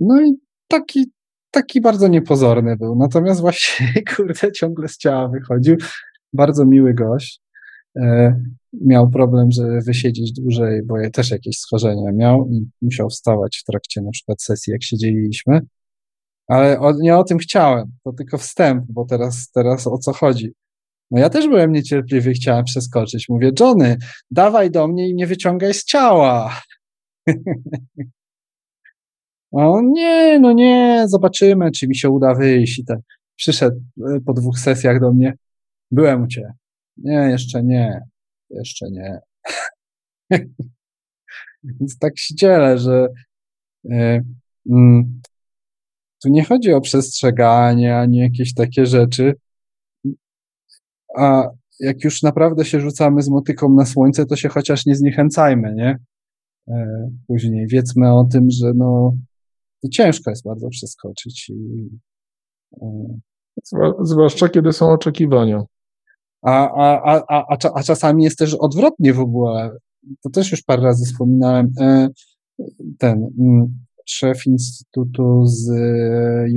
no 0.00 0.22
i 0.22 0.32
taki, 0.68 1.12
taki 1.50 1.80
bardzo 1.80 2.08
niepozorny 2.08 2.76
był. 2.76 2.96
Natomiast 2.96 3.40
właśnie, 3.40 3.86
kurde, 4.16 4.52
ciągle 4.52 4.88
z 4.88 4.96
ciała 4.96 5.28
wychodził. 5.28 5.76
Bardzo 6.32 6.64
miły 6.64 6.94
gość. 6.94 7.40
E, 7.96 8.40
miał 8.72 9.10
problem, 9.10 9.52
żeby 9.52 9.80
wysiedzieć 9.80 10.32
dłużej, 10.32 10.82
bo 10.82 10.94
też 11.12 11.30
jakieś 11.30 11.58
schorzenia 11.58 12.12
miał 12.12 12.48
i 12.50 12.68
musiał 12.82 13.08
wstawać 13.10 13.58
w 13.58 13.64
trakcie 13.64 14.02
na 14.02 14.10
przykład 14.10 14.42
sesji, 14.42 14.72
jak 14.72 14.82
się 14.82 14.96
dzieliliśmy. 14.96 15.60
Ale 16.48 16.80
o, 16.80 16.92
nie 16.92 17.16
o 17.16 17.24
tym 17.24 17.38
chciałem, 17.38 17.92
to 18.04 18.12
tylko 18.12 18.38
wstęp, 18.38 18.84
bo 18.88 19.04
teraz, 19.04 19.50
teraz 19.50 19.86
o 19.86 19.98
co 19.98 20.12
chodzi. 20.12 20.52
No 21.10 21.20
ja 21.20 21.30
też 21.30 21.48
byłem 21.48 21.72
niecierpliwy, 21.72 22.32
chciałem 22.32 22.64
przeskoczyć. 22.64 23.28
Mówię, 23.28 23.52
Johnny, 23.60 23.96
dawaj 24.30 24.70
do 24.70 24.88
mnie 24.88 25.08
i 25.08 25.14
nie 25.14 25.26
wyciągaj 25.26 25.74
z 25.74 25.84
ciała. 25.84 26.60
o 29.52 29.80
nie, 29.82 30.38
no 30.40 30.52
nie, 30.52 31.04
zobaczymy, 31.08 31.70
czy 31.70 31.88
mi 31.88 31.96
się 31.96 32.10
uda 32.10 32.34
wyjść. 32.34 32.78
I 32.78 32.84
ten 32.84 33.00
przyszedł 33.36 33.80
e, 34.08 34.20
po 34.20 34.32
dwóch 34.32 34.58
sesjach 34.58 35.00
do 35.00 35.12
mnie. 35.12 35.34
Byłem 35.90 36.22
u 36.22 36.26
ciebie. 36.26 36.52
Nie, 36.96 37.14
jeszcze 37.30 37.62
nie. 37.62 38.00
Jeszcze 38.50 38.90
nie. 38.90 39.18
Więc 41.64 41.98
tak 41.98 42.18
się 42.18 42.34
dzielę, 42.34 42.78
że 42.78 43.08
y, 43.84 44.24
mm, 44.70 45.20
tu 46.22 46.28
nie 46.28 46.44
chodzi 46.44 46.72
o 46.72 46.80
przestrzeganie 46.80 47.96
ani 47.96 48.18
jakieś 48.18 48.54
takie 48.54 48.86
rzeczy. 48.86 49.34
A 51.16 51.48
jak 51.80 52.04
już 52.04 52.22
naprawdę 52.22 52.64
się 52.64 52.80
rzucamy 52.80 53.22
z 53.22 53.28
motyką 53.28 53.74
na 53.74 53.86
słońce, 53.86 54.26
to 54.26 54.36
się 54.36 54.48
chociaż 54.48 54.86
nie 54.86 54.94
zniechęcajmy, 54.94 55.74
nie? 55.74 55.98
E, 56.68 57.10
później 57.26 57.66
wiedzmy 57.66 58.14
o 58.14 58.24
tym, 58.24 58.50
że 58.50 58.72
no, 58.74 59.14
to 59.82 59.88
ciężko 59.88 60.30
jest 60.30 60.44
bardzo 60.44 60.68
przeskoczyć. 60.68 61.48
I, 61.48 61.88
e, 62.82 63.18
Zwłaszcza 64.00 64.48
kiedy 64.48 64.72
są 64.72 64.90
oczekiwania. 64.90 65.64
A, 66.46 66.70
a, 66.70 67.02
a, 67.14 67.24
a, 67.28 67.56
a 67.74 67.82
czasami 67.82 68.24
jest 68.24 68.38
też 68.38 68.54
odwrotnie 68.54 69.12
w 69.12 69.20
ogóle. 69.20 69.70
To 70.22 70.30
też 70.30 70.50
już 70.50 70.62
parę 70.62 70.82
razy 70.82 71.04
wspominałem. 71.04 71.72
E, 71.80 72.08
ten 72.98 73.28
mm, 73.38 73.78
szef 74.06 74.46
Instytutu 74.46 75.46
z 75.46 75.70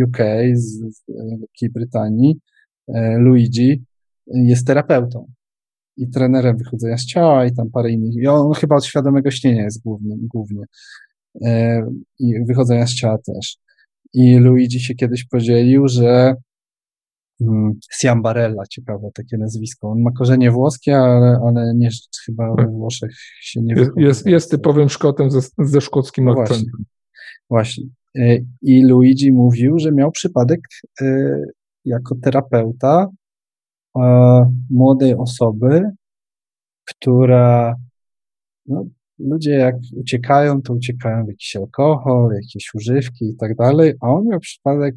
UK, 0.08 0.18
z 0.54 0.80
Wielkiej 1.08 1.70
Brytanii, 1.70 2.40
e, 2.88 3.18
Luigi, 3.18 3.84
jest 4.28 4.68
terapeutą 4.68 5.28
i 5.98 6.10
trenerem 6.10 6.58
wychodzenia 6.58 6.98
z 6.98 7.06
ciała 7.06 7.46
i 7.46 7.54
tam 7.54 7.70
parę 7.70 7.92
innych. 7.92 8.16
I 8.16 8.28
on 8.28 8.54
chyba 8.54 8.76
od 8.76 8.86
świadomego 8.86 9.32
śnienia 9.32 9.64
jest 9.64 9.82
główny, 9.82 10.16
głównie. 10.20 10.64
E, 11.46 11.82
I 12.20 12.46
wychodzenia 12.46 12.88
z 12.88 12.94
ciała 12.94 13.18
też. 13.18 13.58
I 14.14 14.38
Luigi 14.38 14.80
się 14.80 14.96
kiedyś 14.96 15.26
podzielił, 15.26 15.88
że 15.88 16.36
Siambarella, 17.92 18.64
ciekawe 18.70 19.10
takie 19.14 19.38
nazwisko. 19.38 19.90
On 19.90 20.02
ma 20.02 20.12
korzenie 20.12 20.52
włoskie, 20.52 20.98
ale, 20.98 21.40
ale 21.48 21.74
nie, 21.76 21.90
chyba 22.26 22.56
we 22.56 22.68
Włoszech 22.68 23.12
się 23.42 23.62
nie 23.62 23.74
Jest, 23.74 23.92
jest, 23.98 24.26
jest 24.26 24.52
typowym 24.52 24.90
Szkotem 24.90 25.32
ze, 25.32 25.42
ze 25.58 25.82
szkockim 25.82 26.26
no 26.26 26.32
akcentem. 26.32 26.86
Właśnie. 27.50 27.84
właśnie. 27.84 27.84
E, 28.16 28.38
I 28.62 28.86
Luigi 28.86 29.32
mówił, 29.32 29.80
że 29.80 29.92
miał 29.92 30.12
przypadek 30.12 30.60
e, 31.02 31.06
jako 31.86 32.16
terapeuta 32.16 33.08
młodej 34.70 35.16
osoby, 35.16 35.84
która 36.86 37.76
no, 38.66 38.86
ludzie 39.20 39.52
jak 39.52 39.76
uciekają, 39.98 40.62
to 40.62 40.74
uciekają 40.74 41.26
w 41.26 41.28
jakiś 41.28 41.56
alkohol, 41.56 42.32
jakieś 42.34 42.74
używki 42.74 43.26
i 43.26 43.36
tak 43.36 43.56
dalej, 43.56 43.94
a 44.02 44.08
on 44.08 44.28
miał 44.28 44.40
przypadek 44.40 44.96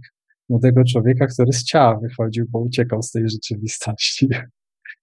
młodego 0.52 0.84
człowieka, 0.84 1.26
który 1.26 1.52
z 1.52 1.64
ciała 1.64 2.00
wychodził, 2.00 2.46
bo 2.48 2.60
uciekał 2.60 3.02
z 3.02 3.10
tej 3.10 3.28
rzeczywistości. 3.28 4.28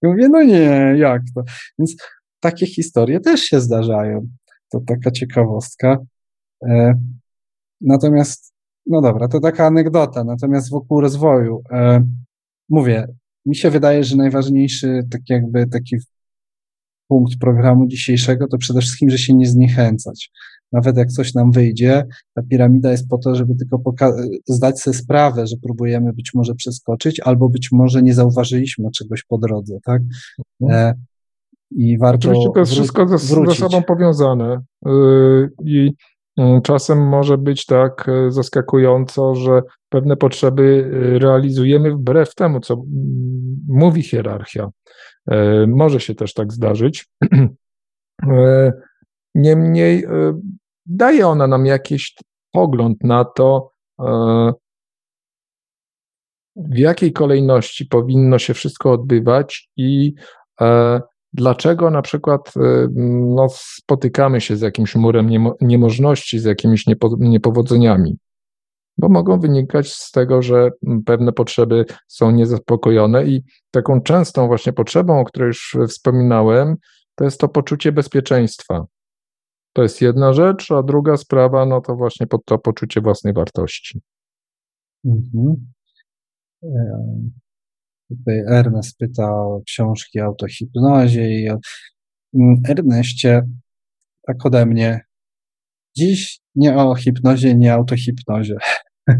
I 0.02 0.06
mówię, 0.06 0.28
no 0.28 0.42
nie, 0.42 0.94
jak 0.96 1.22
to? 1.34 1.42
Więc 1.78 1.96
takie 2.40 2.66
historie 2.66 3.20
też 3.20 3.40
się 3.40 3.60
zdarzają. 3.60 4.28
To 4.70 4.80
taka 4.80 5.10
ciekawostka. 5.10 5.98
E, 6.68 6.94
natomiast, 7.80 8.52
no 8.86 9.00
dobra, 9.00 9.28
to 9.28 9.40
taka 9.40 9.66
anegdota. 9.66 10.24
Natomiast 10.24 10.70
wokół 10.70 11.00
rozwoju, 11.00 11.62
e, 11.72 12.04
mówię, 12.68 13.06
mi 13.46 13.56
się 13.56 13.70
wydaje, 13.70 14.04
że 14.04 14.16
najważniejszy, 14.16 15.06
tak 15.10 15.20
jakby 15.28 15.66
taki 15.66 15.96
punkt 17.08 17.38
programu 17.40 17.86
dzisiejszego 17.86 18.48
to 18.48 18.58
przede 18.58 18.80
wszystkim, 18.80 19.10
że 19.10 19.18
się 19.18 19.34
nie 19.34 19.46
zniechęcać. 19.46 20.30
Nawet 20.72 20.96
jak 20.96 21.08
coś 21.08 21.34
nam 21.34 21.52
wyjdzie, 21.52 22.06
ta 22.34 22.42
piramida 22.42 22.90
jest 22.90 23.08
po 23.08 23.18
to, 23.18 23.34
żeby 23.34 23.54
tylko 23.54 23.82
zdać 24.48 24.80
sobie 24.80 24.96
sprawę, 24.96 25.46
że 25.46 25.56
próbujemy 25.62 26.12
być 26.12 26.30
może 26.34 26.54
przeskoczyć, 26.54 27.20
albo 27.20 27.48
być 27.48 27.72
może 27.72 28.02
nie 28.02 28.14
zauważyliśmy 28.14 28.90
czegoś 28.90 29.24
po 29.24 29.38
drodze, 29.38 29.78
tak? 29.84 30.02
Mhm. 30.60 30.80
E, 30.80 30.94
I 31.70 31.98
warto. 31.98 32.28
Oczywiście 32.28 32.50
to 32.54 32.60
jest 32.60 32.72
wszystko 32.72 33.08
ze, 33.08 33.18
ze 33.18 33.54
sobą 33.54 33.82
powiązane. 33.82 34.60
Yy, 34.86 35.50
I 35.64 35.92
yy, 36.36 36.60
czasem 36.62 37.08
może 37.08 37.38
być 37.38 37.66
tak 37.66 38.04
yy, 38.08 38.32
zaskakująco, 38.32 39.34
że 39.34 39.62
pewne 39.88 40.16
potrzeby 40.16 40.90
yy, 40.92 41.18
realizujemy 41.18 41.94
wbrew 41.94 42.34
temu, 42.34 42.60
co 42.60 42.82
mówi 43.68 44.02
hierarchia. 44.02 44.70
E, 45.30 45.66
może 45.66 46.00
się 46.00 46.14
też 46.14 46.34
tak 46.34 46.52
zdarzyć. 46.52 47.06
E, 48.32 48.72
niemniej 49.34 50.06
daje 50.86 51.26
ona 51.26 51.46
nam 51.46 51.66
jakiś 51.66 52.14
pogląd 52.52 53.04
na 53.04 53.24
to, 53.24 53.70
w 56.56 56.78
jakiej 56.78 57.12
kolejności 57.12 57.86
powinno 57.86 58.38
się 58.38 58.54
wszystko 58.54 58.92
odbywać 58.92 59.68
i 59.76 60.14
dlaczego 61.32 61.90
na 61.90 62.02
przykład 62.02 62.52
no, 63.34 63.46
spotykamy 63.50 64.40
się 64.40 64.56
z 64.56 64.60
jakimś 64.60 64.96
murem 64.96 65.30
niemożności, 65.60 66.38
z 66.38 66.44
jakimiś 66.44 66.84
niepowodzeniami 67.18 68.18
bo 69.00 69.08
mogą 69.08 69.40
wynikać 69.40 69.92
z 69.92 70.10
tego, 70.10 70.42
że 70.42 70.70
pewne 71.06 71.32
potrzeby 71.32 71.84
są 72.08 72.30
niezaspokojone 72.30 73.24
i 73.24 73.42
taką 73.70 74.00
częstą 74.00 74.46
właśnie 74.46 74.72
potrzebą, 74.72 75.20
o 75.20 75.24
której 75.24 75.46
już 75.46 75.76
wspominałem, 75.88 76.76
to 77.14 77.24
jest 77.24 77.40
to 77.40 77.48
poczucie 77.48 77.92
bezpieczeństwa. 77.92 78.84
To 79.72 79.82
jest 79.82 80.00
jedna 80.00 80.32
rzecz, 80.32 80.70
a 80.70 80.82
druga 80.82 81.16
sprawa, 81.16 81.66
no 81.66 81.80
to 81.80 81.96
właśnie 81.96 82.26
pod 82.26 82.44
to 82.44 82.58
poczucie 82.58 83.00
własnej 83.00 83.32
wartości. 83.32 84.00
Mhm. 85.04 85.72
Tutaj 88.08 88.42
Ernest 88.48 88.98
pytał 88.98 89.54
o 89.54 89.62
książki 89.62 90.20
o 90.20 90.24
autohipnozie 90.24 91.40
i 91.40 91.50
o 91.50 91.58
mm, 92.34 92.62
Erneście, 92.68 93.42
tak 94.26 94.46
ode 94.46 94.66
mnie, 94.66 95.00
dziś 95.96 96.40
nie 96.54 96.76
o 96.76 96.94
hipnozie, 96.94 97.54
nie 97.54 97.72
autohipnozie. 97.72 98.56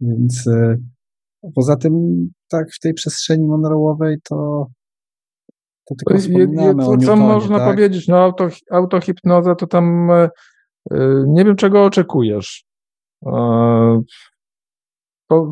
Więc 0.00 0.46
e, 0.46 0.76
poza 1.54 1.76
tym, 1.76 2.26
tak, 2.48 2.72
w 2.72 2.80
tej 2.80 2.94
przestrzeni 2.94 3.46
monorołowej 3.46 4.16
to, 4.22 4.66
to 5.88 5.94
tylko 5.94 6.18
wspominamy 6.18 6.84
Co, 6.84 6.96
co 6.96 7.16
można 7.16 7.58
tak? 7.58 7.74
powiedzieć? 7.74 8.08
No 8.08 8.18
auto, 8.18 8.48
autohipnoza 8.70 9.54
to 9.54 9.66
tam 9.66 10.10
e, 10.10 10.30
nie 11.26 11.44
wiem, 11.44 11.56
czego 11.56 11.84
oczekujesz. 11.84 12.64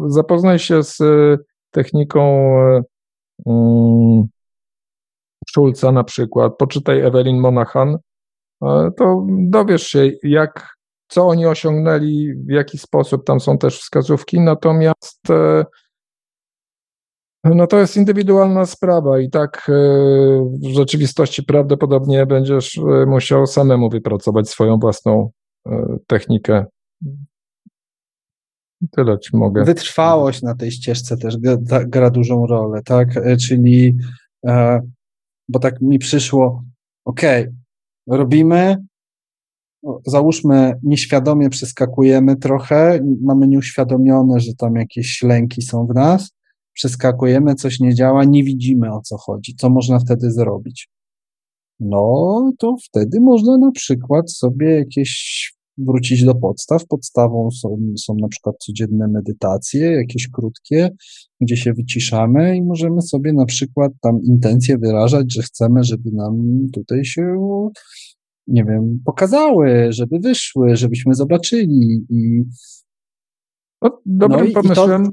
Zapoznaj 0.07 0.59
się 0.59 0.83
z 0.83 0.99
techniką 1.71 2.51
um, 3.45 4.25
Schulza 5.49 5.93
na 5.93 6.05
przykład, 6.05 6.57
poczytaj 6.59 7.01
Evelyn 7.01 7.41
Monaghan, 7.41 7.99
to 8.97 9.27
dowiesz 9.29 9.87
się, 9.87 10.11
jak 10.23 10.75
co 11.09 11.27
oni 11.27 11.47
osiągnęli, 11.47 12.35
w 12.35 12.51
jaki 12.51 12.79
sposób, 12.79 13.27
tam 13.27 13.41
są 13.41 13.59
też 13.59 13.81
wskazówki, 13.81 14.41
natomiast 14.41 15.21
no 17.45 17.67
to 17.67 17.79
jest 17.79 17.97
indywidualna 17.97 18.67
sprawa 18.67 19.21
i 19.21 19.31
tak 19.31 19.67
e, 19.69 19.73
w 20.63 20.75
rzeczywistości 20.75 21.43
prawdopodobnie 21.43 22.27
będziesz 22.27 22.79
e, 22.79 23.07
musiał 23.07 23.47
samemu 23.47 23.91
wypracować 23.91 24.49
swoją 24.49 24.79
własną 24.79 25.31
technikę. 26.07 26.65
Tyle 28.91 29.19
ci 29.19 29.37
mogę. 29.37 29.65
Wytrwałość 29.65 30.43
na 30.43 30.55
tej 30.55 30.71
ścieżce 30.71 31.17
też 31.17 31.37
gra, 31.37 31.85
gra 31.85 32.11
dużą 32.11 32.47
rolę, 32.47 32.83
tak? 32.83 33.09
Czyli, 33.41 33.97
bo 35.49 35.59
tak 35.59 35.81
mi 35.81 35.99
przyszło, 35.99 36.63
ok, 37.05 37.21
robimy, 38.09 38.77
załóżmy, 40.07 40.75
nieświadomie 40.83 41.51
przeskakujemy 41.51 42.37
trochę, 42.37 43.01
mamy 43.23 43.49
nieuświadomione, 43.49 44.41
że 44.41 44.55
tam 44.55 44.75
jakieś 44.75 45.23
lęki 45.23 45.63
są 45.63 45.87
w 45.87 45.95
nas, 45.95 46.34
przeskakujemy, 46.75 47.55
coś 47.55 47.81
nie 47.81 47.95
działa, 47.95 48.25
nie 48.25 48.45
widzimy 48.45 48.93
o 48.93 49.01
co 49.01 49.17
chodzi. 49.19 49.55
Co 49.57 49.71
można 49.71 49.99
wtedy 49.99 50.31
zrobić? 50.31 50.89
No, 51.81 52.53
to 52.59 52.77
wtedy 52.85 53.21
można 53.21 53.59
na 53.59 53.71
przykład 53.73 54.33
sobie 54.33 54.71
jakieś 54.71 55.55
wrócić 55.79 56.25
do 56.25 56.35
podstaw. 56.35 56.87
Podstawą 56.87 57.51
są, 57.51 57.79
są 57.99 58.15
na 58.21 58.29
przykład 58.29 58.57
codzienne 58.59 59.09
medytacje, 59.09 59.93
jakieś 59.93 60.29
krótkie, 60.29 60.91
gdzie 61.41 61.57
się 61.57 61.73
wyciszamy 61.73 62.57
i 62.57 62.63
możemy 62.63 63.03
sobie 63.03 63.33
na 63.33 63.47
przykład 63.47 63.93
tam 64.01 64.23
intencje 64.23 64.79
wyrażać, 64.79 65.35
że 65.35 65.43
chcemy, 65.43 65.85
żeby 65.85 66.11
nam 66.13 66.67
tutaj 66.73 67.05
się 67.05 67.37
nie 68.47 68.65
wiem, 68.65 69.01
pokazały, 69.05 69.87
żeby 69.93 70.19
wyszły, 70.19 70.77
żebyśmy 70.77 71.15
zobaczyli 71.15 72.07
i 72.11 72.45
no, 73.83 74.03
dobrym 74.07 74.47
no 74.47 74.63
pomysłem 74.63 75.05
to, 75.07 75.13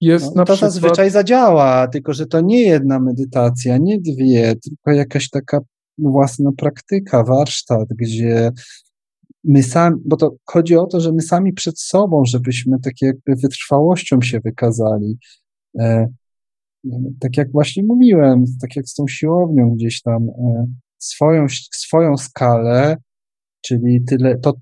jest 0.00 0.26
no, 0.26 0.32
na 0.34 0.44
to 0.44 0.52
przykład... 0.52 0.72
zazwyczaj 0.72 1.10
zadziała, 1.10 1.88
tylko 1.88 2.12
że 2.12 2.26
to 2.26 2.40
nie 2.40 2.62
jedna 2.62 3.00
medytacja, 3.00 3.78
nie 3.78 4.00
dwie, 4.00 4.54
tylko 4.56 4.90
jakaś 4.90 5.30
taka 5.30 5.60
własna 5.98 6.50
praktyka, 6.56 7.24
warsztat, 7.24 7.88
gdzie 7.98 8.52
my 9.44 9.62
sami, 9.62 9.96
bo 10.04 10.16
to 10.16 10.34
chodzi 10.44 10.76
o 10.76 10.86
to, 10.86 11.00
że 11.00 11.12
my 11.12 11.22
sami 11.22 11.52
przed 11.52 11.80
sobą, 11.80 12.24
żebyśmy 12.24 12.80
tak 12.80 12.94
jakby 13.02 13.36
wytrwałością 13.36 14.20
się 14.22 14.40
wykazali. 14.40 15.18
E, 15.78 16.08
tak 17.20 17.36
jak 17.36 17.52
właśnie 17.52 17.84
mówiłem, 17.84 18.44
tak 18.60 18.76
jak 18.76 18.88
z 18.88 18.94
tą 18.94 19.08
siłownią 19.08 19.70
gdzieś 19.70 20.02
tam, 20.02 20.28
e, 20.28 20.66
swoją, 20.98 21.46
swoją 21.72 22.16
skalę, 22.16 22.96
czyli 23.60 24.04
tyle, 24.04 24.38
to 24.38 24.54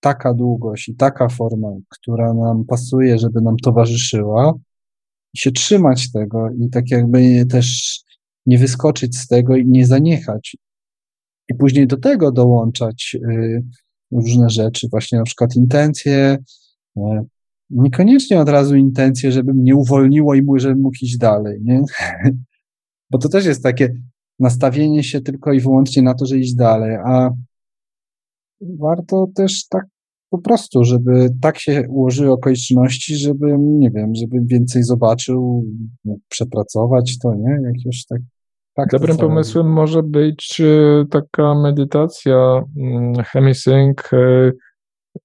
taka 0.00 0.34
długość 0.34 0.88
i 0.88 0.96
taka 0.96 1.28
forma, 1.28 1.68
która 1.88 2.34
nam 2.34 2.64
pasuje, 2.64 3.18
żeby 3.18 3.40
nam 3.40 3.56
towarzyszyła, 3.56 4.54
się 5.38 5.52
trzymać 5.52 6.12
tego 6.12 6.50
i 6.50 6.70
tak 6.70 6.90
jakby 6.90 7.46
też 7.46 8.00
nie 8.46 8.58
wyskoczyć 8.58 9.18
z 9.18 9.26
tego 9.26 9.56
i 9.56 9.66
nie 9.66 9.86
zaniechać. 9.86 10.56
I 11.48 11.54
później 11.54 11.86
do 11.86 11.96
tego 11.96 12.32
dołączać 12.32 13.16
y, 13.30 13.64
różne 14.12 14.50
rzeczy, 14.50 14.88
właśnie 14.90 15.18
na 15.18 15.24
przykład 15.24 15.56
intencje, 15.56 16.38
y, 16.96 17.00
niekoniecznie 17.70 18.40
od 18.40 18.48
razu 18.48 18.76
intencje, 18.76 19.32
żeby 19.32 19.54
mnie 19.54 19.76
uwolniło 19.76 20.34
i 20.34 20.44
żebym 20.56 20.80
mógł 20.80 20.96
iść 21.02 21.18
dalej, 21.18 21.60
nie? 21.62 21.82
Bo 23.10 23.18
to 23.18 23.28
też 23.28 23.46
jest 23.46 23.62
takie, 23.62 23.94
nastawienie 24.38 25.04
się 25.04 25.20
tylko 25.20 25.52
i 25.52 25.60
wyłącznie 25.60 26.02
na 26.02 26.14
to, 26.14 26.26
że 26.26 26.38
iść 26.38 26.54
dalej, 26.54 26.96
a 26.96 27.30
warto 28.60 29.26
też 29.34 29.68
tak 29.68 29.84
po 30.30 30.38
prostu, 30.38 30.84
żeby 30.84 31.28
tak 31.40 31.58
się 31.58 31.84
ułożyły 31.88 32.32
okoliczności, 32.32 33.16
żeby, 33.16 33.56
nie 33.58 33.90
wiem, 33.90 34.14
żeby 34.14 34.36
więcej 34.46 34.82
zobaczył, 34.82 35.64
przepracować 36.28 37.18
to, 37.18 37.34
nie? 37.34 37.58
Jakieś 37.66 38.06
tak. 38.06 38.20
tak 38.74 38.88
Dobrym 38.90 39.16
pomysłem 39.16 39.72
może 39.72 40.02
być 40.02 40.60
e, 40.60 41.04
taka 41.10 41.54
medytacja, 41.54 42.64
mm, 42.76 43.14
hemisync, 43.14 43.98
e, 44.12 44.52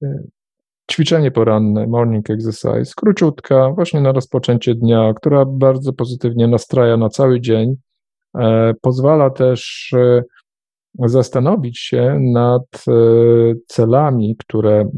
e, 0.03 0.23
ćwiczenie 0.91 1.31
poranne, 1.31 1.87
morning 1.87 2.29
exercise, 2.29 2.93
króciutka, 2.97 3.71
właśnie 3.71 4.01
na 4.01 4.11
rozpoczęcie 4.11 4.75
dnia, 4.75 5.13
która 5.13 5.45
bardzo 5.45 5.93
pozytywnie 5.93 6.47
nastraja 6.47 6.97
na 6.97 7.09
cały 7.09 7.41
dzień 7.41 7.75
pozwala 8.81 9.29
też 9.29 9.93
zastanowić 10.99 11.79
się 11.79 12.19
nad 12.33 12.63
e, 12.87 12.91
celami, 13.67 14.35
które 14.39 14.89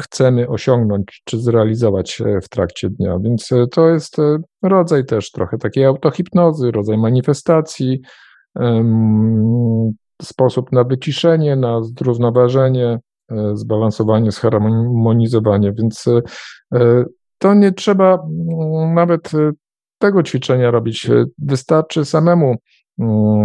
chcemy 0.00 0.48
osiągnąć 0.48 1.22
czy 1.24 1.38
zrealizować 1.38 2.22
w 2.42 2.48
trakcie 2.48 2.90
dnia. 2.90 3.18
Więc 3.22 3.50
to 3.72 3.88
jest 3.88 4.16
rodzaj 4.62 5.04
też 5.04 5.30
trochę 5.30 5.58
takiej 5.58 5.84
autohipnozy, 5.84 6.70
rodzaj 6.70 6.98
manifestacji, 6.98 8.00
sposób 10.22 10.72
na 10.72 10.84
wyciszenie, 10.84 11.56
na 11.56 11.82
zrównoważenie, 11.82 12.98
zbalansowanie, 13.54 14.32
zharmonizowanie. 14.32 15.72
Więc 15.72 16.04
to 17.38 17.54
nie 17.54 17.72
trzeba 17.72 18.18
nawet 18.94 19.30
tego 19.98 20.22
ćwiczenia 20.22 20.70
robić. 20.70 21.10
Wystarczy 21.38 22.04
samemu 22.04 22.56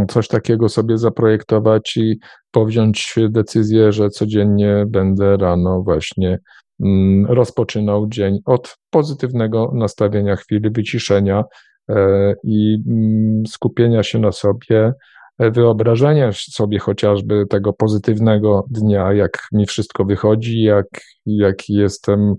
coś 0.09 0.27
takiego 0.27 0.69
sobie 0.69 0.97
zaprojektować 0.97 1.97
i 1.97 2.19
powziąć 2.51 3.15
decyzję, 3.29 3.91
że 3.91 4.09
codziennie 4.09 4.85
będę 4.87 5.37
rano 5.37 5.81
właśnie 5.81 6.39
mm, 6.79 7.25
rozpoczynał 7.25 8.07
dzień 8.07 8.39
od 8.45 8.77
pozytywnego 8.89 9.71
nastawienia, 9.75 10.35
chwili 10.35 10.69
wyciszenia 10.69 11.43
e, 11.89 12.33
i 12.43 12.83
mm, 12.87 13.43
skupienia 13.47 14.03
się 14.03 14.19
na 14.19 14.31
sobie, 14.31 14.93
e, 15.39 15.51
wyobrażenia 15.51 16.29
sobie 16.33 16.79
chociażby 16.79 17.45
tego 17.49 17.73
pozytywnego 17.73 18.65
dnia, 18.69 19.13
jak 19.13 19.47
mi 19.51 19.65
wszystko 19.65 20.05
wychodzi, 20.05 20.61
jak, 20.61 20.87
jak 21.25 21.69
jestem 21.69 22.35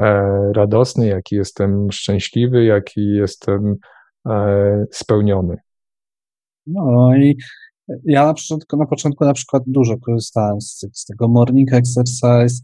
E, 0.00 0.52
radosny, 0.52 1.06
jaki 1.06 1.36
jestem 1.36 1.92
szczęśliwy, 1.92 2.64
jaki 2.64 3.06
jestem 3.06 3.76
spełniony. 4.90 5.56
No 6.66 7.16
i 7.16 7.36
ja 8.04 8.26
na 8.26 8.34
początku, 8.34 8.76
na 8.76 8.86
początku 8.86 9.24
na 9.24 9.32
przykład 9.32 9.62
dużo 9.66 9.98
korzystałem 9.98 10.60
z, 10.60 10.86
z, 10.92 11.04
tego 11.04 11.28
morning 11.28 11.72
exercise, 11.72 12.62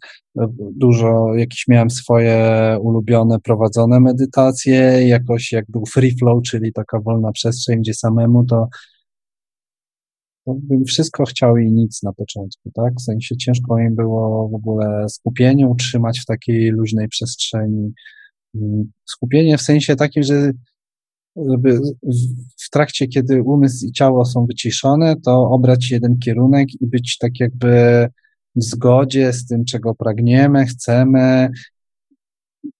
dużo 0.58 1.34
jakieś 1.34 1.68
miałem 1.68 1.90
swoje 1.90 2.38
ulubione 2.80 3.40
prowadzone 3.40 4.00
medytacje, 4.00 5.08
jakoś 5.08 5.52
jak 5.52 5.64
był 5.68 5.86
free 5.86 6.16
flow, 6.18 6.42
czyli 6.42 6.72
taka 6.72 7.00
wolna 7.00 7.32
przestrzeń, 7.32 7.80
gdzie 7.80 7.94
samemu 7.94 8.44
to 8.44 8.68
bym 10.46 10.84
wszystko 10.84 11.24
chciał 11.24 11.56
i 11.56 11.72
nic 11.72 12.02
na 12.02 12.12
początku, 12.12 12.70
tak? 12.74 12.94
W 12.98 13.02
sensie 13.02 13.36
ciężko 13.36 13.78
im 13.78 13.94
było 13.94 14.48
w 14.48 14.54
ogóle 14.54 15.08
skupienie 15.08 15.68
utrzymać 15.68 16.20
w 16.20 16.26
takiej 16.26 16.70
luźnej 16.70 17.08
przestrzeni. 17.08 17.92
Mm, 18.54 18.84
skupienie 19.04 19.58
w 19.58 19.62
sensie 19.62 19.96
takim, 19.96 20.22
że 20.22 20.52
żeby 21.50 21.80
w 22.64 22.70
trakcie, 22.70 23.08
kiedy 23.08 23.42
umysł 23.42 23.86
i 23.86 23.92
ciało 23.92 24.24
są 24.24 24.46
wyciszone, 24.46 25.16
to 25.24 25.50
obrać 25.50 25.90
jeden 25.90 26.18
kierunek 26.18 26.68
i 26.80 26.86
być 26.86 27.18
tak 27.18 27.40
jakby 27.40 28.06
w 28.56 28.64
zgodzie 28.64 29.32
z 29.32 29.46
tym, 29.46 29.64
czego 29.64 29.94
pragniemy, 29.94 30.66
chcemy, 30.66 31.48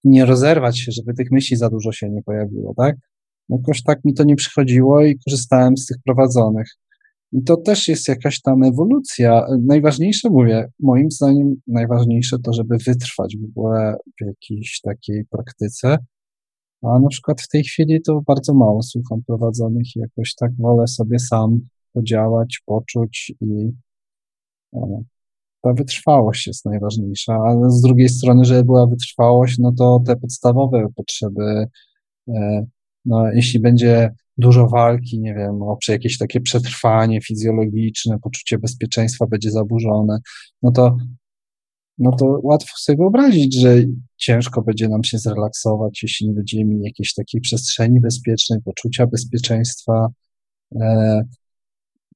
nie 0.04 0.24
rozerwać 0.24 0.78
się, 0.78 0.92
żeby 0.92 1.14
tych 1.14 1.30
myśli 1.30 1.56
za 1.56 1.70
dużo 1.70 1.92
się 1.92 2.10
nie 2.10 2.22
pojawiło, 2.22 2.74
tak? 2.76 2.96
Jakoś 3.48 3.82
tak 3.82 4.04
mi 4.04 4.14
to 4.14 4.24
nie 4.24 4.36
przychodziło 4.36 5.04
i 5.04 5.18
korzystałem 5.18 5.76
z 5.76 5.86
tych 5.86 5.96
prowadzonych. 6.04 6.68
I 7.32 7.42
to 7.42 7.56
też 7.56 7.88
jest 7.88 8.08
jakaś 8.08 8.40
tam 8.40 8.62
ewolucja. 8.62 9.46
Najważniejsze, 9.62 10.30
mówię, 10.30 10.68
moim 10.80 11.10
zdaniem 11.10 11.54
najważniejsze 11.66 12.38
to, 12.38 12.52
żeby 12.52 12.76
wytrwać 12.78 13.36
w 13.36 13.44
ogóle 13.44 13.96
w 14.20 14.26
jakiejś 14.26 14.80
takiej 14.80 15.24
praktyce. 15.30 15.98
A 16.86 16.98
na 16.98 17.08
przykład 17.08 17.42
w 17.42 17.48
tej 17.48 17.64
chwili 17.64 18.02
to 18.02 18.22
bardzo 18.26 18.54
mało 18.54 18.82
słucham 18.82 19.22
prowadzonych 19.26 19.96
i 19.96 20.00
jakoś 20.00 20.34
tak 20.34 20.56
wolę 20.58 20.86
sobie 20.86 21.18
sam 21.18 21.60
podziałać, 21.92 22.62
poczuć 22.66 23.32
i 23.40 23.70
no, 24.72 25.02
ta 25.62 25.72
wytrwałość 25.72 26.46
jest 26.46 26.64
najważniejsza, 26.64 27.34
ale 27.34 27.70
z 27.70 27.80
drugiej 27.80 28.08
strony, 28.08 28.44
żeby 28.44 28.64
była 28.64 28.86
wytrwałość, 28.86 29.58
no 29.58 29.72
to 29.72 30.02
te 30.06 30.16
podstawowe 30.16 30.86
potrzeby, 30.96 31.66
e, 32.28 32.66
no 33.04 33.32
jeśli 33.32 33.60
będzie 33.60 34.14
dużo 34.38 34.68
walki, 34.68 35.20
nie 35.20 35.34
wiem, 35.34 35.62
o 35.62 35.78
jakieś 35.88 36.18
takie 36.18 36.40
przetrwanie 36.40 37.20
fizjologiczne, 37.20 38.18
poczucie 38.18 38.58
bezpieczeństwa 38.58 39.26
będzie 39.26 39.50
zaburzone, 39.50 40.18
no 40.62 40.72
to, 40.72 40.96
no 41.98 42.12
to 42.12 42.40
łatwo 42.43 42.73
sobie 42.77 42.97
wyobrazić, 42.97 43.60
że 43.60 43.77
ciężko 44.16 44.62
będzie 44.62 44.89
nam 44.89 45.05
się 45.05 45.18
zrelaksować, 45.18 46.02
jeśli 46.02 46.28
nie 46.28 46.35
będziemy 46.35 46.64
mieli 46.64 46.82
jakiejś 46.82 47.14
takiej 47.14 47.40
przestrzeni 47.40 48.01
bezpiecznej, 48.01 48.60
poczucia 48.64 49.06
bezpieczeństwa, 49.06 50.09
e, 50.81 51.23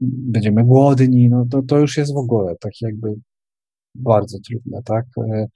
będziemy 0.01 0.65
głodni, 0.65 1.29
no 1.29 1.47
to, 1.51 1.63
to 1.63 1.79
już 1.79 1.97
jest 1.97 2.15
w 2.15 2.17
ogóle 2.17 2.55
tak 2.61 2.73
jakby 2.81 3.15
bardzo 3.95 4.39
trudne, 4.49 4.83
tak? 4.85 5.07
E, 5.19 5.47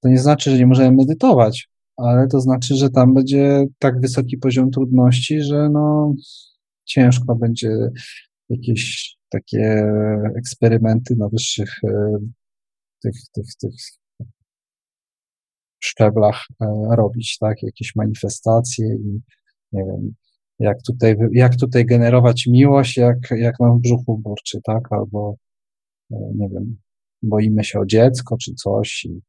to 0.00 0.08
nie 0.08 0.18
znaczy, 0.18 0.50
że 0.50 0.58
nie 0.58 0.66
możemy 0.66 0.96
medytować, 0.96 1.68
ale 1.96 2.28
to 2.28 2.40
znaczy, 2.40 2.76
że 2.76 2.90
tam 2.90 3.14
będzie 3.14 3.66
tak 3.78 4.00
wysoki 4.00 4.38
poziom 4.38 4.70
trudności, 4.70 5.40
że 5.40 5.68
no 5.72 6.14
ciężko 6.84 7.36
będzie 7.36 7.70
jakieś 8.48 9.14
takie 9.28 9.92
eksperymenty 10.36 11.16
na 11.16 11.28
wyższych 11.28 11.70
e, 11.84 12.18
tych, 13.04 13.14
tych, 13.32 13.46
tych 13.60 13.74
szczeblach 15.80 16.46
e, 16.60 16.66
robić, 16.96 17.38
tak? 17.38 17.62
Jakieś 17.62 17.96
manifestacje 17.96 18.86
i 18.86 19.20
nie 19.72 19.84
wiem, 19.84 20.14
jak 20.58 20.82
tutaj, 20.86 21.16
jak 21.32 21.56
tutaj 21.56 21.86
generować 21.86 22.46
miłość, 22.46 22.96
jak, 22.96 23.18
jak 23.30 23.60
nam 23.60 23.78
w 23.78 23.82
brzuchu 23.82 24.18
burczy, 24.18 24.60
tak? 24.64 24.92
Albo 24.92 25.34
e, 26.10 26.16
nie 26.34 26.48
wiem, 26.48 26.76
boimy 27.22 27.64
się 27.64 27.80
o 27.80 27.86
dziecko 27.86 28.36
czy 28.36 28.54
coś 28.54 29.04
i 29.04 29.20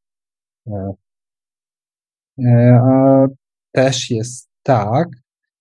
E, 2.38 2.80
a 2.82 3.26
też 3.72 4.10
jest 4.10 4.48
tak, 4.62 5.08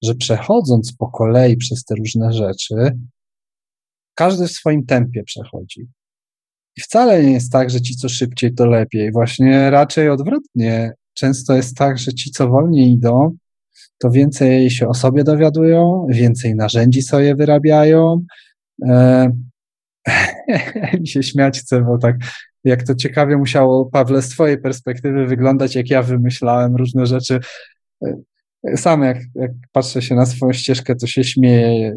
że 0.04 0.16
przechodząc 0.16 0.96
po 0.96 1.08
kolei 1.08 1.58
przez 1.58 1.84
te 1.84 1.96
różne 1.96 2.34
rzeczy, 2.34 2.76
każdy 4.14 4.48
w 4.48 4.52
swoim 4.52 4.86
tempie 4.86 5.24
przechodzi. 5.24 5.88
I 6.78 6.82
wcale 6.82 7.24
nie 7.24 7.32
jest 7.32 7.52
tak, 7.52 7.70
że 7.70 7.82
ci, 7.82 7.96
co 7.96 8.10
szybciej, 8.10 8.54
to 8.54 8.66
lepiej. 8.66 9.12
Właśnie 9.12 9.70
raczej 9.70 10.10
odwrotnie. 10.10 10.94
Często 11.14 11.56
jest 11.56 11.78
tak, 11.78 11.98
że 11.98 12.14
ci, 12.14 12.32
co 12.32 12.48
wolniej 12.50 12.92
idą, 12.92 13.38
to 13.98 14.12
więcej 14.12 14.70
się 14.70 14.88
o 14.88 14.94
sobie 14.94 15.24
dowiadują, 15.24 16.08
więcej 16.10 16.56
narzędzi 16.56 17.02
sobie 17.02 17.36
wyrabiają. 17.36 18.26
E, 18.88 19.32
mi 21.00 21.08
się 21.08 21.24
śmiać 21.24 21.60
chce, 21.60 21.82
bo 21.82 21.98
tak 21.98 22.16
jak 22.64 22.84
to 22.84 22.96
ciekawie 22.96 23.38
musiało, 23.38 23.86
Pawle, 23.86 24.22
z 24.22 24.30
twojej 24.30 24.58
perspektywy 24.58 25.26
wyglądać, 25.26 25.76
jak 25.76 25.90
ja 25.90 26.04
wymyślałem 26.04 26.76
różne 26.76 27.06
rzeczy. 27.06 27.40
Sam 28.76 29.04
jak, 29.04 29.18
jak 29.36 29.52
patrzę 29.72 30.02
się 30.02 30.16
na 30.16 30.26
swoją 30.26 30.54
ścieżkę, 30.54 30.96
to 30.96 31.08
się 31.08 31.24
śmieję. 31.24 31.96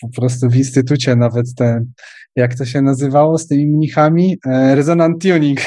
Po 0.00 0.08
prostu 0.08 0.48
w 0.48 0.56
instytucie 0.56 1.16
nawet 1.16 1.54
ten, 1.54 1.92
jak 2.36 2.54
to 2.54 2.64
się 2.64 2.82
nazywało 2.82 3.38
z 3.38 3.46
tymi 3.46 3.66
mnichami? 3.66 4.38
E, 4.46 4.74
resonant 4.74 5.22
tuning. 5.22 5.60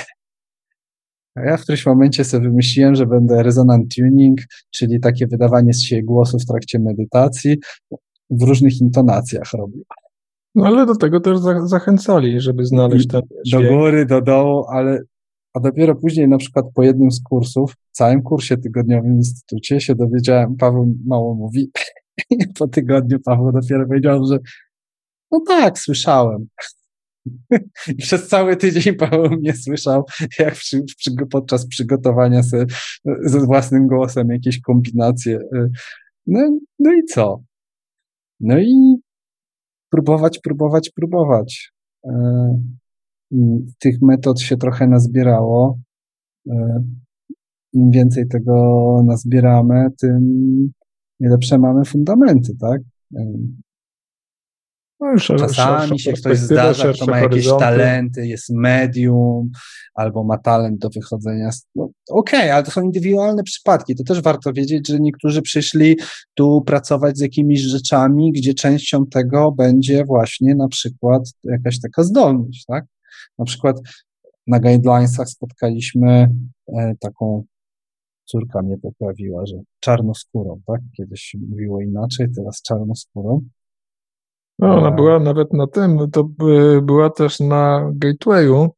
Ja 1.35 1.57
w 1.57 1.61
którymś 1.61 1.85
momencie 1.85 2.23
sobie 2.23 2.49
wymyśliłem, 2.49 2.95
że 2.95 3.05
będę 3.05 3.43
resonant 3.43 3.95
tuning, 3.95 4.39
czyli 4.72 4.99
takie 4.99 5.27
wydawanie 5.27 5.73
z 5.73 5.81
siebie 5.81 6.03
głosu 6.03 6.39
w 6.39 6.45
trakcie 6.45 6.80
medytacji 6.80 7.57
w 8.30 8.43
różnych 8.43 8.81
intonacjach 8.81 9.53
robił. 9.53 9.84
No 10.55 10.65
ale 10.65 10.85
do 10.85 10.95
tego 10.95 11.19
też 11.19 11.38
za 11.38 11.68
zachęcali, 11.68 12.41
żeby 12.41 12.65
znaleźć 12.65 13.07
ten 13.07 13.22
Do 13.51 13.61
góry, 13.61 14.05
do 14.05 14.22
dołu, 14.22 14.65
ale 14.69 14.99
a 15.53 15.60
dopiero 15.60 15.95
później 15.95 16.27
na 16.27 16.38
przykład 16.38 16.65
po 16.73 16.84
jednym 16.84 17.11
z 17.11 17.23
kursów, 17.23 17.72
w 17.72 17.97
całym 17.97 18.22
kursie 18.22 18.57
tygodniowym 18.57 19.14
w 19.14 19.18
instytucie 19.18 19.81
się 19.81 19.95
dowiedziałem, 19.95 20.55
Paweł 20.55 20.95
mało 21.05 21.35
mówi, 21.35 21.72
po 22.60 22.68
tygodniu 22.68 23.19
Paweł 23.19 23.52
dopiero 23.52 23.88
powiedział, 23.88 24.26
że 24.26 24.38
no 25.31 25.41
tak, 25.48 25.80
słyszałem. 25.80 26.48
I 27.88 27.95
przez 27.95 28.27
cały 28.27 28.57
tydzień 28.57 28.95
Paweł 28.95 29.30
mnie 29.30 29.53
słyszał, 29.53 30.06
jak 30.40 30.53
przy, 30.53 30.84
przy, 30.98 31.11
podczas 31.31 31.68
przygotowania 31.68 32.44
sobie 32.44 32.65
ze 33.23 33.40
własnym 33.40 33.88
głosem 33.88 34.30
jakieś 34.30 34.61
kombinacje. 34.61 35.40
No, 36.27 36.60
no 36.80 36.94
i 36.94 37.03
co? 37.03 37.44
No 38.40 38.60
i 38.60 38.95
próbować, 39.90 40.40
próbować, 40.40 40.90
próbować. 40.90 41.73
E, 42.06 42.11
I 43.31 43.65
tych 43.80 44.02
metod 44.02 44.41
się 44.41 44.57
trochę 44.57 44.88
nazbierało. 44.88 45.80
E, 46.49 46.84
Im 47.73 47.91
więcej 47.91 48.27
tego 48.27 49.02
nazbieramy, 49.06 49.88
tym 49.99 50.73
lepsze 51.19 51.57
mamy 51.57 51.85
fundamenty, 51.85 52.56
tak? 52.60 52.81
No 54.99 55.11
już 55.11 55.27
Czasami 55.27 55.99
się 55.99 56.14
ktoś 56.14 56.38
zdarza, 56.38 56.94
kto 56.94 57.06
ma 57.06 57.18
jakieś 57.18 57.30
horyzonty. 57.30 57.65
talenty, 57.65 58.27
jest 58.27 58.49
medium, 58.49 59.49
albo 59.94 60.23
ma 60.23 60.38
talent 60.38 60.80
do 60.80 60.90
wychodzenia. 60.90 61.52
Z... 61.52 61.65
No, 61.76 61.84
Okej, 62.10 62.40
okay, 62.40 62.53
ale 62.53 62.64
to 62.64 62.72
są 62.72 62.81
indywidualne 62.81 63.44
przypadki. 63.44 63.95
To 63.95 64.03
też 64.03 64.22
warto 64.22 64.53
wiedzieć, 64.53 64.88
że 64.88 64.99
niektórzy 64.99 65.41
przyszli 65.41 65.98
tu 66.34 66.61
pracować 66.61 67.18
z 67.18 67.22
jakimiś 67.22 67.61
rzeczami, 67.61 68.31
gdzie 68.31 68.53
częścią 68.53 69.06
tego 69.06 69.52
będzie 69.52 70.06
właśnie 70.06 70.56
na 70.56 70.68
przykład 70.68 71.23
jakaś 71.44 71.80
taka 71.81 72.03
zdolność, 72.03 72.65
tak? 72.65 72.85
Na 73.38 73.45
przykład 73.45 73.81
na 74.48 74.60
guidelinesach 74.60 75.30
spotkaliśmy 75.30 76.30
e, 76.77 76.94
taką, 76.99 77.44
córka 78.25 78.61
mnie 78.61 78.77
poprawiła, 78.77 79.45
że 79.45 79.55
czarnoskórą, 79.79 80.61
tak? 80.67 80.81
Kiedyś 80.97 81.21
się 81.21 81.37
mówiło 81.49 81.81
inaczej, 81.81 82.27
teraz 82.35 82.61
czarnoskórą. 82.61 83.41
No, 84.59 84.77
ona 84.77 84.91
była 84.91 85.19
nawet 85.19 85.53
na 85.53 85.67
tym, 85.67 86.11
to 86.11 86.29
była 86.81 87.09
też 87.09 87.39
na 87.39 87.91
Gatewayu. 87.93 88.69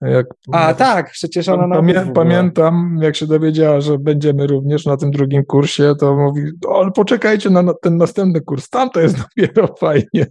Jak, 0.00 0.26
A 0.52 0.74
tak, 0.74 1.10
przecież 1.10 1.48
ona 1.48 1.66
na 1.66 1.76
pamię, 1.76 2.12
Pamiętam, 2.14 2.98
jak 3.02 3.16
się 3.16 3.26
dowiedziała, 3.26 3.80
że 3.80 3.98
będziemy 3.98 4.46
również 4.46 4.86
na 4.86 4.96
tym 4.96 5.10
drugim 5.10 5.44
kursie, 5.44 5.94
to 6.00 6.16
mówi, 6.16 6.42
ale 6.74 6.90
poczekajcie 6.90 7.50
na 7.50 7.74
ten 7.82 7.96
następny 7.96 8.40
kurs, 8.40 8.68
tam 8.68 8.90
to 8.90 9.00
jest 9.00 9.16
dopiero 9.36 9.74
fajnie. 9.80 10.26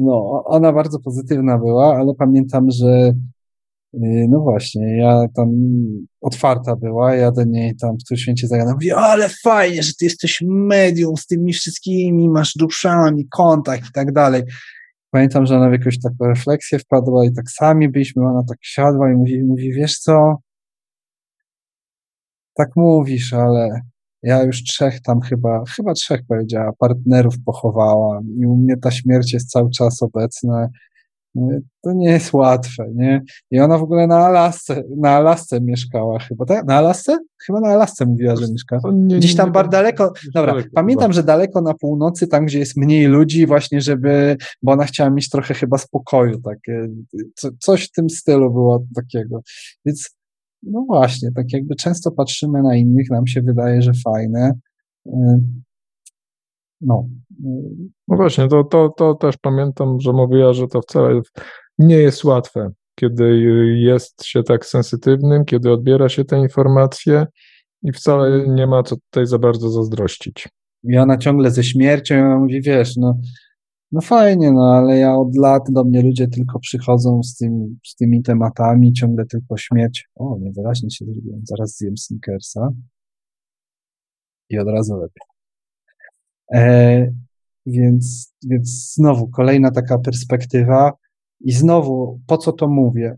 No, 0.00 0.42
ona 0.44 0.72
bardzo 0.72 0.98
pozytywna 0.98 1.58
była, 1.58 1.96
ale 1.96 2.14
pamiętam, 2.18 2.70
że 2.70 3.12
no 4.28 4.40
właśnie, 4.40 4.96
ja 4.96 5.26
tam 5.36 5.48
otwarta 6.20 6.76
była, 6.76 7.14
ja 7.14 7.32
do 7.32 7.44
niej 7.44 7.76
tam 7.76 7.96
w 8.10 8.18
święcie 8.18 8.48
zagadam, 8.48 8.74
mówię, 8.74 8.96
ale 8.96 9.28
fajnie, 9.28 9.82
że 9.82 9.92
ty 9.94 10.04
jesteś 10.04 10.42
medium 10.46 11.16
z 11.16 11.26
tymi 11.26 11.52
wszystkimi, 11.52 12.28
masz 12.28 12.54
duszami, 12.56 13.28
kontakt 13.28 13.88
i 13.88 13.92
tak 13.92 14.12
dalej. 14.12 14.42
Pamiętam, 15.10 15.46
że 15.46 15.56
ona 15.56 15.68
w 15.68 15.72
jakąś 15.72 16.00
taką 16.00 16.24
refleksję 16.24 16.78
wpadła 16.78 17.26
i 17.26 17.32
tak 17.32 17.50
sami 17.50 17.88
byliśmy, 17.88 18.26
ona 18.26 18.42
tak 18.48 18.58
siadła 18.60 19.12
i 19.12 19.14
mówi, 19.14 19.44
mówi 19.44 19.72
wiesz 19.72 19.98
co, 19.98 20.36
tak 22.54 22.68
mówisz, 22.76 23.32
ale 23.32 23.80
ja 24.22 24.42
już 24.42 24.62
trzech 24.62 25.02
tam 25.02 25.20
chyba, 25.20 25.64
chyba 25.76 25.92
trzech 25.94 26.20
powiedziała, 26.28 26.72
partnerów 26.78 27.34
pochowałam 27.44 28.24
i 28.38 28.46
u 28.46 28.56
mnie 28.56 28.76
ta 28.76 28.90
śmierć 28.90 29.32
jest 29.32 29.50
cały 29.50 29.70
czas 29.70 30.02
obecna. 30.02 30.68
Mówię, 31.34 31.60
to 31.82 31.92
nie 31.92 32.10
jest 32.10 32.32
łatwe, 32.32 32.86
nie? 32.94 33.22
I 33.50 33.60
ona 33.60 33.78
w 33.78 33.82
ogóle 33.82 34.06
na 34.06 34.18
Alasce, 34.18 34.82
na 34.96 35.10
Alasce 35.10 35.60
mieszkała 35.60 36.18
chyba, 36.18 36.44
tak? 36.44 36.66
Na 36.66 36.74
Alasce? 36.74 37.18
Chyba 37.46 37.60
na 37.60 37.68
Alasce 37.68 38.06
mówiła, 38.06 38.36
że 38.36 38.52
mieszka. 38.52 38.78
Gdzieś 39.18 39.36
tam 39.36 39.52
bardzo 39.52 39.70
daleko, 39.70 40.12
dobra, 40.34 40.52
daleko, 40.52 40.68
pamiętam, 40.74 41.04
chyba. 41.04 41.12
że 41.12 41.22
daleko 41.22 41.60
na 41.60 41.74
północy, 41.74 42.26
tam 42.26 42.46
gdzie 42.46 42.58
jest 42.58 42.76
mniej 42.76 43.06
ludzi 43.06 43.46
właśnie, 43.46 43.80
żeby, 43.80 44.36
bo 44.62 44.72
ona 44.72 44.84
chciała 44.84 45.10
mieć 45.10 45.30
trochę 45.30 45.54
chyba 45.54 45.78
spokoju, 45.78 46.40
takie, 46.40 46.88
coś 47.58 47.84
w 47.84 47.92
tym 47.92 48.10
stylu 48.10 48.52
było 48.52 48.84
takiego. 48.94 49.40
Więc 49.86 50.10
no 50.62 50.84
właśnie, 50.86 51.32
tak 51.32 51.52
jakby 51.52 51.74
często 51.74 52.10
patrzymy 52.10 52.62
na 52.62 52.76
innych, 52.76 53.10
nam 53.10 53.26
się 53.26 53.42
wydaje, 53.42 53.82
że 53.82 53.92
fajne. 54.04 54.52
No. 56.82 57.08
No 58.08 58.16
właśnie, 58.16 58.48
to, 58.48 58.64
to, 58.64 58.88
to 58.88 59.14
też 59.14 59.36
pamiętam, 59.36 60.00
że 60.00 60.12
mówiła, 60.12 60.52
że 60.52 60.68
to 60.68 60.80
wcale 60.80 61.20
nie 61.78 61.96
jest 61.96 62.24
łatwe, 62.24 62.70
kiedy 62.94 63.38
jest 63.76 64.24
się 64.24 64.42
tak 64.42 64.66
sensytywnym, 64.66 65.44
kiedy 65.44 65.72
odbiera 65.72 66.08
się 66.08 66.24
te 66.24 66.38
informacje 66.38 67.26
i 67.82 67.92
wcale 67.92 68.48
nie 68.48 68.66
ma 68.66 68.82
co 68.82 68.96
tutaj 68.96 69.26
za 69.26 69.38
bardzo 69.38 69.68
zazdrościć. 69.68 70.48
I 70.84 70.98
ona 70.98 71.18
ciągle 71.18 71.50
ze 71.50 71.64
śmiercią, 71.64 72.14
ona 72.14 72.38
mówi, 72.38 72.62
wiesz, 72.62 72.96
no 72.96 73.18
no 73.92 74.00
fajnie, 74.00 74.52
no 74.52 74.74
ale 74.74 74.98
ja 74.98 75.16
od 75.16 75.36
lat 75.36 75.62
do 75.70 75.84
mnie 75.84 76.02
ludzie 76.02 76.28
tylko 76.28 76.58
przychodzą 76.58 77.22
z, 77.22 77.36
tym, 77.36 77.78
z 77.86 77.94
tymi 77.94 78.22
tematami, 78.22 78.92
ciągle 78.92 79.26
tylko 79.26 79.56
śmierć. 79.56 80.08
O, 80.14 80.38
niewyraźnie 80.40 80.90
się 80.90 81.04
zrobiłem, 81.04 81.40
zaraz 81.44 81.76
zjem 81.76 81.96
sneakersa 81.96 82.68
i 84.50 84.58
od 84.58 84.68
razu 84.68 84.96
lepiej. 84.96 85.31
E, 86.54 87.12
więc, 87.66 88.32
więc 88.44 88.94
znowu 88.94 89.28
kolejna 89.28 89.70
taka 89.70 89.98
perspektywa 89.98 90.92
i 91.40 91.52
znowu 91.52 92.20
po 92.26 92.38
co 92.38 92.52
to 92.52 92.68
mówię? 92.68 93.16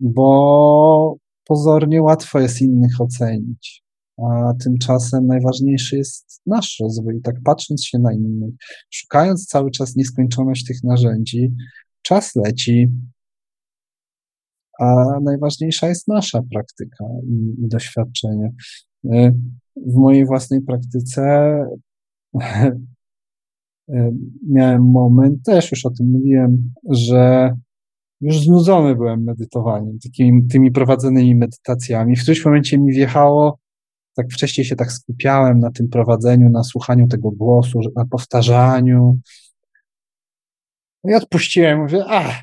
Bo 0.00 1.16
pozornie 1.44 2.02
łatwo 2.02 2.40
jest 2.40 2.60
innych 2.62 3.00
ocenić 3.00 3.84
a 4.22 4.52
tymczasem 4.64 5.26
najważniejszy 5.26 5.96
jest 5.96 6.42
nasz 6.46 6.76
rozwój. 6.80 7.20
tak 7.22 7.34
patrząc 7.44 7.84
się 7.84 7.98
na 7.98 8.12
innych, 8.12 8.54
szukając 8.90 9.46
cały 9.46 9.70
czas 9.70 9.96
nieskończoność 9.96 10.64
tych 10.64 10.84
narzędzi, 10.84 11.52
czas 12.02 12.36
leci, 12.36 12.88
a 14.80 15.04
najważniejsza 15.22 15.88
jest 15.88 16.08
nasza 16.08 16.42
praktyka 16.52 17.04
i, 17.24 17.64
i 17.64 17.68
doświadczenie. 17.68 18.52
W 19.86 19.94
mojej 19.94 20.26
własnej 20.26 20.60
praktyce 20.60 21.54
miałem 24.48 24.82
moment, 24.90 25.42
też 25.44 25.70
już 25.70 25.86
o 25.86 25.90
tym 25.90 26.10
mówiłem, 26.10 26.72
że 26.90 27.54
już 28.20 28.40
znudzony 28.40 28.96
byłem 28.96 29.24
medytowaniem, 29.24 29.98
takimi, 29.98 30.46
tymi 30.46 30.70
prowadzonymi 30.70 31.34
medytacjami. 31.34 32.16
W 32.16 32.22
którymś 32.22 32.44
momencie 32.44 32.78
mi 32.78 32.92
wjechało, 32.92 33.58
tak 34.16 34.26
wcześniej 34.32 34.64
się 34.64 34.76
tak 34.76 34.92
skupiałem 34.92 35.60
na 35.60 35.70
tym 35.70 35.88
prowadzeniu, 35.88 36.50
na 36.50 36.64
słuchaniu 36.64 37.08
tego 37.08 37.30
głosu, 37.30 37.80
na 37.96 38.04
powtarzaniu. 38.04 39.18
I 41.04 41.14
odpuściłem, 41.14 41.80
mówię, 41.80 42.04
a, 42.06 42.42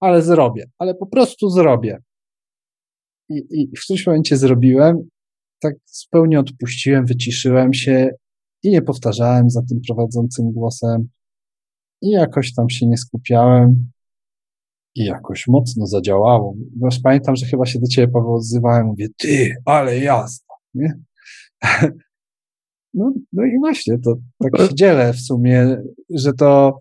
ale 0.00 0.22
zrobię, 0.22 0.70
ale 0.78 0.94
po 0.94 1.06
prostu 1.06 1.50
zrobię. 1.50 1.98
I, 3.28 3.44
I 3.50 3.76
w 3.76 3.84
którymś 3.84 4.06
momencie 4.06 4.36
zrobiłem, 4.36 5.08
tak 5.60 5.74
zupełnie 5.86 6.40
odpuściłem, 6.40 7.06
wyciszyłem 7.06 7.74
się 7.74 8.10
i 8.62 8.70
nie 8.70 8.82
powtarzałem 8.82 9.50
za 9.50 9.62
tym 9.62 9.80
prowadzącym 9.86 10.52
głosem. 10.52 11.08
I 12.02 12.10
jakoś 12.10 12.54
tam 12.54 12.70
się 12.70 12.86
nie 12.86 12.96
skupiałem. 12.96 13.90
I 14.94 15.04
jakoś 15.04 15.48
mocno 15.48 15.86
zadziałało. 15.86 16.54
Bo 16.76 16.88
pamiętam, 17.02 17.36
że 17.36 17.46
chyba 17.46 17.66
się 17.66 17.78
do 17.78 17.86
ciebie, 17.86 18.12
Paweł, 18.12 18.34
odzywałem. 18.34 18.86
Mówię, 18.86 19.06
ty, 19.16 19.54
ale 19.64 19.98
jasno. 19.98 20.54
Nie? 20.74 20.94
No, 22.94 23.12
no 23.32 23.44
i 23.44 23.58
właśnie, 23.58 23.98
to 23.98 24.16
tak 24.42 24.68
się 24.68 24.74
dzielę 24.74 25.12
w 25.12 25.20
sumie, 25.20 25.76
że 26.10 26.32
to 26.32 26.80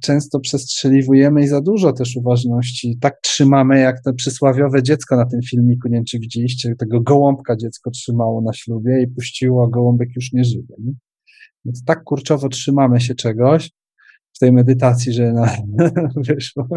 często 0.00 0.40
przestrzeliwujemy 0.40 1.42
i 1.42 1.48
za 1.48 1.60
dużo 1.60 1.92
też 1.92 2.16
uważności. 2.16 2.98
Tak 3.00 3.20
trzymamy, 3.22 3.80
jak 3.80 4.02
to 4.02 4.12
przysławiowe 4.12 4.82
dziecko 4.82 5.16
na 5.16 5.26
tym 5.26 5.40
filmiku, 5.42 5.88
nie 5.88 5.94
wiem 5.94 6.04
czy 6.04 6.18
widzieliście, 6.18 6.74
tego 6.78 7.00
gołąbka 7.00 7.56
dziecko 7.56 7.90
trzymało 7.90 8.40
na 8.40 8.52
ślubie 8.52 9.02
i 9.02 9.06
puściło, 9.06 9.64
a 9.64 9.70
gołąbek 9.70 10.08
już 10.16 10.32
nie 10.32 10.44
żyje. 10.44 10.74
Nie? 10.78 10.92
Więc 11.64 11.84
tak 11.84 12.04
kurczowo 12.04 12.48
trzymamy 12.48 13.00
się 13.00 13.14
czegoś 13.14 13.70
w 14.32 14.38
tej 14.38 14.52
medytacji, 14.52 15.12
że 15.12 15.32
no, 15.32 15.46
wyszło, 16.28 16.68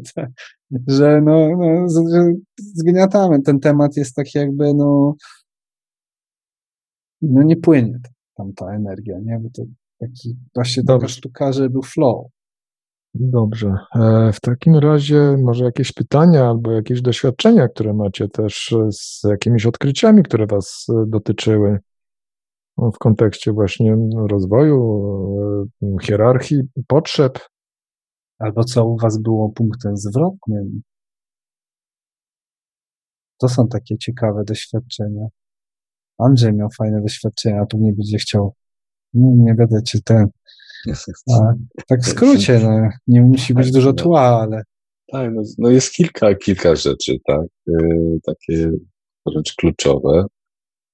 że 0.88 1.20
no, 1.24 1.56
no 1.56 1.88
zgniatamy. 2.56 3.42
Ten 3.42 3.60
temat 3.60 3.96
jest 3.96 4.14
tak 4.14 4.34
jakby, 4.34 4.74
no, 4.74 5.14
no 7.22 7.42
nie 7.42 7.56
płynie 7.56 7.98
tam 8.36 8.52
ta 8.52 8.74
energia, 8.74 9.18
nie? 9.18 9.38
Bo 9.38 9.48
to 9.50 9.62
taki 10.02 10.36
właśnie 10.54 10.84
taka 10.84 11.08
sztuka, 11.08 11.52
że 11.52 11.70
był 11.70 11.82
flow. 11.82 12.26
Dobrze. 13.14 13.74
E, 13.94 14.32
w 14.32 14.40
takim 14.40 14.76
razie 14.76 15.36
może 15.42 15.64
jakieś 15.64 15.92
pytania 15.92 16.48
albo 16.48 16.72
jakieś 16.72 17.02
doświadczenia, 17.02 17.68
które 17.68 17.94
macie 17.94 18.28
też 18.28 18.74
z 18.90 19.22
jakimiś 19.24 19.66
odkryciami, 19.66 20.22
które 20.22 20.46
Was 20.46 20.86
e, 20.90 21.04
dotyczyły 21.06 21.78
no, 22.78 22.90
w 22.90 22.98
kontekście 22.98 23.52
właśnie 23.52 23.96
rozwoju, 24.28 24.78
e, 25.82 26.06
hierarchii, 26.06 26.62
potrzeb. 26.86 27.38
Albo 28.38 28.64
co 28.64 28.86
u 28.86 28.96
Was 28.96 29.18
było 29.18 29.50
punktem 29.50 29.96
zwrotnym. 29.96 30.82
To 33.38 33.48
są 33.48 33.68
takie 33.68 33.98
ciekawe 33.98 34.44
doświadczenia. 34.44 35.26
Andrzej 36.18 36.52
miał 36.52 36.68
fajne 36.78 37.02
doświadczenia, 37.02 37.60
a 37.62 37.66
tu 37.66 37.78
nie 37.78 37.92
będzie 37.92 38.18
chciał, 38.18 38.54
nie, 39.14 39.44
nie 39.44 39.54
będę 39.54 39.82
ci 39.82 40.02
ten. 40.02 40.26
A, 41.32 41.52
tak 41.88 42.00
w 42.00 42.08
skrócie, 42.08 42.60
no, 42.62 42.88
nie 43.06 43.22
musi 43.22 43.54
być 43.54 43.70
dużo 43.70 43.92
tła, 43.92 44.20
ale. 44.20 44.62
Tak, 45.12 45.30
no, 45.34 45.42
no 45.58 45.70
jest 45.70 45.92
kilka, 45.92 46.34
kilka 46.34 46.76
rzeczy, 46.76 47.18
tak, 47.26 47.46
yy, 47.66 48.18
takie 48.26 48.70
rzeczy 49.26 49.54
kluczowe. 49.56 50.24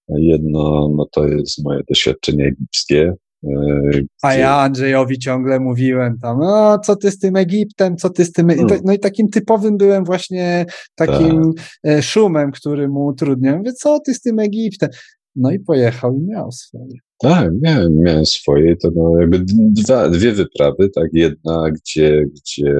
Jedno, 0.09 0.89
no 0.97 1.07
to 1.13 1.29
jest 1.29 1.65
moje 1.65 1.81
doświadczenie 1.89 2.45
egipskie, 2.45 3.13
Gdzie... 3.43 4.07
A 4.23 4.35
ja 4.35 4.57
Andrzejowi 4.57 5.19
ciągle 5.19 5.61
mówiłem 5.61 6.19
tam, 6.19 6.39
no 6.39 6.79
co 6.79 6.97
ty 6.97 7.11
z 7.11 7.19
tym 7.19 7.37
Egiptem, 7.37 7.97
co 7.97 8.11
ty 8.11 8.25
z 8.25 8.33
tym... 8.33 8.49
Hmm. 8.49 8.81
No 8.85 8.93
i 8.93 8.99
takim 8.99 9.29
typowym 9.29 9.77
byłem 9.77 10.05
właśnie 10.05 10.67
takim 10.95 11.53
tak. 11.55 11.65
E, 11.93 12.03
szumem, 12.03 12.53
który 12.53 12.89
mu 12.89 13.07
utrudniał. 13.07 13.59
Mówię, 13.59 13.73
co 13.73 14.01
ty 14.01 14.15
z 14.15 14.21
tym 14.21 14.39
Egiptem? 14.39 14.91
No 15.37 15.51
i 15.51 15.59
pojechał 15.59 16.17
i 16.17 16.27
miał 16.27 16.53
swoje. 16.53 16.95
Tak, 17.21 17.51
miałem, 17.63 17.99
miałem 17.99 18.27
swoje. 18.27 18.77
To 18.77 18.91
no 18.95 19.21
jakby 19.21 19.45
dwa, 19.73 20.09
dwie 20.09 20.33
wyprawy, 20.33 20.91
tak. 20.91 21.09
Jedna, 21.13 21.71
gdzie, 21.71 22.25
gdzie 22.35 22.77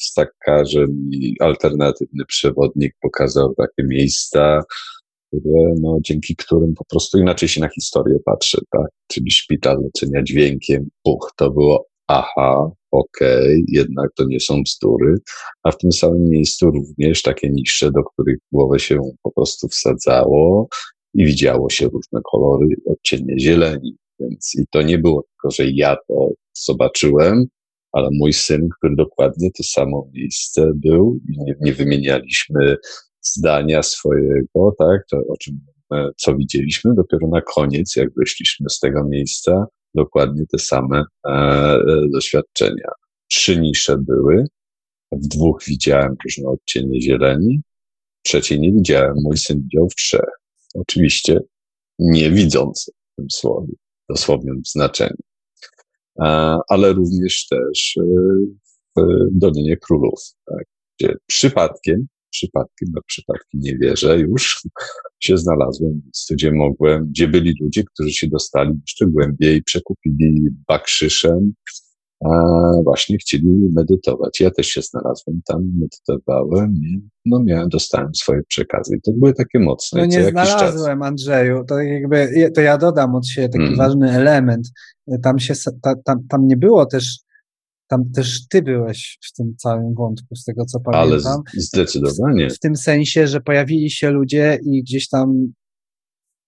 stakarze 0.00 0.86
mi 0.88 1.36
alternatywny 1.40 2.24
przewodnik 2.24 2.94
pokazał 3.00 3.54
takie 3.54 3.88
miejsca, 3.88 4.62
które, 5.28 5.74
no, 5.80 5.98
dzięki 6.00 6.36
którym 6.36 6.74
po 6.74 6.84
prostu 6.84 7.18
inaczej 7.18 7.48
się 7.48 7.60
na 7.60 7.68
historię 7.68 8.18
patrzy, 8.24 8.58
tak. 8.70 8.86
Czyli 9.06 9.30
szpital 9.30 9.82
leczenia 9.82 10.22
dźwiękiem, 10.22 10.88
puch, 11.02 11.32
to 11.36 11.50
było 11.50 11.86
aha, 12.06 12.70
okej, 12.90 13.38
okay, 13.38 13.64
jednak 13.68 14.10
to 14.16 14.24
nie 14.24 14.40
są 14.40 14.62
bzdury, 14.62 15.18
a 15.62 15.70
w 15.70 15.78
tym 15.78 15.92
samym 15.92 16.28
miejscu 16.28 16.70
również 16.70 17.22
takie 17.22 17.50
niższe, 17.50 17.90
do 17.90 18.04
których 18.04 18.38
głowę 18.52 18.78
się 18.78 19.00
po 19.22 19.32
prostu 19.32 19.68
wsadzało 19.68 20.68
i 21.14 21.24
widziało 21.24 21.70
się 21.70 21.88
różne 21.88 22.20
kolory, 22.32 22.66
odcienie 22.86 23.40
zieleni. 23.40 23.96
Więc 24.20 24.54
i 24.58 24.64
to 24.70 24.82
nie 24.82 24.98
było 24.98 25.22
tylko, 25.22 25.50
że 25.50 25.70
ja 25.70 25.96
to 26.08 26.30
zobaczyłem, 26.52 27.46
ale 27.92 28.08
mój 28.12 28.32
syn, 28.32 28.68
który 28.78 28.96
dokładnie 28.96 29.50
to 29.56 29.62
samo 29.62 30.08
miejsce 30.14 30.72
był 30.74 31.20
i 31.28 31.38
nie, 31.38 31.54
nie 31.60 31.72
wymienialiśmy 31.72 32.76
zdania 33.22 33.82
swojego, 33.82 34.74
tak, 34.78 35.06
to 35.10 35.16
o 35.16 35.36
czym, 35.40 35.60
e, 35.92 36.10
co 36.16 36.36
widzieliśmy, 36.36 36.94
dopiero 36.94 37.28
na 37.28 37.40
koniec, 37.40 37.96
jak 37.96 38.08
wyszliśmy 38.16 38.70
z 38.70 38.78
tego 38.78 39.04
miejsca, 39.04 39.66
dokładnie 39.94 40.46
te 40.46 40.58
same 40.58 41.04
e, 41.26 41.30
e, 41.30 41.80
doświadczenia. 42.12 42.90
Trzy 43.30 43.60
nisze 43.60 43.98
były, 43.98 44.44
w 45.12 45.28
dwóch 45.28 45.62
widziałem 45.66 46.16
różne 46.24 46.48
odcienie 46.48 47.02
zieleni, 47.02 47.60
trzeciej 48.22 48.60
nie 48.60 48.72
widziałem, 48.72 49.14
mój 49.22 49.36
syn 49.36 49.62
widział 49.62 49.88
w 49.88 49.94
trzech. 49.94 50.37
Oczywiście 50.74 51.40
nie 51.98 52.30
widzący 52.30 52.92
w 52.92 53.16
tym 53.16 53.30
słowie, 53.30 53.72
dosłownym 54.08 54.62
znaczeniu. 54.66 55.16
Ale 56.68 56.92
również 56.92 57.46
też 57.46 57.96
e, 57.96 58.02
w 58.96 59.38
Dolinie 59.38 59.76
Królów, 59.76 60.20
tak, 60.46 60.64
gdzie 60.98 61.14
przypadkiem, 61.26 62.06
przypadkiem, 62.30 62.88
no 62.94 63.00
przypadki 63.06 63.58
nie 63.58 63.78
wierzę 63.78 64.18
już, 64.18 64.62
się 65.20 65.38
znalazłem 65.38 66.02
gdzie 66.30 66.52
mogłem, 66.52 67.08
gdzie 67.08 67.28
byli 67.28 67.54
ludzie, 67.60 67.84
którzy 67.84 68.12
się 68.12 68.26
dostali 68.26 68.72
jeszcze 68.80 69.06
głębiej, 69.06 69.62
przekupili 69.62 70.48
bakrzyszem, 70.68 71.52
a 71.66 71.87
właśnie 72.84 73.18
chcieli 73.18 73.70
medytować. 73.72 74.40
Ja 74.40 74.50
też 74.50 74.66
się 74.66 74.82
znalazłem 74.82 75.40
tam, 75.46 75.70
medytowałem 75.80 76.74
i 76.74 77.08
no 77.26 77.42
miałem, 77.44 77.68
dostałem 77.68 78.14
swoje 78.14 78.42
przekazy. 78.48 78.96
I 78.96 79.00
to 79.00 79.12
były 79.12 79.34
takie 79.34 79.58
mocne. 79.58 80.00
No 80.00 80.06
nie 80.06 80.30
znalazłem, 80.30 81.02
Andrzeju. 81.02 81.64
To 81.64 81.78
jakby, 81.78 82.50
to 82.54 82.60
ja 82.60 82.78
dodam 82.78 83.14
od 83.14 83.26
siebie 83.26 83.48
taki 83.48 83.64
mm. 83.64 83.76
ważny 83.76 84.10
element. 84.10 84.68
Tam 85.22 85.38
się, 85.38 85.54
ta, 85.82 85.94
tam, 86.04 86.26
tam 86.28 86.46
nie 86.46 86.56
było 86.56 86.86
też 86.86 87.18
tam 87.88 88.10
też 88.14 88.48
ty 88.48 88.62
byłeś 88.62 89.18
w 89.22 89.36
tym 89.36 89.54
całym 89.56 89.94
wątku, 89.94 90.36
z 90.36 90.44
tego 90.44 90.64
co 90.64 90.80
pamiętam. 90.80 91.32
Ale 91.32 91.62
zdecydowanie. 91.62 92.50
W, 92.50 92.54
w, 92.54 92.58
tym 92.58 92.76
sensie, 92.76 93.26
że 93.26 93.40
pojawili 93.40 93.90
się 93.90 94.10
ludzie 94.10 94.58
i 94.64 94.82
gdzieś 94.82 95.08
tam 95.08 95.52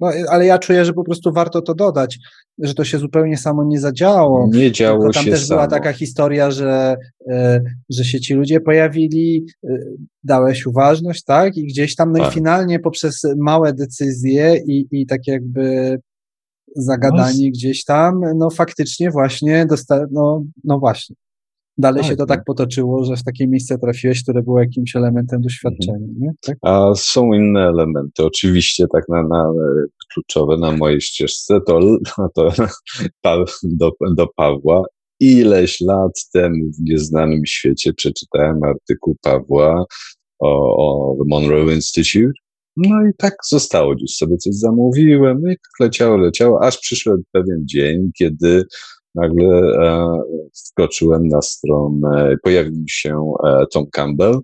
no, 0.00 0.10
ale 0.30 0.46
ja 0.46 0.58
czuję, 0.58 0.84
że 0.84 0.92
po 0.92 1.04
prostu 1.04 1.32
warto 1.32 1.62
to 1.62 1.74
dodać, 1.74 2.18
że 2.58 2.74
to 2.74 2.84
się 2.84 2.98
zupełnie 2.98 3.38
samo 3.38 3.64
nie 3.64 3.80
zadziało. 3.80 4.48
Nie 4.52 4.72
działo 4.72 5.00
Tylko 5.00 5.14
tam 5.14 5.24
się 5.24 5.30
też 5.30 5.46
samo. 5.46 5.58
była 5.58 5.68
taka 5.68 5.92
historia, 5.92 6.50
że, 6.50 6.96
e, 7.30 7.62
że 7.90 8.04
się 8.04 8.20
ci 8.20 8.34
ludzie 8.34 8.60
pojawili, 8.60 9.46
e, 9.64 9.68
dałeś 10.24 10.66
uważność, 10.66 11.24
tak? 11.24 11.56
I 11.56 11.66
gdzieś 11.66 11.94
tam, 11.94 12.12
no 12.12 12.18
tak. 12.18 12.32
i 12.32 12.34
finalnie 12.34 12.78
poprzez 12.78 13.22
małe 13.38 13.72
decyzje 13.72 14.56
i, 14.66 14.86
i 14.90 15.06
tak 15.06 15.26
jakby 15.26 15.98
zagadanie 16.76 17.46
no. 17.46 17.50
gdzieś 17.52 17.84
tam, 17.84 18.20
no 18.36 18.50
faktycznie 18.50 19.10
właśnie 19.10 19.66
dosta- 19.66 20.06
no, 20.10 20.44
no 20.64 20.78
właśnie 20.78 21.16
dalej 21.80 22.02
tak, 22.02 22.10
się 22.10 22.16
to 22.16 22.26
tak 22.26 22.44
potoczyło, 22.44 23.04
że 23.04 23.16
w 23.16 23.24
takie 23.24 23.48
miejsce 23.48 23.78
trafiłeś, 23.78 24.22
które 24.22 24.42
było 24.42 24.60
jakimś 24.60 24.96
elementem 24.96 25.40
doświadczenia. 25.40 25.98
Mhm. 25.98 26.16
Nie? 26.20 26.32
Tak? 26.46 26.56
A 26.62 26.92
są 26.94 27.32
inne 27.32 27.68
elementy. 27.68 28.24
Oczywiście 28.24 28.86
tak 28.92 29.04
na, 29.08 29.22
na 29.22 29.52
kluczowe 30.12 30.56
na 30.56 30.72
mojej 30.72 31.00
ścieżce 31.00 31.60
to, 31.66 31.80
to 32.34 32.52
do, 33.62 33.90
do 34.16 34.26
Pawła. 34.36 34.82
Ileś 35.20 35.80
lat 35.80 36.12
temu 36.32 36.70
w 36.78 36.80
nieznanym 36.80 37.46
świecie 37.46 37.92
przeczytałem 37.92 38.64
artykuł 38.64 39.16
Pawła 39.22 39.84
o, 40.38 40.76
o 40.76 41.16
The 41.18 41.24
Monroe 41.28 41.74
Institute. 41.74 42.32
No 42.76 43.06
i 43.06 43.10
tak 43.18 43.34
zostało, 43.48 43.94
gdzieś 43.94 44.16
sobie 44.16 44.36
coś 44.36 44.54
zamówiłem, 44.54 45.40
no 45.42 45.50
i 45.50 45.54
tak 45.54 45.80
leciało, 45.80 46.16
leciało, 46.16 46.64
aż 46.64 46.78
przyszedł 46.78 47.22
pewien 47.32 47.62
dzień, 47.64 48.10
kiedy 48.18 48.64
nagle 49.14 49.46
e, 49.46 50.22
wskoczyłem 50.52 51.28
na 51.28 51.42
stronę, 51.42 52.36
pojawił 52.42 52.84
się 52.88 53.32
e, 53.44 53.66
Tom 53.72 53.86
Campbell 53.92 54.40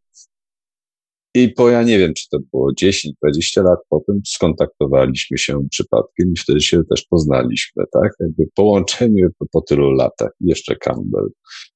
i 1.37 1.49
po, 1.49 1.71
ja 1.71 1.83
nie 1.83 1.99
wiem, 1.99 2.15
czy 2.15 2.29
to 2.29 2.39
było 2.53 2.73
10-20 2.83 3.65
lat 3.65 3.79
potem, 3.89 4.21
skontaktowaliśmy 4.27 5.39
się 5.39 5.69
przypadkiem 5.71 6.33
i 6.33 6.41
wtedy 6.41 6.61
się 6.61 6.85
też 6.91 7.07
poznaliśmy, 7.11 7.85
tak? 7.93 8.13
Jakby 8.21 8.45
połączenie 8.55 9.29
po, 9.39 9.47
po 9.53 9.61
tylu 9.61 9.91
latach. 9.91 10.31
Jeszcze 10.41 10.77
Campbell. 10.77 11.29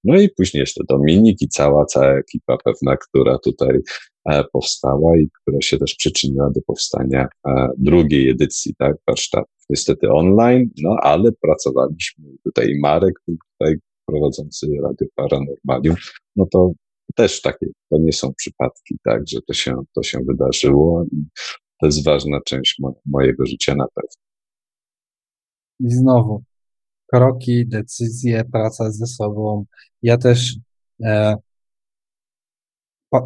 No 0.05 0.21
i 0.21 0.29
później 0.29 0.61
jeszcze 0.61 0.85
Dominik 0.89 1.43
i 1.43 1.49
cała, 1.49 1.85
cała 1.85 2.19
ekipa 2.19 2.59
pewna, 2.65 2.97
która 2.97 3.39
tutaj 3.39 3.81
e, 4.31 4.45
powstała 4.53 5.19
i 5.19 5.29
która 5.43 5.61
się 5.61 5.79
też 5.79 5.95
przyczyniła 5.95 6.51
do 6.55 6.61
powstania 6.67 7.29
drugiej 7.79 8.29
edycji, 8.29 8.75
tak? 8.79 8.97
Warsztatów. 9.09 9.60
Niestety 9.71 10.09
online, 10.09 10.71
no 10.83 10.97
ale 11.03 11.33
pracowaliśmy. 11.33 12.25
Tutaj 12.45 12.79
Marek, 12.83 13.15
tutaj 13.27 13.77
prowadzący 14.07 14.67
Radio 14.83 15.07
Paranormalium, 15.15 15.97
no 16.37 16.47
to 16.53 16.73
też 17.15 17.41
takie, 17.41 17.67
to 17.91 17.99
nie 17.99 18.13
są 18.13 18.35
przypadki, 18.35 18.99
tak, 19.05 19.23
że 19.29 19.43
to 19.43 19.53
się, 19.53 19.75
to 19.95 20.03
się 20.03 20.19
wydarzyło 20.29 21.05
i 21.13 21.25
to 21.81 21.87
jest 21.87 22.05
ważna 22.05 22.41
część 22.47 22.79
mo 22.79 22.95
mojego 23.07 23.47
życia 23.47 23.75
na 23.75 23.87
pewno. 23.95 24.23
I 25.81 25.91
znowu, 25.91 26.43
kroki, 27.13 27.67
decyzje, 27.67 28.45
praca 28.53 28.91
ze 28.91 29.07
sobą. 29.07 29.65
Ja 30.03 30.19
też 30.19 30.57
e, 31.05 31.37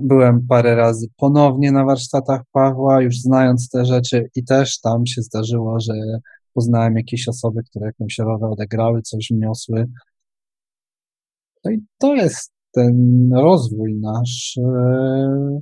byłem 0.01 0.47
parę 0.47 0.75
razy 0.75 1.07
ponownie 1.17 1.73
na 1.73 1.85
warsztatach 1.85 2.41
Pawła, 2.53 3.03
już 3.03 3.19
znając 3.19 3.69
te 3.69 3.85
rzeczy 3.85 4.31
i 4.35 4.45
też 4.45 4.81
tam 4.81 5.07
się 5.07 5.23
zdarzyło, 5.23 5.81
że 5.81 5.93
poznałem 6.55 6.97
jakieś 6.97 7.29
osoby, 7.29 7.63
które 7.71 7.87
jakąś 7.87 8.19
rolę 8.19 8.47
odegrały, 8.49 9.03
coś 9.03 9.29
wniosły. 9.31 9.87
No 11.65 11.71
i 11.71 11.85
to 11.99 12.15
jest 12.15 12.53
ten 12.73 13.31
rozwój 13.35 13.95
nasz 13.95 14.59
e, 14.59 15.61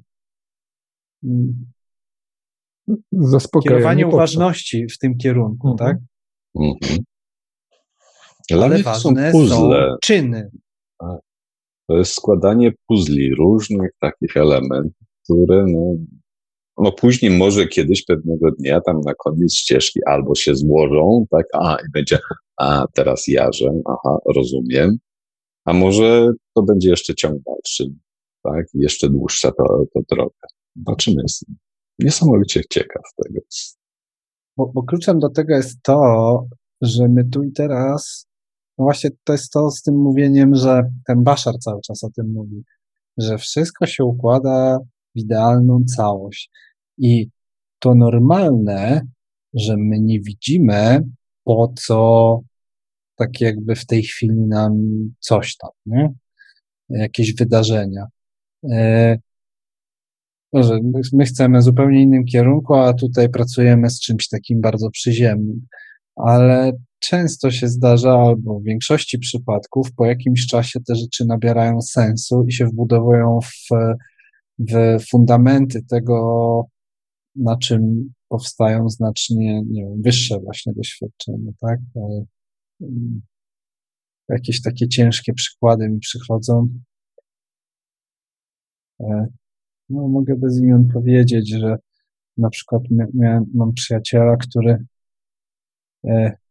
kierowanie 3.63 4.07
uważności 4.07 4.87
w 4.89 4.99
tym 4.99 5.17
kierunku, 5.17 5.71
mhm. 5.71 5.91
tak? 5.91 5.99
Mhm. 6.61 6.99
Dla 8.49 8.65
Ale 8.65 8.83
ważne 8.83 9.33
są, 9.33 9.49
są 9.49 9.71
czyny. 10.03 10.51
To 11.87 11.97
jest 11.97 12.13
składanie 12.13 12.73
puzli 12.87 13.35
różnych 13.35 13.91
takich 14.01 14.37
elementów, 14.37 15.07
które 15.25 15.65
no, 15.69 15.97
no 16.79 16.93
później 16.93 17.31
może 17.31 17.67
kiedyś 17.67 18.05
pewnego 18.05 18.51
dnia 18.51 18.81
tam 18.81 19.01
na 19.01 19.15
koniec 19.15 19.55
ścieżki 19.55 20.01
albo 20.07 20.35
się 20.35 20.55
złożą, 20.55 21.27
tak, 21.31 21.47
a 21.53 21.75
i 21.75 21.91
będzie, 21.93 22.19
a 22.57 22.87
teraz 22.95 23.29
jarzę, 23.29 23.81
aha, 23.87 24.19
rozumiem, 24.35 24.99
a 25.65 25.73
może 25.73 26.33
to 26.55 26.63
będzie 26.63 26.91
jeszcze 26.91 27.15
ciąg 27.15 27.43
dalszy, 27.43 27.95
tak? 28.43 28.67
Jeszcze 28.75 29.11
dłuższa 29.11 29.53
to, 29.53 29.85
to 29.95 30.01
droga. 30.11 30.47
Zobaczymy. 30.77 31.23
Jestem 31.23 31.57
niesamowicie 31.99 32.63
ciekaw 32.71 33.03
tego. 33.25 33.41
Bo, 34.57 34.67
bo 34.75 34.83
kluczem 34.83 35.19
do 35.19 35.31
tego 35.31 35.55
jest 35.55 35.83
to, 35.83 36.47
że 36.81 37.09
my 37.09 37.25
tu 37.25 37.43
i 37.43 37.53
teraz, 37.53 38.27
no 38.83 38.85
właśnie 38.85 39.11
to 39.25 39.33
jest 39.33 39.53
to 39.53 39.71
z 39.71 39.83
tym 39.83 39.95
mówieniem, 39.95 40.55
że 40.55 40.83
ten 41.07 41.23
Baszar 41.23 41.59
cały 41.59 41.81
czas 41.81 42.05
o 42.05 42.11
tym 42.11 42.33
mówi, 42.33 42.63
że 43.19 43.39
wszystko 43.39 43.87
się 43.87 44.05
układa 44.05 44.79
w 45.15 45.19
idealną 45.19 45.85
całość. 45.97 46.51
I 46.99 47.29
to 47.79 47.95
normalne, 47.95 49.01
że 49.55 49.77
my 49.77 50.01
nie 50.01 50.21
widzimy, 50.21 51.05
po 51.45 51.73
co 51.79 52.41
tak 53.17 53.41
jakby 53.41 53.75
w 53.75 53.87
tej 53.87 54.03
chwili 54.03 54.41
nam 54.41 54.73
coś 55.19 55.57
tam, 55.57 55.71
nie? 55.87 56.13
Jakieś 56.89 57.35
wydarzenia. 57.35 58.07
E, 58.71 59.19
może 60.53 60.79
my 61.13 61.25
chcemy 61.25 61.63
zupełnie 61.63 62.03
innym 62.03 62.25
kierunku, 62.25 62.75
a 62.75 62.95
tutaj 62.95 63.29
pracujemy 63.29 63.91
z 63.91 64.01
czymś 64.01 64.29
takim 64.29 64.61
bardzo 64.61 64.91
przyziemnym. 64.91 65.67
Ale 66.17 66.73
często 67.03 67.51
się 67.51 67.69
zdarza, 67.69 68.13
albo 68.13 68.61
w 68.61 68.65
większości 68.65 69.19
przypadków, 69.19 69.95
po 69.97 70.07
jakimś 70.07 70.47
czasie 70.47 70.81
te 70.81 70.95
rzeczy 70.95 71.25
nabierają 71.25 71.81
sensu 71.81 72.45
i 72.49 72.53
się 72.53 72.67
wbudowują 72.67 73.39
w, 73.41 73.69
w 74.59 75.05
fundamenty 75.11 75.83
tego, 75.91 76.67
na 77.37 77.57
czym 77.57 78.13
powstają 78.29 78.89
znacznie 78.89 79.63
nie 79.63 79.85
wiem, 79.85 80.03
wyższe 80.03 80.39
właśnie 80.39 80.73
doświadczenia, 80.73 81.53
tak? 81.61 81.81
E, 81.97 82.25
jakieś 84.29 84.63
takie 84.63 84.89
ciężkie 84.89 85.33
przykłady 85.33 85.89
mi 85.89 85.99
przychodzą. 85.99 86.69
E, 89.01 89.27
no, 89.89 90.09
mogę 90.09 90.37
bez 90.37 90.59
imion 90.59 90.89
powiedzieć, 90.89 91.51
że 91.51 91.77
na 92.37 92.51
przykład 92.51 92.83
miałem, 93.15 93.45
mam 93.55 93.73
przyjaciela, 93.73 94.37
który 94.37 94.85
e, 96.05 96.42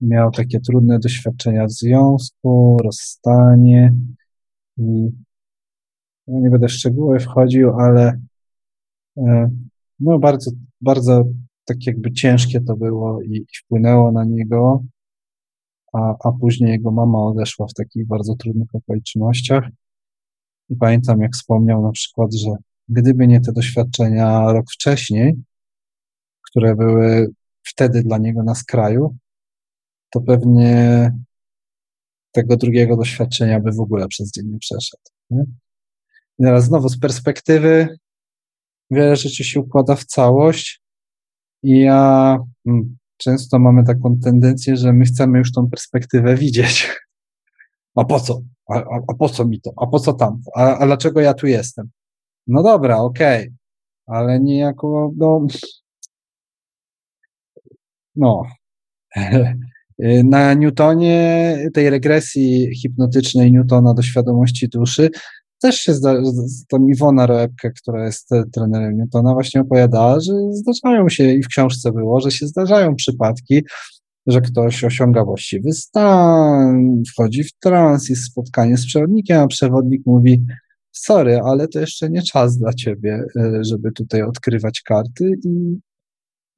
miał 0.00 0.30
takie 0.30 0.60
trudne 0.60 0.98
doświadczenia 0.98 1.66
w 1.66 1.72
związku, 1.72 2.76
rozstanie 2.84 3.94
i 4.76 5.10
no 6.26 6.40
nie 6.40 6.50
będę 6.50 6.68
w 6.68 6.72
szczegóły 6.72 7.20
wchodził, 7.20 7.80
ale 7.80 8.20
e, 9.16 9.50
no 10.00 10.18
bardzo, 10.18 10.50
bardzo 10.80 11.24
tak 11.64 11.86
jakby 11.86 12.12
ciężkie 12.12 12.60
to 12.60 12.76
było 12.76 13.22
i, 13.22 13.46
wpłynęło 13.64 14.12
na 14.12 14.24
niego, 14.24 14.84
a, 15.92 16.14
a 16.24 16.32
później 16.40 16.70
jego 16.70 16.90
mama 16.90 17.18
odeszła 17.18 17.66
w 17.66 17.74
takich 17.74 18.06
bardzo 18.06 18.34
trudnych 18.34 18.74
okolicznościach. 18.74 19.64
I 20.68 20.76
pamiętam, 20.76 21.20
jak 21.20 21.32
wspomniał 21.32 21.82
na 21.82 21.90
przykład, 21.90 22.34
że 22.34 22.50
gdyby 22.88 23.26
nie 23.26 23.40
te 23.40 23.52
doświadczenia 23.52 24.52
rok 24.52 24.66
wcześniej, 24.72 25.34
które 26.42 26.76
były 26.76 27.28
wtedy 27.62 28.02
dla 28.02 28.18
niego 28.18 28.42
na 28.42 28.54
skraju, 28.54 29.16
to 30.10 30.20
pewnie 30.20 31.12
tego 32.32 32.56
drugiego 32.56 32.96
doświadczenia 32.96 33.60
by 33.60 33.72
w 33.72 33.80
ogóle 33.80 34.08
przez 34.08 34.32
dzień 34.32 34.46
nie 34.46 34.58
przeszedł. 34.58 35.02
Nie? 35.30 35.44
I 36.38 36.44
teraz 36.44 36.64
znowu 36.64 36.88
z 36.88 36.98
perspektywy 36.98 37.98
wiele 38.90 39.16
rzeczy 39.16 39.44
się 39.44 39.60
układa 39.60 39.96
w 39.96 40.04
całość 40.04 40.82
i 41.62 41.80
ja 41.80 42.38
hmm, 42.64 42.96
często 43.16 43.58
mamy 43.58 43.84
taką 43.84 44.18
tendencję, 44.18 44.76
że 44.76 44.92
my 44.92 45.04
chcemy 45.04 45.38
już 45.38 45.52
tą 45.52 45.70
perspektywę 45.70 46.36
widzieć. 46.36 46.88
A 47.94 48.04
po 48.04 48.20
co? 48.20 48.40
A, 48.68 48.74
a, 48.74 49.00
a 49.08 49.14
po 49.14 49.28
co 49.28 49.44
mi 49.44 49.60
to? 49.60 49.72
A 49.76 49.86
po 49.86 50.00
co 50.00 50.12
tam? 50.12 50.42
A, 50.54 50.78
a 50.78 50.86
dlaczego 50.86 51.20
ja 51.20 51.34
tu 51.34 51.46
jestem? 51.46 51.90
No 52.46 52.62
dobra, 52.62 52.96
okej, 52.96 53.40
okay. 53.42 53.54
ale 54.06 54.40
niejako, 54.40 55.12
no, 55.16 55.46
no. 58.16 58.42
Na 60.24 60.54
Newtonie, 60.54 61.58
tej 61.74 61.90
regresji 61.90 62.76
hipnotycznej 62.76 63.52
Newtona 63.52 63.94
do 63.94 64.02
świadomości 64.02 64.68
duszy, 64.68 65.10
też 65.60 65.76
się 65.76 65.94
zda, 65.94 66.14
tam 66.68 66.90
Iwona 66.90 67.26
Roepke, 67.26 67.70
która 67.70 68.06
jest 68.06 68.28
trenerem 68.54 68.96
Newtona, 68.96 69.32
właśnie 69.32 69.60
opowiadała, 69.60 70.20
że 70.20 70.32
zdarzają 70.50 71.08
się, 71.08 71.32
i 71.32 71.42
w 71.42 71.48
książce 71.48 71.92
było, 71.92 72.20
że 72.20 72.30
się 72.30 72.46
zdarzają 72.46 72.94
przypadki, 72.94 73.62
że 74.26 74.40
ktoś 74.40 74.84
osiąga 74.84 75.24
właściwy 75.24 75.72
stan, 75.72 77.02
wchodzi 77.12 77.44
w 77.44 77.52
trans, 77.52 78.08
jest 78.08 78.24
spotkanie 78.24 78.76
z 78.76 78.86
przewodnikiem, 78.86 79.40
a 79.40 79.46
przewodnik 79.46 80.02
mówi, 80.06 80.44
sorry, 80.92 81.40
ale 81.44 81.68
to 81.68 81.80
jeszcze 81.80 82.10
nie 82.10 82.22
czas 82.22 82.58
dla 82.58 82.72
ciebie, 82.72 83.24
e, 83.36 83.64
żeby 83.64 83.92
tutaj 83.92 84.22
odkrywać 84.22 84.82
karty 84.82 85.30
i 85.44 85.78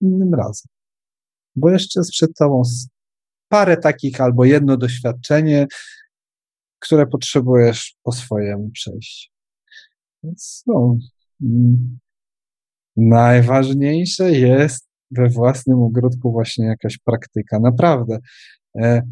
innym 0.01 0.35
razem. 0.35 0.67
Bo 1.57 1.71
jeszcze 1.71 2.01
jest 2.01 2.11
przed 2.11 2.31
tobą 2.39 2.63
parę 3.49 3.77
takich 3.77 4.21
albo 4.21 4.45
jedno 4.45 4.77
doświadczenie, 4.77 5.67
które 6.79 7.07
potrzebujesz 7.07 7.97
po 8.03 8.13
swojemu 8.13 8.71
przejść. 8.71 9.33
Więc 10.23 10.63
no, 10.67 10.97
mm, 11.43 11.99
najważniejsze 12.97 14.31
jest 14.31 14.89
we 15.11 15.29
własnym 15.29 15.83
ogródku 15.83 16.33
właśnie 16.33 16.67
jakaś 16.67 16.99
praktyka. 16.99 17.61
Naprawdę. 17.61 18.19
E, 18.81 19.03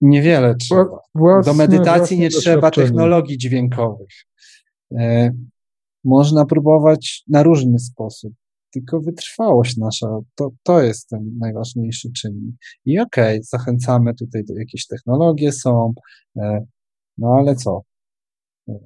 niewiele 0.00 0.54
trzeba. 0.54 0.98
Własne, 1.14 1.52
Do 1.52 1.58
medytacji 1.58 2.18
nie 2.18 2.30
trzeba 2.30 2.70
technologii 2.70 3.38
dźwiękowych. 3.38 4.26
E, 4.98 5.32
można 6.04 6.44
próbować 6.44 7.24
na 7.28 7.42
różny 7.42 7.78
sposób 7.78 8.32
tylko 8.70 9.00
wytrwałość 9.00 9.76
nasza, 9.76 10.18
to, 10.34 10.50
to 10.62 10.82
jest 10.82 11.08
ten 11.08 11.38
najważniejszy 11.38 12.12
czynnik. 12.12 12.56
I 12.84 12.98
okej, 12.98 13.36
okay, 13.36 13.42
zachęcamy 13.42 14.14
tutaj 14.14 14.44
do 14.44 14.54
jakiejś 14.54 14.86
technologie 14.86 15.52
są, 15.52 15.92
e, 16.36 16.66
no 17.18 17.36
ale 17.38 17.56
co? 17.56 17.82
E, 18.68 18.78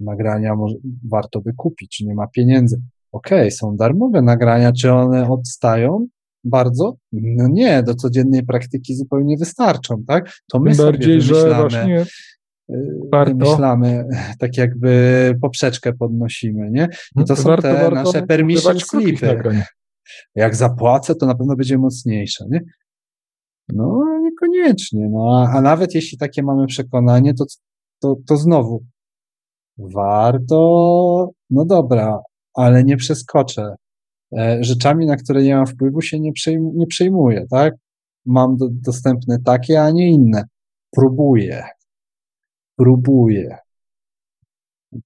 nagrania 0.00 0.54
może, 0.54 0.74
warto 1.10 1.40
by 1.40 1.52
kupić, 1.56 2.00
nie 2.00 2.14
ma 2.14 2.26
pieniędzy. 2.26 2.82
Okej, 3.12 3.38
okay, 3.38 3.50
są 3.50 3.76
darmowe 3.76 4.22
nagrania, 4.22 4.72
czy 4.72 4.92
one 4.92 5.30
odstają? 5.30 6.06
Bardzo? 6.44 6.96
No 7.12 7.48
nie, 7.48 7.82
do 7.82 7.94
codziennej 7.94 8.42
praktyki 8.42 8.94
zupełnie 8.94 9.36
wystarczą, 9.36 10.04
tak? 10.06 10.32
To 10.52 10.60
my 10.60 10.74
Bardziej, 10.76 11.22
sobie 11.22 11.34
wymyślamy, 11.34 11.50
że 11.50 11.60
właśnie 11.60 12.04
warto. 13.12 13.34
wymyślamy, 13.34 14.04
tak 14.40 14.56
jakby 14.56 15.34
poprzeczkę 15.40 15.92
podnosimy, 15.92 16.70
nie? 16.70 16.88
I 17.20 17.24
to 17.24 17.36
są 17.36 17.42
warto, 17.42 17.62
te 17.62 17.74
warto 17.74 17.90
nasze 17.90 18.26
permission 18.26 18.80
slipy. 18.80 19.62
Jak 20.34 20.56
zapłacę, 20.56 21.14
to 21.14 21.26
na 21.26 21.34
pewno 21.34 21.56
będzie 21.56 21.78
mocniejsze, 21.78 22.44
nie? 22.50 22.60
No, 23.68 24.04
niekoniecznie. 24.22 25.08
No, 25.08 25.46
a 25.52 25.60
nawet 25.60 25.94
jeśli 25.94 26.18
takie 26.18 26.42
mamy 26.42 26.66
przekonanie, 26.66 27.34
to, 27.34 27.44
to, 28.00 28.16
to 28.26 28.36
znowu 28.36 28.84
warto, 29.78 31.30
no 31.50 31.64
dobra, 31.64 32.20
ale 32.54 32.84
nie 32.84 32.96
przeskoczę. 32.96 33.74
E, 34.38 34.64
rzeczami, 34.64 35.06
na 35.06 35.16
które 35.16 35.42
nie 35.42 35.56
mam 35.56 35.66
wpływu, 35.66 36.00
się 36.00 36.20
nie, 36.20 36.32
przejm 36.32 36.70
nie 36.74 36.86
przejmuję, 36.86 37.46
tak? 37.50 37.74
Mam 38.26 38.56
do, 38.56 38.68
dostępne 38.70 39.38
takie, 39.44 39.82
a 39.82 39.90
nie 39.90 40.10
inne. 40.10 40.44
Próbuję 40.90 41.64
próbuje. 42.76 43.58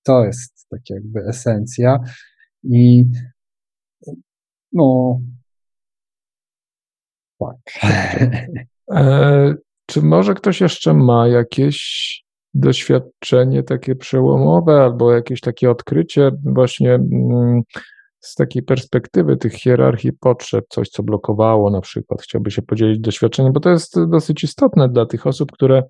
To 0.02 0.24
jest 0.24 0.66
tak 0.70 0.90
jakby 0.90 1.20
esencja 1.20 1.98
i 2.62 3.04
no 4.72 5.20
tak. 7.38 7.56
E, 8.90 9.54
czy 9.86 10.02
może 10.02 10.34
ktoś 10.34 10.60
jeszcze 10.60 10.94
ma 10.94 11.28
jakieś 11.28 12.24
doświadczenie 12.54 13.62
takie 13.62 13.94
przełomowe 13.94 14.82
albo 14.82 15.12
jakieś 15.12 15.40
takie 15.40 15.70
odkrycie 15.70 16.30
właśnie 16.44 16.94
mm, 16.94 17.62
z 18.20 18.34
takiej 18.34 18.62
perspektywy 18.62 19.36
tych 19.36 19.52
hierarchii 19.52 20.12
potrzeb, 20.12 20.64
coś 20.68 20.88
co 20.88 21.02
blokowało 21.02 21.70
na 21.70 21.80
przykład, 21.80 22.22
chciałby 22.22 22.50
się 22.50 22.62
podzielić 22.62 23.00
doświadczeniem, 23.00 23.52
bo 23.52 23.60
to 23.60 23.70
jest 23.70 24.04
dosyć 24.04 24.44
istotne 24.44 24.88
dla 24.88 25.06
tych 25.06 25.26
osób, 25.26 25.52
które 25.52 25.82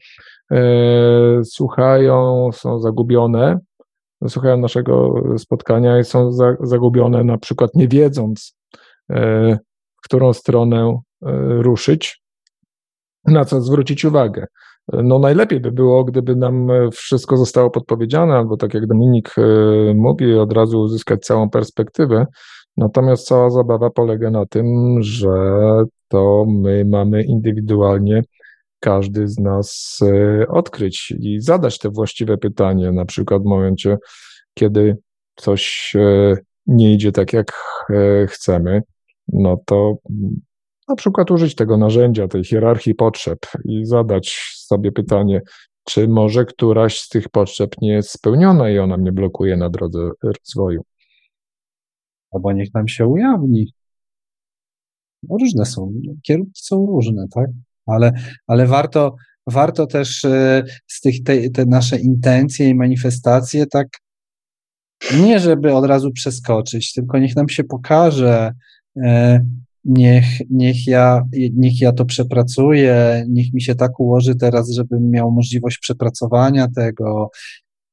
słuchają, 1.44 2.50
są 2.52 2.80
zagubione, 2.80 3.58
słuchają 4.28 4.56
naszego 4.56 5.14
spotkania 5.38 5.98
i 5.98 6.04
są 6.04 6.32
zagubione, 6.60 7.24
na 7.24 7.38
przykład 7.38 7.70
nie 7.74 7.88
wiedząc, 7.88 8.56
e, 9.10 9.58
w 9.96 10.04
którą 10.04 10.32
stronę 10.32 11.00
e, 11.22 11.32
ruszyć, 11.62 12.22
na 13.24 13.44
co 13.44 13.60
zwrócić 13.60 14.04
uwagę. 14.04 14.46
No 14.92 15.18
najlepiej 15.18 15.60
by 15.60 15.72
było, 15.72 16.04
gdyby 16.04 16.36
nam 16.36 16.68
wszystko 16.92 17.36
zostało 17.36 17.70
podpowiedziane, 17.70 18.34
albo 18.34 18.56
tak 18.56 18.74
jak 18.74 18.86
Dominik 18.86 19.34
mówi, 19.94 20.34
od 20.34 20.52
razu 20.52 20.80
uzyskać 20.80 21.24
całą 21.24 21.50
perspektywę. 21.50 22.26
Natomiast 22.76 23.26
cała 23.26 23.50
zabawa 23.50 23.90
polega 23.90 24.30
na 24.30 24.46
tym, 24.46 24.96
że 25.00 25.28
to 26.08 26.44
my 26.48 26.84
mamy 26.84 27.22
indywidualnie 27.22 28.22
każdy 28.86 29.28
z 29.28 29.38
nas 29.38 29.98
e, 30.02 30.48
odkryć 30.48 31.14
i 31.20 31.40
zadać 31.40 31.78
te 31.78 31.90
właściwe 31.90 32.38
pytanie, 32.38 32.92
na 32.92 33.04
przykład 33.04 33.42
w 33.42 33.46
momencie, 33.46 33.96
kiedy 34.54 34.96
coś 35.36 35.92
e, 35.96 36.36
nie 36.66 36.94
idzie 36.94 37.12
tak, 37.12 37.32
jak 37.32 37.52
e, 37.90 38.26
chcemy, 38.26 38.82
no 39.28 39.60
to 39.64 39.96
na 40.88 40.96
przykład 40.96 41.30
użyć 41.30 41.54
tego 41.54 41.76
narzędzia, 41.76 42.28
tej 42.28 42.44
hierarchii 42.44 42.94
potrzeb 42.94 43.38
i 43.64 43.86
zadać 43.86 44.54
sobie 44.56 44.92
pytanie, 44.92 45.42
czy 45.84 46.08
może 46.08 46.44
któraś 46.44 47.00
z 47.00 47.08
tych 47.08 47.28
potrzeb 47.28 47.70
nie 47.82 47.92
jest 47.92 48.10
spełniona 48.10 48.70
i 48.70 48.78
ona 48.78 48.96
mnie 48.96 49.12
blokuje 49.12 49.56
na 49.56 49.70
drodze 49.70 50.10
rozwoju. 50.22 50.82
Albo 52.30 52.52
niech 52.52 52.74
nam 52.74 52.88
się 52.88 53.06
ujawni. 53.06 53.72
Różne 55.30 55.64
są, 55.64 55.92
kierunki 56.22 56.60
są 56.62 56.86
różne, 56.86 57.26
tak? 57.34 57.50
Ale, 57.86 58.12
ale 58.46 58.66
warto, 58.66 59.16
warto 59.46 59.86
też 59.86 60.24
e, 60.24 60.64
z 60.86 61.00
tych, 61.00 61.22
te, 61.22 61.50
te 61.50 61.66
nasze 61.66 61.98
intencje 61.98 62.68
i 62.68 62.74
manifestacje 62.74 63.66
tak 63.66 63.88
nie 65.18 65.40
żeby 65.40 65.74
od 65.74 65.84
razu 65.84 66.12
przeskoczyć, 66.12 66.92
tylko 66.92 67.18
niech 67.18 67.36
nam 67.36 67.48
się 67.48 67.64
pokaże, 67.64 68.52
e, 69.04 69.40
niech, 69.84 70.24
niech, 70.50 70.86
ja, 70.86 71.22
niech 71.32 71.80
ja 71.80 71.92
to 71.92 72.04
przepracuję, 72.04 73.24
niech 73.28 73.52
mi 73.52 73.62
się 73.62 73.74
tak 73.74 74.00
ułoży 74.00 74.34
teraz, 74.36 74.70
żebym 74.70 75.10
miał 75.10 75.32
możliwość 75.32 75.78
przepracowania 75.78 76.68
tego 76.68 77.30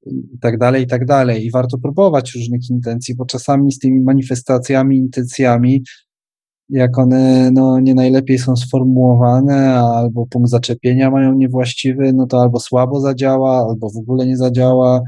i 0.05 0.39
tak 0.41 0.57
dalej, 0.57 0.83
i 0.83 0.87
tak 0.87 1.05
dalej. 1.05 1.45
I 1.45 1.51
warto 1.51 1.77
próbować 1.77 2.35
różnych 2.35 2.69
intencji, 2.69 3.15
bo 3.15 3.25
czasami 3.25 3.71
z 3.71 3.79
tymi 3.79 4.01
manifestacjami, 4.01 4.97
intencjami 4.97 5.83
jak 6.69 6.97
one 6.97 7.51
no, 7.51 7.79
nie 7.79 7.95
najlepiej 7.95 8.39
są 8.39 8.55
sformułowane, 8.55 9.73
albo 9.75 10.25
punkt 10.25 10.49
zaczepienia 10.49 11.11
mają 11.11 11.33
niewłaściwy, 11.33 12.13
no 12.13 12.27
to 12.27 12.41
albo 12.41 12.59
słabo 12.59 12.99
zadziała, 12.99 13.67
albo 13.69 13.89
w 13.89 13.97
ogóle 13.97 14.27
nie 14.27 14.37
zadziała. 14.37 15.01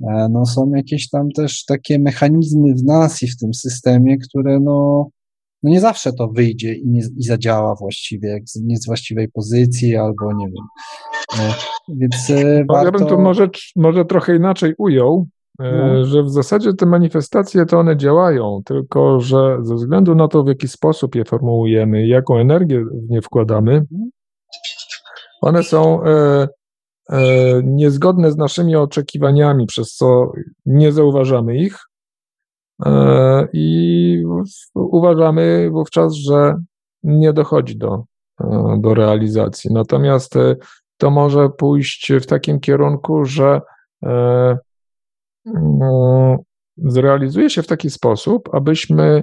E, 0.00 0.28
no, 0.30 0.46
są 0.46 0.70
jakieś 0.74 1.08
tam 1.08 1.30
też 1.30 1.64
takie 1.64 1.98
mechanizmy 1.98 2.74
w 2.74 2.84
nas 2.84 3.22
i 3.22 3.28
w 3.28 3.36
tym 3.36 3.54
systemie, 3.54 4.18
które 4.18 4.60
no, 4.60 5.08
no 5.62 5.70
nie 5.70 5.80
zawsze 5.80 6.12
to 6.12 6.28
wyjdzie 6.28 6.74
i, 6.74 6.88
nie, 6.88 7.00
i 7.16 7.22
zadziała 7.22 7.74
właściwie, 7.74 8.28
jak 8.28 8.42
nie 8.62 8.76
z 8.76 8.86
właściwej 8.86 9.28
pozycji 9.28 9.96
albo 9.96 10.32
nie 10.32 10.46
wiem. 10.46 10.66
E, 11.38 11.54
więc 11.88 12.30
e, 12.30 12.64
no, 12.68 12.74
warto... 12.74 12.84
Ja 12.84 12.92
bym 12.92 13.08
to 13.08 13.18
może, 13.18 13.48
może 13.76 14.04
trochę 14.04 14.36
inaczej 14.36 14.74
ujął, 14.78 15.26
no. 15.58 16.04
że 16.04 16.22
w 16.22 16.30
zasadzie 16.30 16.74
te 16.74 16.86
manifestacje 16.86 17.66
to 17.66 17.78
one 17.78 17.96
działają, 17.96 18.62
tylko 18.64 19.20
że 19.20 19.58
ze 19.62 19.74
względu 19.74 20.14
na 20.14 20.28
to, 20.28 20.44
w 20.44 20.48
jaki 20.48 20.68
sposób 20.68 21.14
je 21.14 21.24
formułujemy, 21.24 22.06
jaką 22.06 22.38
energię 22.38 22.84
w 22.84 23.10
nie 23.10 23.22
wkładamy, 23.22 23.84
one 25.40 25.62
są 25.62 26.04
e, 26.04 26.48
e, 27.10 27.18
niezgodne 27.64 28.32
z 28.32 28.36
naszymi 28.36 28.76
oczekiwaniami, 28.76 29.66
przez 29.66 29.94
co 29.94 30.32
nie 30.66 30.92
zauważamy 30.92 31.56
ich, 31.56 31.78
E, 32.82 33.48
i 33.52 34.24
uważamy 34.74 35.70
wówczas, 35.70 36.14
że 36.14 36.54
nie 37.02 37.32
dochodzi 37.32 37.76
do, 37.76 38.04
e, 38.40 38.78
do 38.80 38.94
realizacji. 38.94 39.72
Natomiast 39.72 40.36
e, 40.36 40.56
to 40.96 41.10
może 41.10 41.48
pójść 41.48 42.12
w 42.12 42.26
takim 42.26 42.60
kierunku, 42.60 43.24
że 43.24 43.60
zrealizuje 46.76 47.50
się 47.50 47.62
w 47.62 47.66
taki 47.66 47.90
sposób, 47.90 48.48
abyśmy 48.52 49.22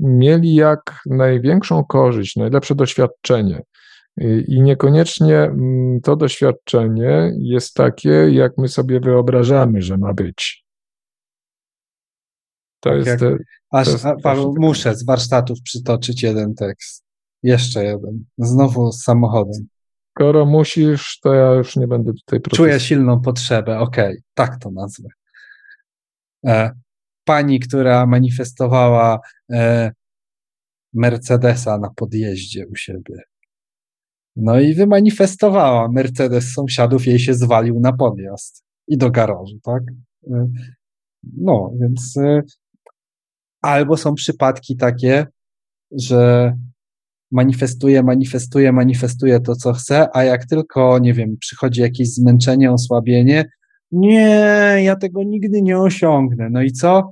mieli 0.00 0.54
jak 0.54 1.02
największą 1.06 1.84
korzyść, 1.84 2.36
najlepsze 2.36 2.74
doświadczenie. 2.74 3.62
I 4.48 4.62
niekoniecznie 4.62 5.50
to 6.02 6.16
doświadczenie 6.16 7.32
jest 7.38 7.74
takie, 7.74 8.10
jak 8.10 8.58
my 8.58 8.68
sobie 8.68 9.00
wyobrażamy, 9.00 9.82
że 9.82 9.98
ma 9.98 10.14
być. 10.14 10.64
To 12.80 12.90
tak 12.90 12.98
jest. 12.98 13.08
Jak, 13.08 13.20
te, 13.20 13.36
aż, 13.70 13.88
jest 13.88 14.06
a, 14.06 14.16
Paweł, 14.22 14.54
muszę 14.58 14.94
z 14.94 15.04
warsztatów 15.04 15.58
przytoczyć 15.62 16.22
jeden 16.22 16.54
tekst. 16.54 17.04
Jeszcze 17.42 17.84
jeden. 17.84 18.24
Znowu 18.38 18.92
z 18.92 19.02
samochodem. 19.02 19.66
Skoro 20.10 20.46
musisz, 20.46 21.20
to 21.20 21.34
ja 21.34 21.50
już 21.50 21.76
nie 21.76 21.86
będę 21.86 22.12
tutaj. 22.12 22.40
Czuję 22.40 22.80
silną 22.80 23.20
potrzebę, 23.20 23.78
okej, 23.78 24.04
okay, 24.04 24.22
tak 24.34 24.58
to 24.58 24.70
nazwę. 24.70 25.08
E, 26.46 26.70
pani, 27.24 27.60
która 27.60 28.06
manifestowała 28.06 29.20
e, 29.52 29.92
Mercedesa 30.92 31.78
na 31.78 31.90
podjeździe 31.96 32.66
u 32.66 32.76
siebie. 32.76 33.14
No 34.36 34.60
i 34.60 34.74
wymanifestowała. 34.74 35.88
Mercedes 35.88 36.52
sąsiadów 36.52 37.06
jej 37.06 37.18
się 37.18 37.34
zwalił 37.34 37.80
na 37.80 37.92
podjazd 37.92 38.64
i 38.88 38.98
do 38.98 39.10
garażu, 39.10 39.58
tak? 39.62 39.82
E, 40.30 40.48
no, 41.36 41.72
więc 41.80 42.18
Albo 43.64 43.96
są 43.96 44.14
przypadki 44.14 44.76
takie, 44.76 45.26
że 45.92 46.52
manifestuje, 47.32 48.02
manifestuje, 48.02 48.72
manifestuje 48.72 49.40
to, 49.40 49.56
co 49.56 49.72
chce, 49.72 50.16
a 50.16 50.24
jak 50.24 50.46
tylko, 50.46 50.98
nie 50.98 51.14
wiem, 51.14 51.36
przychodzi 51.40 51.80
jakieś 51.80 52.08
zmęczenie, 52.08 52.72
osłabienie, 52.72 53.44
nie, 53.94 54.76
ja 54.82 54.96
tego 54.96 55.22
nigdy 55.22 55.62
nie 55.62 55.78
osiągnę. 55.78 56.48
No 56.50 56.62
i 56.62 56.72
co? 56.72 57.10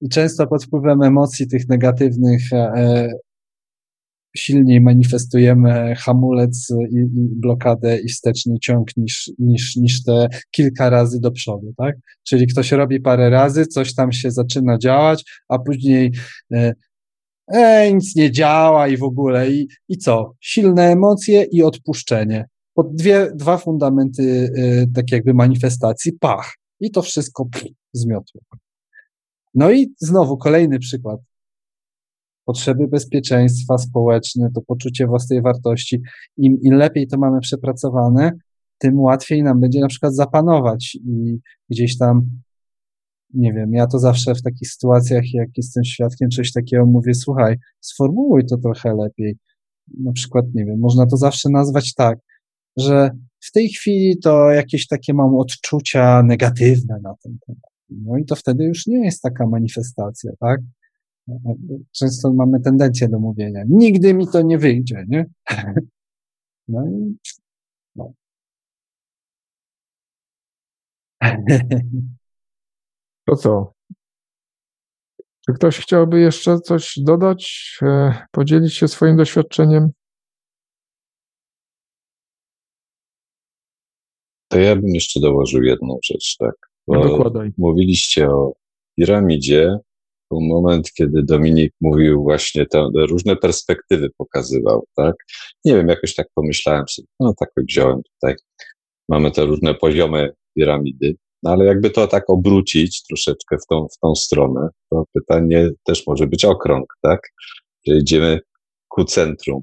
I 0.00 0.08
często 0.08 0.46
pod 0.46 0.64
wpływem 0.64 1.02
emocji 1.02 1.48
tych 1.48 1.68
negatywnych 1.68 2.52
e, 2.52 3.08
silniej 4.36 4.80
manifestujemy 4.80 5.94
hamulec 5.98 6.70
i, 6.90 6.96
i, 6.96 7.08
blokadę 7.36 7.98
i 8.00 8.08
wsteczny 8.08 8.58
ciąg 8.58 8.96
niż, 8.96 9.30
niż, 9.38 9.76
niż 9.76 10.04
te 10.04 10.28
kilka 10.50 10.90
razy 10.90 11.20
do 11.20 11.30
przodu, 11.30 11.72
tak? 11.76 11.96
Czyli 12.22 12.46
ktoś 12.46 12.72
robi 12.72 13.00
parę 13.00 13.30
razy, 13.30 13.66
coś 13.66 13.94
tam 13.94 14.12
się 14.12 14.30
zaczyna 14.30 14.78
działać, 14.78 15.24
a 15.48 15.58
później 15.58 16.12
e, 16.52 16.74
e, 17.52 17.92
nic 17.92 18.16
nie 18.16 18.30
działa 18.30 18.88
i 18.88 18.96
w 18.96 19.02
ogóle 19.02 19.50
i, 19.50 19.68
i 19.88 19.98
co? 19.98 20.32
Silne 20.40 20.82
emocje 20.82 21.42
i 21.42 21.62
odpuszczenie. 21.62 22.44
Pod 22.74 22.94
dwie, 22.94 23.30
dwa 23.34 23.58
fundamenty 23.58 24.52
e, 24.56 24.86
tak 24.94 25.12
jakby 25.12 25.34
manifestacji, 25.34 26.12
pach. 26.12 26.52
I 26.80 26.90
to 26.90 27.02
wszystko 27.02 27.48
zmiotło. 27.92 28.40
No 29.54 29.70
i 29.70 29.94
znowu 29.98 30.36
kolejny 30.36 30.78
przykład 30.78 31.20
potrzeby 32.44 32.88
bezpieczeństwa 32.88 33.78
społeczne, 33.78 34.50
to 34.54 34.60
poczucie 34.62 35.06
własnej 35.06 35.42
wartości. 35.42 36.02
Im, 36.36 36.58
im 36.62 36.74
lepiej 36.74 37.06
to 37.06 37.18
mamy 37.18 37.40
przepracowane, 37.40 38.32
tym 38.78 39.00
łatwiej 39.00 39.42
nam 39.42 39.60
będzie 39.60 39.80
na 39.80 39.88
przykład 39.88 40.14
zapanować 40.14 40.94
i 40.94 41.38
gdzieś 41.70 41.98
tam, 41.98 42.30
nie 43.34 43.52
wiem, 43.52 43.72
ja 43.72 43.86
to 43.86 43.98
zawsze 43.98 44.34
w 44.34 44.42
takich 44.42 44.70
sytuacjach, 44.70 45.24
jak 45.32 45.48
jestem 45.56 45.84
świadkiem 45.84 46.28
czegoś 46.28 46.52
takiego, 46.52 46.86
mówię, 46.86 47.14
słuchaj, 47.14 47.56
sformułuj 47.80 48.46
to 48.46 48.56
trochę 48.56 48.94
lepiej. 48.94 49.36
Na 49.98 50.12
przykład, 50.12 50.44
nie 50.54 50.64
wiem, 50.64 50.78
można 50.78 51.06
to 51.06 51.16
zawsze 51.16 51.50
nazwać 51.50 51.94
tak, 51.94 52.18
że 52.80 53.10
w 53.40 53.52
tej 53.52 53.68
chwili 53.68 54.18
to 54.18 54.50
jakieś 54.50 54.86
takie 54.86 55.14
mam 55.14 55.34
odczucia 55.34 56.22
negatywne 56.22 56.98
na 57.02 57.14
ten 57.22 57.38
temat. 57.46 57.70
No 57.90 58.16
i 58.18 58.24
to 58.24 58.36
wtedy 58.36 58.64
już 58.64 58.86
nie 58.86 59.04
jest 59.04 59.22
taka 59.22 59.46
manifestacja, 59.46 60.32
tak? 60.40 60.60
Często 61.92 62.32
mamy 62.32 62.60
tendencję 62.60 63.08
do 63.08 63.18
mówienia, 63.18 63.62
nigdy 63.68 64.14
mi 64.14 64.28
to 64.28 64.42
nie 64.42 64.58
wyjdzie, 64.58 65.04
nie? 65.08 65.26
No 66.68 66.86
i 66.86 67.16
no. 67.96 68.12
To 73.24 73.36
co? 73.36 73.72
Czy 75.46 75.52
ktoś 75.54 75.78
chciałby 75.78 76.20
jeszcze 76.20 76.60
coś 76.60 76.94
dodać, 76.96 77.72
e, 77.82 78.14
podzielić 78.30 78.74
się 78.74 78.88
swoim 78.88 79.16
doświadczeniem? 79.16 79.90
To 84.50 84.58
ja 84.58 84.76
bym 84.76 84.94
jeszcze 84.94 85.20
dołożył 85.20 85.62
jedną 85.62 85.98
rzecz, 86.04 86.36
tak? 86.38 86.54
Dokładaj. 86.88 87.50
Mówiliście 87.58 88.30
o 88.30 88.52
piramidzie, 88.98 89.78
był 90.30 90.40
moment, 90.40 90.92
kiedy 90.92 91.22
Dominik 91.22 91.72
mówił 91.80 92.22
właśnie 92.22 92.66
te 92.66 92.88
różne 92.94 93.36
perspektywy 93.36 94.10
pokazywał, 94.18 94.86
tak? 94.96 95.14
Nie 95.64 95.74
wiem, 95.74 95.88
jakoś 95.88 96.14
tak 96.14 96.26
pomyślałem 96.34 96.84
sobie, 96.88 97.08
no 97.20 97.34
tak 97.38 97.50
wziąłem 97.56 98.02
tutaj. 98.02 98.34
Mamy 99.08 99.30
te 99.30 99.44
różne 99.44 99.74
poziomy 99.74 100.32
piramidy, 100.56 101.16
no 101.42 101.50
ale 101.50 101.64
jakby 101.64 101.90
to 101.90 102.06
tak 102.06 102.30
obrócić 102.30 103.02
troszeczkę 103.02 103.56
w 103.58 103.66
tą, 103.66 103.86
w 103.88 103.98
tą 103.98 104.14
stronę, 104.14 104.68
to 104.90 105.04
pytanie 105.14 105.70
też 105.84 106.06
może 106.06 106.26
być 106.26 106.44
okrąg, 106.44 106.94
tak? 107.02 107.20
Że 107.86 107.96
idziemy 107.96 108.40
ku 108.88 109.04
centrum, 109.04 109.62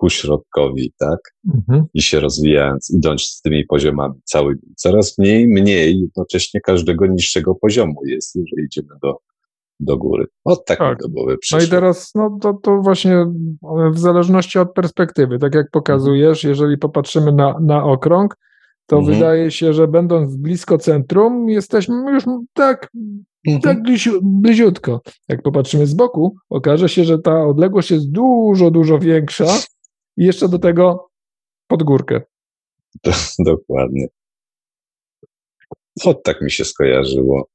ku 0.00 0.10
środkowi, 0.10 0.92
tak? 0.98 1.18
Mhm. 1.54 1.84
I 1.94 2.02
się 2.02 2.20
rozwijając, 2.20 2.90
idąc 2.90 3.22
z 3.22 3.42
tymi 3.42 3.66
poziomami 3.66 4.14
całymi. 4.24 4.60
Coraz 4.76 5.18
mniej, 5.18 5.48
mniej 5.48 6.00
jednocześnie 6.00 6.60
każdego 6.60 7.06
niższego 7.06 7.54
poziomu 7.54 8.00
jest, 8.06 8.36
jeżeli 8.36 8.66
idziemy 8.66 8.88
do, 9.02 9.16
do 9.80 9.96
góry. 9.96 10.26
Od 10.44 10.64
tak, 10.64 10.78
tak. 10.78 10.98
do 10.98 11.08
głowy 11.08 11.38
przyszło. 11.38 11.58
No 11.58 11.64
i 11.64 11.68
teraz, 11.68 12.10
no 12.14 12.38
to, 12.42 12.54
to 12.62 12.80
właśnie 12.82 13.26
w 13.92 13.98
zależności 13.98 14.58
od 14.58 14.72
perspektywy, 14.72 15.38
tak 15.38 15.54
jak 15.54 15.70
pokazujesz, 15.70 16.44
jeżeli 16.44 16.78
popatrzymy 16.78 17.32
na, 17.32 17.56
na 17.60 17.84
okrąg, 17.84 18.36
to 18.86 18.98
mhm. 18.98 19.14
wydaje 19.14 19.50
się, 19.50 19.72
że 19.72 19.88
będąc 19.88 20.36
blisko 20.36 20.78
centrum, 20.78 21.48
jesteśmy 21.48 22.12
już 22.12 22.24
tak, 22.52 22.90
mhm. 23.46 23.62
tak 23.62 23.78
bliziutko. 24.22 25.00
Jak 25.28 25.42
popatrzymy 25.42 25.86
z 25.86 25.94
boku, 25.94 26.36
okaże 26.50 26.88
się, 26.88 27.04
że 27.04 27.18
ta 27.18 27.44
odległość 27.44 27.90
jest 27.90 28.10
dużo, 28.10 28.70
dużo 28.70 28.98
większa 28.98 29.46
i 30.16 30.24
jeszcze 30.24 30.48
do 30.48 30.58
tego 30.58 31.10
pod 31.66 31.82
górkę. 31.82 32.20
dokładnie. 33.38 34.06
Od 36.04 36.22
tak 36.22 36.42
mi 36.42 36.50
się 36.50 36.64
skojarzyło. 36.64 37.48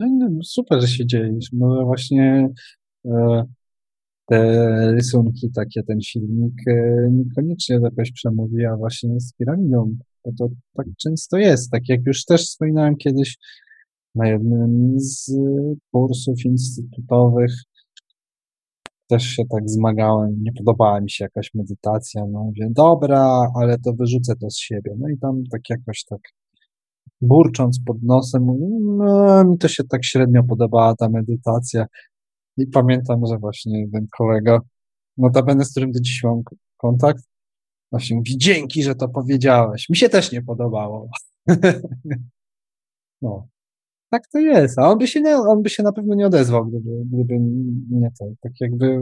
No, 0.00 0.28
super, 0.44 0.80
że 0.80 0.88
się 0.88 1.06
dzielisz. 1.06 1.52
Może 1.52 1.84
właśnie 1.84 2.48
e, 3.06 3.44
te 4.26 4.92
rysunki, 4.92 5.50
takie 5.54 5.82
ten 5.82 5.98
filmik 6.12 6.54
e, 6.68 7.08
niekoniecznie 7.10 7.80
jakoś 7.82 8.12
przemówi, 8.12 8.64
a 8.64 8.76
właśnie 8.76 9.20
z 9.20 9.32
piramidą, 9.32 9.96
bo 10.24 10.32
to 10.38 10.48
tak 10.76 10.86
często 10.98 11.36
jest. 11.36 11.70
Tak 11.70 11.88
jak 11.88 12.00
już 12.06 12.24
też 12.24 12.42
wspominałem 12.42 12.96
kiedyś 12.96 13.38
na 14.14 14.28
jednym 14.28 14.94
z 14.96 15.32
kursów 15.92 16.44
instytutowych, 16.44 17.52
też 19.10 19.24
się 19.24 19.42
tak 19.50 19.70
zmagałem, 19.70 20.42
nie 20.42 20.52
podobała 20.52 21.00
mi 21.00 21.10
się 21.10 21.24
jakaś 21.24 21.50
medytacja, 21.54 22.22
no 22.32 22.44
mówię, 22.44 22.68
dobra, 22.70 23.50
ale 23.54 23.78
to 23.78 23.92
wyrzucę 23.92 24.36
to 24.36 24.50
z 24.50 24.58
siebie. 24.58 24.94
No 24.98 25.08
i 25.08 25.18
tam 25.18 25.42
tak 25.52 25.60
jakoś 25.70 26.04
tak 26.04 26.20
burcząc 27.20 27.80
pod 27.86 28.02
nosem, 28.02 28.42
mówi, 28.42 28.64
no, 28.98 29.44
mi 29.44 29.58
to 29.58 29.68
się 29.68 29.84
tak 29.84 30.04
średnio 30.04 30.42
podobała 30.44 30.94
ta 30.96 31.08
medytacja. 31.08 31.86
I 32.56 32.66
pamiętam, 32.66 33.26
że 33.26 33.38
właśnie 33.38 33.88
ten 33.92 34.06
kolega, 34.18 34.60
notabene 35.16 35.64
z 35.64 35.70
którym 35.70 35.92
do 35.92 36.00
dziś 36.00 36.22
mam 36.24 36.42
kontakt, 36.76 37.24
właśnie 37.90 38.16
mówi, 38.16 38.38
dzięki, 38.38 38.82
że 38.82 38.94
to 38.94 39.08
powiedziałeś. 39.08 39.88
Mi 39.88 39.96
się 39.96 40.08
też 40.08 40.32
nie 40.32 40.42
podobało. 40.42 41.08
no. 43.22 43.48
Tak 44.10 44.22
to 44.32 44.38
jest. 44.38 44.78
A 44.78 44.90
on 44.90 44.98
by 44.98 45.06
się, 45.06 45.20
nie, 45.20 45.36
on 45.36 45.62
by 45.62 45.70
się 45.70 45.82
na 45.82 45.92
pewno 45.92 46.14
nie 46.14 46.26
odezwał, 46.26 46.66
gdyby, 46.66 46.90
gdyby 47.12 47.34
nie 47.90 48.10
to. 48.18 48.24
Tak 48.40 48.52
jakby 48.60 48.98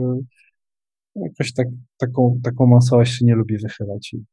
jakoś 1.15 1.53
tak, 1.53 1.67
taką, 1.97 2.39
taką 2.43 2.75
osobowość 2.75 3.17
się 3.17 3.25
nie 3.25 3.35
lubi 3.35 3.57
wychylać. 3.57 4.13
I 4.13 4.23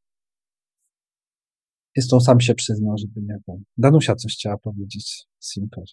jest 1.95 2.09
tą 2.09 2.19
sam 2.19 2.39
się 2.39 2.55
przyznał, 2.55 2.97
żeby 2.97 3.21
nie 3.21 3.37
wiem. 3.47 3.63
Danusia 3.77 4.15
coś 4.15 4.33
chciała 4.33 4.57
powiedzieć. 4.57 5.25
Simper. 5.43 5.83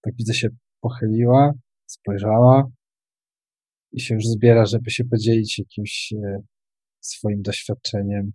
Tak 0.00 0.14
widzę 0.16 0.34
się 0.34 0.48
pochyliła, 0.80 1.52
spojrzała 1.86 2.70
i 3.92 4.00
się 4.00 4.14
już 4.14 4.24
zbiera, 4.24 4.66
żeby 4.66 4.90
się 4.90 5.04
podzielić 5.04 5.58
jakimś 5.58 6.12
e, 6.12 6.42
swoim 7.00 7.42
doświadczeniem. 7.42 8.32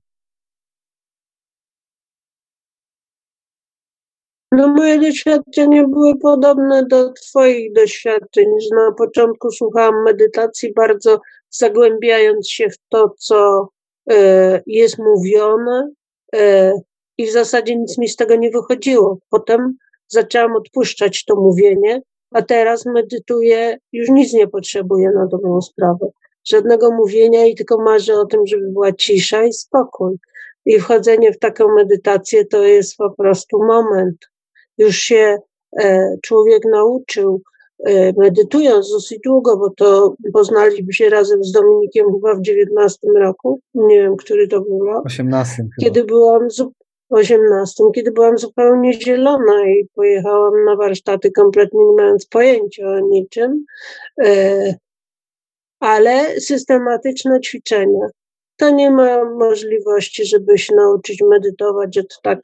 No 4.52 4.68
moje 4.68 4.99
doświadczenia 4.99 5.88
były 5.88 6.15
podobne 6.15 6.86
do 6.86 7.14
Twoich 7.14 7.74
doświadczeń, 7.74 8.45
że 8.61 8.76
na 8.76 8.91
początku 8.91 9.52
słuchałam 9.52 10.03
medytacji 10.03 10.74
bardzo 10.74 11.19
zagłębiając 11.49 12.49
się 12.49 12.69
w 12.69 12.78
to, 12.90 13.14
co 13.18 13.69
e, 14.10 14.61
jest 14.68 14.98
mówione 14.99 15.91
e, 16.36 16.74
i 17.18 17.26
w 17.26 17.32
zasadzie 17.32 17.76
nic 17.76 17.98
mi 17.98 18.07
z 18.07 18.15
tego 18.15 18.36
nie 18.36 18.52
wychodziło. 18.52 19.18
Potem 19.30 19.78
zaczęłam 20.07 20.56
odpuszczać 20.56 21.26
to 21.26 21.36
mówienie, 21.36 22.02
a 22.32 22.41
teraz 22.41 22.86
medytuję, 22.86 23.78
już 23.94 24.10
nic 24.10 24.34
nie 24.34 24.48
potrzebuję 24.48 25.10
na 25.15 25.28
dobrą 25.28 25.61
sprawę. 25.61 26.07
Żadnego 26.48 26.91
mówienia 26.91 27.45
i 27.45 27.56
tylko 27.56 27.82
marzę 27.82 28.14
o 28.14 28.26
tym, 28.26 28.48
żeby 28.48 28.72
była 28.72 28.91
cisza 28.91 29.44
i 29.44 29.53
spokój. 29.53 30.18
I 30.65 30.80
wchodzenie 30.80 31.32
w 31.34 31.40
taką 31.40 31.76
medytację 31.76 32.45
to 32.45 32.64
jest 32.64 32.98
po 32.98 33.10
prostu 33.10 33.57
moment. 33.64 34.18
Już 34.78 34.95
się 34.95 35.38
e, 35.80 36.16
człowiek 36.22 36.64
nauczył, 36.72 37.41
e, 37.86 38.14
medytując 38.18 38.91
dosyć 38.91 39.20
długo, 39.20 39.58
bo 39.58 39.70
to 39.70 40.16
poznaliśmy 40.34 40.94
się 40.94 41.10
razem 41.10 41.44
z 41.44 41.52
Dominikiem 41.52 42.06
chyba 42.14 42.36
w 42.36 42.41
19 42.41 42.99
roku, 43.20 43.60
nie 43.74 44.02
wiem, 44.02 44.18
który 44.18 44.48
to 44.48 44.62
był 44.62 44.86
rok. 44.86 45.06
18. 45.06 45.68
Kiedy 45.82 46.04
byłam, 46.04 46.48
18, 47.10 47.84
kiedy 47.95 48.12
byłam 48.12 48.38
zupełnie 48.38 48.94
zielona 48.94 49.68
i 49.68 49.88
pojechałam 49.95 50.66
na 50.66 50.76
warsztaty 50.76 51.32
kompletnie 51.32 51.86
nie 51.86 51.95
mając 51.95 52.26
pojęcia 52.26 52.88
o 52.88 52.99
niczym, 52.99 53.66
e, 54.26 54.76
ale 55.80 56.40
systematyczne 56.40 57.40
ćwiczenia. 57.40 58.08
To 58.58 58.70
nie 58.70 58.91
ma 58.91 59.26
możliwości, 59.26 60.26
żeby 60.26 60.58
się 60.58 60.76
nauczyć 60.76 61.22
medytować 61.30 61.98
od 61.98 62.22
tak 62.22 62.40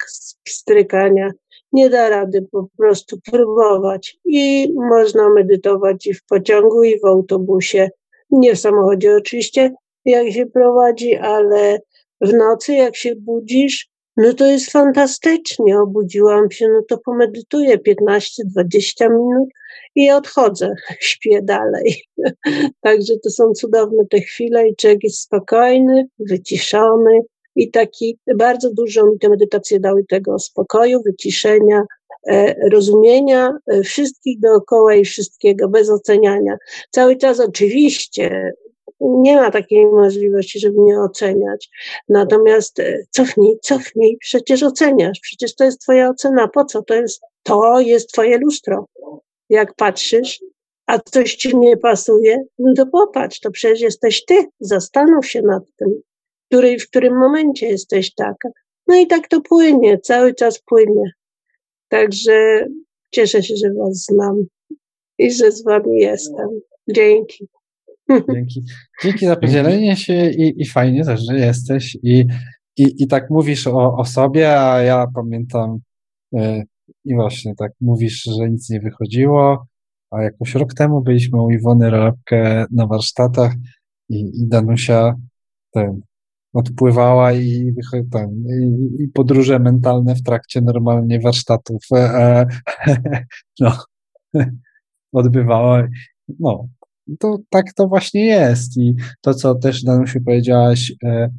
strykania. 0.47 1.31
Nie 1.73 1.89
da 1.89 2.09
rady 2.09 2.47
po 2.51 2.67
prostu 2.77 3.17
próbować. 3.31 4.17
I 4.25 4.73
można 4.75 5.29
medytować 5.29 6.07
i 6.07 6.13
w 6.13 6.23
pociągu, 6.25 6.83
i 6.83 6.99
w 6.99 7.05
autobusie. 7.05 7.89
Nie 8.31 8.55
w 8.55 8.59
samochodzie 8.59 9.15
oczywiście, 9.15 9.73
jak 10.05 10.31
się 10.31 10.45
prowadzi, 10.45 11.15
ale 11.15 11.79
w 12.21 12.33
nocy, 12.33 12.73
jak 12.73 12.95
się 12.95 13.15
budzisz, 13.15 13.89
no 14.17 14.33
to 14.33 14.45
jest 14.45 14.71
fantastycznie. 14.71 15.79
Obudziłam 15.79 16.51
się, 16.51 16.67
no 16.69 16.81
to 16.89 16.97
pomedytuję 16.97 17.77
15-20 17.77 19.09
minut 19.09 19.49
i 19.95 20.11
odchodzę, 20.11 20.75
śpię 20.99 21.41
dalej. 21.41 22.03
Także 22.83 23.13
to 23.23 23.29
są 23.29 23.53
cudowne 23.53 24.05
te 24.09 24.21
chwile 24.21 24.67
i 24.67 24.75
człowiek 24.75 25.03
jest 25.03 25.21
spokojny, 25.21 26.07
wyciszony 26.19 27.21
i 27.55 27.71
taki, 27.71 28.17
bardzo 28.35 28.73
dużo 28.73 29.05
mi 29.05 29.19
te 29.19 29.29
medytacje 29.29 29.79
dały 29.79 30.05
tego 30.09 30.39
spokoju, 30.39 31.01
wyciszenia, 31.05 31.83
e, 32.27 32.55
rozumienia 32.69 33.57
e, 33.67 33.83
wszystkich 33.83 34.39
dookoła 34.39 34.95
i 34.95 35.05
wszystkiego, 35.05 35.69
bez 35.69 35.89
oceniania. 35.89 36.57
Cały 36.91 37.15
czas 37.15 37.39
oczywiście 37.39 38.53
nie 38.99 39.35
ma 39.35 39.51
takiej 39.51 39.85
możliwości, 39.85 40.59
żeby 40.59 40.79
nie 40.79 40.99
oceniać. 40.99 41.69
Natomiast 42.09 42.79
e, 42.79 42.97
cofnij, 43.09 43.59
cofnij, 43.61 44.17
przecież 44.19 44.63
oceniasz, 44.63 45.19
przecież 45.19 45.55
to 45.55 45.63
jest 45.63 45.81
twoja 45.81 46.09
ocena. 46.09 46.47
Po 46.47 46.65
co? 46.65 46.81
To 46.83 46.93
jest, 46.93 47.21
to 47.43 47.79
jest 47.79 48.11
twoje 48.11 48.37
lustro. 48.37 48.87
Jak 49.49 49.75
patrzysz, 49.75 50.39
a 50.85 50.99
coś 50.99 51.35
ci 51.35 51.57
nie 51.57 51.77
pasuje, 51.77 52.43
no 52.59 52.73
to 52.73 52.85
popatrz, 52.85 53.39
to 53.39 53.51
przecież 53.51 53.81
jesteś 53.81 54.25
ty. 54.25 54.45
Zastanów 54.59 55.27
się 55.27 55.41
nad 55.41 55.63
tym, 55.77 56.01
który, 56.53 56.79
w 56.79 56.89
którym 56.89 57.17
momencie 57.17 57.67
jesteś 57.67 58.13
taka. 58.13 58.49
No 58.87 58.95
i 58.95 59.07
tak 59.07 59.27
to 59.27 59.41
płynie, 59.41 59.99
cały 59.99 60.33
czas 60.33 60.61
płynie. 60.65 61.11
Także 61.89 62.65
cieszę 63.11 63.43
się, 63.43 63.55
że 63.55 63.73
was 63.73 64.05
znam 64.09 64.35
i 65.17 65.31
że 65.31 65.51
z 65.51 65.63
wami 65.63 65.99
jestem. 65.99 66.47
Dzięki. 66.89 67.47
Dzięki. 68.33 68.63
Dzięki 69.03 69.25
za 69.25 69.35
podzielenie 69.35 69.95
się 69.95 70.29
i, 70.29 70.61
i 70.61 70.65
fajnie 70.65 71.05
też, 71.05 71.21
że 71.21 71.39
jesteś 71.39 71.97
i, 72.03 72.25
i, 72.77 73.03
i 73.03 73.07
tak 73.07 73.29
mówisz 73.29 73.67
o, 73.67 73.97
o 73.97 74.05
sobie, 74.05 74.59
a 74.59 74.81
ja 74.81 75.07
pamiętam 75.15 75.79
yy, 76.31 76.63
i 77.05 77.15
właśnie 77.15 77.55
tak 77.55 77.71
mówisz, 77.81 78.23
że 78.23 78.49
nic 78.49 78.69
nie 78.69 78.79
wychodziło, 78.79 79.65
a 80.11 80.23
jakoś 80.23 80.55
rok 80.55 80.73
temu 80.73 81.01
byliśmy 81.01 81.41
u 81.41 81.51
Iwony 81.51 81.89
Rabkę 81.89 82.65
na 82.71 82.87
warsztatach 82.87 83.53
i, 84.09 84.19
i 84.19 84.47
Danusia 84.47 85.15
ten, 85.71 86.01
odpływała 86.53 87.33
i, 87.33 87.75
ten, 88.11 88.45
i, 88.61 89.03
i 89.03 89.07
podróże 89.07 89.59
mentalne 89.59 90.15
w 90.15 90.23
trakcie 90.23 90.61
normalnie 90.61 91.19
warsztatów 91.19 91.83
e, 91.93 91.97
e, 91.97 92.47
no, 93.59 93.77
odbywała. 95.11 95.87
No, 96.39 96.67
to 97.19 97.37
tak 97.49 97.73
to 97.73 97.87
właśnie 97.87 98.25
jest. 98.25 98.77
I 98.77 98.95
to, 99.21 99.33
co 99.33 99.55
też 99.55 99.83
Danusiu 99.83 100.21
powiedziałaś 100.21 100.93
e, 101.03 101.29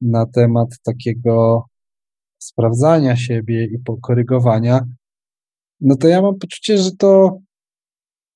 na 0.00 0.26
temat 0.26 0.68
takiego 0.82 1.64
sprawdzania 2.38 3.16
siebie 3.16 3.64
i 3.64 3.78
pokorygowania, 3.78 4.80
no 5.80 5.96
to 5.96 6.08
ja 6.08 6.22
mam 6.22 6.38
poczucie, 6.38 6.78
że 6.78 6.90
to 6.90 7.38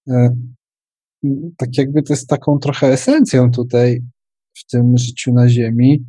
e, 0.08 0.36
tak 1.56 1.78
jakby 1.78 2.02
to 2.02 2.12
jest 2.12 2.28
taką 2.28 2.58
trochę 2.58 2.86
esencją 2.86 3.50
tutaj 3.50 4.02
w 4.54 4.66
tym 4.66 4.98
życiu 4.98 5.32
na 5.32 5.48
Ziemi, 5.48 6.04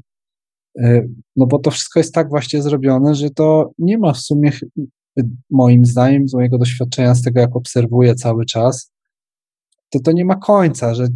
e, 0.80 1.08
no 1.36 1.48
bo 1.48 1.60
to 1.60 1.72
wszystko 1.72 2.00
jest 2.00 2.14
tak 2.14 2.30
właśnie 2.30 2.62
zrobione, 2.62 3.16
że 3.16 3.30
to 3.30 3.72
nie 3.78 3.98
ma 3.98 4.14
w 4.14 4.18
sumie, 4.18 4.52
moim 5.50 5.86
zdaniem, 5.86 6.28
z 6.28 6.34
mojego 6.34 6.58
doświadczenia, 6.58 7.16
z 7.16 7.22
tego 7.22 7.40
jak 7.40 7.56
obserwuję 7.56 8.16
cały 8.16 8.46
czas, 8.46 8.92
to 9.90 10.00
to 10.00 10.12
nie 10.12 10.26
ma 10.26 10.36
końca, 10.36 10.96
że 10.96 11.08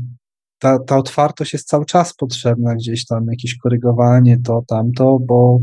ta, 0.60 0.80
ta 0.80 0.98
otwartość 0.98 1.54
jest 1.54 1.68
cały 1.68 1.86
czas 1.86 2.14
potrzebna, 2.14 2.76
gdzieś 2.76 3.06
tam 3.06 3.28
jakieś 3.28 3.58
korygowanie, 3.58 4.40
to, 4.46 4.64
tamto, 4.68 5.20
bo, 5.20 5.60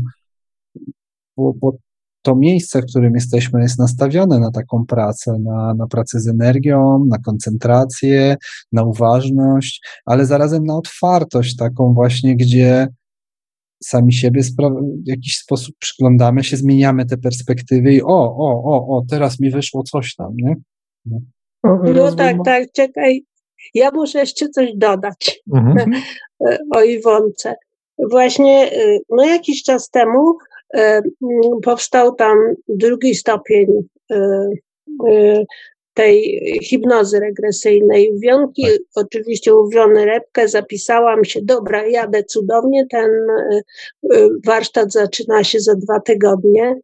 bo, 1.37 1.53
bo 1.53 1.77
to 2.25 2.35
miejsce, 2.35 2.81
w 2.81 2.85
którym 2.85 3.15
jesteśmy, 3.15 3.61
jest 3.61 3.79
nastawione 3.79 4.39
na 4.39 4.51
taką 4.51 4.85
pracę, 4.85 5.37
na, 5.39 5.73
na 5.73 5.87
pracę 5.87 6.19
z 6.19 6.27
energią, 6.27 7.05
na 7.09 7.17
koncentrację, 7.17 8.35
na 8.71 8.83
uważność, 8.83 9.87
ale 10.05 10.25
zarazem 10.25 10.63
na 10.63 10.77
otwartość, 10.77 11.55
taką 11.55 11.93
właśnie, 11.93 12.35
gdzie 12.35 12.87
sami 13.83 14.13
siebie 14.13 14.41
w 14.43 15.07
jakiś 15.07 15.37
sposób 15.37 15.75
przyglądamy 15.79 16.43
się, 16.43 16.57
zmieniamy 16.57 17.05
te 17.05 17.17
perspektywy 17.17 17.93
i 17.93 18.01
o, 18.01 18.35
o, 18.37 18.63
o, 18.63 18.97
o, 18.97 19.05
teraz 19.09 19.39
mi 19.39 19.51
wyszło 19.51 19.83
coś 19.83 20.15
tam, 20.15 20.33
nie? 20.35 20.55
No. 21.05 21.19
No 21.93 22.15
tak, 22.15 22.37
tak, 22.45 22.71
czekaj. 22.71 23.23
Ja 23.73 23.91
muszę 23.91 24.19
jeszcze 24.19 24.49
coś 24.49 24.69
dodać 24.75 25.39
mhm. 25.53 25.91
o 26.75 26.83
Iwonce. 26.83 27.55
Właśnie 28.11 28.71
y, 28.73 28.99
no 29.09 29.25
jakiś 29.25 29.63
czas 29.63 29.89
temu 29.89 30.31
y, 30.31 30.54
powstał 31.63 32.15
tam 32.15 32.37
drugi 32.67 33.15
stopień 33.15 33.67
y, 34.11 35.45
tej 35.93 36.41
hipnozy 36.63 37.19
regresyjnej. 37.19 38.19
Wiązki, 38.19 38.63
tak. 38.63 39.05
oczywiście 39.05 39.55
uwiony 39.55 40.05
repkę, 40.05 40.47
zapisałam 40.47 41.25
się, 41.25 41.39
dobra, 41.43 41.87
jadę 41.87 42.23
cudownie, 42.23 42.87
ten 42.89 43.09
warsztat 44.45 44.91
zaczyna 44.91 45.43
się 45.43 45.59
za 45.59 45.75
dwa 45.75 45.99
tygodnie. 45.99 46.79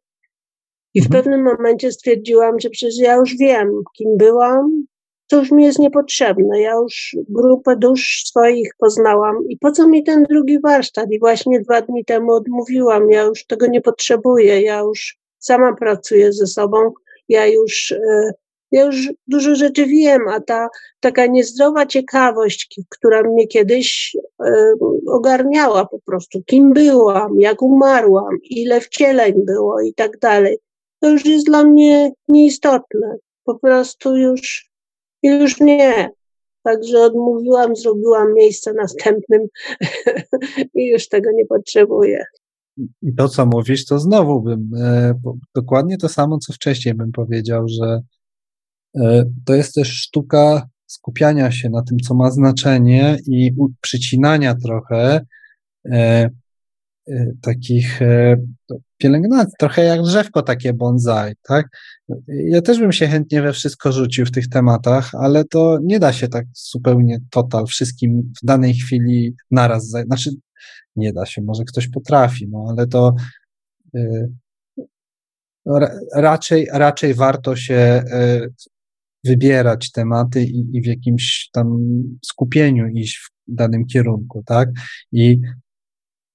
I 0.93 1.01
w 1.01 1.05
mhm. 1.05 1.23
pewnym 1.23 1.43
momencie 1.43 1.91
stwierdziłam, 1.91 2.59
że 2.59 2.69
przecież 2.69 2.99
ja 2.99 3.15
już 3.15 3.37
wiem, 3.37 3.81
kim 3.97 4.17
byłam, 4.17 4.85
to 5.31 5.37
już 5.37 5.51
mi 5.51 5.63
jest 5.63 5.79
niepotrzebne. 5.79 6.61
Ja 6.61 6.73
już 6.73 7.15
grupę 7.29 7.75
dusz 7.75 8.23
swoich 8.25 8.71
poznałam 8.77 9.35
i 9.49 9.57
po 9.57 9.71
co 9.71 9.87
mi 9.87 10.03
ten 10.03 10.23
drugi 10.23 10.59
warsztat? 10.59 11.11
I 11.11 11.19
właśnie 11.19 11.61
dwa 11.61 11.81
dni 11.81 12.05
temu 12.05 12.31
odmówiłam. 12.31 13.09
Ja 13.09 13.21
już 13.21 13.45
tego 13.45 13.67
nie 13.67 13.81
potrzebuję. 13.81 14.61
Ja 14.61 14.79
już 14.79 15.17
sama 15.39 15.75
pracuję 15.75 16.33
ze 16.33 16.47
sobą. 16.47 16.91
Ja 17.29 17.45
już, 17.45 17.91
e, 17.91 18.31
ja 18.71 18.85
już 18.85 19.09
dużo 19.27 19.55
rzeczy 19.55 19.85
wiem, 19.85 20.21
a 20.27 20.39
ta 20.41 20.69
taka 20.99 21.25
niezdrowa 21.25 21.85
ciekawość, 21.85 22.79
która 22.89 23.23
mnie 23.23 23.47
kiedyś 23.47 24.15
e, 24.45 24.73
ogarniała 25.07 25.85
po 25.85 25.99
prostu, 25.99 26.43
kim 26.45 26.73
byłam, 26.73 27.39
jak 27.39 27.61
umarłam, 27.61 28.37
ile 28.43 28.81
wcieleń 28.81 29.33
było 29.45 29.81
i 29.81 29.93
tak 29.93 30.19
dalej 30.19 30.57
to 31.01 31.09
już 31.09 31.25
jest 31.25 31.45
dla 31.45 31.63
mnie 31.63 32.11
nieistotne. 32.27 33.17
Po 33.45 33.59
prostu 33.59 34.17
już, 34.17 34.70
już 35.23 35.59
nie. 35.59 36.09
Także 36.63 36.99
odmówiłam, 36.99 37.75
zrobiłam 37.75 38.33
miejsce 38.33 38.73
następnym 38.73 39.41
i 40.75 40.87
już 40.87 41.07
tego 41.07 41.31
nie 41.31 41.45
potrzebuję. 41.45 42.25
I 43.01 43.15
to, 43.17 43.29
co 43.29 43.45
mówisz, 43.45 43.85
to 43.85 43.99
znowu 43.99 44.41
bym 44.41 44.69
e, 44.77 45.13
dokładnie 45.55 45.97
to 45.97 46.09
samo, 46.09 46.37
co 46.37 46.53
wcześniej 46.53 46.93
bym 46.93 47.11
powiedział, 47.11 47.67
że 47.67 48.01
e, 48.95 49.25
to 49.45 49.55
jest 49.55 49.73
też 49.73 49.87
sztuka 49.87 50.67
skupiania 50.85 51.51
się 51.51 51.69
na 51.69 51.83
tym, 51.83 51.99
co 51.99 52.13
ma 52.13 52.31
znaczenie 52.31 53.17
i 53.27 53.51
przycinania 53.81 54.55
trochę 54.55 55.25
e, 55.91 56.29
takich 57.41 58.01
e, 58.01 58.37
pielęgnacji, 58.97 59.53
trochę 59.59 59.83
jak 59.83 60.01
drzewko 60.01 60.41
takie 60.41 60.73
bonsai, 60.73 61.33
tak? 61.43 61.67
Ja 62.27 62.61
też 62.61 62.79
bym 62.79 62.91
się 62.91 63.07
chętnie 63.07 63.41
we 63.41 63.53
wszystko 63.53 63.91
rzucił 63.91 64.25
w 64.25 64.31
tych 64.31 64.49
tematach, 64.49 65.15
ale 65.15 65.45
to 65.45 65.79
nie 65.83 65.99
da 65.99 66.13
się 66.13 66.27
tak 66.27 66.45
zupełnie 66.53 67.19
total 67.29 67.65
wszystkim 67.65 68.33
w 68.43 68.45
danej 68.45 68.73
chwili 68.73 69.35
naraz, 69.51 69.87
znaczy 69.87 70.31
nie 70.95 71.13
da 71.13 71.25
się, 71.25 71.41
może 71.41 71.63
ktoś 71.63 71.89
potrafi, 71.89 72.47
no 72.47 72.65
ale 72.69 72.87
to 72.87 73.15
y, 73.95 74.29
raczej, 76.15 76.67
raczej 76.73 77.13
warto 77.13 77.55
się 77.55 78.03
y, 78.13 78.53
wybierać 79.23 79.91
tematy 79.91 80.43
i, 80.43 80.77
i 80.77 80.81
w 80.81 80.85
jakimś 80.85 81.49
tam 81.53 81.79
skupieniu 82.25 82.87
iść 82.87 83.17
w 83.17 83.29
danym 83.47 83.85
kierunku, 83.85 84.43
tak? 84.45 84.69
I 85.11 85.41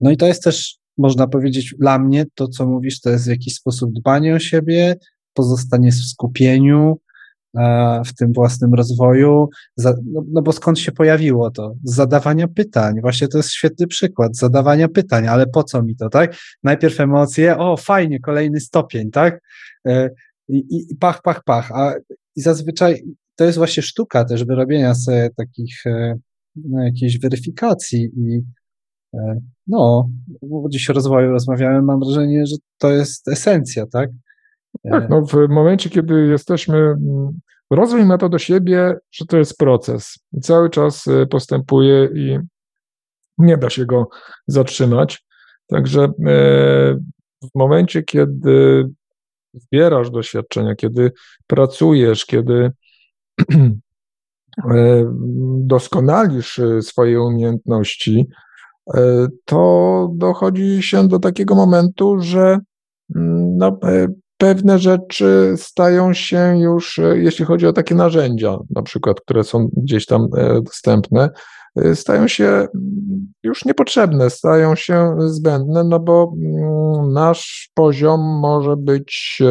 no 0.00 0.10
i 0.10 0.16
to 0.16 0.26
jest 0.26 0.44
też, 0.44 0.76
można 0.98 1.26
powiedzieć, 1.26 1.74
dla 1.78 1.98
mnie 1.98 2.24
to, 2.34 2.48
co 2.48 2.66
mówisz, 2.66 3.00
to 3.00 3.10
jest 3.10 3.24
w 3.24 3.30
jakiś 3.30 3.54
sposób 3.54 3.92
dbanie 3.92 4.34
o 4.34 4.38
siebie, 4.38 4.96
pozostanie 5.34 5.92
w 5.92 5.94
skupieniu, 5.94 7.00
w 8.06 8.14
tym 8.18 8.32
własnym 8.32 8.74
rozwoju, 8.74 9.48
no, 9.76 9.94
no, 10.32 10.42
bo 10.42 10.52
skąd 10.52 10.78
się 10.78 10.92
pojawiło 10.92 11.50
to? 11.50 11.74
Z 11.84 11.94
zadawania 11.94 12.48
pytań. 12.48 13.00
Właśnie 13.00 13.28
to 13.28 13.38
jest 13.38 13.50
świetny 13.50 13.86
przykład, 13.86 14.36
zadawania 14.36 14.88
pytań, 14.88 15.26
ale 15.26 15.46
po 15.46 15.64
co 15.64 15.82
mi 15.82 15.96
to, 15.96 16.08
tak? 16.08 16.36
Najpierw 16.62 17.00
emocje, 17.00 17.58
o 17.58 17.76
fajnie, 17.76 18.20
kolejny 18.20 18.60
stopień, 18.60 19.10
tak? 19.10 19.40
E, 19.86 20.10
I, 20.48 20.64
i 20.90 20.96
pach, 20.96 21.22
pach, 21.22 21.44
pach. 21.44 21.72
A, 21.72 21.94
I 22.36 22.40
zazwyczaj 22.40 23.02
to 23.36 23.44
jest 23.44 23.58
właśnie 23.58 23.82
sztuka 23.82 24.24
też 24.24 24.44
wyrobienia 24.44 24.94
sobie 24.94 25.30
takich 25.36 25.86
e, 25.86 26.18
no, 26.56 26.84
jakiejś 26.84 27.18
weryfikacji 27.18 28.10
i 28.16 28.34
e, 28.36 28.42
no, 29.66 30.08
bo 30.42 30.68
dziś 30.68 30.90
o 30.90 30.92
rozwoju 30.92 31.30
rozmawiałem, 31.30 31.84
mam 31.84 32.00
wrażenie, 32.00 32.46
że 32.46 32.56
to 32.78 32.90
jest 32.90 33.28
esencja, 33.28 33.86
tak? 33.86 34.10
Tak, 34.90 35.08
no 35.08 35.22
w 35.26 35.48
momencie, 35.48 35.90
kiedy 35.90 36.26
jesteśmy, 36.26 36.76
mm, 36.76 37.40
rozwój 37.70 38.04
ma 38.04 38.18
to 38.18 38.28
do 38.28 38.38
siebie, 38.38 38.94
że 39.10 39.26
to 39.26 39.36
jest 39.36 39.58
proces. 39.58 40.18
Cały 40.42 40.70
czas 40.70 41.06
y, 41.06 41.26
postępuje 41.26 42.08
i 42.14 42.38
nie 43.38 43.56
da 43.56 43.70
się 43.70 43.86
go 43.86 44.08
zatrzymać. 44.46 45.26
Także 45.66 46.04
e, 46.04 46.10
w 47.42 47.54
momencie, 47.54 48.02
kiedy 48.02 48.88
zbierasz 49.54 50.10
doświadczenia, 50.10 50.74
kiedy 50.74 51.12
pracujesz, 51.46 52.26
kiedy 52.26 52.70
e, 54.70 55.12
doskonalisz 55.58 56.60
swoje 56.80 57.20
umiejętności, 57.22 58.20
e, 58.20 58.45
to 59.44 60.08
dochodzi 60.14 60.82
się 60.82 61.08
do 61.08 61.18
takiego 61.18 61.54
momentu, 61.54 62.16
że 62.20 62.58
mm, 63.16 63.56
no, 63.56 63.78
pewne 64.38 64.78
rzeczy 64.78 65.54
stają 65.56 66.12
się 66.12 66.58
już, 66.58 66.98
e, 66.98 67.18
jeśli 67.18 67.44
chodzi 67.44 67.66
o 67.66 67.72
takie 67.72 67.94
narzędzia, 67.94 68.58
na 68.70 68.82
przykład, 68.82 69.20
które 69.20 69.44
są 69.44 69.68
gdzieś 69.76 70.06
tam 70.06 70.28
e, 70.36 70.62
dostępne, 70.62 71.30
e, 71.76 71.96
stają 71.96 72.28
się 72.28 72.44
mm, 72.44 73.32
już 73.42 73.64
niepotrzebne, 73.64 74.30
stają 74.30 74.74
się 74.74 75.16
zbędne, 75.18 75.84
no 75.84 76.00
bo 76.00 76.32
mm, 76.42 77.12
nasz 77.12 77.70
poziom 77.74 78.20
może 78.20 78.76
być 78.76 79.42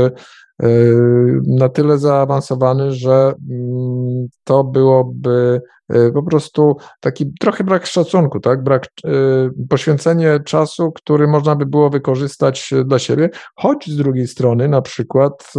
na 1.47 1.69
tyle 1.69 1.97
zaawansowany, 1.97 2.91
że 2.91 3.33
mm, 3.51 4.27
to 4.43 4.63
byłoby 4.63 5.61
Y, 5.93 6.11
po 6.13 6.23
prostu 6.23 6.77
taki 6.99 7.33
trochę 7.39 7.63
brak 7.63 7.85
szacunku, 7.85 8.39
tak? 8.39 8.63
Brak 8.63 8.85
y, 8.85 9.67
poświęcenie 9.69 10.39
czasu, 10.45 10.91
który 10.91 11.27
można 11.27 11.55
by 11.55 11.65
było 11.65 11.89
wykorzystać 11.89 12.73
y, 12.73 12.85
dla 12.85 12.99
siebie, 12.99 13.29
choć 13.55 13.87
z 13.87 13.95
drugiej 13.95 14.27
strony 14.27 14.67
na 14.67 14.81
przykład 14.81 15.53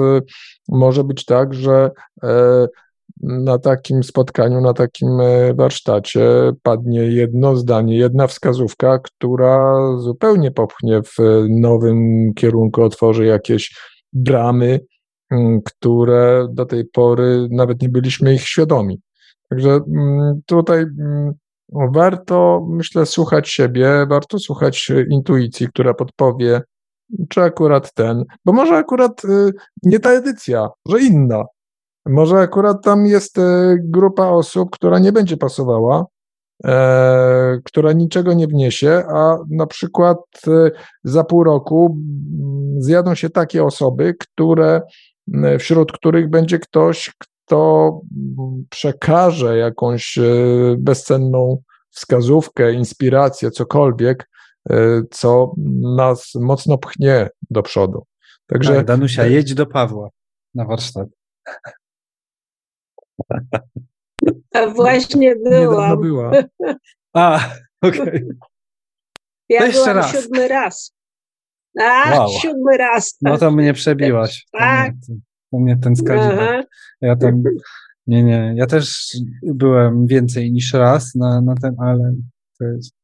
może 0.69 1.05
być 1.05 1.25
tak, 1.25 1.55
że 1.55 1.91
na 3.23 3.59
takim 3.59 4.03
spotkaniu, 4.05 4.61
na 4.61 4.73
takim 4.73 5.09
warsztacie 5.55 6.53
padnie 6.63 7.01
jedno 7.01 7.57
zdanie, 7.57 7.97
jedna 7.97 8.27
wskazówka, 8.27 8.99
która 8.99 9.77
zupełnie 9.99 10.51
popchnie 10.51 11.03
w 11.03 11.45
nowym 11.49 12.31
kierunku, 12.35 12.83
otworzy 12.83 13.27
jakieś 13.27 13.77
bramy, 14.17 14.81
mm, 15.31 15.61
które 15.63 16.47
do 16.51 16.67
tej 16.67 16.85
pory 16.85 17.49
nawet 17.51 17.83
nie 17.83 17.89
byliśmy 17.89 18.35
ich 18.35 18.43
świadomi. 18.43 19.01
Także 19.49 19.71
mm, 19.71 20.41
tutaj 20.47 20.79
mm, 20.79 21.33
warto, 21.73 22.67
myślę, 22.69 23.07
słuchać 23.07 23.49
siebie, 23.49 24.07
warto 24.09 24.39
słuchać 24.39 24.91
e, 24.91 25.05
intuicji, 25.11 25.69
która 25.69 25.95
podpowie, 25.95 26.61
czy 27.29 27.43
akurat 27.43 27.93
ten, 27.93 28.25
bo 28.45 28.53
może 28.53 28.77
akurat 28.77 29.25
e, 29.25 29.51
nie 29.83 30.01
ta 30.01 30.11
edycja, 30.11 30.69
że 30.89 31.01
inna. 31.01 31.45
Może 32.07 32.37
akurat 32.37 32.85
tam 32.85 33.07
jest 33.07 33.39
e, 33.39 33.77
grupa 33.81 34.27
osób, 34.27 34.71
która 34.71 34.99
nie 34.99 35.13
będzie 35.13 35.37
pasowała, 35.37 36.05
która 37.65 37.93
niczego 37.93 38.33
nie 38.33 38.47
wniesie, 38.47 39.03
a 39.09 39.37
na 39.51 39.67
przykład 39.67 40.19
za 41.05 41.25
pół 41.25 41.45
roku 41.45 41.87
mm, 41.87 42.83
zjadą 42.83 43.15
się 43.15 43.31
takie 43.31 43.65
osoby, 43.65 44.15
które 44.21 44.81
wśród 45.59 45.93
których 45.93 46.31
będzie 46.31 46.59
ktoś, 46.59 47.13
to 47.47 48.01
przekaże 48.71 49.57
jakąś 49.57 50.19
e, 50.19 50.23
bezcenną 50.79 51.63
wskazówkę, 51.91 52.73
inspirację, 52.73 53.51
cokolwiek, 53.51 54.29
e, 54.71 55.03
co 55.11 55.53
nas 55.97 56.35
mocno 56.35 56.79
pchnie 56.79 57.29
do 57.51 57.63
przodu. 57.63 58.07
Także 58.47 58.75
tak, 58.75 58.87
Danusia, 58.87 59.27
jedź 59.27 59.55
do 59.55 59.67
Pawła 59.67 60.09
na 60.55 60.65
warsztat. 60.65 61.09
A 64.55 64.67
właśnie 64.67 65.37
byłam. 65.37 66.01
była. 66.01 66.33
A, 67.15 67.51
okej. 67.83 68.01
Okay. 68.01 68.29
Ja 69.49 69.61
to 69.61 69.67
jeszcze 69.67 69.93
raz. 69.93 70.13
siódmy 70.13 70.49
raz. 70.49 70.95
A, 71.81 72.19
wow. 72.19 72.29
siódmy 72.41 72.77
raz. 72.77 73.19
No 73.23 73.39
to 73.39 73.51
mnie 73.51 73.73
przebiłaś. 73.73 74.47
Tak. 74.53 74.95
To 75.51 75.59
mnie 75.59 75.77
ten 75.77 75.97
skazivek. 75.97 76.67
Ja 77.01 77.17
tam, 77.17 77.43
nie, 78.07 78.25
nie, 78.25 78.55
ja 78.57 78.67
też 78.67 79.17
byłem 79.43 80.07
więcej 80.07 80.53
niż 80.53 80.73
raz 80.73 81.15
na, 81.15 81.41
na 81.41 81.55
ten, 81.55 81.77
ale 81.79 82.15
to 82.59 82.65
jest, 82.65 82.95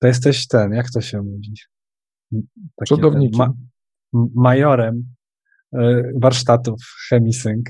to 0.00 0.06
jesteś 0.06 0.46
ten, 0.46 0.72
jak 0.72 0.90
to 0.90 1.00
się 1.00 1.22
mówi? 1.22 1.54
Przodownikiem. 2.84 3.38
Ma, 3.38 3.52
majorem 4.34 5.04
y, 5.74 6.12
warsztatów 6.14 6.80
Chemisync. 7.08 7.68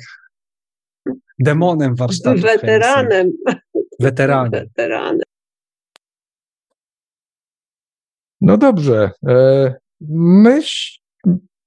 Demonem 1.38 1.94
warsztatów 1.94 2.42
Weteranem. 2.42 3.32
Weteranem. 4.00 4.50
Weteranem. 4.50 5.22
No 8.40 8.56
dobrze. 8.56 9.10
E, 9.28 9.74
myśl, 10.10 11.00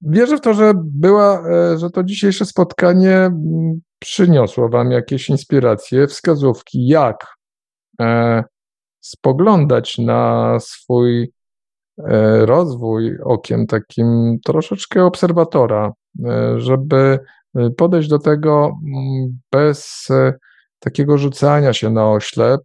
Wierzę 0.02 0.36
w 0.36 0.40
to, 0.40 0.54
że 0.54 0.72
była, 0.76 1.48
e, 1.48 1.78
że 1.78 1.90
to 1.90 2.04
dzisiejsze 2.04 2.44
spotkanie 2.44 3.30
przyniosło 3.98 4.68
Wam 4.68 4.90
jakieś 4.90 5.28
inspiracje, 5.28 6.06
wskazówki, 6.06 6.86
jak 6.86 7.26
e, 8.00 8.44
spoglądać 9.00 9.98
na 9.98 10.56
swój 10.60 11.32
rozwój 12.40 13.18
okiem 13.24 13.66
takim 13.66 14.38
troszeczkę 14.44 15.04
obserwatora, 15.04 15.92
żeby 16.56 17.18
podejść 17.76 18.08
do 18.08 18.18
tego 18.18 18.78
mm, 18.86 19.40
bez 19.52 20.08
takiego 20.78 21.18
rzucania 21.18 21.72
się 21.72 21.90
na 21.90 22.10
oślep, 22.10 22.60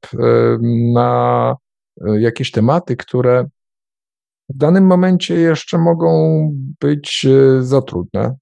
na 0.94 1.56
jakieś 2.20 2.52
tematy, 2.52 2.96
które 2.96 3.46
w 4.50 4.58
danym 4.58 4.86
momencie 4.86 5.36
jeszcze 5.36 5.78
mogą 5.78 6.50
być 6.82 7.28
za 7.60 7.82
trudne, 7.82 8.36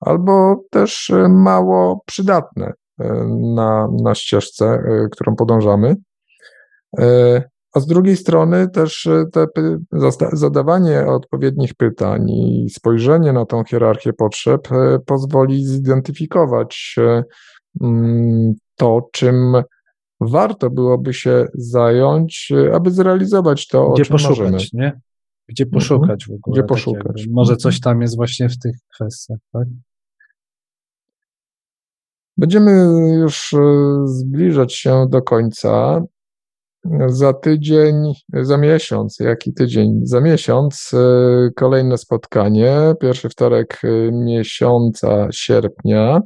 albo 0.00 0.56
też 0.70 1.12
mało 1.28 2.02
przydatne 2.06 2.72
na, 3.54 3.88
na 4.02 4.14
ścieżce, 4.14 4.82
którą 5.10 5.36
podążamy. 5.36 5.96
A 7.74 7.80
z 7.80 7.86
drugiej 7.86 8.16
strony 8.16 8.68
też 8.68 9.08
te, 9.32 9.46
zadawanie 10.32 11.06
odpowiednich 11.06 11.74
pytań 11.74 12.30
i 12.30 12.70
spojrzenie 12.70 13.32
na 13.32 13.46
tą 13.46 13.64
hierarchię 13.64 14.12
potrzeb 14.12 14.68
pozwoli 15.06 15.64
zidentyfikować 15.66 16.96
mm, 17.80 18.54
to, 18.76 19.08
czym 19.12 19.54
warto 20.20 20.70
byłoby 20.70 21.14
się 21.14 21.46
zająć, 21.54 22.52
aby 22.72 22.90
zrealizować 22.90 23.68
to, 23.68 23.90
Gdzie 23.90 24.02
o 24.02 24.04
czym 24.04 24.12
poszukać, 24.12 24.38
marzymy. 24.52 24.68
nie? 24.72 25.00
Gdzie 25.48 25.66
poszukać 25.66 26.24
w 26.26 26.30
ogóle. 26.32 26.52
Gdzie 26.52 26.60
tak 26.62 26.68
poszukać. 26.68 27.26
Może 27.30 27.52
Mhm. 27.52 27.58
coś 27.58 27.80
tam 27.80 28.02
jest 28.02 28.16
właśnie 28.16 28.48
w 28.48 28.58
tych 28.58 28.76
kwestiach, 28.94 29.38
tak? 29.52 29.68
Będziemy 32.36 32.72
już 33.20 33.52
e, 33.52 33.58
zbliżać 34.06 34.74
się 34.74 35.06
do 35.08 35.22
końca. 35.22 36.02
Za 37.06 37.32
tydzień, 37.32 38.12
za 38.32 38.56
miesiąc, 38.58 39.18
jaki 39.20 39.54
tydzień? 39.54 40.00
Za 40.02 40.20
miesiąc 40.20 40.90
e, 40.94 41.50
kolejne 41.56 41.98
spotkanie, 41.98 42.94
pierwszy 43.00 43.28
wtorek 43.28 43.80
e, 43.84 44.12
miesiąca 44.12 45.28
sierpnia. 45.32 46.20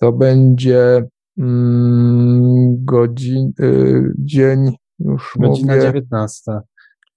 To 0.00 0.12
będzie 0.12 1.02
mm, 1.38 2.84
godzin, 2.84 3.52
e, 3.60 3.64
dzień, 4.18 4.72
już 4.98 5.32
Godzina 5.38 5.74
mówię, 5.74 5.86
19. 5.86 6.52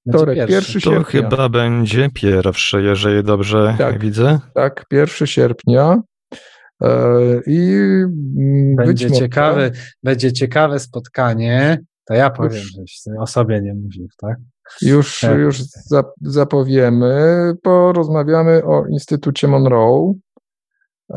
Będzie 0.05 0.17
Wtorek, 0.17 0.47
pierwszy 0.47 0.73
To 0.73 0.79
sierpnia. 0.79 1.03
chyba 1.21 1.49
będzie 1.49 2.09
pierwszy, 2.13 2.81
jeżeli 2.81 3.23
dobrze 3.23 3.75
Tak. 3.77 3.99
widzę. 3.99 4.39
tak, 4.53 4.85
1 4.91 5.27
sierpnia. 5.27 6.01
I 7.47 7.59
mm, 8.37 8.75
Będzie 8.75 9.07
może- 9.09 9.19
ciekawe, 9.19 9.71
będzie 10.03 10.33
ciekawe 10.33 10.79
spotkanie. 10.79 11.79
To 12.05 12.13
ja 12.13 12.29
powiem, 12.29 12.51
Już. 12.51 12.71
żeś 12.73 13.01
o 13.19 13.27
sobie 13.27 13.61
nie 13.61 13.73
mówił, 13.73 14.07
tak? 14.17 14.37
Już, 14.81 15.19
Tak. 15.21 15.37
już 15.39 15.59
zap- 15.91 16.11
zapowiemy, 16.21 17.53
porozmawiamy 17.63 18.63
o 18.65 18.85
Instytucie 18.87 19.47
Monroe. 19.47 20.13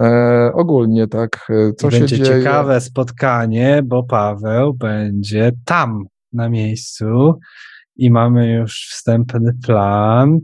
E, 0.00 0.50
ogólnie 0.54 1.06
tak, 1.08 1.46
e, 1.50 1.72
co 1.72 1.90
się 1.90 1.98
będzie 1.98 2.18
dzieje. 2.18 2.28
ciekawe 2.38 2.80
spotkanie, 2.80 3.82
bo 3.84 4.02
Paweł 4.02 4.74
będzie 4.74 5.52
tam 5.64 6.04
na 6.32 6.48
miejscu 6.48 7.38
i 7.96 8.10
mamy 8.10 8.52
już 8.52 8.88
wstępny 8.90 9.52
plan, 9.66 10.38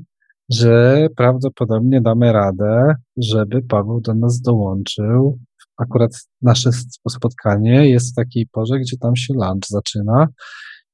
że 0.51 1.07
prawdopodobnie 1.17 2.01
damy 2.01 2.33
radę, 2.33 2.95
żeby 3.17 3.63
Paweł 3.63 4.01
do 4.01 4.15
nas 4.15 4.41
dołączył. 4.41 5.39
Akurat 5.81 6.11
nasze 6.43 6.71
spotkanie 7.09 7.91
jest 7.91 8.13
w 8.13 8.15
takiej 8.15 8.47
porze, 8.47 8.79
gdzie 8.79 8.97
tam 8.99 9.17
się 9.17 9.35
lunch 9.35 9.67
zaczyna. 9.69 10.29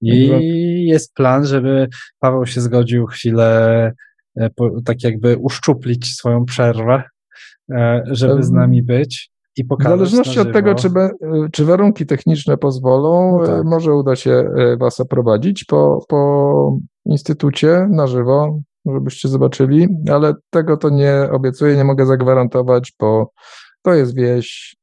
I 0.00 0.28
Dobrze. 0.28 0.44
jest 0.94 1.14
plan, 1.14 1.46
żeby 1.46 1.88
Paweł 2.18 2.46
się 2.46 2.60
zgodził 2.60 3.06
chwilę 3.06 3.92
e, 4.36 4.50
po, 4.50 4.70
tak 4.84 5.04
jakby 5.04 5.36
uszczuplić 5.36 6.14
swoją 6.14 6.44
przerwę, 6.44 7.02
e, 7.70 8.02
żeby 8.06 8.42
z 8.42 8.50
nami 8.50 8.82
być 8.82 9.30
i 9.56 9.64
W 9.64 9.82
zależności 9.82 10.40
od 10.40 10.52
tego, 10.52 10.74
czy, 10.74 10.90
be, 10.90 11.10
czy 11.52 11.64
warunki 11.64 12.06
techniczne 12.06 12.56
pozwolą, 12.56 13.38
No 13.40 13.46
tak. 13.46 13.60
e, 13.60 13.62
może 13.64 13.94
uda 13.94 14.16
się 14.16 14.50
Was 14.80 15.00
oprowadzić 15.00 15.64
po, 15.64 16.04
po 16.08 16.78
instytucie 17.04 17.86
na 17.90 18.06
żywo, 18.06 18.60
żebyście 18.86 19.28
zobaczyli, 19.28 19.88
ale 20.12 20.34
tego 20.50 20.76
to 20.76 20.90
nie 20.90 21.28
obiecuję, 21.32 21.76
nie 21.76 21.84
mogę 21.84 22.06
zagwarantować, 22.06 22.92
bo 23.00 23.30
to 23.82 23.94
jest 23.94 24.14
wieś, 24.14 24.75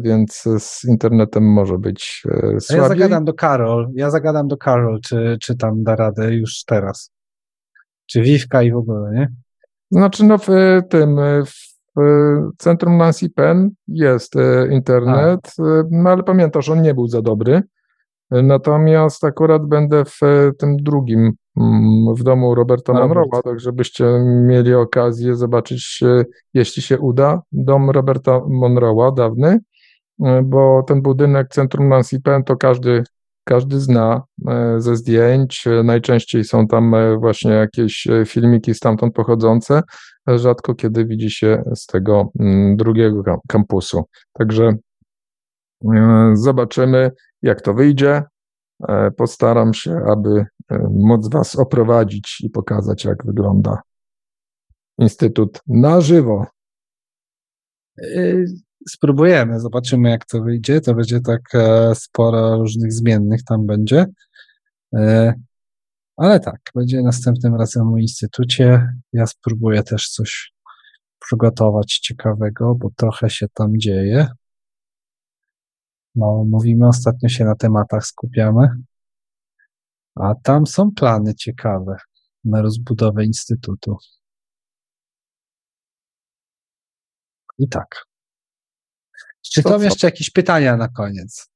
więc 0.00 0.44
z 0.58 0.84
internetem 0.84 1.44
może 1.52 1.78
być 1.78 2.22
e, 2.30 2.46
A 2.46 2.52
ja 2.52 2.60
słabiej. 2.60 2.88
zagadam 2.88 3.24
do 3.24 3.34
Karol, 3.34 3.90
ja 3.94 4.10
zagadam 4.10 4.48
do 4.48 4.56
Karol, 4.56 5.00
czy, 5.00 5.36
czy 5.40 5.56
tam 5.56 5.82
da 5.82 5.96
radę 5.96 6.34
już 6.34 6.64
teraz. 6.64 7.10
Czy 8.06 8.22
Wiwka 8.22 8.62
i 8.62 8.72
w 8.72 8.76
ogóle, 8.76 9.10
nie? 9.14 9.32
Znaczy, 9.90 10.24
no 10.24 10.38
w 10.38 10.50
e, 10.50 10.82
tym, 10.90 11.18
e, 11.18 11.42
w 11.44 12.00
e, 12.00 12.50
centrum 12.58 12.96
Nancy 12.96 13.30
Penn 13.30 13.70
jest 13.88 14.36
e, 14.36 14.68
internet, 14.70 15.54
e, 15.58 15.82
no 15.90 16.10
ale 16.10 16.22
pamiętasz, 16.22 16.68
on 16.68 16.82
nie 16.82 16.94
był 16.94 17.08
za 17.08 17.22
dobry. 17.22 17.62
E, 18.30 18.42
Natomiast 18.42 19.24
akurat 19.24 19.66
będę 19.66 20.04
w 20.04 20.22
e, 20.22 20.52
tym 20.58 20.76
drugim, 20.76 21.32
w 22.16 22.22
domu 22.22 22.54
Roberta 22.54 22.92
Robert. 22.92 23.10
Monroe'a, 23.10 23.42
tak 23.42 23.60
żebyście 23.60 24.04
mieli 24.24 24.74
okazję 24.74 25.36
zobaczyć, 25.36 26.00
e, 26.02 26.24
jeśli 26.54 26.82
się 26.82 26.98
uda, 26.98 27.42
dom 27.52 27.90
Roberta 27.90 28.40
Monroe'a, 28.40 29.14
dawny, 29.14 29.58
e, 30.24 30.42
bo 30.42 30.82
ten 30.82 31.02
budynek 31.02 31.48
centrum 31.48 31.88
Nancy 31.88 32.20
Penn 32.20 32.44
to 32.44 32.56
każdy, 32.56 33.04
każdy 33.44 33.80
zna 33.80 34.22
e, 34.48 34.80
ze 34.80 34.96
zdjęć. 34.96 35.64
Najczęściej 35.84 36.44
są 36.44 36.66
tam 36.66 36.94
właśnie 37.18 37.50
jakieś 37.50 38.08
filmiki 38.26 38.74
stamtąd 38.74 39.14
pochodzące. 39.14 39.82
Rzadko 40.26 40.74
kiedy 40.74 41.04
widzi 41.04 41.30
się 41.30 41.62
z 41.74 41.86
tego 41.86 42.30
mm, 42.40 42.76
drugiego 42.76 43.22
kam- 43.22 43.40
kampusu. 43.48 44.04
Także 44.32 44.72
zobaczymy, 46.34 47.10
jak 47.42 47.60
to 47.60 47.74
wyjdzie. 47.74 48.22
Postaram 49.16 49.74
się, 49.74 50.00
aby 50.06 50.46
móc 50.90 51.28
Was 51.28 51.56
oprowadzić 51.56 52.40
i 52.40 52.50
pokazać, 52.50 53.04
jak 53.04 53.26
wygląda 53.26 53.82
Instytut 54.98 55.60
na 55.66 56.00
żywo. 56.00 56.46
Yy, 57.98 58.46
Spróbujemy, 58.88 59.60
zobaczymy 59.60 60.10
jak 60.10 60.26
to 60.26 60.42
wyjdzie. 60.42 60.80
To 60.80 60.94
będzie 60.94 61.20
tak 61.20 61.54
e, 61.54 61.94
sporo 61.94 62.56
różnych 62.56 62.92
zmiennych 62.92 63.44
tam 63.44 63.66
będzie. 63.66 64.06
E, 64.94 65.34
Ale 66.16 66.40
tak, 66.40 66.60
będzie 66.74 67.02
następnym 67.02 67.54
razem 67.54 67.94
o 67.94 67.98
instytucie. 67.98 68.92
Ja 69.12 69.26
spróbuję 69.26 69.82
też 69.82 70.08
coś 70.08 70.52
przygotować 71.18 71.98
ciekawego, 71.98 72.74
bo 72.74 72.90
trochę 72.96 73.30
się 73.30 73.46
tam 73.54 73.78
dzieje. 73.78 74.28
No, 76.14 76.44
mówimy 76.48 76.88
ostatnio 76.88 77.28
się 77.28 77.44
na 77.44 77.54
tematach 77.54 78.06
skupiamy, 78.06 78.68
a 80.16 80.34
tam 80.42 80.66
są 80.66 80.90
plany 80.90 81.34
ciekawe 81.34 81.96
na 82.44 82.62
rozbudowę 82.62 83.24
instytutu. 83.24 83.96
I 87.58 87.68
tak. 87.68 88.06
Czy 89.42 89.62
To 89.62 89.68
są 89.68 89.80
jeszcze 89.80 90.06
jakieś 90.06 90.30
pytania 90.30 90.76
na 90.76 90.88
koniec? 90.88 91.48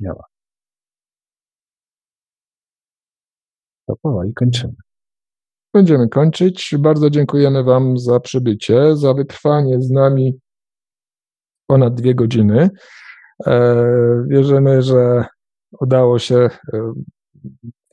Nie 0.00 0.08
ma. 0.08 0.24
To 3.86 3.96
powoli 4.02 4.34
kończymy. 4.34 4.74
Będziemy 5.74 6.08
kończyć. 6.08 6.74
Bardzo 6.78 7.10
dziękujemy 7.10 7.64
Wam 7.64 7.98
za 7.98 8.20
przybycie, 8.20 8.96
za 8.96 9.14
wytrwanie 9.14 9.82
z 9.82 9.90
nami 9.90 10.40
ponad 11.66 11.94
dwie 11.94 12.14
godziny. 12.14 12.70
E, 13.46 13.84
Wierzymy, 14.28 14.82
że 14.82 15.26
udało 15.80 16.18
się 16.18 16.36
e, 16.36 16.50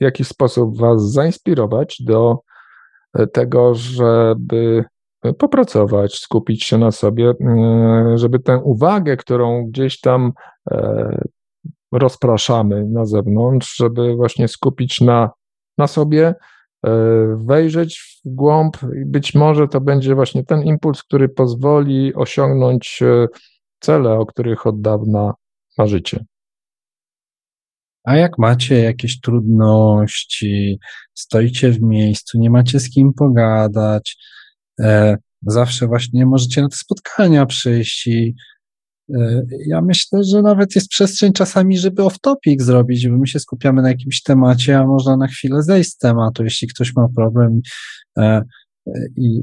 jakiś 0.00 0.28
sposób 0.28 0.78
Was 0.78 1.12
zainspirować 1.12 2.02
do 2.04 2.38
e, 3.14 3.26
tego, 3.26 3.74
żeby 3.74 4.84
popracować, 5.38 6.14
skupić 6.14 6.64
się 6.64 6.78
na 6.78 6.90
sobie, 6.90 7.30
e, 7.30 8.18
żeby 8.18 8.38
tę 8.38 8.58
uwagę, 8.58 9.16
którą 9.16 9.66
gdzieś 9.66 10.00
tam 10.00 10.32
e, 10.70 11.22
rozpraszamy 11.92 12.84
na 12.84 13.06
zewnątrz, 13.06 13.76
żeby 13.76 14.14
właśnie 14.14 14.48
skupić 14.48 15.00
na, 15.00 15.30
na 15.78 15.86
sobie, 15.86 16.26
e, 16.26 16.90
wejrzeć 17.36 18.20
w 18.24 18.28
głąb 18.34 18.76
i 19.02 19.04
być 19.04 19.34
może 19.34 19.68
to 19.68 19.80
będzie 19.80 20.14
właśnie 20.14 20.44
ten 20.44 20.62
impuls, 20.62 21.02
który 21.02 21.28
pozwoli 21.28 22.14
osiągnąć 22.14 23.02
e, 23.02 23.26
cele, 23.80 24.12
o 24.18 24.26
których 24.26 24.66
od 24.66 24.80
dawna 24.80 25.34
marzycie. 25.78 26.24
A 28.04 28.16
jak 28.16 28.38
macie 28.38 28.78
jakieś 28.78 29.20
trudności, 29.20 30.78
stoicie 31.14 31.72
w 31.72 31.82
miejscu, 31.82 32.38
nie 32.38 32.50
macie 32.50 32.80
z 32.80 32.90
kim 32.90 33.12
pogadać, 33.12 34.16
e, 34.80 35.16
zawsze 35.42 35.86
właśnie 35.86 36.26
możecie 36.26 36.62
na 36.62 36.68
te 36.68 36.76
spotkania 36.76 37.46
przyjść 37.46 38.06
i 38.06 38.34
e, 39.14 39.42
ja 39.66 39.80
myślę, 39.80 40.24
że 40.24 40.42
nawet 40.42 40.74
jest 40.74 40.88
przestrzeń 40.88 41.32
czasami, 41.32 41.78
żeby 41.78 42.02
off-topic 42.02 42.62
zrobić, 42.62 43.08
bo 43.08 43.18
my 43.18 43.26
się 43.26 43.40
skupiamy 43.40 43.82
na 43.82 43.88
jakimś 43.88 44.22
temacie, 44.22 44.78
a 44.78 44.86
można 44.86 45.16
na 45.16 45.26
chwilę 45.26 45.62
zejść 45.62 45.90
z 45.90 45.96
tematu, 45.96 46.44
jeśli 46.44 46.68
ktoś 46.68 46.94
ma 46.96 47.08
problem. 47.16 47.60
E, 48.18 48.42
I 49.16 49.40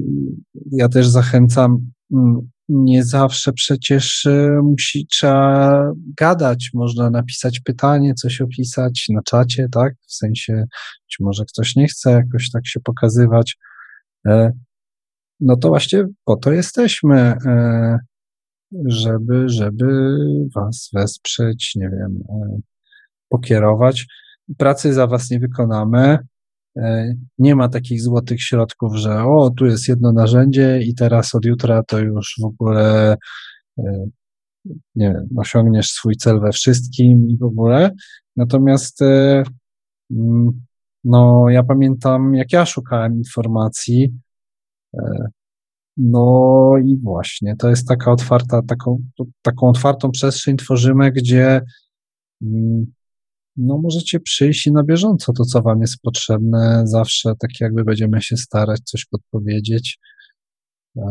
ja 0.72 0.88
też 0.88 1.08
zachęcam, 1.08 1.90
mm, 2.12 2.50
nie 2.70 3.04
zawsze 3.04 3.52
przecież 3.52 4.26
e, 4.26 4.60
musi, 4.62 5.06
trzeba 5.06 5.92
gadać, 6.16 6.70
można 6.74 7.10
napisać 7.10 7.60
pytanie, 7.60 8.14
coś 8.14 8.40
opisać 8.40 9.06
na 9.08 9.22
czacie, 9.22 9.68
tak? 9.72 9.94
W 10.06 10.14
sensie, 10.14 10.64
czy 11.10 11.22
może 11.22 11.44
ktoś 11.44 11.76
nie 11.76 11.88
chce 11.88 12.10
jakoś 12.10 12.50
tak 12.50 12.66
się 12.66 12.80
pokazywać. 12.80 13.56
E, 14.26 14.52
No 15.40 15.56
to 15.56 15.68
właśnie 15.68 16.04
po 16.24 16.36
to 16.36 16.52
jesteśmy, 16.52 17.18
e, 17.46 17.98
żeby, 18.86 19.48
żeby 19.48 20.16
was 20.54 20.90
wesprzeć, 20.92 21.72
nie 21.76 21.88
wiem, 21.88 22.18
e, 22.28 22.60
pokierować. 23.28 24.06
Pracy 24.58 24.94
za 24.94 25.06
was 25.06 25.30
nie 25.30 25.38
wykonamy. 25.40 26.18
E, 26.76 27.14
nie 27.38 27.56
ma 27.56 27.68
takich 27.68 28.02
złotych 28.02 28.42
środków, 28.42 28.94
że 28.94 29.24
o, 29.24 29.50
tu 29.50 29.66
jest 29.66 29.88
jedno 29.88 30.12
narzędzie 30.12 30.80
i 30.82 30.94
teraz 30.94 31.34
od 31.34 31.44
jutra 31.44 31.82
to 31.82 31.98
już 31.98 32.36
w 32.40 32.44
ogóle 32.44 33.16
e, 33.78 34.06
nie 34.94 35.12
wiem, 35.12 35.28
osiągniesz 35.36 35.90
swój 35.90 36.16
cel 36.16 36.40
we 36.40 36.52
wszystkim 36.52 37.28
i 37.28 37.36
w 37.38 37.42
ogóle. 37.42 37.90
Natomiast 38.36 39.02
e, 39.02 39.42
mm, 40.10 40.66
no, 41.04 41.46
ja 41.48 41.62
pamiętam, 41.62 42.34
jak 42.34 42.52
ja 42.52 42.66
szukałem 42.66 43.14
informacji, 43.14 44.14
no 45.96 46.72
i 46.84 46.96
właśnie, 46.96 47.56
to 47.56 47.70
jest 47.70 47.88
taka 47.88 48.12
otwarta, 48.12 48.62
taką, 48.62 48.98
taką 49.42 49.68
otwartą 49.68 50.10
przestrzeń 50.10 50.56
tworzymy, 50.56 51.12
gdzie 51.12 51.60
mm, 52.42 52.92
no 53.60 53.78
możecie 53.78 54.20
przyjść 54.20 54.66
i 54.66 54.72
na 54.72 54.82
bieżąco 54.82 55.32
to, 55.32 55.44
co 55.44 55.62
wam 55.62 55.80
jest 55.80 56.00
potrzebne, 56.02 56.82
zawsze 56.84 57.32
tak 57.38 57.50
jakby 57.60 57.84
będziemy 57.84 58.22
się 58.22 58.36
starać 58.36 58.80
coś 58.80 59.04
podpowiedzieć, 59.04 59.98
e, 60.96 61.02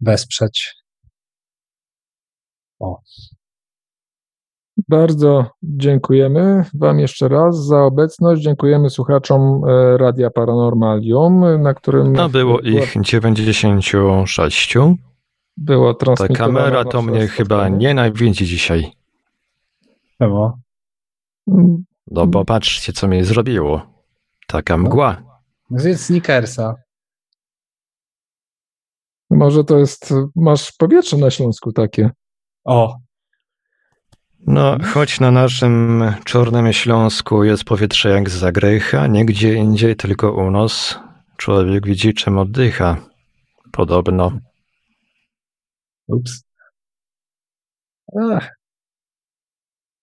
wesprzeć. 0.00 0.74
O. 2.80 3.00
Bardzo 4.88 5.50
dziękujemy 5.62 6.64
Wam 6.74 6.98
jeszcze 6.98 7.28
raz 7.28 7.66
za 7.66 7.82
obecność. 7.82 8.42
Dziękujemy 8.42 8.90
słuchaczom 8.90 9.62
e, 9.68 9.98
Radia 9.98 10.30
Paranormalium, 10.30 11.62
na 11.62 11.74
którym. 11.74 12.12
No 12.12 12.28
było 12.28 12.60
ich 12.60 12.94
96. 13.02 14.74
Było 15.56 15.94
Ta 15.94 16.28
kamera 16.28 16.84
to 16.84 17.02
mnie 17.02 17.28
chyba 17.28 17.68
nienawidzi 17.68 18.46
dzisiaj. 18.46 18.92
Czemu? 20.18 20.52
No 22.06 22.26
bo 22.26 22.44
patrzcie, 22.44 22.92
co 22.92 23.08
mnie 23.08 23.24
zrobiło. 23.24 24.04
Taka 24.46 24.76
no. 24.76 24.82
mgła. 24.82 25.22
Zjedz 25.70 26.00
sneakersa. 26.00 26.74
Może 29.30 29.64
to 29.64 29.78
jest, 29.78 30.14
masz 30.36 30.72
powietrze 30.72 31.16
na 31.16 31.30
Śląsku 31.30 31.72
takie. 31.72 32.10
O. 32.64 32.96
No, 34.46 34.76
choć 34.94 35.20
na 35.20 35.30
naszym 35.30 36.04
Czarnym 36.24 36.72
Śląsku 36.72 37.44
jest 37.44 37.64
powietrze 37.64 38.10
jak 38.10 38.30
z 38.30 38.32
Zagrycha, 38.32 39.06
nie 39.06 39.24
gdzie 39.24 39.54
indziej, 39.54 39.96
tylko 39.96 40.32
u 40.32 40.50
nas, 40.50 40.98
człowiek 41.36 41.86
widzi 41.86 42.14
czym 42.14 42.38
oddycha. 42.38 42.96
Podobno. 43.72 44.32
Ups. 46.06 46.42
Ach, 48.32 48.50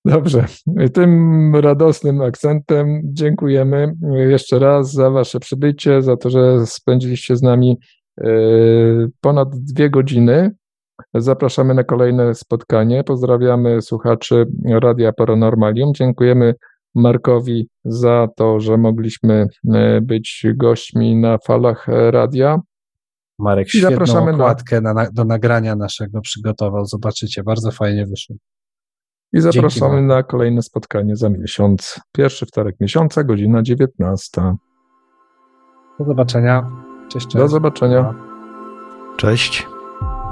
Dobrze. 0.05 0.45
Tym 0.93 1.55
radosnym 1.55 2.21
akcentem 2.21 3.01
dziękujemy 3.03 3.93
jeszcze 4.29 4.59
raz 4.59 4.91
za 4.91 5.09
Wasze 5.09 5.39
przybycie, 5.39 6.01
za 6.01 6.17
to, 6.17 6.29
że 6.29 6.65
spędziliście 6.65 7.35
z 7.35 7.41
nami 7.41 7.77
e, 8.21 8.27
ponad 9.21 9.49
dwie 9.49 9.89
godziny. 9.89 10.51
Zapraszamy 11.13 11.73
na 11.73 11.83
kolejne 11.83 12.35
spotkanie. 12.35 13.03
Pozdrawiamy 13.03 13.81
słuchaczy 13.81 14.45
Radia 14.69 15.13
Paranormalium. 15.13 15.93
Dziękujemy 15.93 16.55
Markowi 16.95 17.69
za 17.85 18.27
to, 18.35 18.59
że 18.59 18.77
mogliśmy 18.77 19.47
e, 19.73 20.01
być 20.01 20.45
gośćmi 20.55 21.15
na 21.15 21.37
falach 21.37 21.87
radia. 21.87 22.59
Marek 23.39 23.67
I 23.67 23.69
świetną 23.69 23.89
zapraszamy 23.89 24.31
okładkę 24.31 24.81
na, 24.81 25.11
do 25.11 25.25
nagrania 25.25 25.75
naszego 25.75 26.21
przygotował. 26.21 26.85
Zobaczycie, 26.85 27.43
bardzo 27.43 27.71
fajnie 27.71 28.05
wyszło. 28.05 28.35
I 29.33 29.39
zapraszamy 29.39 30.01
na 30.01 30.23
kolejne 30.23 30.61
spotkanie 30.61 31.15
za 31.15 31.29
miesiąc. 31.29 31.99
Pierwszy 32.11 32.45
wtorek 32.45 32.75
miesiąca, 32.79 33.23
godzina 33.23 33.63
19. 33.63 34.41
Do 35.99 36.05
zobaczenia. 36.05 36.71
Cześć, 37.09 37.27
cześć. 37.27 37.37
Do 37.37 37.47
zobaczenia. 37.47 38.13
Cześć. 39.17 39.67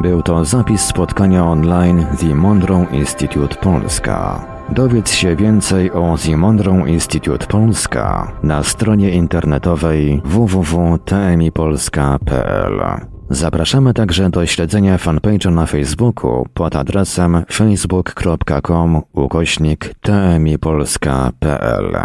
Był 0.02 0.24
to 0.24 0.46
zapis 0.46 0.82
spotkania 0.82 1.46
online 1.46 2.06
The 2.20 2.36
Monroe 2.36 2.86
Institute 2.92 3.56
Polska. 3.56 4.48
Dowiedz 4.70 5.12
się 5.12 5.36
więcej 5.36 5.92
o 5.92 6.16
The 6.26 6.38
Monroe 6.38 6.90
Institute 6.90 7.48
Polska 7.48 8.32
na 8.44 8.64
stronie 8.64 9.12
internetowej 9.12 10.22
www.tmipolska.pl. 10.26 13.17
Zapraszamy 13.30 13.94
także 13.94 14.30
do 14.30 14.46
śledzenia 14.46 14.98
fanpage'a 14.98 15.52
na 15.52 15.66
Facebooku 15.66 16.46
pod 16.54 16.76
adresem 16.76 17.44
facebook.com 17.52 19.02
ukośnik 19.14 19.94
tmipolska.pl. 20.02 21.98